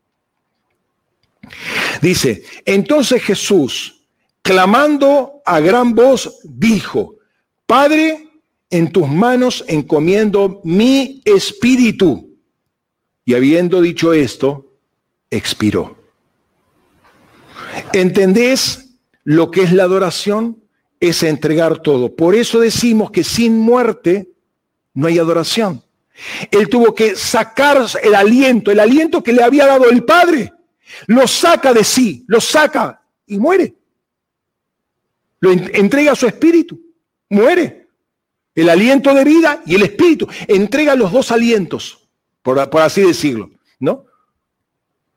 Dice, 2.03 2.43
entonces 2.65 3.23
Jesús, 3.23 4.03
clamando 4.43 5.43
a 5.47 5.61
gran 5.61 5.95
voz, 5.95 6.41
dijo, 6.43 7.19
Padre, 7.67 8.31
en 8.69 8.91
tus 8.91 9.07
manos 9.07 9.65
encomiendo 9.69 10.61
mi 10.65 11.23
espíritu. 11.25 12.37
Y 13.25 13.35
habiendo 13.35 13.81
dicho 13.81 14.13
esto, 14.13 14.73
expiró. 15.31 16.00
¿Entendés 17.93 18.97
lo 19.25 19.51
que 19.51 19.63
es 19.63 19.73
la 19.73 19.85
adoración? 19.85 20.63
Es 20.99 21.23
entregar 21.23 21.79
todo. 21.79 22.15
Por 22.15 22.35
eso 22.35 22.61
decimos 22.61 23.11
que 23.11 23.25
sin 23.25 23.59
muerte 23.59 24.31
no 24.95 25.07
hay 25.07 25.19
adoración. 25.19 25.83
Él 26.51 26.69
tuvo 26.69 26.95
que 26.95 27.17
sacar 27.17 27.87
el 28.03 28.15
aliento, 28.15 28.71
el 28.71 28.81
aliento 28.81 29.23
que 29.23 29.33
le 29.33 29.43
había 29.43 29.67
dado 29.67 29.89
el 29.89 30.05
Padre. 30.05 30.53
Lo 31.07 31.27
saca 31.27 31.73
de 31.73 31.85
sí, 31.85 32.25
lo 32.27 32.41
saca 32.41 33.03
y 33.27 33.39
muere. 33.39 33.75
Lo 35.41 35.53
entrega 35.53 36.13
a 36.13 36.17
su 36.17 36.27
espíritu, 36.27 36.79
muere. 37.29 37.89
El 38.55 38.69
aliento 38.69 39.15
de 39.15 39.25
vida 39.25 39.63
y 39.65 39.77
el 39.77 39.83
espíritu. 39.83 40.29
Entrega 40.47 40.95
los 40.95 41.13
dos 41.13 41.31
alientos, 41.31 42.09
por, 42.43 42.69
por 42.69 42.83
así 42.83 43.03
decirlo, 43.03 43.51
¿no? 43.79 44.05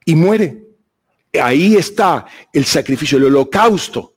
Y 0.05 0.15
muere. 0.15 0.62
Ahí 1.41 1.75
está 1.75 2.25
el 2.51 2.65
sacrificio, 2.65 3.17
el 3.17 3.25
holocausto, 3.25 4.15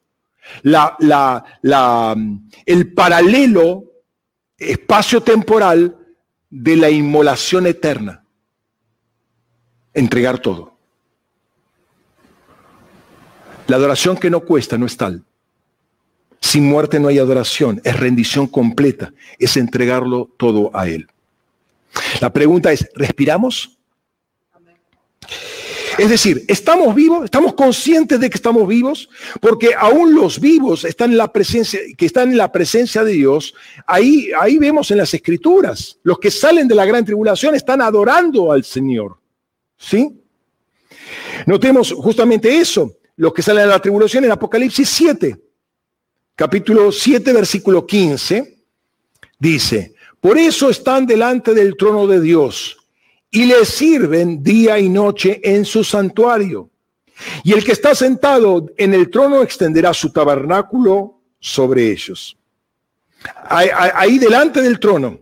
la, 0.63 0.97
la, 1.01 2.17
el 2.67 2.93
paralelo 2.93 3.85
espacio-temporal 4.59 5.97
de 6.51 6.77
la 6.77 6.91
inmolación 6.91 7.67
eterna. 7.67 8.23
Entregar 9.95 10.39
todo. 10.39 10.77
La 13.67 13.77
adoración 13.77 14.17
que 14.17 14.31
no 14.31 14.41
cuesta 14.41 14.77
no 14.77 14.87
es 14.87 14.97
tal. 14.97 15.25
Sin 16.41 16.69
muerte 16.69 17.01
no 17.01 17.09
hay 17.09 17.19
adoración, 17.19 17.81
es 17.83 17.99
rendición 17.99 18.47
completa, 18.47 19.13
es 19.39 19.57
entregarlo 19.57 20.31
todo 20.37 20.71
a 20.75 20.87
Él. 20.87 21.09
La 22.21 22.33
pregunta 22.33 22.73
es, 22.73 22.89
¿respiramos? 22.95 23.79
Es 25.99 26.11
decir, 26.11 26.45
¿estamos 26.47 26.95
vivos? 26.95 27.25
¿Estamos 27.25 27.55
conscientes 27.55 28.21
de 28.21 28.29
que 28.29 28.37
estamos 28.37 28.69
vivos? 28.69 29.09
Porque 29.41 29.75
aún 29.75 30.15
los 30.15 30.39
vivos 30.39 30.85
están 30.85 31.13
en 31.13 31.17
la 31.17 31.33
presencia, 31.33 31.81
que 31.97 32.07
están 32.07 32.31
en 32.31 32.37
la 32.37 32.53
presencia 32.53 33.03
de 33.03 33.13
Dios, 33.13 33.55
ahí, 33.87 34.29
ahí 34.39 34.59
vemos 34.59 34.91
en 34.91 34.99
las 34.99 35.15
escrituras, 35.15 35.99
los 36.03 36.19
que 36.19 36.31
salen 36.31 36.69
de 36.69 36.75
la 36.75 36.85
gran 36.85 37.05
tribulación 37.05 37.55
están 37.55 37.81
adorando 37.81 38.53
al 38.53 38.63
Señor. 38.65 39.17
¿Sí? 39.79 40.21
Notemos 41.47 41.93
justamente 41.93 42.59
eso, 42.59 42.97
los 43.17 43.33
que 43.33 43.43
salen 43.43 43.65
de 43.65 43.71
la 43.71 43.81
tribulación 43.81 44.25
en 44.25 44.33
Apocalipsis 44.33 44.89
7, 44.89 45.41
capítulo 46.35 46.93
7, 46.93 47.33
versículo 47.33 47.87
15, 47.87 48.59
dice, 49.39 49.95
por 50.21 50.37
eso 50.37 50.69
están 50.69 51.07
delante 51.07 51.55
del 51.55 51.77
trono 51.77 52.07
de 52.07 52.21
Dios 52.21 52.77
y 53.31 53.47
le 53.47 53.65
sirven 53.65 54.43
día 54.43 54.79
y 54.79 54.89
noche 54.89 55.41
en 55.43 55.65
su 55.65 55.85
santuario. 55.85 56.71
Y 57.45 57.53
el 57.53 57.65
que 57.65 57.73
está 57.73 57.95
sentado 57.95 58.67
en 58.77 58.95
el 58.95 59.11
trono 59.11 59.43
extenderá 59.43 59.95
su 59.95 60.13
tabernáculo 60.13 61.21
sobre 61.41 61.91
ellos. 61.91 62.37
Ahí, 63.49 64.19
delante 64.19 64.61
del 64.61 64.79
trono, 64.79 65.19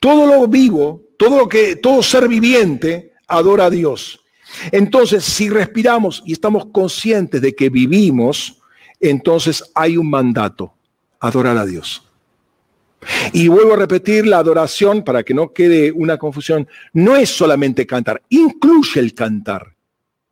todo 0.00 0.26
lo 0.26 0.48
vivo, 0.48 1.02
todo 1.18 1.38
lo 1.38 1.48
que, 1.48 1.76
todo 1.76 2.02
ser 2.02 2.28
viviente 2.28 3.12
adora 3.28 3.66
a 3.66 3.70
Dios. 3.70 4.20
Entonces, 4.72 5.24
si 5.24 5.48
respiramos 5.48 6.22
y 6.24 6.32
estamos 6.32 6.66
conscientes 6.66 7.40
de 7.40 7.54
que 7.54 7.68
vivimos, 7.68 8.60
entonces 9.00 9.62
hay 9.74 9.96
un 9.96 10.08
mandato, 10.08 10.74
adorar 11.20 11.58
a 11.58 11.66
Dios. 11.66 12.02
Y 13.32 13.48
vuelvo 13.48 13.74
a 13.74 13.76
repetir, 13.76 14.26
la 14.26 14.38
adoración, 14.38 15.02
para 15.02 15.22
que 15.22 15.34
no 15.34 15.52
quede 15.52 15.92
una 15.92 16.18
confusión, 16.18 16.68
no 16.92 17.16
es 17.16 17.30
solamente 17.30 17.86
cantar, 17.86 18.22
incluye 18.28 19.00
el 19.00 19.14
cantar, 19.14 19.74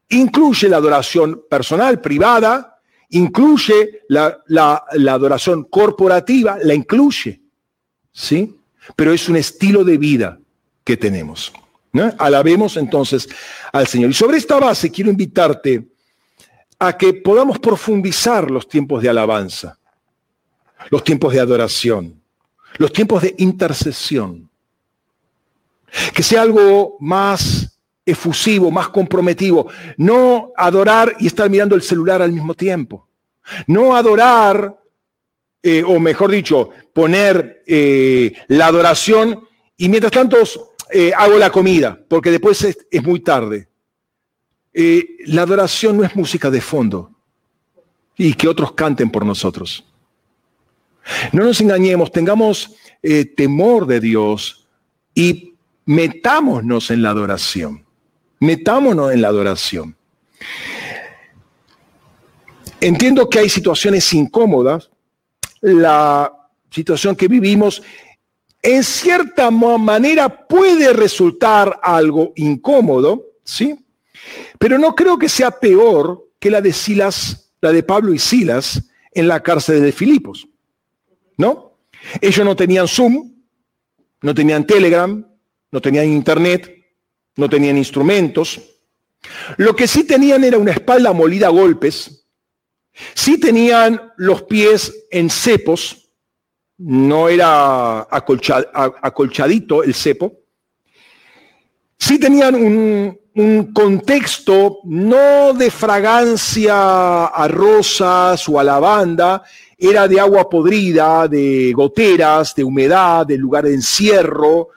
incluye 0.08 0.68
la 0.68 0.78
adoración 0.78 1.42
personal, 1.48 2.00
privada, 2.00 2.80
incluye 3.10 4.02
la, 4.08 4.84
adoración 5.10 5.64
corporativa, 5.64 6.58
la 6.62 6.74
incluye, 6.74 7.40
¿sí? 8.12 8.56
Pero 8.96 9.12
es 9.12 9.28
un 9.28 9.36
estilo 9.36 9.84
de 9.84 9.98
vida 9.98 10.38
que 10.84 10.96
tenemos. 10.96 11.52
Alabemos 12.18 12.76
entonces 12.78 13.28
al 13.70 13.86
Señor. 13.86 14.10
Y 14.10 14.14
sobre 14.14 14.38
esta 14.38 14.58
base 14.58 14.90
quiero 14.90 15.10
invitarte 15.10 15.88
a 16.78 16.96
que 16.96 17.12
podamos 17.14 17.58
profundizar 17.58 18.50
los 18.50 18.66
tiempos 18.66 19.02
de 19.02 19.10
alabanza, 19.10 19.78
los 20.90 21.04
tiempos 21.04 21.32
de 21.32 21.40
adoración 21.40 22.21
los 22.78 22.92
tiempos 22.92 23.22
de 23.22 23.34
intercesión. 23.38 24.50
Que 26.14 26.22
sea 26.22 26.42
algo 26.42 26.96
más 27.00 27.78
efusivo, 28.04 28.70
más 28.70 28.88
comprometido. 28.88 29.66
No 29.96 30.52
adorar 30.56 31.14
y 31.18 31.26
estar 31.26 31.48
mirando 31.50 31.74
el 31.74 31.82
celular 31.82 32.22
al 32.22 32.32
mismo 32.32 32.54
tiempo. 32.54 33.08
No 33.66 33.96
adorar, 33.96 34.78
eh, 35.62 35.82
o 35.82 35.98
mejor 35.98 36.30
dicho, 36.30 36.70
poner 36.92 37.62
eh, 37.66 38.32
la 38.48 38.66
adoración 38.66 39.46
y 39.76 39.88
mientras 39.88 40.12
tanto 40.12 40.36
eh, 40.90 41.12
hago 41.16 41.38
la 41.38 41.50
comida, 41.50 41.98
porque 42.08 42.30
después 42.30 42.62
es, 42.64 42.78
es 42.90 43.02
muy 43.02 43.20
tarde. 43.20 43.68
la 44.72 45.42
adoración 45.42 45.96
no 45.98 46.04
es 46.04 46.14
música 46.16 46.50
de 46.50 46.60
fondo 46.60 47.10
y 48.16 48.34
que 48.34 48.48
otros 48.48 48.72
canten 48.72 49.10
por 49.10 49.24
nosotros. 49.24 49.84
No 51.32 51.44
nos 51.44 51.60
engañemos, 51.60 52.12
tengamos 52.12 52.74
eh, 53.02 53.24
temor 53.24 53.86
de 53.86 54.00
Dios 54.00 54.66
y 55.14 55.54
metámonos 55.84 56.90
en 56.90 57.02
la 57.02 57.10
adoración. 57.10 57.84
Metámonos 58.40 59.12
en 59.12 59.22
la 59.22 59.28
adoración. 59.28 59.96
Entiendo 62.80 63.28
que 63.28 63.38
hay 63.38 63.48
situaciones 63.48 64.12
incómodas. 64.12 64.90
La 65.60 66.32
situación 66.70 67.14
que 67.14 67.28
vivimos 67.28 67.82
en 68.62 68.84
cierta 68.84 69.50
manera 69.50 70.46
puede 70.46 70.92
resultar 70.92 71.80
algo 71.82 72.32
incómodo, 72.36 73.24
¿sí? 73.44 73.76
Pero 74.58 74.78
no 74.78 74.94
creo 74.94 75.18
que 75.18 75.28
sea 75.28 75.50
peor 75.50 76.28
que 76.38 76.50
la 76.50 76.60
de 76.60 76.72
Silas, 76.72 77.52
la 77.60 77.72
de 77.72 77.82
Pablo 77.82 78.12
y 78.14 78.18
Silas 78.18 78.82
en 79.12 79.28
la 79.28 79.42
cárcel 79.42 79.82
de 79.82 79.92
Filipos. 79.92 80.48
¿No? 81.42 81.78
Ellos 82.20 82.44
no 82.46 82.56
tenían 82.56 82.88
Zoom, 82.88 83.34
no 84.22 84.34
tenían 84.34 84.66
Telegram, 84.66 85.26
no 85.70 85.80
tenían 85.80 86.06
Internet, 86.06 86.84
no 87.36 87.48
tenían 87.48 87.76
instrumentos. 87.76 88.60
Lo 89.56 89.74
que 89.76 89.86
sí 89.86 90.04
tenían 90.04 90.44
era 90.44 90.56
una 90.58 90.72
espalda 90.72 91.12
molida 91.12 91.48
a 91.48 91.50
golpes, 91.50 92.26
sí 93.14 93.38
tenían 93.38 94.12
los 94.16 94.42
pies 94.42 95.06
en 95.10 95.30
cepos, 95.30 96.10
no 96.78 97.28
era 97.28 98.08
acolchadito 98.10 99.82
el 99.82 99.94
cepo, 99.94 100.41
sí 102.02 102.18
tenían 102.18 102.56
un, 102.56 103.16
un 103.36 103.72
contexto 103.72 104.80
no 104.82 105.52
de 105.54 105.70
fragancia 105.70 107.26
a 107.26 107.46
rosas 107.46 108.48
o 108.48 108.58
a 108.58 108.64
lavanda, 108.64 109.44
era 109.78 110.08
de 110.08 110.18
agua 110.18 110.50
podrida, 110.50 111.28
de 111.28 111.72
goteras, 111.72 112.56
de 112.56 112.64
humedad, 112.64 113.24
de 113.24 113.38
lugar 113.38 113.66
de 113.66 113.74
encierro. 113.74 114.70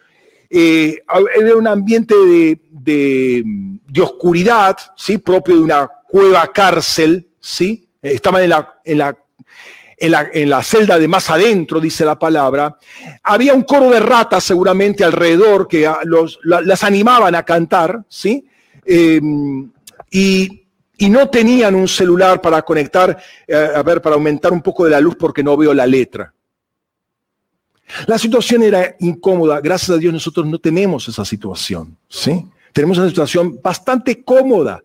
Eh, 0.47 1.01
era 1.35 1.55
un 1.55 1.67
ambiente 1.67 2.13
de, 2.15 3.43
oscuridad, 3.99 4.77
¿sí? 4.95 5.17
propio 5.17 5.55
de 5.55 5.61
una 5.61 5.89
cueva 6.07 6.45
cárcel. 6.53 7.27
¿sí? 7.39 7.89
Estaban 8.03 8.43
en 8.43 8.49
la, 8.51 8.75
en 8.85 8.99
la 8.99 9.17
en 9.97 10.49
la, 10.49 10.63
celda 10.63 10.99
de 10.99 11.07
más 11.07 11.29
adentro, 11.29 11.79
dice 11.79 12.03
la 12.05 12.19
palabra, 12.19 12.77
había 13.23 13.53
un 13.53 13.63
coro 13.63 13.89
de 13.89 13.99
ratas 13.99 14.43
seguramente 14.43 15.03
alrededor 15.03 15.67
que 15.67 15.89
los, 16.03 16.39
las 16.43 16.83
animaban 16.83 17.35
a 17.35 17.43
cantar, 17.43 18.03
¿sí? 18.09 18.45
Y, 18.85 20.65
y 20.97 21.09
no 21.09 21.29
tenían 21.29 21.75
un 21.75 21.87
celular 21.87 22.41
para 22.41 22.61
conectar, 22.61 23.17
eh, 23.47 23.71
a 23.75 23.83
ver, 23.83 24.01
para 24.01 24.15
aumentar 24.15 24.53
un 24.53 24.61
poco 24.61 24.85
de 24.85 24.91
la 24.91 25.01
luz 25.01 25.15
porque 25.15 25.43
no 25.43 25.57
veo 25.57 25.73
la 25.73 25.85
letra. 25.85 26.33
La 28.07 28.17
situación 28.17 28.63
era 28.63 28.95
incómoda. 28.99 29.59
Gracias 29.61 29.91
a 29.91 29.97
Dios 29.97 30.13
nosotros 30.13 30.45
no 30.45 30.59
tenemos 30.59 31.07
esa 31.07 31.23
situación, 31.25 31.97
¿sí? 32.09 32.45
Tenemos 32.73 32.97
una 32.97 33.07
situación 33.07 33.59
bastante 33.61 34.23
cómoda. 34.23 34.81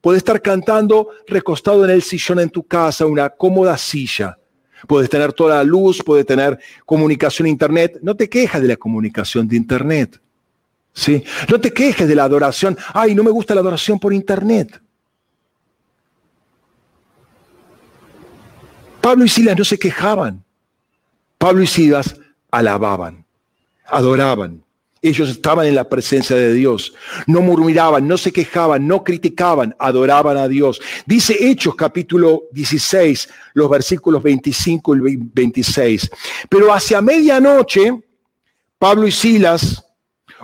Puedes 0.00 0.18
estar 0.18 0.40
cantando 0.40 1.10
recostado 1.26 1.84
en 1.84 1.90
el 1.90 2.02
sillón 2.02 2.40
en 2.40 2.50
tu 2.50 2.64
casa, 2.64 3.06
una 3.06 3.30
cómoda 3.30 3.76
silla. 3.76 4.36
Puedes 4.86 5.10
tener 5.10 5.32
toda 5.32 5.56
la 5.56 5.64
luz, 5.64 6.02
puedes 6.04 6.26
tener 6.26 6.58
comunicación 6.84 7.48
internet. 7.48 7.98
No 8.02 8.16
te 8.16 8.28
quejas 8.28 8.62
de 8.62 8.68
la 8.68 8.76
comunicación 8.76 9.46
de 9.48 9.56
internet. 9.56 10.20
¿Sí? 10.92 11.22
No 11.48 11.60
te 11.60 11.72
quejes 11.72 12.08
de 12.08 12.14
la 12.14 12.24
adoración. 12.24 12.76
Ay, 12.92 13.14
no 13.14 13.22
me 13.22 13.30
gusta 13.30 13.54
la 13.54 13.60
adoración 13.60 13.98
por 13.98 14.12
internet. 14.12 14.80
Pablo 19.00 19.24
y 19.24 19.28
Silas 19.28 19.56
no 19.56 19.64
se 19.64 19.78
quejaban. 19.78 20.44
Pablo 21.38 21.62
y 21.62 21.66
Silas 21.66 22.16
alababan, 22.50 23.24
adoraban. 23.86 24.62
Ellos 25.02 25.30
estaban 25.30 25.66
en 25.66 25.74
la 25.74 25.88
presencia 25.88 26.36
de 26.36 26.52
Dios. 26.52 26.92
No 27.26 27.40
murmuraban, 27.40 28.06
no 28.06 28.18
se 28.18 28.32
quejaban, 28.32 28.86
no 28.86 29.02
criticaban, 29.02 29.74
adoraban 29.78 30.36
a 30.36 30.46
Dios. 30.46 30.80
Dice 31.06 31.36
Hechos 31.40 31.74
capítulo 31.74 32.42
16, 32.52 33.28
los 33.54 33.70
versículos 33.70 34.22
25 34.22 34.96
y 34.96 35.16
26. 35.16 36.10
Pero 36.50 36.72
hacia 36.72 37.00
medianoche, 37.00 37.98
Pablo 38.78 39.06
y 39.06 39.12
Silas, 39.12 39.82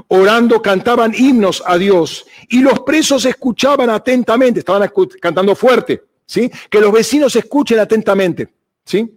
orando, 0.09 0.63
cantaban 0.63 1.13
himnos 1.15 1.63
a 1.67 1.77
Dios 1.77 2.25
y 2.49 2.61
los 2.61 2.81
presos 2.81 3.27
escuchaban 3.27 3.91
atentamente, 3.91 4.61
estaban 4.61 4.91
cantando 5.21 5.55
fuerte. 5.55 6.03
Que 6.71 6.81
los 6.81 6.93
vecinos 6.93 7.37
escuchen 7.37 7.79
atentamente, 7.79 8.49
¿sí? 8.85 9.17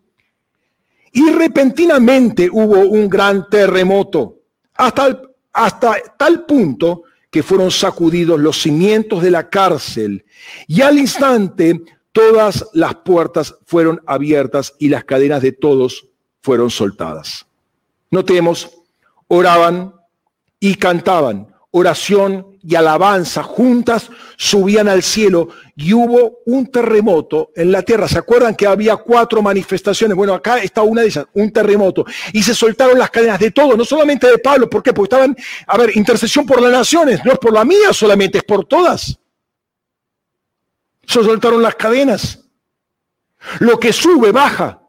Y 1.12 1.32
repentinamente 1.32 2.50
hubo 2.52 2.82
un 2.82 3.10
gran 3.10 3.50
terremoto, 3.50 4.42
hasta, 4.76 5.20
hasta 5.60 5.98
tal 6.18 6.46
punto 6.46 7.04
que 7.30 7.44
fueron 7.44 7.70
sacudidos 7.70 8.40
los 8.40 8.62
cimientos 8.62 9.22
de 9.22 9.30
la 9.30 9.50
cárcel 9.50 10.26
y 10.68 10.80
al 10.82 10.98
instante 10.98 11.82
todas 12.14 12.66
las 12.74 12.96
puertas 12.96 13.56
fueron 13.66 14.02
abiertas 14.08 14.74
y 14.80 14.88
las 14.88 15.04
cadenas 15.04 15.42
de 15.42 15.52
todos 15.52 16.08
fueron 16.42 16.70
soltadas. 16.70 17.46
Notemos, 18.10 18.72
oraban 19.28 19.94
y 20.62 20.76
cantaban, 20.76 21.54
oración 21.72 22.49
y 22.62 22.76
alabanza 22.76 23.44
juntas 23.44 24.10
subían 24.38 24.88
al 24.88 25.04
cielo 25.04 25.50
y 25.76 25.94
hubo 25.94 26.40
un 26.46 26.68
terremoto 26.68 27.52
en 27.56 27.72
la 27.72 27.84
tierra. 27.84 28.08
¿Se 28.08 28.18
acuerdan 28.18 28.56
que 28.56 28.68
había 28.68 28.98
cuatro 28.98 29.42
manifestaciones? 29.42 30.16
Bueno, 30.16 30.34
acá 30.34 30.60
está 30.60 30.82
una 30.82 31.02
de 31.02 31.08
ellas, 31.08 31.26
un 31.34 31.52
terremoto. 31.52 32.06
Y 32.34 32.44
se 32.44 32.54
soltaron 32.54 33.00
las 33.00 33.10
cadenas 33.10 33.40
de 33.40 33.52
todos, 33.52 33.78
no 33.78 33.86
solamente 33.86 34.28
de 34.28 34.38
Pablo. 34.40 34.70
¿Por 34.70 34.84
qué? 34.84 34.94
Porque 34.94 35.16
estaban, 35.16 35.36
a 35.68 35.78
ver, 35.78 35.96
intercesión 35.96 36.46
por 36.46 36.62
las 36.62 36.72
naciones, 36.72 37.24
no 37.24 37.32
es 37.32 37.40
por 37.40 37.54
la 37.54 37.64
mía 37.64 37.94
solamente, 37.94 38.40
es 38.40 38.44
por 38.44 38.66
todas. 38.66 39.18
Se 41.06 41.24
soltaron 41.24 41.62
las 41.62 41.76
cadenas. 41.76 42.40
Lo 43.60 43.80
que 43.80 43.94
sube, 43.94 44.32
baja. 44.32 44.82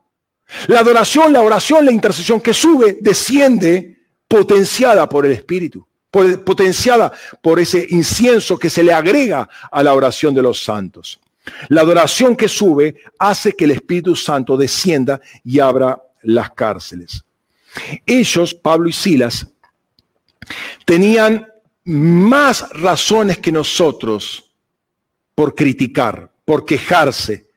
La 0.66 0.80
adoración, 0.80 1.32
la 1.32 1.42
oración, 1.42 1.84
la 1.84 1.92
intercesión 1.92 2.40
que 2.40 2.52
sube, 2.52 2.98
desciende 3.00 3.98
potenciada 4.26 5.08
por 5.08 5.24
el 5.24 5.32
Espíritu 5.32 5.86
potenciada 6.10 7.12
por 7.40 7.60
ese 7.60 7.86
incienso 7.90 8.58
que 8.58 8.70
se 8.70 8.82
le 8.82 8.92
agrega 8.92 9.48
a 9.70 9.82
la 9.82 9.94
oración 9.94 10.34
de 10.34 10.42
los 10.42 10.62
santos. 10.62 11.20
La 11.68 11.82
adoración 11.82 12.36
que 12.36 12.48
sube 12.48 12.96
hace 13.18 13.54
que 13.54 13.64
el 13.64 13.72
Espíritu 13.72 14.14
Santo 14.16 14.56
descienda 14.56 15.20
y 15.44 15.60
abra 15.60 16.00
las 16.22 16.50
cárceles. 16.50 17.24
Ellos, 18.04 18.54
Pablo 18.54 18.88
y 18.88 18.92
Silas, 18.92 19.46
tenían 20.84 21.46
más 21.84 22.68
razones 22.70 23.38
que 23.38 23.52
nosotros 23.52 24.50
por 25.34 25.54
criticar, 25.54 26.30
por 26.44 26.64
quejarse. 26.64 27.48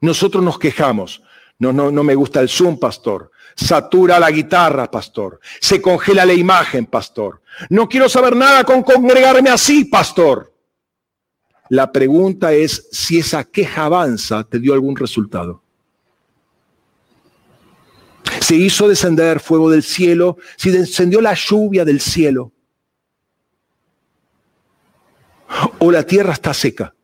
Nosotros 0.00 0.42
nos 0.42 0.58
quejamos. 0.58 1.22
No, 1.58 1.72
no, 1.72 1.90
no 1.90 2.02
me 2.02 2.14
gusta 2.14 2.40
el 2.40 2.48
Zoom, 2.48 2.78
pastor. 2.78 3.30
Satura 3.54 4.18
la 4.18 4.30
guitarra, 4.30 4.90
pastor. 4.90 5.40
Se 5.60 5.80
congela 5.80 6.26
la 6.26 6.34
imagen, 6.34 6.86
pastor. 6.86 7.40
No 7.68 7.88
quiero 7.88 8.08
saber 8.08 8.36
nada 8.36 8.64
con 8.64 8.82
congregarme 8.82 9.50
así, 9.50 9.84
pastor. 9.84 10.52
La 11.68 11.90
pregunta 11.90 12.52
es 12.52 12.88
si 12.92 13.18
esa 13.18 13.44
queja 13.44 13.86
avanza 13.86 14.44
te 14.44 14.58
dio 14.58 14.74
algún 14.74 14.96
resultado. 14.96 15.62
Se 18.40 18.54
hizo 18.54 18.88
descender 18.88 19.40
fuego 19.40 19.70
del 19.70 19.82
cielo, 19.82 20.36
si 20.56 20.70
descendió 20.70 21.20
la 21.20 21.34
lluvia 21.34 21.84
del 21.84 22.00
cielo. 22.00 22.52
O 25.78 25.90
la 25.90 26.02
tierra 26.02 26.32
está 26.32 26.52
seca. 26.52 26.94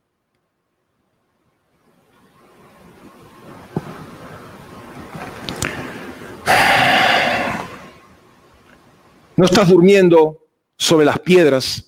No 9.36 9.46
estás 9.46 9.68
durmiendo 9.68 10.39
sobre 10.80 11.04
las 11.04 11.18
piedras, 11.18 11.84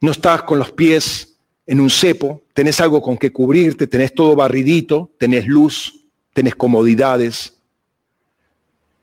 no 0.00 0.12
estás 0.12 0.44
con 0.44 0.60
los 0.60 0.70
pies 0.70 1.36
en 1.66 1.80
un 1.80 1.90
cepo, 1.90 2.42
tenés 2.54 2.80
algo 2.80 3.02
con 3.02 3.18
que 3.18 3.32
cubrirte, 3.32 3.88
tenés 3.88 4.14
todo 4.14 4.36
barridito, 4.36 5.10
tenés 5.18 5.48
luz, 5.48 6.06
tenés 6.32 6.54
comodidades, 6.54 7.54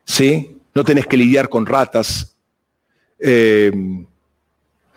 ¿sí? 0.05 0.61
No 0.73 0.85
tenés 0.85 1.07
que 1.07 1.17
lidiar 1.17 1.49
con 1.49 1.65
ratas, 1.65 2.37
eh, 3.19 3.69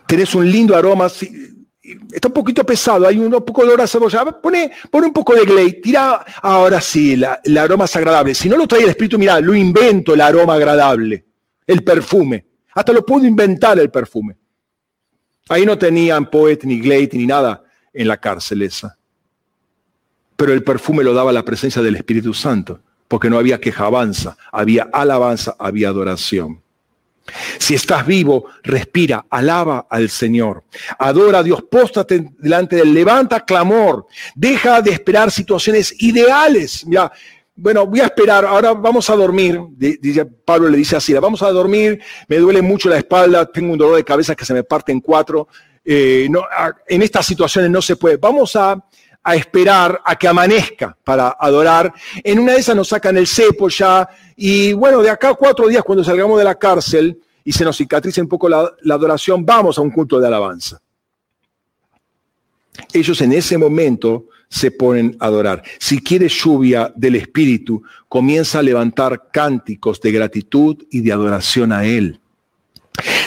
tenés 0.07 0.33
un 0.33 0.49
lindo 0.49 0.77
aroma, 0.77 1.07
está 1.07 2.29
un 2.29 2.33
poquito 2.33 2.65
pesado, 2.65 3.05
hay 3.05 3.19
un, 3.19 3.31
poco 3.43 3.63
de 3.63 3.67
olor 3.67 3.81
a 3.81 3.87
cebolla, 3.87 4.23
pone, 4.41 4.71
pone 4.89 5.07
un 5.07 5.13
poco 5.13 5.35
de 5.35 5.43
glade, 5.43 5.73
tira, 5.73 6.25
ahora 6.41 6.79
sí, 6.79 7.21
el 7.43 7.57
aroma 7.57 7.83
es 7.83 7.95
agradable. 7.97 8.33
Si 8.33 8.47
no 8.47 8.55
lo 8.55 8.65
trae 8.65 8.83
el 8.83 8.89
espíritu, 8.89 9.19
mira, 9.19 9.41
lo 9.41 9.53
invento 9.53 10.13
el 10.13 10.21
aroma 10.21 10.53
agradable, 10.53 11.25
el 11.67 11.83
perfume. 11.83 12.48
Hasta 12.73 12.93
lo 12.93 13.05
pudo 13.05 13.25
inventar 13.25 13.79
el 13.79 13.89
perfume. 13.89 14.35
Ahí 15.49 15.65
no 15.65 15.77
tenían 15.77 16.29
Poet 16.29 16.59
ni 16.63 16.79
Glade 16.79 17.09
ni 17.13 17.25
nada 17.25 17.63
en 17.93 18.07
la 18.07 18.17
cárcel 18.17 18.61
esa. 18.61 18.97
Pero 20.35 20.53
el 20.53 20.63
perfume 20.63 21.03
lo 21.03 21.13
daba 21.13 21.33
la 21.33 21.43
presencia 21.43 21.81
del 21.81 21.95
Espíritu 21.95 22.33
Santo, 22.33 22.79
porque 23.07 23.29
no 23.29 23.37
había 23.37 23.59
quejabanza, 23.59 24.37
había 24.51 24.89
alabanza, 24.93 25.55
había 25.59 25.89
adoración. 25.89 26.61
Si 27.57 27.75
estás 27.75 28.05
vivo, 28.05 28.45
respira, 28.63 29.25
alaba 29.29 29.87
al 29.89 30.09
Señor. 30.09 30.63
Adora 30.97 31.39
a 31.39 31.43
Dios, 31.43 31.63
póstate 31.69 32.31
delante 32.37 32.75
de 32.77 32.83
él, 32.83 32.93
levanta 32.93 33.45
clamor, 33.45 34.07
deja 34.35 34.81
de 34.81 34.91
esperar 34.91 35.31
situaciones 35.31 35.93
ideales. 36.01 36.85
Mira, 36.85 37.11
bueno, 37.61 37.85
voy 37.85 37.99
a 37.99 38.05
esperar, 38.05 38.45
ahora 38.45 38.73
vamos 38.73 39.09
a 39.09 39.15
dormir, 39.15 39.59
dice, 39.77 40.25
Pablo 40.25 40.69
le 40.69 40.77
dice 40.77 40.95
así, 40.95 41.13
vamos 41.13 41.41
a 41.41 41.51
dormir, 41.51 42.01
me 42.27 42.37
duele 42.37 42.61
mucho 42.61 42.89
la 42.89 42.97
espalda, 42.97 43.45
tengo 43.45 43.73
un 43.73 43.77
dolor 43.77 43.97
de 43.97 44.03
cabeza 44.03 44.35
que 44.35 44.45
se 44.45 44.53
me 44.53 44.63
parte 44.63 44.91
en 44.91 45.01
cuatro, 45.01 45.47
eh, 45.83 46.29
en 46.87 47.01
estas 47.01 47.25
situaciones 47.25 47.69
no 47.69 47.81
se 47.81 47.97
puede, 47.97 48.15
vamos 48.15 48.55
a, 48.55 48.81
a, 49.21 49.35
esperar 49.35 50.01
a 50.05 50.15
que 50.15 50.27
amanezca 50.27 50.97
para 51.03 51.35
adorar, 51.37 51.93
en 52.23 52.39
una 52.39 52.53
de 52.53 52.59
esas 52.59 52.75
nos 52.75 52.87
sacan 52.87 53.17
el 53.17 53.27
cepo 53.27 53.67
ya, 53.67 54.07
y 54.37 54.71
bueno, 54.73 55.01
de 55.01 55.09
acá 55.09 55.29
a 55.29 55.33
cuatro 55.33 55.67
días 55.67 55.83
cuando 55.83 56.03
salgamos 56.03 56.37
de 56.37 56.45
la 56.45 56.55
cárcel 56.55 57.19
y 57.43 57.51
se 57.51 57.65
nos 57.65 57.75
cicatrice 57.75 58.21
un 58.21 58.29
poco 58.29 58.47
la, 58.47 58.71
la 58.83 58.95
adoración, 58.95 59.45
vamos 59.45 59.77
a 59.77 59.81
un 59.81 59.91
culto 59.91 60.19
de 60.19 60.27
alabanza. 60.27 60.79
Ellos 62.93 63.19
en 63.21 63.33
ese 63.33 63.57
momento 63.57 64.27
se 64.49 64.71
ponen 64.71 65.15
a 65.19 65.27
adorar. 65.27 65.63
Si 65.77 66.01
quieres 66.01 66.33
lluvia 66.33 66.91
del 66.95 67.15
Espíritu, 67.15 67.83
comienza 68.07 68.59
a 68.59 68.63
levantar 68.63 69.29
cánticos 69.31 70.01
de 70.01 70.11
gratitud 70.11 70.83
y 70.89 71.01
de 71.01 71.11
adoración 71.11 71.71
a 71.71 71.85
Él. 71.85 72.19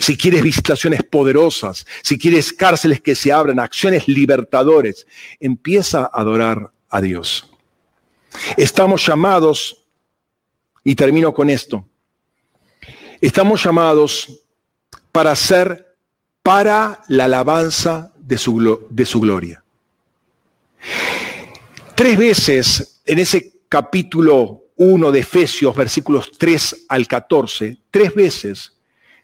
Si 0.00 0.16
quieres 0.16 0.42
visitaciones 0.42 1.02
poderosas, 1.02 1.86
si 2.02 2.18
quieres 2.18 2.52
cárceles 2.52 3.00
que 3.00 3.14
se 3.14 3.32
abran, 3.32 3.58
acciones 3.58 4.08
libertadores, 4.08 5.06
empieza 5.40 6.02
a 6.02 6.20
adorar 6.20 6.70
a 6.90 7.00
Dios. 7.00 7.48
Estamos 8.56 9.06
llamados, 9.06 9.78
y 10.84 10.94
termino 10.96 11.32
con 11.32 11.48
esto, 11.48 11.86
estamos 13.20 13.62
llamados 13.62 14.42
para 15.12 15.34
ser 15.36 15.96
para 16.42 17.04
la 17.06 17.26
alabanza 17.26 18.12
de 18.18 18.36
su, 18.36 18.86
de 18.90 19.06
su 19.06 19.20
gloria. 19.20 19.61
Tres 21.94 22.18
veces 22.18 23.02
en 23.04 23.18
ese 23.18 23.52
capítulo 23.68 24.62
1 24.76 25.12
de 25.12 25.20
Efesios, 25.20 25.76
versículos 25.76 26.30
3 26.38 26.86
al 26.88 27.06
14, 27.06 27.78
tres 27.90 28.14
veces 28.14 28.72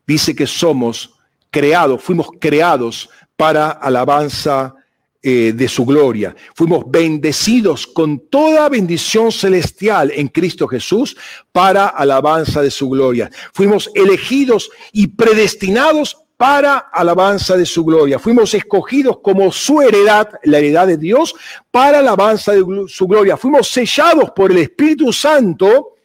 dice 0.06 0.35
que 0.35 0.47
somos 0.47 1.14
creados, 1.51 2.02
fuimos 2.02 2.28
creados 2.40 3.09
para 3.36 3.70
alabanza 3.70 4.74
eh, 5.20 5.52
de 5.52 5.68
su 5.68 5.85
gloria. 5.85 6.36
Fuimos 6.55 6.85
bendecidos 6.89 7.86
con 7.89 8.28
toda 8.28 8.68
bendición 8.68 9.32
celestial 9.32 10.12
en 10.14 10.28
Cristo 10.28 10.68
Jesús 10.68 11.16
para 11.51 11.89
alabanza 11.89 12.62
de 12.62 12.70
su 12.70 12.89
gloria. 12.89 13.28
Fuimos 13.52 13.90
elegidos 13.94 14.70
y 14.93 15.09
predestinados 15.09 16.16
para 16.39 16.78
alabanza 16.78 17.56
de 17.56 17.66
su 17.66 17.85
gloria. 17.85 18.20
Fuimos 18.20 18.55
escogidos 18.55 19.19
como 19.19 19.51
su 19.51 19.82
heredad, 19.82 20.31
la 20.44 20.59
heredad 20.59 20.86
de 20.86 20.97
Dios, 20.97 21.35
para 21.69 21.98
alabanza 21.98 22.52
de 22.52 22.65
su 22.86 23.09
gloria. 23.09 23.36
Fuimos 23.36 23.69
sellados 23.69 24.31
por 24.31 24.52
el 24.52 24.59
Espíritu 24.59 25.12
Santo 25.12 25.97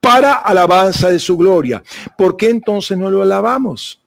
para 0.00 0.34
alabanza 0.34 1.10
de 1.10 1.20
su 1.20 1.36
gloria. 1.36 1.80
¿Por 2.18 2.36
qué 2.36 2.50
entonces 2.50 2.98
no 2.98 3.08
lo 3.08 3.22
alabamos? 3.22 4.02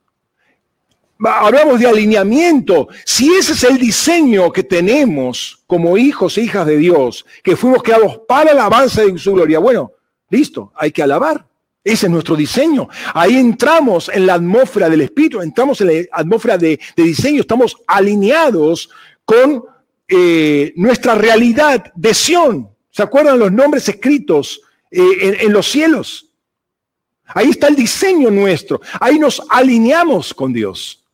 Hablamos 1.24 1.80
de 1.80 1.88
alineamiento. 1.88 2.90
Si 3.06 3.34
ese 3.34 3.53
es 3.53 3.64
el 3.64 3.78
diseño 3.78 4.52
que 4.52 4.64
tenemos 4.64 5.64
como 5.66 5.98
hijos 5.98 6.38
e 6.38 6.41
hijas 6.41 6.68
de 6.68 6.78
Dios, 6.78 7.26
que 7.41 7.56
fuimos 7.56 7.82
creados 7.82 8.20
para 8.28 8.52
alabanza 8.52 9.03
de 9.03 9.18
su 9.18 9.34
gloria, 9.34 9.60
bueno, 9.60 9.94
listo, 10.30 10.74
hay 10.76 10.91
que 10.91 11.02
alabar. 11.02 11.48
Ese 11.84 12.07
es 12.07 12.11
nuestro 12.11 12.35
diseño. 12.35 12.89
Ahí 13.14 13.38
entramos 13.38 14.10
en 14.14 14.26
la 14.26 14.35
atmósfera 14.35 14.89
del 14.89 15.01
espíritu, 15.01 15.41
entramos 15.41 15.80
en 15.81 15.88
la 15.88 15.93
atmósfera 16.11 16.57
de, 16.57 16.80
diseño, 16.95 17.41
estamos 17.41 17.77
alineados 17.88 18.89
con 19.23 19.64
eh, 20.07 20.73
nuestra 20.76 21.15
realidad 21.15 21.91
de 21.95 22.14
Sión. 22.14 22.69
¿Se 22.91 23.03
acuerdan 23.03 23.39
los 23.39 23.51
nombres 23.51 23.88
escritos 23.88 24.61
eh, 24.91 25.38
en, 25.41 25.53
los 25.53 25.69
cielos? 25.69 26.31
Ahí 27.27 27.51
está 27.51 27.68
el 27.68 27.76
diseño 27.76 28.30
nuestro. 28.30 28.81
Ahí 28.99 29.19
nos 29.19 29.41
alineamos 29.49 30.34
con 30.34 30.51
Dios. 30.51 31.06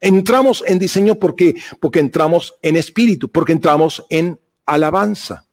Entramos 0.00 0.64
en 0.66 0.78
diseño 0.78 1.16
porque, 1.16 1.60
porque 1.80 2.00
entramos 2.00 2.54
en 2.62 2.76
espíritu, 2.76 3.28
porque 3.28 3.52
entramos 3.52 4.04
en 4.08 4.40
alabanza. 4.64 5.47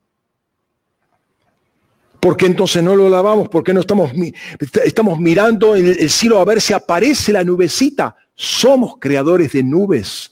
¿Por 2.26 2.38
qué 2.38 2.48
entonces 2.48 2.82
no 2.82 2.96
lo 2.96 3.08
lavamos? 3.08 3.50
¿Por 3.50 3.64
qué 3.64 3.72
no 3.72 3.82
estamos, 3.82 4.12
estamos 4.84 5.20
mirando 5.20 5.76
en 5.76 5.86
el 5.86 6.10
cielo 6.10 6.40
a 6.40 6.44
ver 6.44 6.60
si 6.60 6.74
aparece 6.74 7.32
la 7.32 7.44
nubecita? 7.44 8.16
Somos 8.34 8.96
creadores 9.00 9.52
de 9.52 9.62
nubes. 9.62 10.32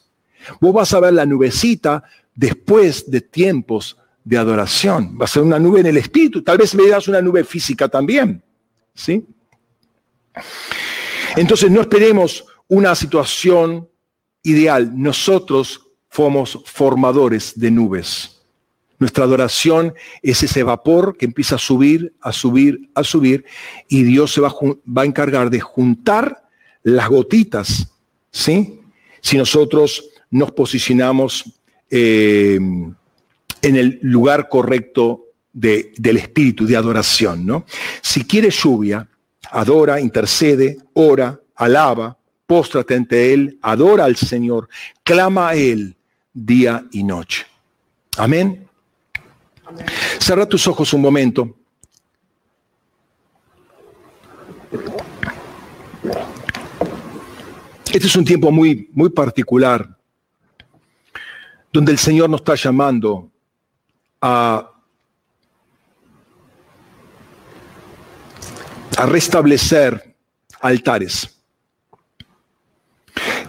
Vos 0.60 0.74
vas 0.74 0.92
a 0.96 1.00
ver 1.00 1.14
la 1.14 1.24
nubecita 1.24 2.02
después 2.34 3.12
de 3.12 3.22
tiempos 3.22 3.96
de 4.24 4.40
adoración. 4.40 5.16
Va 5.22 5.26
a 5.26 5.28
ser 5.28 5.44
una 5.44 5.60
nube 5.60 5.82
en 5.82 5.86
el 5.86 5.98
espíritu. 5.98 6.42
Tal 6.42 6.58
vez 6.58 6.74
veas 6.74 7.08
una 7.08 7.22
nube 7.22 7.44
física 7.44 7.88
también. 7.88 8.44
¿Sí? 8.96 9.28
Entonces 11.36 11.70
no 11.70 11.82
esperemos 11.82 12.44
una 12.70 12.96
situación 12.96 13.88
ideal. 14.42 14.92
Nosotros 15.00 15.80
somos 16.10 16.60
formadores 16.66 17.54
de 17.56 17.70
nubes. 17.70 18.43
Nuestra 19.04 19.26
adoración 19.26 19.94
es 20.22 20.44
ese 20.44 20.64
vapor 20.64 21.18
que 21.18 21.26
empieza 21.26 21.56
a 21.56 21.58
subir, 21.58 22.14
a 22.22 22.32
subir, 22.32 22.90
a 22.96 23.04
subir, 23.04 23.44
y 23.90 24.04
Dios 24.04 24.32
se 24.32 24.40
va, 24.40 24.56
a 24.96 25.04
encargar 25.04 25.50
de 25.50 25.60
juntar 25.60 26.48
las 26.84 27.10
gotitas, 27.10 27.90
¿sí? 28.32 28.80
Si 29.20 29.38
nosotros 29.38 30.06
nos 30.32 30.54
posicionamos 30.54 31.44
eh, 31.90 32.56
en 32.56 33.76
el 33.76 34.00
lugar 34.04 34.48
correcto 34.48 35.26
del 35.52 36.16
espíritu, 36.16 36.66
de 36.66 36.78
adoración, 36.78 37.46
¿no? 37.46 37.66
Si 38.02 38.24
quiere 38.24 38.52
lluvia, 38.52 39.06
adora, 39.52 40.00
intercede, 40.00 40.78
ora, 40.94 41.42
alaba, 41.56 42.18
póstrate 42.48 42.96
ante 42.96 43.34
Él, 43.34 43.60
adora 43.62 44.06
al 44.06 44.16
Señor, 44.16 44.70
clama 45.04 45.50
a 45.50 45.56
Él 45.56 45.98
día 46.34 46.86
y 46.94 47.04
noche. 47.04 47.46
Amén. 48.16 48.70
Cerra 50.20 50.46
tus 50.46 50.68
ojos 50.68 50.94
un 50.94 51.02
momento. 51.02 51.56
Este 57.94 58.08
es 58.08 58.16
un 58.16 58.26
tiempo 58.26 58.52
muy, 58.52 58.90
muy 58.94 59.10
particular, 59.10 59.88
donde 61.72 61.92
el 61.92 62.00
Señor 62.00 62.30
nos 62.30 62.42
está 62.42 62.56
llamando 62.56 63.30
a, 64.20 64.72
a 68.98 69.06
restablecer 69.06 70.16
altares. 70.60 71.40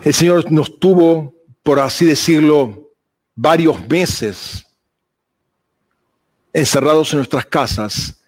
El 0.02 0.12
Señor 0.12 0.52
nos 0.52 0.78
tuvo, 0.78 1.34
por 1.62 1.80
así 1.80 2.04
decirlo, 2.04 2.90
varios 3.34 3.88
meses 3.88 4.63
encerrados 6.54 7.12
en 7.12 7.18
nuestras 7.18 7.44
casas 7.44 8.20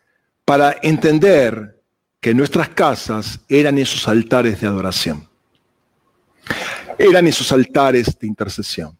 para 0.44 0.76
entender 0.82 1.80
que 2.20 2.34
nuestras 2.34 2.68
casas 2.70 3.38
eran 3.48 3.78
esos 3.78 4.06
altares 4.08 4.60
de 4.60 4.66
adoración. 4.66 5.28
Eran 6.98 7.26
esos 7.26 7.52
altares 7.52 8.18
de 8.18 8.26
intercesión. 8.26 8.98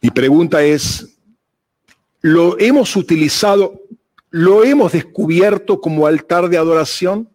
Mi 0.00 0.10
pregunta 0.10 0.62
es, 0.62 1.06
¿lo 2.22 2.58
hemos 2.58 2.96
utilizado, 2.96 3.82
lo 4.30 4.64
hemos 4.64 4.92
descubierto 4.92 5.80
como 5.80 6.06
altar 6.06 6.48
de 6.48 6.56
adoración? 6.56 7.28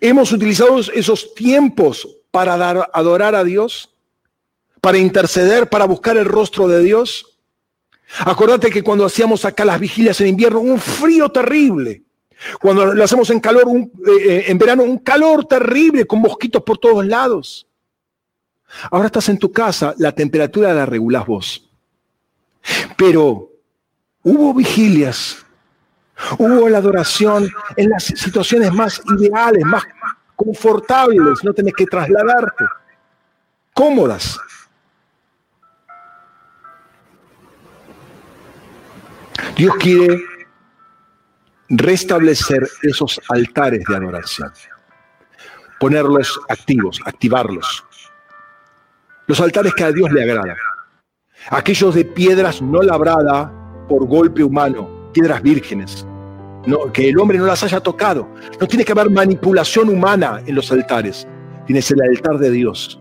¿Hemos 0.00 0.30
utilizado 0.30 0.78
esos 0.78 1.34
tiempos 1.34 2.08
para 2.30 2.56
dar, 2.56 2.88
adorar 2.92 3.34
a 3.34 3.42
Dios? 3.42 3.90
¿Para 4.80 4.98
interceder, 4.98 5.68
para 5.68 5.86
buscar 5.86 6.16
el 6.16 6.26
rostro 6.26 6.68
de 6.68 6.82
Dios? 6.82 7.27
Acordate 8.20 8.70
que 8.70 8.82
cuando 8.82 9.04
hacíamos 9.04 9.44
acá 9.44 9.64
las 9.64 9.78
vigilias 9.78 10.20
en 10.20 10.28
invierno, 10.28 10.60
un 10.60 10.78
frío 10.78 11.30
terrible. 11.30 12.02
Cuando 12.60 12.94
lo 12.94 13.04
hacemos 13.04 13.30
en 13.30 13.40
calor, 13.40 13.64
eh, 13.68 13.86
eh, 14.06 14.44
en 14.48 14.58
verano, 14.58 14.84
un 14.84 14.98
calor 14.98 15.44
terrible 15.44 16.06
con 16.06 16.20
mosquitos 16.20 16.62
por 16.62 16.78
todos 16.78 17.04
lados. 17.04 17.66
Ahora 18.90 19.06
estás 19.06 19.28
en 19.28 19.38
tu 19.38 19.50
casa, 19.50 19.94
la 19.98 20.12
temperatura 20.12 20.72
la 20.72 20.86
regulás 20.86 21.26
vos. 21.26 21.68
Pero 22.96 23.50
hubo 24.22 24.54
vigilias, 24.54 25.44
hubo 26.38 26.68
la 26.68 26.78
adoración 26.78 27.50
en 27.76 27.90
las 27.90 28.04
situaciones 28.04 28.72
más 28.72 29.00
ideales, 29.18 29.64
más 29.64 29.84
confortables, 30.36 31.42
no 31.42 31.52
tenés 31.52 31.74
que 31.74 31.86
trasladarte, 31.86 32.64
cómodas. 33.74 34.38
Dios 39.58 39.74
quiere 39.80 40.22
restablecer 41.68 42.64
esos 42.84 43.20
altares 43.28 43.82
de 43.88 43.96
adoración, 43.96 44.52
ponerlos 45.80 46.40
activos, 46.48 47.00
activarlos. 47.04 47.84
Los 49.26 49.40
altares 49.40 49.74
que 49.74 49.82
a 49.82 49.90
Dios 49.90 50.12
le 50.12 50.22
agrada. 50.22 50.56
Aquellos 51.50 51.92
de 51.96 52.04
piedras 52.04 52.62
no 52.62 52.82
labrada 52.82 53.52
por 53.88 54.06
golpe 54.06 54.44
humano, 54.44 55.10
piedras 55.12 55.42
vírgenes, 55.42 56.06
no, 56.64 56.92
que 56.92 57.08
el 57.08 57.18
hombre 57.18 57.38
no 57.38 57.46
las 57.46 57.64
haya 57.64 57.80
tocado. 57.80 58.28
No 58.60 58.68
tiene 58.68 58.84
que 58.84 58.92
haber 58.92 59.10
manipulación 59.10 59.88
humana 59.88 60.40
en 60.46 60.54
los 60.54 60.70
altares. 60.70 61.26
Tienes 61.66 61.90
el 61.90 62.00
altar 62.00 62.38
de 62.38 62.52
Dios 62.52 63.00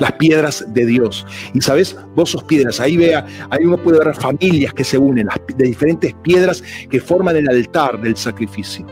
las 0.00 0.12
piedras 0.12 0.64
de 0.66 0.86
Dios. 0.86 1.24
Y 1.54 1.60
sabes, 1.60 1.96
vos 2.16 2.30
sos 2.30 2.42
piedras. 2.42 2.80
Ahí 2.80 2.96
vea, 2.96 3.24
ahí 3.50 3.64
uno 3.64 3.76
puede 3.76 3.98
ver 3.98 4.14
familias 4.16 4.74
que 4.74 4.82
se 4.82 4.98
unen, 4.98 5.28
de 5.56 5.64
diferentes 5.64 6.12
piedras 6.14 6.64
que 6.90 7.00
forman 7.00 7.36
el 7.36 7.48
altar 7.48 8.00
del 8.00 8.16
sacrificio. 8.16 8.84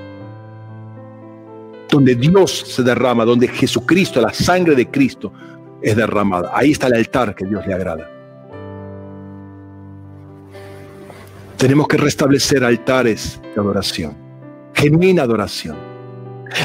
Donde 1.90 2.14
Dios 2.14 2.52
se 2.52 2.82
derrama, 2.82 3.24
donde 3.24 3.48
Jesucristo, 3.48 4.20
la 4.20 4.32
sangre 4.32 4.76
de 4.76 4.88
Cristo, 4.88 5.32
es 5.82 5.96
derramada. 5.96 6.52
Ahí 6.54 6.72
está 6.72 6.86
el 6.88 6.94
altar 6.94 7.34
que 7.34 7.46
Dios 7.46 7.66
le 7.66 7.74
agrada. 7.74 8.10
Tenemos 11.56 11.88
que 11.88 11.96
restablecer 11.96 12.62
altares 12.62 13.40
de 13.42 13.60
adoración, 13.60 14.16
genuina 14.74 15.22
adoración 15.22 15.87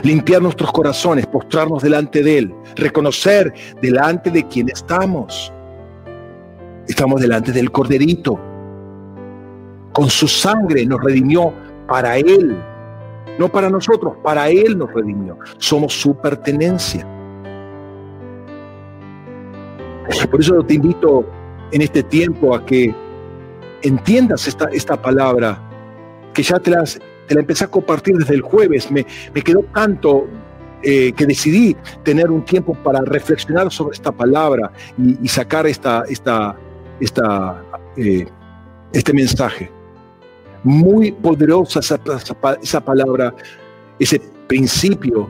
limpiar 0.04 0.42
nuestros 0.42 0.72
corazones, 0.72 1.26
postrarnos 1.28 1.84
delante 1.84 2.24
de 2.24 2.38
Él, 2.40 2.56
reconocer 2.76 3.54
delante 3.82 4.30
de 4.30 4.48
quién 4.48 4.70
estamos. 4.70 5.52
Estamos 6.88 7.22
delante 7.22 7.52
del 7.52 7.72
Corderito. 7.72 8.40
Con 9.94 10.10
su 10.10 10.28
sangre 10.28 10.86
nos 10.86 11.02
redimió 11.02 11.54
para 11.88 12.18
Él, 12.18 12.58
no 13.38 13.50
para 13.50 13.70
nosotros, 13.70 14.14
para 14.24 14.50
Él 14.50 14.78
nos 14.78 14.92
redimió. 14.94 15.38
Somos 15.58 15.94
su 15.94 16.16
pertenencia. 16.16 17.08
Por 20.30 20.42
eso 20.42 20.62
te 20.64 20.74
invito 20.74 21.26
en 21.72 21.82
este 21.82 22.04
tiempo 22.04 22.56
a 22.56 22.66
que 22.66 22.94
entiendas 23.84 24.48
esta, 24.48 24.66
esta 24.72 25.02
palabra, 25.02 25.60
que 26.34 26.44
ya 26.44 26.60
te 26.60 26.72
las 26.72 27.00
te 27.28 27.36
la 27.36 27.42
empecé 27.42 27.66
a 27.66 27.68
compartir 27.68 28.16
desde 28.18 28.36
el 28.36 28.42
jueves. 28.42 28.90
Me, 28.92 29.06
quedó 29.44 29.64
tanto 29.74 30.28
eh, 30.82 31.12
que 31.14 31.26
decidí 31.26 31.76
tener 32.04 32.30
un 32.30 32.44
tiempo 32.44 32.74
para 32.76 33.02
reflexionar 33.02 33.72
sobre 33.72 33.94
esta 33.94 34.12
palabra 34.12 34.72
y, 34.98 35.28
sacar 35.28 35.68
esta, 35.68 36.04
esta, 36.10 36.56
esta, 37.00 37.64
eh, 37.98 38.28
este 38.92 39.14
mensaje. 39.14 39.72
Muy 40.64 41.12
poderosa 41.12 41.80
esa, 41.80 42.00
esa, 42.62 42.82
palabra, 42.82 43.34
ese 44.00 44.22
principio 44.48 45.30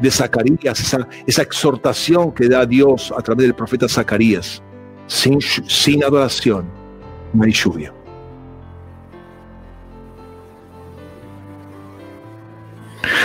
de 0.00 0.10
Zacarías, 0.10 0.80
esa, 0.80 1.06
esa 1.26 1.42
exhortación 1.42 2.32
que 2.32 2.48
da 2.48 2.66
Dios 2.66 3.12
a 3.16 3.22
través 3.22 3.46
del 3.46 3.54
profeta 3.54 3.88
Zacarías. 3.88 4.62
Sin, 5.06 5.40
sin 5.40 6.02
adoración 6.02 6.66
no 7.32 7.44
hay 7.44 7.52
lluvia. 7.52 7.92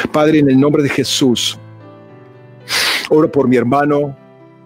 Padre, 0.07 0.39
en 0.39 0.49
el 0.49 0.59
nombre 0.59 0.83
de 0.83 0.89
Jesús, 0.89 1.57
oro 3.09 3.31
por 3.31 3.47
mi 3.47 3.55
hermano, 3.55 4.15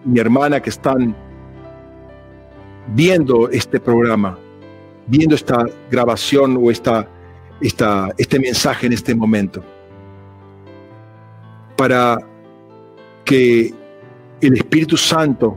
mi 0.04 0.18
hermana 0.18 0.60
que 0.60 0.70
están 0.70 1.14
viendo 2.88 3.48
este 3.50 3.78
programa, 3.78 4.38
viendo 5.06 5.34
esta 5.34 5.64
grabación 5.90 6.58
o 6.60 6.70
esta, 6.70 7.08
esta, 7.60 8.10
este 8.18 8.38
mensaje 8.38 8.86
en 8.86 8.92
este 8.92 9.14
momento, 9.14 9.62
para 11.76 12.18
que 13.24 13.72
el 14.40 14.54
Espíritu 14.54 14.96
Santo, 14.96 15.56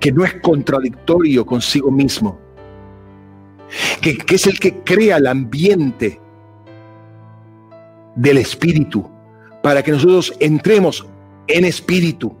que 0.00 0.12
no 0.12 0.24
es 0.24 0.34
contradictorio 0.40 1.46
consigo 1.46 1.90
mismo, 1.90 2.38
que, 4.00 4.16
que 4.16 4.34
es 4.34 4.46
el 4.46 4.58
que 4.58 4.78
crea 4.80 5.18
el 5.18 5.26
ambiente 5.26 6.20
del 8.18 8.38
Espíritu, 8.38 9.08
para 9.62 9.82
que 9.82 9.92
nosotros 9.92 10.34
entremos 10.40 11.06
en 11.46 11.64
Espíritu, 11.64 12.34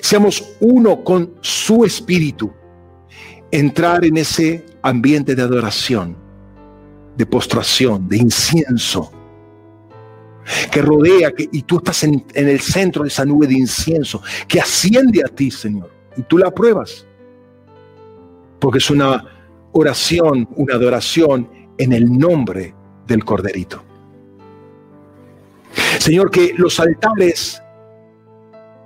seamos 0.00 0.56
uno 0.60 1.04
con 1.04 1.34
su 1.42 1.84
Espíritu, 1.84 2.50
entrar 3.50 4.04
en 4.04 4.16
ese 4.16 4.64
ambiente 4.82 5.34
de 5.34 5.42
adoración, 5.42 6.16
de 7.16 7.26
postración, 7.26 8.08
de 8.08 8.16
incienso, 8.16 9.12
que 10.70 10.80
rodea, 10.80 11.32
que, 11.32 11.48
y 11.52 11.62
tú 11.62 11.78
estás 11.78 12.04
en, 12.04 12.24
en 12.32 12.48
el 12.48 12.60
centro 12.60 13.02
de 13.02 13.08
esa 13.08 13.26
nube 13.26 13.46
de 13.46 13.58
incienso, 13.58 14.22
que 14.46 14.58
asciende 14.58 15.22
a 15.22 15.28
ti, 15.28 15.50
Señor, 15.50 15.90
y 16.16 16.22
tú 16.22 16.38
la 16.38 16.50
pruebas, 16.50 17.06
porque 18.58 18.78
es 18.78 18.88
una 18.88 19.22
oración, 19.72 20.48
una 20.56 20.74
adoración 20.74 21.50
en 21.76 21.92
el 21.92 22.10
nombre 22.18 22.74
del 23.06 23.22
Corderito. 23.24 23.87
Señor, 25.98 26.30
que 26.30 26.54
los 26.56 26.78
altares 26.80 27.62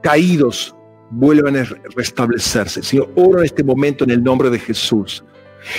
caídos 0.03 0.75
vuelvan 1.11 1.57
a 1.57 1.65
restablecerse. 1.95 2.83
Señor, 2.83 3.11
oro 3.15 3.41
en 3.41 3.45
este 3.45 3.63
momento 3.63 4.05
en 4.05 4.11
el 4.11 4.23
nombre 4.23 4.51
de 4.51 4.59
Jesús. 4.59 5.25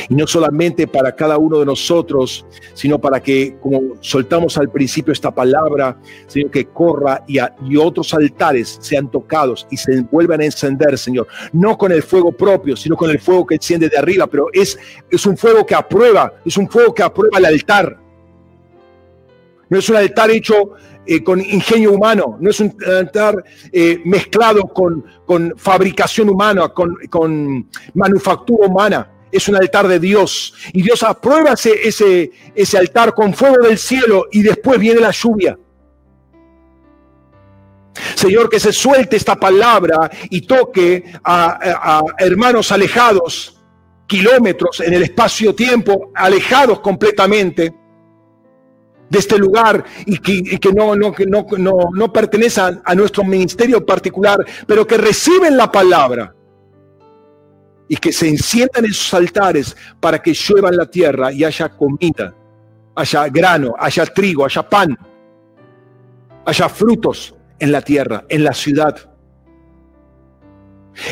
Y 0.07 0.15
no 0.15 0.25
solamente 0.27 0.87
para 0.87 1.13
cada 1.13 1.37
uno 1.37 1.59
de 1.59 1.65
nosotros, 1.65 2.45
sino 2.73 2.99
para 2.99 3.21
que, 3.21 3.57
como 3.59 3.95
soltamos 3.99 4.57
al 4.57 4.69
principio 4.69 5.11
esta 5.11 5.29
palabra, 5.29 5.97
Señor, 6.27 6.51
que 6.51 6.65
corra 6.65 7.23
y, 7.27 7.37
otros 7.75 8.13
altares 8.13 8.77
sean 8.79 9.11
tocados 9.11 9.67
y 9.69 9.77
se 9.77 10.01
vuelvan 10.03 10.41
a 10.41 10.45
encender, 10.45 10.97
Señor. 10.97 11.27
No 11.51 11.77
con 11.77 11.91
el 11.91 12.01
fuego 12.01 12.31
propio, 12.31 12.77
sino 12.77 12.95
con 12.95 13.09
el 13.09 13.19
fuego 13.19 13.45
que 13.45 13.55
enciende 13.55 13.89
de 13.89 13.97
arriba, 13.97 14.27
pero 14.27 14.47
es, 14.53 14.77
es 15.09 15.25
un 15.25 15.35
fuego 15.35 15.65
que 15.65 15.75
aprueba, 15.75 16.33
es 16.45 16.55
un 16.55 16.69
fuego 16.69 16.93
que 16.93 17.03
aprueba 17.03 17.39
el 17.39 17.45
altar. 17.45 17.99
No 19.69 19.79
es 19.79 19.89
un 19.89 19.95
altar 19.95 20.29
hecho 20.29 20.73
eh, 21.05 21.23
con 21.23 21.41
ingenio 21.41 21.91
humano, 21.91 22.37
no 22.39 22.49
es 22.49 22.59
un 22.61 22.75
altar 22.85 23.43
eh, 23.71 24.01
mezclado 24.05 24.63
con, 24.63 25.03
con, 25.25 25.53
fabricación 25.57 26.29
humana, 26.29 26.69
con, 26.69 26.95
con, 27.09 27.69
manufactura 27.93 28.67
humana. 28.67 29.09
Es 29.29 29.49
un 29.49 29.55
altar 29.55 29.87
de 29.87 29.99
Dios. 29.99 30.53
Y 30.71 30.81
Dios 30.81 31.03
aprueba 31.03 31.53
ese, 31.53 32.31
ese, 32.55 32.77
altar 32.77 33.13
con 33.13 33.33
fuego 33.33 33.67
del 33.67 33.77
cielo 33.77 34.27
y 34.31 34.43
después 34.43 34.79
viene 34.79 35.01
la 35.01 35.11
lluvia. 35.11 35.57
Señor, 38.15 38.49
que 38.49 38.59
se 38.59 38.71
suelte 38.71 39.17
esta 39.17 39.35
palabra 39.35 40.09
y 40.29 40.41
toque 40.41 41.03
a, 41.23 41.99
a 41.99 42.03
hermanos 42.17 42.71
alejados, 42.71 43.59
kilómetros 44.07 44.79
en 44.79 44.93
el 44.93 45.03
espacio-tiempo, 45.03 46.11
alejados 46.15 46.79
completamente 46.79 47.73
de 49.13 49.19
este 49.19 49.37
lugar 49.37 49.85
y 50.07 50.17
que, 50.17 50.73
no, 50.73 50.95
no, 50.95 52.13
a 52.83 52.95
nuestro 52.95 53.23
ministerio 53.23 53.85
particular, 53.85 54.43
pero 54.65 54.87
que 54.87 54.97
reciben 54.97 55.55
la 55.55 55.71
palabra 55.71 56.33
y 57.87 57.95
que 57.97 58.11
se 58.11 58.27
enciendan 58.27 58.85
esos 58.85 59.13
altares 59.13 59.77
para 59.99 60.19
que 60.19 60.33
llueva 60.33 60.69
en 60.69 60.77
la 60.77 60.87
tierra 60.87 61.31
y 61.31 61.43
haya 61.43 61.69
comida, 61.69 62.33
haya 62.95 63.29
grano, 63.29 63.75
haya 63.77 64.03
trigo, 64.07 64.45
haya 64.45 64.67
pan, 64.67 64.97
haya 66.43 66.67
frutos 66.67 67.35
en 67.59 67.71
la 67.71 67.83
tierra, 67.83 68.25
en 68.27 68.43
la 68.43 68.53
ciudad. 68.53 69.11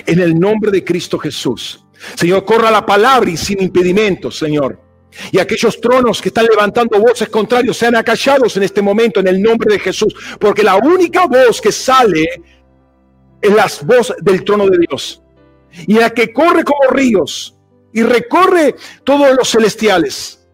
En 0.08 0.20
el 0.20 0.40
nombre 0.40 0.72
de 0.72 0.84
Cristo 0.84 1.20
Jesús. 1.20 1.86
Señor, 2.16 2.46
corra 2.46 2.72
la 2.72 2.84
palabra 2.84 3.30
y 3.30 3.38
sin 3.38 3.62
impedimentos, 3.62 4.40
Señor. 4.40 4.91
Y 5.32 5.40
aquellos 5.40 5.80
tronos 5.80 6.22
que 6.22 6.30
están 6.30 6.46
levantando 6.46 7.00
voces 7.00 7.30
contrarias 7.30 7.78
sean 7.78 7.96
acallados 7.96 8.56
en 8.58 8.64
este 8.64 8.82
momento 8.82 9.20
en 9.20 9.28
el 9.28 9.42
nombre 9.42 9.74
de 9.74 9.80
Jesús, 9.80 10.16
porque 10.40 10.64
la 10.64 10.76
única 10.76 11.26
voz 11.26 11.60
que 11.60 11.72
sale 11.72 12.28
es 13.42 13.54
la 13.54 13.70
voz 13.86 14.14
del 14.22 14.44
trono 14.44 14.68
de 14.68 14.78
Dios. 14.78 15.22
Y 15.88 15.96
la 15.96 16.10
que 16.10 16.32
corre 16.34 16.64
como 16.64 16.90
ríos 16.90 17.58
y 17.94 18.04
recorre 18.04 18.76
todos 19.04 19.36
los 19.36 19.50
celestiales 19.50 20.48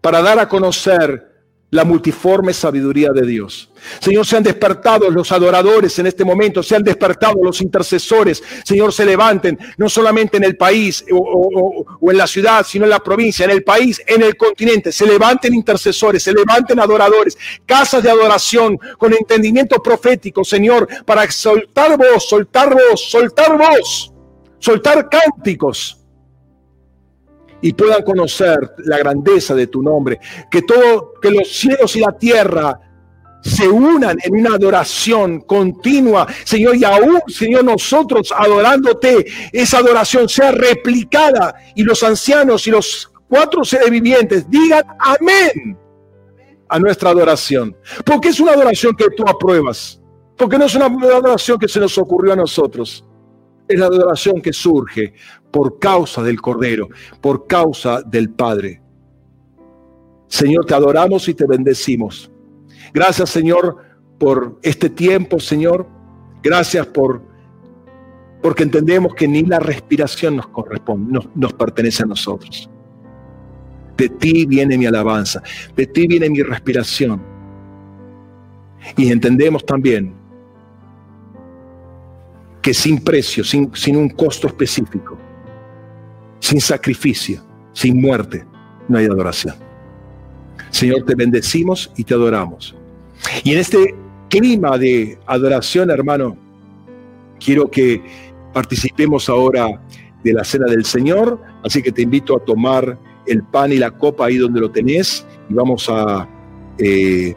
para 0.00 0.22
dar 0.22 0.38
a 0.38 0.48
conocer 0.48 1.35
la 1.70 1.84
multiforme 1.84 2.52
sabiduría 2.52 3.10
de 3.12 3.26
Dios. 3.26 3.70
Señor, 4.00 4.24
sean 4.24 4.42
despertados 4.42 5.12
los 5.12 5.32
adoradores 5.32 5.98
en 5.98 6.06
este 6.06 6.24
momento, 6.24 6.62
sean 6.62 6.82
despertados 6.82 7.38
los 7.42 7.60
intercesores. 7.60 8.42
Señor, 8.64 8.92
se 8.92 9.04
levanten, 9.04 9.58
no 9.76 9.88
solamente 9.88 10.36
en 10.36 10.44
el 10.44 10.56
país 10.56 11.04
o, 11.10 11.84
en 12.10 12.16
la 12.16 12.26
ciudad, 12.26 12.64
sino 12.64 12.84
en 12.84 12.90
la 12.90 13.00
provincia, 13.00 13.44
en 13.44 13.50
el 13.50 13.64
país, 13.64 14.00
en 14.06 14.22
el 14.22 14.36
continente. 14.36 14.92
Se 14.92 15.06
levanten 15.06 15.54
intercesores, 15.54 16.22
se 16.22 16.32
levanten 16.32 16.78
adoradores, 16.78 17.36
casas 17.66 18.02
de 18.02 18.10
adoración 18.10 18.78
con 18.96 19.12
entendimiento 19.12 19.82
profético, 19.82 20.44
Señor, 20.44 20.88
para 21.04 21.28
soltar 21.30 21.96
voz, 21.96 22.28
soltar 22.28 22.74
voz, 22.74 23.10
soltar 23.10 23.58
voz, 23.58 24.12
soltar 24.58 25.08
cánticos 25.08 26.05
y 27.66 27.72
puedan 27.72 28.04
conocer 28.04 28.74
la 28.84 28.96
grandeza 28.98 29.52
de 29.52 29.66
tu 29.66 29.82
nombre, 29.82 30.20
que 30.48 30.62
todo, 30.62 31.14
que 31.20 31.32
los 31.32 31.48
cielos 31.48 31.96
y 31.96 32.00
la 32.00 32.12
tierra 32.12 32.78
se 33.42 33.66
unan 33.66 34.16
en 34.22 34.36
una 34.36 34.54
adoración 34.54 35.40
continua, 35.40 36.28
Señor, 36.44 36.76
y 36.76 36.84
aún, 36.84 37.20
Señor, 37.26 37.64
nosotros 37.64 38.32
adorándote, 38.36 39.26
esa 39.52 39.78
adoración 39.78 40.28
sea 40.28 40.52
replicada 40.52 41.56
y 41.74 41.82
los 41.82 42.04
ancianos 42.04 42.68
y 42.68 42.70
los 42.70 43.10
cuatro 43.28 43.64
seres 43.64 43.90
vivientes 43.90 44.48
digan 44.48 44.84
amén 45.00 45.76
a 46.68 46.78
nuestra 46.78 47.10
adoración, 47.10 47.76
porque 48.04 48.28
es 48.28 48.38
una 48.38 48.52
adoración 48.52 48.94
que 48.94 49.06
tú 49.16 49.24
apruebas, 49.26 50.00
porque 50.36 50.56
no 50.56 50.66
es 50.66 50.74
una 50.76 50.86
adoración 50.86 51.58
que 51.58 51.66
se 51.66 51.80
nos 51.80 51.98
ocurrió 51.98 52.34
a 52.34 52.36
nosotros, 52.36 53.04
es 53.66 53.80
la 53.80 53.86
adoración 53.86 54.40
que 54.40 54.52
surge 54.52 55.14
por 55.56 55.78
causa 55.78 56.22
del 56.22 56.38
Cordero, 56.38 56.90
por 57.22 57.46
causa 57.46 58.02
del 58.02 58.28
Padre. 58.28 58.82
Señor, 60.28 60.66
te 60.66 60.74
adoramos 60.74 61.26
y 61.30 61.34
te 61.34 61.46
bendecimos. 61.46 62.30
Gracias, 62.92 63.30
Señor, 63.30 63.78
por 64.18 64.58
este 64.62 64.90
tiempo, 64.90 65.40
Señor. 65.40 65.86
Gracias 66.42 66.86
por 66.88 67.22
porque 68.42 68.64
entendemos 68.64 69.14
que 69.14 69.26
ni 69.26 69.44
la 69.44 69.58
respiración 69.58 70.36
nos 70.36 70.48
corresponde, 70.48 71.10
nos, 71.10 71.34
nos 71.34 71.54
pertenece 71.54 72.02
a 72.02 72.06
nosotros. 72.06 72.68
De 73.96 74.10
ti 74.10 74.44
viene 74.44 74.76
mi 74.76 74.84
alabanza, 74.84 75.42
de 75.74 75.86
ti 75.86 76.06
viene 76.06 76.28
mi 76.28 76.42
respiración. 76.42 77.22
Y 78.94 79.10
entendemos 79.10 79.64
también 79.64 80.12
que 82.60 82.74
sin 82.74 83.02
precio, 83.02 83.42
sin, 83.42 83.74
sin 83.74 83.96
un 83.96 84.10
costo 84.10 84.48
específico, 84.48 85.16
sin 86.40 86.60
sacrificio, 86.60 87.42
sin 87.72 88.00
muerte, 88.00 88.44
no 88.88 88.98
hay 88.98 89.06
adoración. 89.06 89.54
Señor, 90.70 91.04
te 91.04 91.14
bendecimos 91.14 91.90
y 91.96 92.04
te 92.04 92.14
adoramos. 92.14 92.74
Y 93.44 93.52
en 93.52 93.58
este 93.58 93.94
clima 94.28 94.76
de 94.78 95.18
adoración, 95.26 95.90
hermano, 95.90 96.36
quiero 97.38 97.70
que 97.70 98.02
participemos 98.52 99.28
ahora 99.28 99.80
de 100.22 100.32
la 100.32 100.44
cena 100.44 100.66
del 100.66 100.84
Señor, 100.84 101.40
así 101.64 101.82
que 101.82 101.92
te 101.92 102.02
invito 102.02 102.36
a 102.36 102.40
tomar 102.40 102.98
el 103.26 103.42
pan 103.42 103.72
y 103.72 103.76
la 103.76 103.90
copa 103.90 104.26
ahí 104.26 104.36
donde 104.36 104.60
lo 104.60 104.70
tenés 104.70 105.26
y 105.48 105.54
vamos 105.54 105.88
a, 105.88 106.28
eh, 106.78 107.34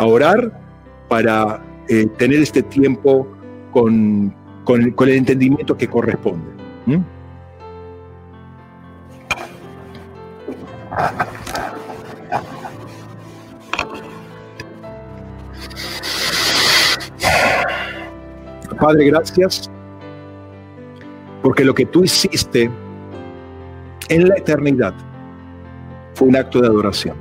orar 0.00 0.60
para 1.08 1.62
eh, 1.88 2.06
tener 2.16 2.40
este 2.40 2.62
tiempo 2.62 3.26
con, 3.72 4.34
el 4.68 5.08
entendimiento 5.08 5.76
que 5.76 5.88
corresponde. 5.88 6.46
Padre, 18.78 19.06
gracias 19.06 19.68
porque 21.42 21.64
lo 21.64 21.74
que 21.74 21.86
tú 21.86 22.04
hiciste 22.04 22.70
en 24.08 24.28
la 24.28 24.36
eternidad 24.36 24.94
fue 26.14 26.28
un 26.28 26.36
acto 26.36 26.60
de 26.60 26.68
adoración. 26.68 27.16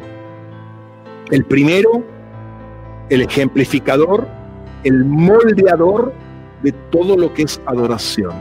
El 1.31 1.45
primero, 1.45 2.03
el 3.09 3.21
ejemplificador, 3.21 4.27
el 4.83 5.03
moldeador 5.03 6.13
de 6.63 6.71
todo 6.91 7.17
lo 7.17 7.33
que 7.33 7.43
es 7.43 7.61
adoración. 7.65 8.33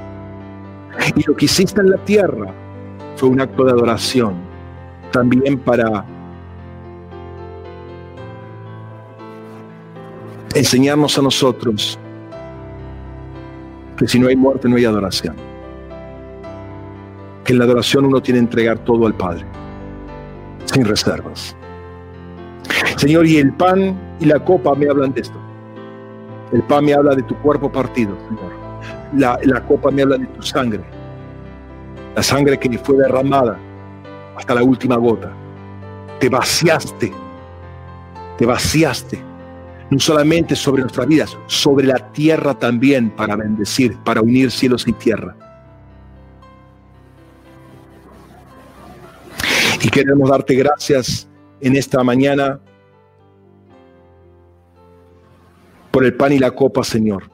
Y 1.15 1.23
lo 1.27 1.37
que 1.37 1.47
hiciste 1.47 1.81
en 1.81 1.91
la 1.91 1.99
tierra 1.99 2.53
fue 3.17 3.29
un 3.29 3.41
acto 3.41 3.65
de 3.65 3.73
adoración 3.73 4.46
también 5.17 5.59
para 5.59 6.05
enseñarnos 10.55 11.19
a 11.19 11.23
nosotros 11.23 11.99
que 13.97 14.07
si 14.07 14.19
no 14.19 14.29
hay 14.29 14.37
muerte 14.37 14.69
no 14.69 14.77
hay 14.77 14.85
adoración. 14.85 15.35
Que 17.45 17.55
en 17.55 17.61
la 17.61 17.65
adoración 17.65 18.05
uno 18.05 18.21
tiene 18.21 18.41
que 18.41 18.45
entregar 18.45 18.79
todo 18.81 19.07
al 19.07 19.15
Padre, 19.15 19.47
sin 20.67 20.85
reservas. 20.85 21.57
Señor, 22.97 23.27
y 23.27 23.39
el 23.39 23.55
pan 23.55 23.99
y 24.21 24.27
la 24.27 24.39
copa 24.39 24.75
me 24.75 24.87
hablan 24.91 25.15
de 25.15 25.23
esto. 25.23 25.41
El 26.53 26.63
pan 26.65 26.85
me 26.85 26.93
habla 26.93 27.15
de 27.15 27.23
tu 27.23 27.35
cuerpo 27.37 27.73
partido, 27.73 28.15
Señor. 28.29 28.53
La, 29.15 29.39
la 29.45 29.63
copa 29.63 29.91
me 29.91 30.03
habla 30.03 30.19
de 30.19 30.27
tu 30.27 30.43
sangre. 30.43 30.85
La 32.15 32.23
sangre 32.23 32.59
que 32.59 32.77
fue 32.77 32.99
derramada 32.99 33.59
hasta 34.37 34.55
la 34.55 34.63
última 34.63 34.97
gota. 34.97 35.33
Te 36.21 36.29
vaciaste, 36.29 37.13
te 38.39 38.47
vaciaste, 38.47 39.19
no 39.91 39.99
solamente 39.99 40.57
sobre 40.57 40.83
nuestras 40.83 41.07
vidas, 41.07 41.39
sobre 41.47 41.87
la 41.87 42.13
tierra 42.13 42.55
también 42.55 43.11
para 43.11 43.37
bendecir, 43.37 43.97
para 44.05 44.21
unir 44.21 44.51
cielos 44.51 44.87
y 44.87 44.93
tierra. 44.93 45.37
Y 49.83 49.89
queremos 49.89 50.29
darte 50.29 50.55
gracias 50.55 51.29
en 51.61 51.77
esta 51.77 52.03
mañana 52.03 52.59
por 55.91 56.05
el 56.05 56.15
pan 56.15 56.33
y 56.33 56.39
la 56.39 56.51
copa, 56.51 56.83
Señor. 56.85 57.31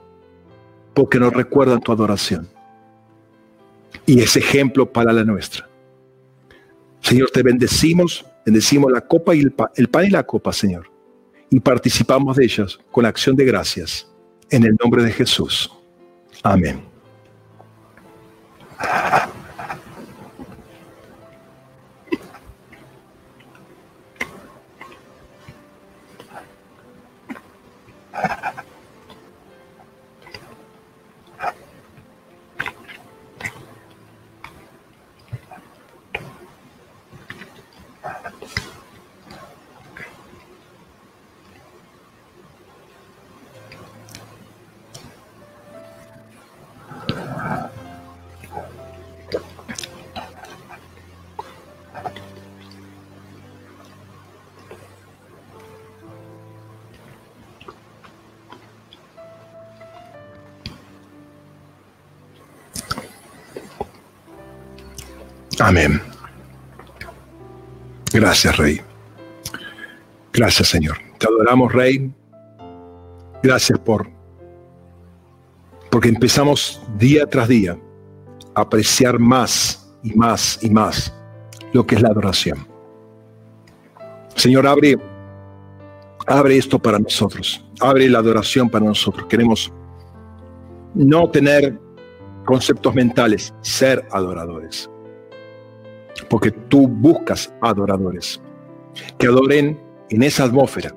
porque 0.95 1.19
nos 1.19 1.33
recuerdan 1.33 1.81
tu 1.81 1.91
adoración. 1.91 2.47
Y 4.05 4.21
es 4.21 4.37
ejemplo 4.37 4.93
para 4.93 5.13
la 5.13 5.25
nuestra. 5.25 5.72
Señor, 7.03 7.31
te 7.31 7.43
bendecimos, 7.43 8.25
bendecimos 8.47 8.91
la 8.91 9.01
copa 9.01 9.35
y 9.35 9.41
el, 9.41 9.55
el 9.77 9.89
pan 9.89 10.07
y 10.07 10.11
la 10.11 10.23
copa, 10.23 10.53
Señor. 10.53 10.91
Y 11.51 11.61
participamos 11.61 12.37
de 12.37 12.45
ellas 12.45 12.79
con 12.91 13.05
acción 13.05 13.37
de 13.37 13.45
gracias. 13.45 14.09
En 14.51 14.65
el 14.65 14.77
nombre 14.83 15.03
de 15.03 15.13
Jesús. 15.13 15.71
Amén. 16.43 16.83
Amén. 65.73 66.03
Gracias, 68.13 68.59
Rey. 68.59 68.83
Gracias, 70.31 70.69
Señor. 70.69 70.99
Te 71.19 71.27
adoramos, 71.27 71.73
Rey. 71.73 72.13
Gracias 73.43 73.79
por 73.79 74.07
porque 75.91 76.11
empezamos 76.11 76.83
día 76.99 77.25
tras 77.27 77.49
día 77.49 77.79
a 78.55 78.61
apreciar 78.61 79.19
más 79.19 79.91
y 80.03 80.13
más 80.13 80.59
y 80.61 80.69
más 80.69 81.15
lo 81.73 81.87
que 81.87 81.95
es 81.95 82.03
la 82.03 82.11
adoración. 82.11 82.69
Señor, 84.35 84.67
abre 84.67 84.99
abre 86.27 86.59
esto 86.59 86.79
para 86.79 86.99
nosotros. 86.99 87.65
Abre 87.81 88.11
la 88.11 88.19
adoración 88.19 88.69
para 88.69 88.85
nosotros. 88.85 89.27
Queremos 89.27 89.73
no 90.95 91.31
tener 91.31 91.81
conceptos 92.45 92.95
mentales, 92.95 93.55
ser 93.63 94.07
adoradores 94.11 94.92
porque 96.29 96.51
tú 96.51 96.87
buscas 96.89 97.53
adoradores 97.61 98.41
que 99.19 99.27
adoren 99.27 99.79
en 100.11 100.23
esa 100.23 100.45
atmósfera, 100.45 100.95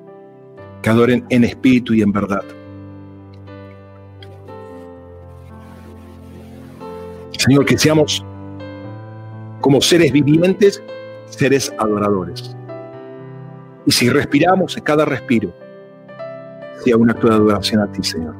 que 0.82 0.90
adoren 0.90 1.24
en 1.30 1.44
espíritu 1.44 1.94
y 1.94 2.02
en 2.02 2.12
verdad. 2.12 2.44
Señor, 7.38 7.64
que 7.64 7.78
seamos 7.78 8.24
como 9.60 9.80
seres 9.80 10.12
vivientes, 10.12 10.82
seres 11.26 11.72
adoradores. 11.78 12.56
Y 13.86 13.92
si 13.92 14.08
respiramos 14.08 14.76
en 14.76 14.82
cada 14.82 15.04
respiro, 15.04 15.52
sea 16.84 16.96
un 16.96 17.10
acto 17.10 17.28
de 17.28 17.34
adoración 17.34 17.80
a 17.80 17.90
ti, 17.90 18.02
Señor. 18.02 18.34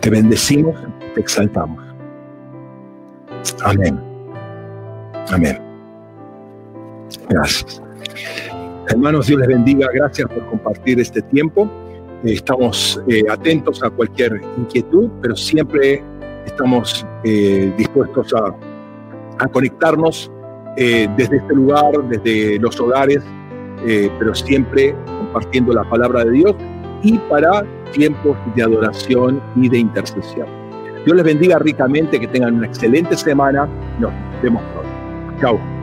Te 0.00 0.08
bendecimos, 0.08 0.76
te 1.14 1.20
exaltamos. 1.20 1.89
Amén. 3.64 4.00
Amén. 5.30 5.58
Gracias. 7.28 7.82
Hermanos, 8.88 9.26
Dios 9.26 9.40
les 9.40 9.48
bendiga. 9.48 9.88
Gracias 9.94 10.28
por 10.28 10.44
compartir 10.46 10.98
este 11.00 11.22
tiempo. 11.22 11.70
Estamos 12.24 13.00
eh, 13.08 13.22
atentos 13.30 13.82
a 13.82 13.90
cualquier 13.90 14.40
inquietud, 14.58 15.08
pero 15.22 15.36
siempre 15.36 16.02
estamos 16.44 17.06
eh, 17.24 17.72
dispuestos 17.76 18.34
a, 18.34 18.54
conectarnos 19.52 20.30
eh, 20.76 21.08
desde 21.16 21.38
este 21.38 21.54
lugar, 21.54 21.92
desde 22.10 22.58
los 22.58 22.78
hogares, 22.78 23.22
pero 24.18 24.34
siempre 24.34 24.94
compartiendo 25.06 25.72
la 25.72 25.82
palabra 25.88 26.24
de 26.24 26.32
Dios 26.32 26.54
y 27.02 27.16
para 27.30 27.64
tiempos 27.92 28.36
de 28.54 28.62
adoración 28.62 29.40
y 29.56 29.70
de 29.70 29.78
intercesión. 29.78 30.59
Dios 31.04 31.16
les 31.16 31.24
bendiga 31.24 31.58
ricamente, 31.58 32.20
que 32.20 32.28
tengan 32.28 32.54
una 32.54 32.66
excelente 32.66 33.16
semana. 33.16 33.68
Nos 33.98 34.12
vemos 34.42 34.62
pronto. 34.72 35.40
Chao. 35.40 35.79